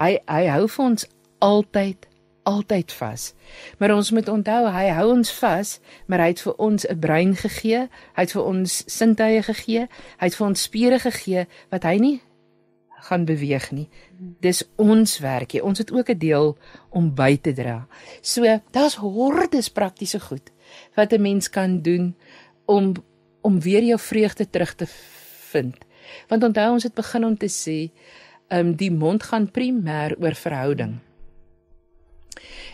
Hy 0.00 0.16
hy 0.26 0.46
hou 0.50 0.64
vir 0.68 0.84
ons 0.84 1.08
altyd 1.38 2.08
altyd 2.48 2.92
vas. 2.92 3.34
Maar 3.78 3.94
ons 3.94 4.10
moet 4.10 4.28
onthou 4.28 4.62
hy 4.72 4.86
hou 4.96 5.10
ons 5.12 5.32
vas, 5.38 5.74
maar 6.08 6.24
hy 6.24 6.30
het 6.32 6.40
vir 6.40 6.56
ons 6.56 6.86
'n 6.88 6.98
brein 6.98 7.36
gegee, 7.36 7.88
hy 8.16 8.22
het 8.24 8.32
vir 8.32 8.44
ons 8.44 8.82
sintuie 8.86 9.42
gegee, 9.42 9.86
hy 10.18 10.26
het 10.26 10.34
vir 10.34 10.46
ons 10.46 10.62
spiere 10.62 10.98
gegee 10.98 11.46
wat 11.70 11.84
hy 11.84 11.96
nie 11.98 12.20
gaan 13.00 13.24
beweeg 13.24 13.70
nie. 13.70 13.88
Dis 14.40 14.62
ons 14.76 15.18
werkie. 15.18 15.62
Ons 15.64 15.78
het 15.78 15.92
ook 15.92 16.08
'n 16.10 16.18
deel 16.18 16.56
om 16.90 17.14
by 17.14 17.36
te 17.36 17.52
dra. 17.52 17.86
So, 18.20 18.60
daar's 18.70 18.94
hordes 18.94 19.68
praktiese 19.68 20.20
goed 20.20 20.50
wat 20.94 21.12
'n 21.12 21.22
mens 21.22 21.50
kan 21.50 21.82
doen 21.82 22.16
om 22.64 22.94
om 23.40 23.60
weer 23.60 23.84
jou 23.84 23.98
vreugde 24.00 24.50
terug 24.50 24.74
te 24.74 24.86
vind. 25.50 25.76
Want 26.28 26.44
onthou 26.44 26.72
ons 26.72 26.82
het 26.82 26.94
begin 26.94 27.24
om 27.24 27.36
te 27.36 27.48
sê, 27.48 27.78
ehm 28.50 28.66
um, 28.66 28.74
die 28.74 28.90
mond 28.90 29.22
gaan 29.22 29.50
primêr 29.50 30.16
oor 30.18 30.34
verhouding. 30.34 30.98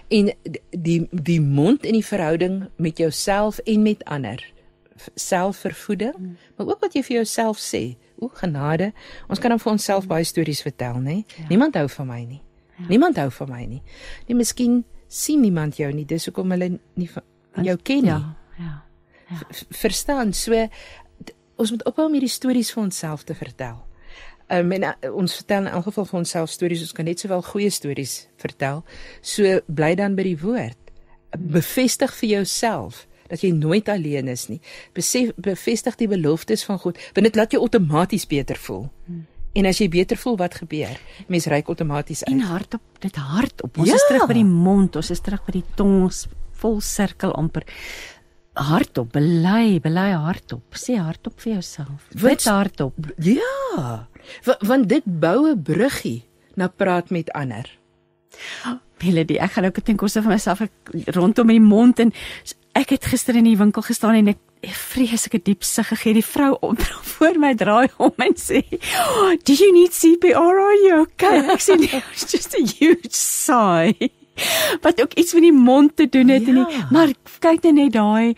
En 0.08 0.30
die 0.70 1.08
die 1.10 1.40
mond 1.40 1.84
in 1.84 1.92
die 1.92 2.06
verhouding 2.06 2.68
met 2.76 2.98
jouself 2.98 3.58
en 3.58 3.82
met 3.82 4.04
ander 4.04 4.54
selfvervoeding, 5.14 6.16
mm. 6.18 6.36
maar 6.56 6.66
ook 6.66 6.80
wat 6.80 6.94
jy 6.94 7.02
vir 7.02 7.16
jouself 7.16 7.60
sê. 7.60 7.96
O 8.16 8.30
genade, 8.32 8.92
ons 9.28 9.38
kan 9.38 9.52
dan 9.52 9.60
vir 9.60 9.72
onsself 9.74 10.06
baie 10.08 10.24
stories 10.24 10.62
vertel, 10.64 11.00
nê? 11.04 11.18
Ja. 11.36 11.44
Niemand 11.50 11.76
hou 11.76 11.88
van 11.98 12.08
my 12.08 12.22
nie. 12.24 12.40
Ja. 12.78 12.86
Niemand 12.88 13.20
hou 13.20 13.28
van 13.30 13.50
my 13.52 13.64
nie. 13.68 13.82
Nee, 14.28 14.36
miskien 14.38 14.84
sien 15.08 15.40
niemand 15.44 15.76
jou 15.76 15.90
nie, 15.92 16.06
dis 16.08 16.24
hoekom 16.28 16.54
hulle 16.56 16.78
nie 16.96 17.10
van 17.12 17.68
jou 17.68 17.76
ken 17.82 18.02
nie. 18.08 18.14
Ja, 18.14 18.36
ja. 18.58 18.72
Ja. 19.30 19.40
Verstaan, 19.70 20.32
so 20.32 20.68
ons 21.56 21.70
moet 21.72 21.84
ophou 21.88 22.06
om 22.06 22.12
hierdie 22.12 22.30
stories 22.32 22.70
vir 22.74 22.82
onsself 22.82 23.24
te 23.24 23.34
vertel. 23.34 23.78
Um, 24.48 24.70
en 24.76 24.84
uh, 24.86 24.92
ons 25.10 25.34
vertel 25.34 25.66
in 25.66 25.72
elk 25.72 25.88
geval 25.88 26.06
vir 26.06 26.18
onsself 26.20 26.50
stories, 26.52 26.84
ons 26.84 26.94
kan 26.94 27.08
net 27.08 27.22
sowel 27.22 27.42
goeie 27.42 27.70
stories 27.70 28.28
vertel. 28.38 28.84
So 29.20 29.60
bly 29.66 29.94
dan 29.98 30.14
by 30.14 30.22
die 30.28 30.38
woord. 30.38 30.78
Bevestig 31.36 32.14
vir 32.20 32.28
jouself 32.38 33.06
dat 33.26 33.42
jy 33.42 33.50
nooit 33.50 33.88
alleen 33.90 34.28
is 34.30 34.46
nie. 34.46 34.60
Besef 34.94 35.32
bevestig 35.42 35.96
die 35.98 36.06
beloftes 36.06 36.62
van 36.64 36.78
God, 36.78 37.00
want 37.16 37.26
dit 37.26 37.34
laat 37.38 37.56
jou 37.56 37.62
outomaties 37.64 38.26
beter 38.30 38.58
voel. 38.68 38.86
Hmm. 39.08 39.24
En 39.56 39.66
as 39.66 39.80
jy 39.80 39.88
beter 39.88 40.18
voel, 40.20 40.36
wat 40.36 40.54
gebeur? 40.60 40.98
Mens 41.32 41.48
reik 41.50 41.70
outomaties 41.72 42.22
uit. 42.24 42.34
En 42.34 42.44
hardop, 42.44 42.82
dit 43.00 43.16
hardop. 43.16 43.78
Ons 43.78 43.88
Ja. 43.88 43.94
is 43.94 44.06
terug 44.06 44.26
by 44.28 44.34
die 44.34 44.44
mond, 44.44 44.96
ons 44.96 45.10
is 45.10 45.20
terug 45.20 45.44
by 45.46 45.52
die 45.52 45.64
tong, 45.74 46.02
ons 46.02 46.26
vol 46.60 46.80
sirkel 46.80 47.32
amper. 47.32 47.64
Hardop, 48.56 49.10
bely, 49.12 49.78
bely 49.84 50.10
hardop. 50.16 50.62
Sê 50.80 50.96
hardop 50.96 51.40
vir 51.44 51.52
jouself. 51.58 52.06
Wat- 52.14 52.38
Dit 52.40 52.44
hardop. 52.48 52.94
Ja. 53.20 54.08
wa- 54.44 54.58
Want 54.60 54.88
dit 54.88 55.04
bou 55.04 55.48
'n 55.50 55.62
bruggie 55.62 56.24
na 56.56 56.68
praat 56.68 57.10
met 57.10 57.30
ander. 57.32 57.68
Melody, 59.02 59.36
ek 59.36 59.52
gaan 59.52 59.64
ook 59.64 59.84
dink 59.84 60.02
ons 60.02 60.14
het 60.14 60.22
vir 60.24 60.32
myself 60.32 60.60
rondom 61.14 61.50
in 61.50 61.56
die 61.60 61.68
mond 61.68 61.98
en 62.00 62.12
ek 62.74 62.90
het 62.90 63.04
gister 63.04 63.36
in 63.36 63.44
die 63.44 63.56
winkel 63.56 63.82
gestaan 63.82 64.14
en 64.14 64.28
ek 64.28 64.38
vreeslike 64.62 65.42
diep 65.44 65.62
sug 65.64 65.88
gegee. 65.88 66.14
Die 66.14 66.24
vrou 66.24 66.56
om 66.60 66.76
voor 67.16 67.38
my 67.38 67.54
draai 67.54 67.88
om 67.98 68.12
en 68.16 68.34
sê, 68.34 68.62
oh, 68.72 69.34
"Do 69.44 69.52
you 69.52 69.72
need 69.72 69.92
CPR? 69.92 70.36
Are 70.36 70.78
you 70.88 71.00
okay?" 71.02 71.38
Ek 71.52 71.60
sê, 71.60 71.76
"No, 71.76 71.98
it's 72.12 72.30
just 72.32 72.54
a 72.54 72.64
huge 72.64 73.10
sigh." 73.12 73.92
Wat 74.84 75.00
ook 75.02 75.12
iets 75.14 75.34
met 75.34 75.42
die 75.42 75.52
mond 75.52 75.96
te 75.96 76.08
doen 76.08 76.28
het 76.28 76.48
en 76.48 76.54
die, 76.54 76.66
Ja. 76.76 76.88
maar 76.90 77.12
kyk 77.38 77.62
net 77.62 77.74
net 77.74 77.92
daai 77.92 78.34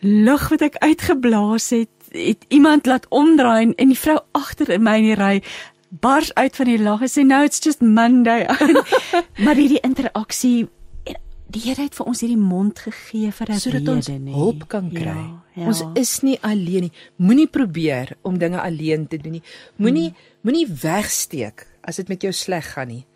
lug 0.00 0.48
wat 0.48 0.62
ek 0.62 0.76
uitgeblaas 0.78 1.70
het, 1.70 1.90
het 2.14 2.44
iemand 2.48 2.86
laat 2.86 3.06
omdraai 3.08 3.62
en, 3.62 3.74
en 3.74 3.90
die 3.92 3.98
vrou 3.98 4.18
agter 4.32 4.70
in 4.70 4.82
my 4.82 4.96
in 4.98 5.10
die 5.10 5.18
ry 5.18 5.42
bars 5.88 6.34
uit 6.34 6.56
van 6.56 6.68
die 6.68 6.80
lag 6.82 7.00
en 7.04 7.10
sê 7.10 7.24
no 7.24 7.42
it's 7.44 7.62
just 7.64 7.80
Monday. 7.80 8.44
maar 9.44 9.56
hierdie 9.56 9.80
interaksie 9.80 10.68
en 11.08 11.16
die 11.48 11.62
Here 11.64 11.80
het 11.86 11.96
vir 11.96 12.08
ons 12.10 12.20
hierdie 12.20 12.40
mond 12.40 12.78
gegee 12.84 13.32
vir 13.32 13.52
'n 13.52 13.60
sodat 13.60 13.80
rede, 13.80 13.92
ons 13.92 14.08
nee. 14.08 14.34
hulp 14.34 14.68
kan 14.68 14.90
kry. 14.92 15.16
Ja, 15.16 15.42
ja. 15.54 15.66
Ons 15.66 15.82
is 15.94 16.20
nie 16.20 16.36
alleen 16.42 16.88
nie. 16.88 16.92
Moenie 17.16 17.48
probeer 17.48 18.16
om 18.22 18.38
dinge 18.38 18.60
alleen 18.60 19.08
te 19.08 19.16
doen 19.16 19.40
nie. 19.40 19.42
Moenie 19.76 20.10
hmm. 20.10 20.26
moenie 20.42 20.66
wegsteek 20.68 21.66
as 21.80 21.96
dit 21.96 22.08
met 22.08 22.22
jou 22.22 22.32
sleg 22.32 22.72
gaan 22.72 22.88
nie. 22.88 23.06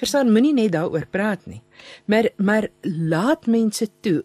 Verstaan, 0.00 0.32
moenie 0.32 0.54
net 0.54 0.72
daaroor 0.72 1.06
praat 1.10 1.44
nie. 1.46 1.60
Maar 2.04 2.30
maar 2.36 2.68
laat 2.80 3.46
mense 3.46 3.88
toe. 4.00 4.24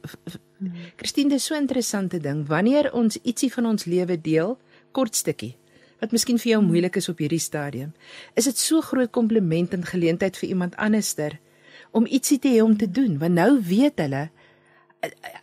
Christine, 0.96 1.30
dis 1.30 1.46
so 1.46 1.56
'n 1.56 1.62
interessante 1.62 2.20
ding. 2.20 2.48
Wanneer 2.48 2.94
ons 2.94 3.18
ietsie 3.22 3.54
van 3.54 3.66
ons 3.66 3.86
lewe 3.86 4.22
deel, 4.22 4.58
kort 4.92 5.16
stukkie 5.16 5.58
wat 6.00 6.12
miskien 6.12 6.38
vir 6.38 6.52
jou 6.52 6.62
moeilik 6.62 6.96
is 6.96 7.10
op 7.10 7.18
hierdie 7.18 7.42
stadium, 7.42 7.94
is 8.36 8.46
dit 8.46 8.58
so 8.58 8.82
groot 8.82 9.12
kompliment 9.12 9.74
en 9.74 9.86
geleentheid 9.86 10.38
vir 10.38 10.50
iemand 10.50 10.76
anderster 10.76 11.40
om 11.92 12.06
ietsie 12.06 12.40
te 12.40 12.52
hê 12.54 12.62
om 12.62 12.78
te 12.78 12.90
doen, 12.92 13.18
want 13.18 13.34
nou 13.34 13.62
weet 13.66 13.98
hulle 14.04 14.28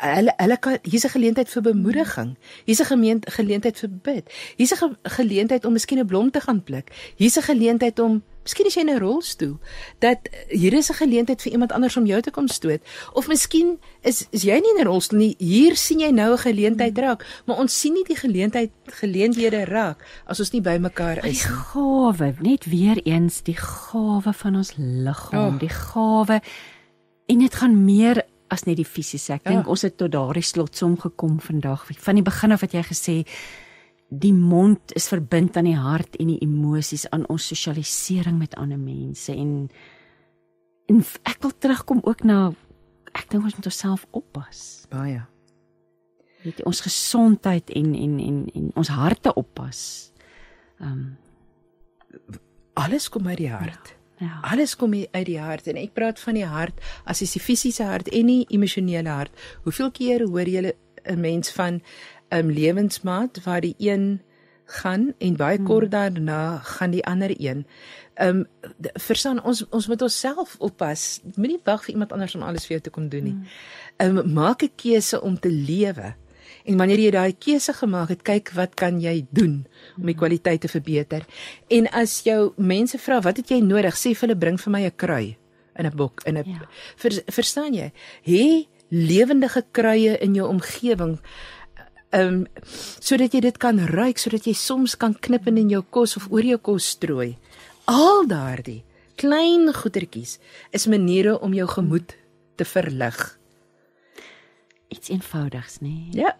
hulle 0.02 0.32
hulle 0.36 0.56
kan 0.58 0.78
hier's 0.82 1.04
'n 1.06 1.14
geleentheid 1.14 1.48
vir 1.48 1.62
bemoediging. 1.62 2.36
Hier's 2.66 2.80
'n 2.80 2.84
gemeente 2.84 3.30
geleentheid 3.30 3.78
vir 3.78 3.90
bid. 3.90 4.32
Hier's 4.56 4.72
'n 4.72 4.76
ge, 4.76 4.96
geleentheid 5.02 5.64
om 5.64 5.72
miskien 5.72 5.98
'n 5.98 6.06
blom 6.06 6.30
te 6.30 6.40
gaan 6.40 6.62
pluk. 6.62 6.90
Hier's 7.16 7.36
'n 7.36 7.42
geleentheid 7.42 7.98
om 7.98 8.22
miskien 8.44 8.66
as 8.66 8.74
jy 8.74 8.80
in 8.82 8.90
'n 8.90 8.98
rolstoel 9.00 9.58
dat 10.00 10.18
hier 10.48 10.72
is 10.74 10.90
'n 10.90 10.94
geleentheid 10.94 11.42
vir 11.42 11.52
iemand 11.52 11.72
anders 11.72 11.96
om 11.96 12.06
jou 12.06 12.20
te 12.20 12.30
kom 12.30 12.48
stoot. 12.48 12.80
Of 13.14 13.26
miskien 13.28 13.78
is 14.02 14.26
is 14.30 14.42
jy 14.42 14.54
nie 14.60 14.72
in 14.76 14.80
'n 14.82 14.86
rolstoel 14.86 15.18
nie. 15.18 15.34
Hier 15.38 15.76
sien 15.76 15.98
jy 16.00 16.10
nou 16.10 16.32
'n 16.32 16.38
geleentheid 16.38 16.98
raak, 16.98 17.24
maar 17.46 17.56
ons 17.58 17.80
sien 17.80 17.92
nie 17.94 18.04
die 18.04 18.16
geleentheid 18.16 18.70
geleenthede 18.86 19.64
raak 19.64 20.04
as 20.26 20.40
ons 20.40 20.52
nie 20.52 20.60
by 20.60 20.78
mekaar 20.78 21.20
die 21.22 21.30
is 21.30 21.44
nie. 21.48 21.54
gawe, 21.56 22.34
net 22.40 22.64
weer 22.64 23.00
eens 23.06 23.42
die 23.42 23.56
gawe 23.56 24.32
van 24.32 24.56
ons 24.56 24.72
liggaam, 24.76 25.54
Oh. 25.54 25.58
die 25.60 25.68
gawe 25.68 26.40
en 27.28 27.38
dit 27.38 27.54
gaan 27.54 27.84
meer 27.84 28.22
as 28.50 28.64
net 28.66 28.76
die 28.76 28.84
fisiese. 28.84 29.32
Ek 29.32 29.40
Ja. 29.44 29.50
dink 29.50 29.66
ons 29.68 29.82
het 29.82 29.96
tot 29.96 30.10
daardie 30.12 30.42
slotsom 30.42 30.96
gekom 31.00 31.40
vandag. 31.40 31.86
Van 31.98 32.14
die 32.14 32.22
begin 32.22 32.52
af 32.52 32.60
het 32.60 32.72
jy 32.72 32.82
gesê 32.82 33.24
die 34.08 34.32
mond 34.32 34.92
is 34.94 35.08
verbind 35.08 35.56
aan 35.56 35.64
die 35.64 35.78
hart 35.78 36.16
en 36.16 36.26
die 36.26 36.38
emosies 36.44 37.08
aan 37.10 37.26
ons 37.32 37.46
sosialisering 37.46 38.38
met 38.38 38.54
ander 38.54 38.78
mense 38.78 39.32
en 39.32 39.70
en 40.86 41.00
ek 41.24 41.38
wil 41.40 41.52
terugkom 41.58 42.00
ook 42.04 42.24
na 42.28 42.52
ek 43.14 43.30
dink 43.30 43.44
ons 43.44 43.54
moet 43.56 43.66
onsself 43.66 44.06
oppas. 44.10 44.86
Baie. 44.90 45.22
Weet 46.44 46.58
jy, 46.60 46.64
ons 46.68 46.80
gesondheid 46.84 47.70
en 47.70 47.94
en 47.94 48.18
en 48.20 48.40
en 48.54 48.70
ons 48.76 48.88
harte 48.88 49.34
oppas. 49.34 50.12
Ehm 50.80 50.92
um, 50.92 51.04
Alles 52.74 53.08
kom 53.08 53.26
uit 53.26 53.38
die 53.38 53.50
hart. 53.50 53.94
ja. 54.18 54.40
Alles 54.42 54.76
kom 54.76 54.94
uit 54.94 55.26
die 55.26 55.38
hart 55.38 55.66
en 55.66 55.76
ek 55.76 55.92
praat 55.94 56.18
van 56.20 56.34
die 56.34 56.46
hart 56.46 56.80
as 57.04 57.22
is 57.22 57.32
die 57.32 57.42
fisiese 57.42 57.84
hart 57.86 58.08
en 58.08 58.26
die 58.26 58.46
emosionele 58.50 59.08
hart. 59.08 59.32
Hoeveel 59.62 59.90
keer 59.90 60.26
hoor 60.26 60.48
jy 60.48 60.74
'n 61.04 61.20
mens 61.20 61.52
van 61.52 61.82
um, 62.34 62.50
lewensmaat 62.50 63.44
waar 63.44 63.60
die 63.60 63.74
een 63.78 64.20
gaan 64.64 65.12
en 65.18 65.36
baie 65.36 65.62
kort 65.62 65.90
daarna 65.90 66.58
gaan 66.58 66.90
die 66.90 67.04
ander 67.04 67.34
een. 67.36 67.66
Um, 68.16 68.46
verstaan 68.94 69.42
ons 69.44 69.64
ons 69.68 69.86
moet 69.86 70.02
onsself 70.02 70.56
oppas. 70.58 71.20
Moenie 71.36 71.60
wag 71.64 71.84
vir 71.84 71.92
iemand 71.94 72.12
anders 72.12 72.34
om 72.34 72.42
alles 72.42 72.66
vir 72.66 72.78
jou 72.78 72.80
te 72.80 72.90
kom 72.90 73.08
doen 73.08 73.24
nie. 73.24 73.36
Ehm 73.96 74.18
um, 74.18 74.32
maak 74.32 74.62
'n 74.62 74.72
keuse 74.76 75.20
om 75.20 75.38
te 75.40 75.50
lewe. 75.50 76.14
En 76.64 76.76
wanneer 76.76 76.98
jy 76.98 77.10
daai 77.10 77.36
keuse 77.38 77.72
gemaak 77.72 78.08
het, 78.08 78.22
kyk 78.22 78.50
wat 78.56 78.74
kan 78.74 79.00
jy 79.00 79.26
doen 79.30 79.66
om 79.98 80.06
die 80.06 80.14
kwaliteit 80.16 80.60
te 80.60 80.68
verbeter. 80.68 81.26
En 81.68 81.88
as 81.92 82.22
jou 82.24 82.52
mense 82.56 82.98
vra, 82.98 83.20
wat 83.20 83.36
het 83.36 83.48
jy 83.48 83.60
nodig? 83.60 83.94
Sê 83.94 84.14
vir 84.14 84.28
hulle 84.28 84.38
bring 84.38 84.60
vir 84.60 84.72
my 84.72 84.84
'n 84.84 84.96
krui 84.96 85.36
in 85.76 85.86
'n 85.86 85.96
bok 85.96 86.22
in 86.26 86.38
'n 86.38 86.44
Ja. 86.46 86.68
vers, 86.96 87.20
verstaan 87.26 87.74
jy? 87.74 87.92
Hê 88.22 88.66
lewendige 88.88 89.64
kruie 89.72 90.18
in 90.18 90.34
jou 90.34 90.48
omgewing 90.48 91.18
ehm 92.14 92.44
um, 92.44 92.46
sodat 93.02 93.34
jy 93.34 93.40
dit 93.40 93.56
kan 93.58 93.78
ruik, 93.90 94.18
sodat 94.18 94.46
jy 94.46 94.54
soms 94.54 94.94
kan 94.96 95.14
knip 95.14 95.48
in 95.50 95.70
jou 95.70 95.82
kos 95.90 96.16
of 96.16 96.28
oor 96.30 96.46
jou 96.46 96.58
kos 96.58 96.94
strooi. 96.94 97.34
Al 97.90 98.26
daardie 98.30 98.84
klein 99.20 99.72
goedertjies 99.74 100.38
is 100.72 100.86
maniere 100.86 101.38
om 101.40 101.54
jou 101.54 101.66
gemoed 101.68 102.14
te 102.56 102.64
verlig. 102.64 103.18
Iets 104.88 105.10
eenvoudigs, 105.10 105.80
nê? 105.82 105.94
Nee? 106.10 106.22
Ja. 106.24 106.34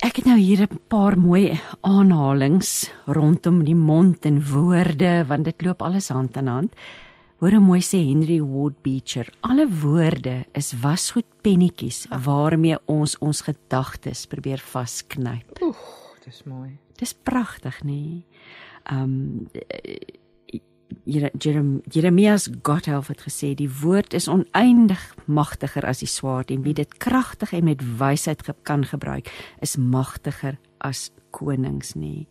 Ek 0.00 0.16
het 0.16 0.26
nou 0.26 0.38
hier 0.38 0.62
'n 0.64 0.80
paar 0.88 1.18
mooi 1.18 1.60
aanhalings 1.80 2.90
rondom 3.06 3.64
die 3.64 3.74
mond 3.74 4.24
en 4.24 4.42
woorde 4.42 5.24
want 5.28 5.44
dit 5.44 5.62
loop 5.62 5.82
alles 5.82 6.08
hand 6.08 6.36
aan 6.36 6.46
hand. 6.46 6.72
Hoor 7.40 7.54
hoe 7.56 7.60
mooi 7.64 7.80
sê 7.80 7.96
Henry 8.04 8.36
Ward 8.44 8.82
Beecher, 8.84 9.30
alle 9.40 9.64
woorde 9.80 10.42
is 10.52 10.74
wasgoed 10.82 11.24
pennetjies 11.40 12.02
waarmee 12.12 12.76
ons 12.84 13.14
ons 13.24 13.40
gedagtes 13.46 14.26
probeer 14.28 14.60
vasknyp. 14.60 15.62
Oeg, 15.64 15.80
dis 16.26 16.42
mooi. 16.44 16.74
Dis 17.00 17.14
pragtig, 17.16 17.78
nê? 17.80 17.96
Nee? 17.96 18.24
Um 18.92 19.48
Jere- 21.06 21.30
Jerem- 21.38 21.80
Jeremias 21.88 22.48
Gotthelf 22.62 23.08
het 23.08 23.22
gesê 23.24 23.54
die 23.54 23.70
woord 23.80 24.12
is 24.14 24.28
oneindig 24.28 25.00
magtiger 25.26 25.86
as 25.86 26.02
die 26.02 26.08
swaard 26.10 26.50
en 26.50 26.62
wie 26.62 26.74
dit 26.74 26.96
kragtig 26.98 27.52
en 27.56 27.64
met 27.64 27.80
wysheid 27.98 28.42
kan 28.62 28.84
gebruik 28.84 29.30
is 29.62 29.76
magtiger 29.76 30.58
as 30.78 31.10
konings 31.30 31.94
nê. 31.94 32.26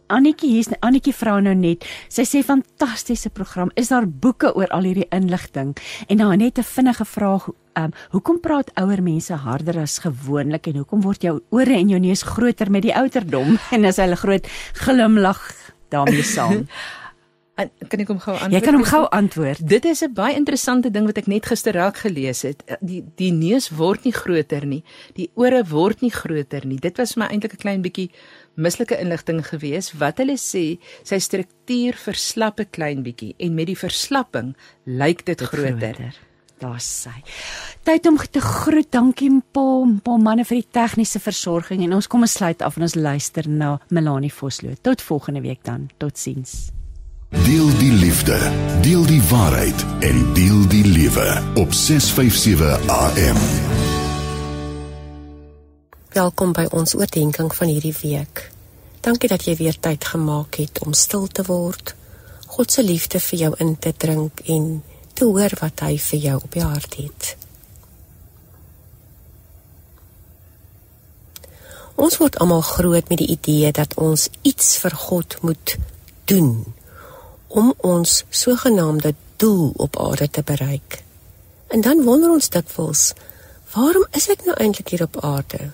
Annetjie 0.07 0.51
hier's 0.51 0.71
Annetjie 0.81 1.15
vrou 1.17 1.41
nou 1.43 1.55
net. 1.59 1.87
Sy 2.13 2.25
sê 2.29 2.43
fantastiese 2.47 3.31
program. 3.35 3.73
Is 3.75 3.91
daar 3.91 4.07
boeke 4.07 4.53
oor 4.55 4.71
al 4.71 4.87
hierdie 4.87 5.09
inligting? 5.11 5.75
En 6.09 6.17
nou 6.17 6.37
net 6.37 6.59
'n 6.59 6.63
vinnige 6.63 7.05
vraag. 7.05 7.49
Ehm 7.75 7.85
um, 7.85 7.93
hoekom 8.11 8.41
praat 8.41 8.71
ouer 8.75 9.03
mense 9.03 9.35
harder 9.35 9.79
as 9.79 9.99
gewoonlik 9.99 10.67
en 10.67 10.77
hoekom 10.77 11.01
word 11.01 11.23
jou 11.23 11.41
ore 11.51 11.75
en 11.75 11.89
jou 11.89 12.01
neus 12.01 12.23
groter 12.23 12.71
met 12.71 12.83
die 12.83 12.95
ouderdom? 12.95 13.59
En 13.75 13.85
as 13.85 13.97
hulle 13.97 14.17
groot 14.17 14.47
glimlag 14.73 15.41
daarmee 15.89 16.23
saam. 16.23 16.67
En 17.55 17.69
kan 17.89 18.01
ek 18.01 18.09
hom 18.09 18.21
gou 18.23 18.33
antwoord? 18.33 18.55
Jy 18.55 18.61
kan 18.65 18.77
hom 18.79 18.85
gou 18.89 19.03
antwoord. 19.13 19.61
Dit 19.69 19.85
is 19.85 20.01
'n 20.03 20.15
baie 20.15 20.35
interessante 20.35 20.91
ding 20.91 21.05
wat 21.07 21.19
ek 21.19 21.27
net 21.27 21.47
gister 21.47 21.75
raak 21.75 21.97
gelees 21.97 22.43
het. 22.43 22.65
Die 22.81 23.05
die 23.17 23.33
neus 23.33 23.69
word 23.69 24.05
nie 24.05 24.13
groter 24.13 24.67
nie. 24.67 24.83
Die 25.15 25.31
ore 25.35 25.65
word 25.65 26.01
nie 26.01 26.11
groter 26.11 26.67
nie. 26.67 26.79
Dit 26.79 26.97
was 26.97 27.13
vir 27.13 27.25
my 27.25 27.29
eintlik 27.29 27.53
'n 27.53 27.63
klein 27.63 27.83
bietjie 27.83 28.11
mislike 28.55 28.99
inligting 29.01 29.43
geweest. 29.47 29.95
Wat 30.01 30.19
hulle 30.23 30.37
sê, 30.41 30.79
sy 31.03 31.19
struktuur 31.19 31.97
verslap 31.97 32.61
'n 32.61 32.71
klein 32.71 33.03
bietjie 33.03 33.35
en 33.39 33.55
met 33.55 33.67
die 33.67 33.79
verslapping 33.79 34.55
lyk 34.85 35.25
dit 35.25 35.41
groter. 35.41 36.15
Daar's 36.63 36.87
sy. 37.03 37.23
Tyd 37.83 38.07
om 38.07 38.17
te 38.31 38.41
groet. 38.41 38.91
Dankie 38.91 39.43
Paul, 39.53 39.99
Paul 40.03 40.19
manne 40.19 40.45
vir 40.45 40.61
die 40.61 40.69
tegniese 40.71 41.19
versorging 41.19 41.83
en 41.83 41.97
ons 41.99 42.07
kom 42.07 42.23
ons 42.23 42.37
sluit 42.39 42.63
af 42.63 42.77
en 42.77 42.83
ons 42.83 42.95
luister 42.95 43.49
na 43.49 43.81
Melanie 43.89 44.33
Vosloo. 44.33 44.75
Tot 44.81 45.03
volgende 45.03 45.41
week 45.41 45.65
dan. 45.65 45.91
Totsiens. 45.99 46.71
Deel 47.33 47.71
die 47.79 47.93
liefde, 47.93 48.37
deel 48.83 49.07
die 49.09 49.23
waarheid 49.33 49.87
en 50.05 50.23
deel 50.37 50.69
die 50.69 50.85
lewe 50.85 51.43
op 51.57 51.73
657 51.73 52.89
AM. 52.93 53.92
Welkom 56.13 56.51
by 56.53 56.67
ons 56.77 56.93
oordeenking 56.93 57.55
van 57.57 57.71
hierdie 57.73 57.95
week. 58.03 58.43
Dankie 59.01 59.31
dat 59.33 59.47
jy 59.49 59.55
weer 59.57 59.79
tyd 59.81 60.05
gemaak 60.05 60.59
het 60.61 60.83
om 60.85 60.93
stil 60.93 61.25
te 61.25 61.41
word, 61.47 61.95
God 62.53 62.75
se 62.75 62.85
liefde 62.85 63.17
vir 63.17 63.41
jou 63.41 63.51
in 63.65 63.71
te 63.81 63.95
drink 63.97 64.43
en 64.45 64.67
te 65.17 65.25
hoor 65.25 65.57
wat 65.63 65.81
hy 65.81 65.97
vir 66.11 66.23
jou 66.27 66.37
op 66.43 66.53
die 66.53 66.67
hart 66.67 66.99
het. 67.01 67.31
Ons 71.97 72.21
word 72.21 72.37
almal 72.45 72.61
groot 72.61 73.09
met 73.09 73.25
die 73.25 73.33
idee 73.33 73.73
dat 73.73 73.97
ons 73.97 74.29
iets 74.45 74.77
vir 74.85 75.01
God 75.09 75.41
moet 75.41 75.77
doen 76.29 76.75
om 77.49 77.73
ons 77.81 78.25
sogenaamde 78.29 79.17
doel 79.41 79.71
op 79.81 79.97
aarde 79.97 80.29
te 80.29 80.45
bereik. 80.45 81.01
En 81.73 81.81
dan 81.81 82.05
wonder 82.05 82.37
ons 82.37 82.53
dikwels, 82.53 83.15
waarom 83.73 84.05
is 84.13 84.29
ek 84.29 84.45
nou 84.45 84.61
eintlik 84.61 84.93
hier 84.93 85.09
op 85.09 85.25
aarde? 85.25 85.73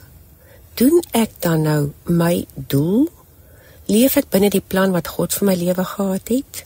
Doen 0.79 1.01
ek 1.11 1.31
dan 1.43 1.65
nou 1.67 1.93
my 2.07 2.47
doel? 2.55 3.09
Leef 3.91 4.15
ek 4.21 4.29
binne 4.31 4.47
die 4.53 4.63
plan 4.63 4.93
wat 4.95 5.09
God 5.11 5.35
vir 5.35 5.49
my 5.49 5.55
lewe 5.59 5.85
gehad 5.85 6.31
het? 6.31 6.61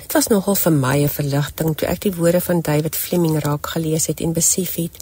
Dit 0.00 0.14
was 0.16 0.30
nogal 0.32 0.56
vir 0.56 0.72
my 0.72 0.96
'n 1.02 1.12
verligting 1.12 1.76
toe 1.76 1.88
ek 1.88 2.00
die 2.00 2.14
woorde 2.16 2.40
van 2.40 2.60
David 2.60 2.96
Fleming 2.96 3.36
raak 3.44 3.66
gelees 3.66 4.06
het 4.06 4.20
en 4.20 4.32
besef 4.32 4.74
het 4.74 4.96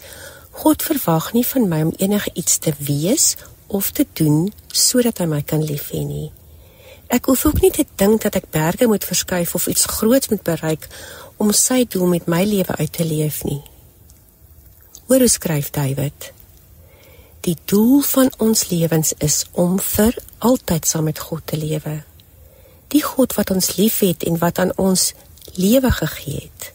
God 0.51 0.83
verwag 0.83 1.31
nie 1.33 1.45
van 1.45 1.67
my 1.67 1.81
om 1.81 1.93
enige 1.97 2.31
iets 2.33 2.57
te 2.57 2.73
wees 2.79 3.35
of 3.67 3.91
te 3.91 4.05
doen 4.13 4.53
sodat 4.67 5.17
hy 5.17 5.25
my 5.25 5.41
kan 5.41 5.63
lief 5.63 5.89
hê 5.91 6.03
nie. 6.03 6.31
Ek 7.07 7.25
hoef 7.25 7.45
ook 7.45 7.61
nie 7.61 7.71
te 7.71 7.85
dink 7.95 8.21
dat 8.21 8.35
ek 8.35 8.51
berge 8.51 8.87
moet 8.87 9.05
verskuif 9.05 9.55
of 9.55 9.67
iets 9.67 9.85
groots 9.85 10.27
moet 10.29 10.43
bereik 10.43 10.87
om 11.37 11.51
sy 11.51 11.85
doel 11.89 12.07
met 12.07 12.27
my 12.27 12.43
lewe 12.43 12.75
uit 12.75 12.91
te 12.93 13.05
leef 13.05 13.43
nie. 13.43 13.61
Hoor 15.07 15.19
hoe 15.19 15.27
skryf 15.27 15.69
David? 15.69 16.38
Die 17.41 17.57
doel 17.65 18.01
van 18.01 18.31
ons 18.37 18.67
lewens 18.69 19.13
is 19.17 19.45
om 19.51 19.79
vir 19.79 20.15
altyd 20.37 20.87
saam 20.87 21.03
met 21.07 21.19
God 21.19 21.45
te 21.47 21.57
lewe. 21.57 22.01
Die 22.91 23.03
God 23.03 23.33
wat 23.37 23.51
ons 23.53 23.75
liefhet 23.77 24.23
en 24.27 24.37
wat 24.41 24.59
aan 24.59 24.73
ons 24.75 25.13
lewe 25.55 25.91
gegee 25.91 26.41
het. 26.49 26.71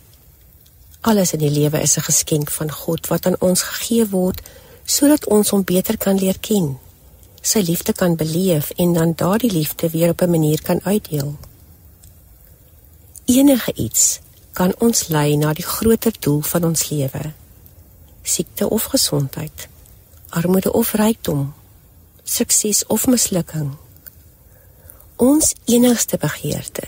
Alles 1.05 1.35
in 1.37 1.43
die 1.45 1.53
lewe 1.53 1.81
is 1.81 1.97
'n 1.97 2.09
geskenk 2.09 2.51
van 2.51 2.71
God 2.73 3.07
wat 3.07 3.27
aan 3.27 3.37
ons 3.41 3.63
gegee 3.63 4.09
word 4.09 4.41
sodat 4.85 5.27
ons 5.27 5.51
hom 5.51 5.65
beter 5.65 5.97
kan 5.97 6.17
leer 6.19 6.39
ken. 6.41 6.79
Sy 7.43 7.59
liefde 7.59 7.93
kan 7.93 8.17
beleef 8.17 8.71
en 8.77 8.93
dan 8.93 9.13
daardie 9.17 9.53
liefde 9.53 9.91
weer 9.91 10.11
op 10.11 10.21
'n 10.21 10.31
manier 10.31 10.63
kan 10.63 10.81
uitdeel. 10.85 11.37
Enige 13.25 13.73
iets 13.75 14.21
kan 14.53 14.75
ons 14.79 15.09
lei 15.09 15.37
na 15.37 15.53
die 15.53 15.67
groter 15.67 16.13
doel 16.21 16.41
van 16.41 16.65
ons 16.65 16.89
lewe. 16.89 17.33
Siekte 18.23 18.71
of 18.71 18.85
gesondheid, 18.85 19.69
armoede 20.35 20.73
of 20.73 20.93
rykdom, 20.99 21.53
sukses 22.25 22.83
of 22.87 23.07
mislukking. 23.07 23.73
Ons 25.17 25.55
enigste 25.71 26.19
begeerte, 26.19 26.87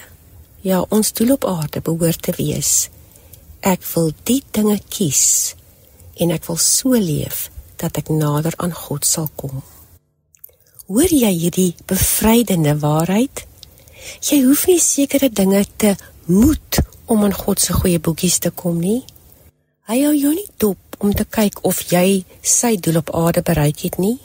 ja, 0.66 0.82
ons 0.88 1.12
doel 1.12 1.36
op 1.36 1.46
aarde 1.46 1.80
behoort 1.80 2.22
te 2.26 2.34
wees. 2.36 2.88
Ek 3.62 3.86
wil 3.94 4.12
die 4.26 4.42
dinge 4.50 4.78
kies 4.90 5.54
en 6.18 6.32
ek 6.34 6.46
wil 6.48 6.58
so 6.60 6.98
leef 6.98 7.46
dat 7.80 7.98
ek 8.00 8.10
nader 8.10 8.56
aan 8.62 8.74
God 8.74 9.06
sal 9.06 9.28
kom. 9.38 9.62
Hoor 10.86 11.10
jy 11.10 11.32
hierdie 11.34 11.72
bevrydende 11.90 12.76
waarheid? 12.78 13.42
Jy 14.22 14.42
hoef 14.46 14.66
nie 14.70 14.80
sekere 14.82 15.28
dinge 15.30 15.64
te 15.76 15.96
moet 16.30 16.78
om 17.10 17.24
aan 17.26 17.34
God 17.34 17.60
se 17.62 17.74
goeie 17.74 17.98
boekies 17.98 18.38
te 18.42 18.52
kom 18.54 18.78
nie. 18.80 19.02
Hy 19.90 19.98
hou 20.04 20.14
jou 20.14 20.32
nie 20.34 20.48
dop 20.62 20.78
om 20.98 21.14
te 21.14 21.24
kyk 21.24 21.62
of 21.68 21.80
jy 21.90 22.24
sy 22.40 22.76
doel 22.80 23.00
op 23.02 23.12
aarde 23.14 23.42
bereik 23.42 23.84
het 23.86 23.98
nie. 23.98 24.18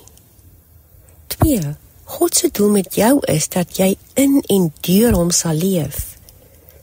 2. 1.38 1.76
God 2.12 2.36
se 2.36 2.50
doel 2.52 2.70
met 2.70 2.96
jou 2.96 3.20
is 3.32 3.48
dat 3.50 3.78
jy 3.80 3.96
in 4.20 4.42
en 4.48 4.72
deur 4.84 5.16
hom 5.16 5.32
sal 5.32 5.56
leef. 5.56 6.18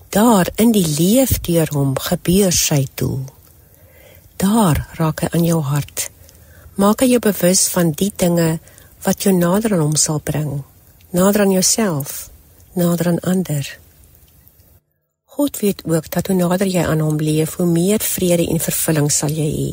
Daar 0.09 0.48
in 0.56 0.73
die 0.73 0.86
leef 0.86 1.40
deur 1.44 1.69
hom 1.77 1.93
gebeur 2.01 2.52
sy 2.52 2.86
doel. 2.94 3.27
Daar 4.40 4.86
raak 4.97 5.20
hy 5.24 5.28
aan 5.32 5.44
jou 5.44 5.60
hart. 5.66 6.09
Maak 6.78 7.02
hy 7.02 7.10
jou 7.12 7.20
bewus 7.20 7.66
van 7.74 7.93
die 7.93 8.12
dinge 8.16 8.59
wat 9.05 9.27
jou 9.27 9.35
nader 9.35 9.74
aan 9.77 9.85
hom 9.85 9.97
sal 10.01 10.20
bring. 10.24 10.62
Nader 11.10 11.44
aan 11.44 11.52
jouself, 11.52 12.31
nader 12.78 13.12
aan 13.12 13.20
ander. 13.20 13.66
God 15.39 15.59
weet 15.59 15.82
ook 15.86 16.10
dat 16.10 16.27
hoe 16.27 16.36
nader 16.36 16.66
jy 16.66 16.82
aan 16.82 16.98
hom 16.98 17.20
leef, 17.23 17.52
hoe 17.55 17.66
meer 17.66 18.02
vrede 18.02 18.43
en 18.51 18.59
vervulling 18.59 19.06
sal 19.15 19.31
jy 19.31 19.47
hê. 19.47 19.66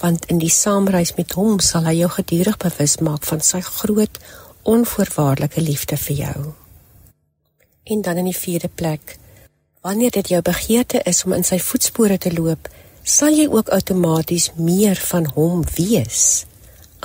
Want 0.00 0.24
in 0.26 0.40
die 0.42 0.50
saamreis 0.50 1.12
met 1.14 1.36
hom 1.38 1.60
sal 1.62 1.84
hy 1.86 1.92
jou 2.00 2.08
gedurig 2.10 2.56
bewus 2.58 2.96
maak 2.98 3.22
van 3.28 3.44
sy 3.46 3.60
groot 3.62 4.16
onvoorwaardelike 4.66 5.62
liefde 5.62 5.94
vir 6.06 6.16
jou. 6.18 6.40
En 7.94 8.02
dan 8.02 8.18
in 8.24 8.26
die 8.32 8.34
vierde 8.34 8.66
plek, 8.74 9.14
wanneer 9.86 10.10
dit 10.16 10.32
jou 10.34 10.40
begeerte 10.42 10.98
is 11.06 11.22
om 11.28 11.36
in 11.36 11.46
sy 11.46 11.60
voetspore 11.62 12.16
te 12.18 12.32
loop, 12.34 12.66
sal 13.04 13.30
jy 13.38 13.46
ook 13.52 13.70
outomaties 13.70 14.48
meer 14.58 14.98
van 15.12 15.30
hom 15.36 15.62
wees. 15.76 16.24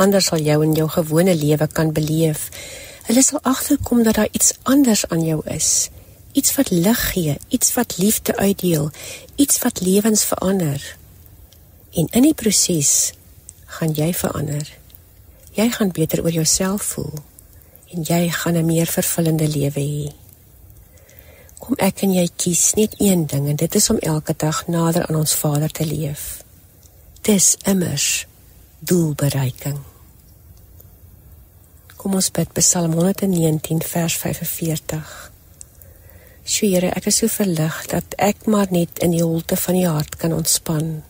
Anders 0.02 0.32
sal 0.34 0.42
jou 0.42 0.58
in 0.66 0.74
jou 0.74 0.90
gewone 0.98 1.38
lewe 1.38 1.70
kan 1.70 1.94
beleef. 1.94 2.50
Hulle 3.06 3.22
sal 3.22 3.46
agterkom 3.46 4.02
dat 4.02 4.18
daar 4.18 4.34
iets 4.34 4.56
anders 4.66 5.06
aan 5.14 5.22
jou 5.30 5.44
is. 5.54 5.92
Iets 6.38 6.54
wat 6.56 6.70
lig 6.70 7.02
gee, 7.12 7.38
iets 7.48 7.74
wat 7.74 7.98
liefde 7.98 8.36
uitdeel, 8.36 8.92
iets 9.36 9.58
wat 9.64 9.82
lewens 9.82 10.24
verander. 10.24 10.98
En 11.98 12.08
in 12.12 12.28
die 12.28 12.36
proses 12.38 13.14
gaan 13.66 13.96
jy 13.98 14.12
verander. 14.14 14.70
Jy 15.58 15.70
gaan 15.74 15.92
beter 15.92 16.22
oor 16.24 16.36
jouself 16.36 16.94
voel 16.94 17.14
en 17.94 18.04
jy 18.04 18.30
gaan 18.30 18.58
'n 18.58 18.66
meer 18.66 18.86
vervullende 18.86 19.48
lewe 19.48 19.82
hê. 19.82 20.14
Kom 21.58 21.74
ek 21.78 22.02
en 22.02 22.14
jy 22.14 22.30
kies 22.36 22.74
net 22.74 22.94
een 22.98 23.26
ding 23.28 23.48
en 23.50 23.56
dit 23.56 23.76
is 23.76 23.90
om 23.90 23.98
elke 23.98 24.34
dag 24.38 24.68
nader 24.68 25.08
aan 25.08 25.16
ons 25.16 25.34
Vader 25.34 25.72
te 25.72 25.86
leef. 25.86 26.44
Dis 27.22 27.56
immers 27.64 28.28
doelbereiking. 28.80 29.80
Kom 31.96 32.14
ons 32.14 32.32
bid 32.32 32.54
Psalm 32.54 32.94
119 32.94 33.82
vers 33.82 34.18
45. 34.18 35.32
Sjoe 36.48 36.70
Here, 36.72 36.94
ek 36.96 37.10
is 37.12 37.20
so 37.20 37.28
verlig 37.28 37.76
dat 37.92 38.16
ek 38.24 38.46
maar 38.48 38.72
net 38.72 39.02
in 39.04 39.12
die 39.12 39.24
holte 39.24 39.58
van 39.60 39.76
die 39.76 39.88
hart 39.88 40.16
kan 40.22 40.32
ontspan 40.32 41.02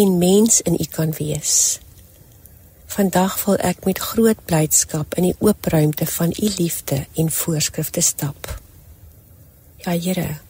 en 0.00 0.18
mens 0.22 0.60
in 0.64 0.78
U 0.80 0.86
kan 0.88 1.12
wees. 1.18 1.80
Vandag 2.90 3.36
wil 3.44 3.58
ek 3.60 3.84
met 3.84 4.00
groot 4.00 4.40
blydskap 4.48 5.18
in 5.20 5.28
die 5.28 5.36
oop 5.44 5.68
ruimte 5.68 6.08
van 6.08 6.32
U 6.32 6.48
liefde 6.56 7.04
en 7.20 7.28
voorskrifte 7.28 8.00
stap. 8.00 8.48
Ja 9.84 9.92
Here, 9.92 10.40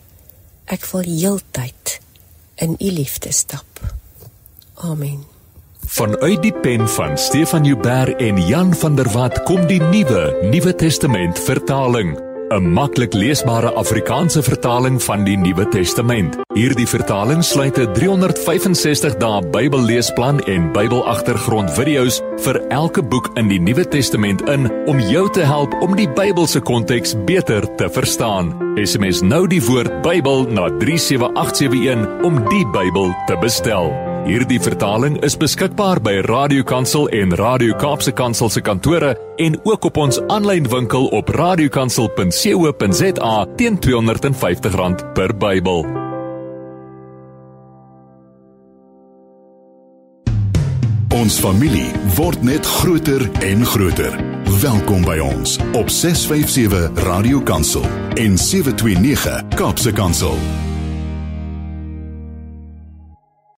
ek 0.71 0.87
wil 0.93 1.05
heeltyd 1.11 1.99
in 2.63 2.77
u 2.79 2.91
liefde 2.95 3.33
stap. 3.33 3.83
Amen. 4.75 5.25
Vanuit 5.87 6.43
die 6.43 6.55
pen 6.63 6.87
van 6.89 7.19
Stefan 7.19 7.65
Joubert 7.65 8.21
en 8.21 8.39
Jan 8.47 8.75
van 8.75 8.95
der 8.97 9.11
Walt 9.13 9.43
kom 9.43 9.67
die 9.67 9.83
nuwe 9.83 10.37
Nuwe 10.53 10.75
Testament 10.75 11.39
vertaling. 11.39 12.30
'n 12.51 12.73
maklik 12.73 13.13
leesbare 13.15 13.71
Afrikaanse 13.75 14.43
vertaling 14.43 15.03
van 15.03 15.25
die 15.25 15.37
Nuwe 15.37 15.69
Testament. 15.69 16.37
Hierdie 16.55 16.87
vertaling 16.87 17.45
sluit 17.45 17.79
'n 17.79 17.93
365 17.93 19.17
dae 19.17 19.43
Bybelleesplan 19.51 20.41
en 20.41 20.73
Bybelagtergrond 20.73 21.71
video's 21.71 22.21
vir 22.43 22.61
elke 22.69 23.03
boek 23.03 23.31
in 23.35 23.49
die 23.49 23.61
Nuwe 23.61 23.89
Testament 23.89 24.49
in 24.49 24.71
om 24.87 24.99
jou 24.99 25.31
te 25.31 25.45
help 25.47 25.75
om 25.81 25.97
die 25.97 26.09
Bybelse 26.09 26.61
konteks 26.61 27.15
beter 27.25 27.75
te 27.77 27.91
verstaan. 27.91 28.55
SMS 28.75 29.21
nou 29.21 29.47
die 29.47 29.65
woord 29.65 30.03
Bybel 30.03 30.47
na 30.51 30.69
37871 30.79 32.23
om 32.23 32.49
die 32.49 32.67
Bybel 32.67 33.15
te 33.27 33.37
bestel. 33.41 34.10
Hierdie 34.21 34.61
vertaling 34.61 35.15
is 35.25 35.33
beskikbaar 35.41 35.97
by 36.05 36.21
Radio 36.29 36.61
Kansel 36.63 37.09
en 37.09 37.33
Radio 37.41 37.73
Kaapse 37.81 38.13
Kansel 38.13 38.51
se 38.53 38.61
kantore 38.61 39.17
en 39.41 39.57
ook 39.65 39.85
op 39.89 39.97
ons 39.97 40.21
aanlyn 40.29 40.69
winkel 40.69 41.09
op 41.17 41.29
radiokansel.co.za 41.29 43.47
teen 43.57 43.79
R250 43.81 45.13
per 45.17 45.37
Bybel. 45.37 45.85
Ons 51.21 51.41
familie 51.41 51.93
word 52.17 52.43
net 52.43 52.67
groter 52.67 53.31
en 53.41 53.67
groter. 53.67 54.21
Welkom 54.61 55.05
by 55.09 55.19
ons 55.25 55.57
op 55.73 55.89
657 55.89 56.91
Radio 57.09 57.41
Kansel 57.41 57.85
en 58.21 58.39
729 58.39 59.49
Kaapse 59.57 59.93
Kansel. 59.93 60.70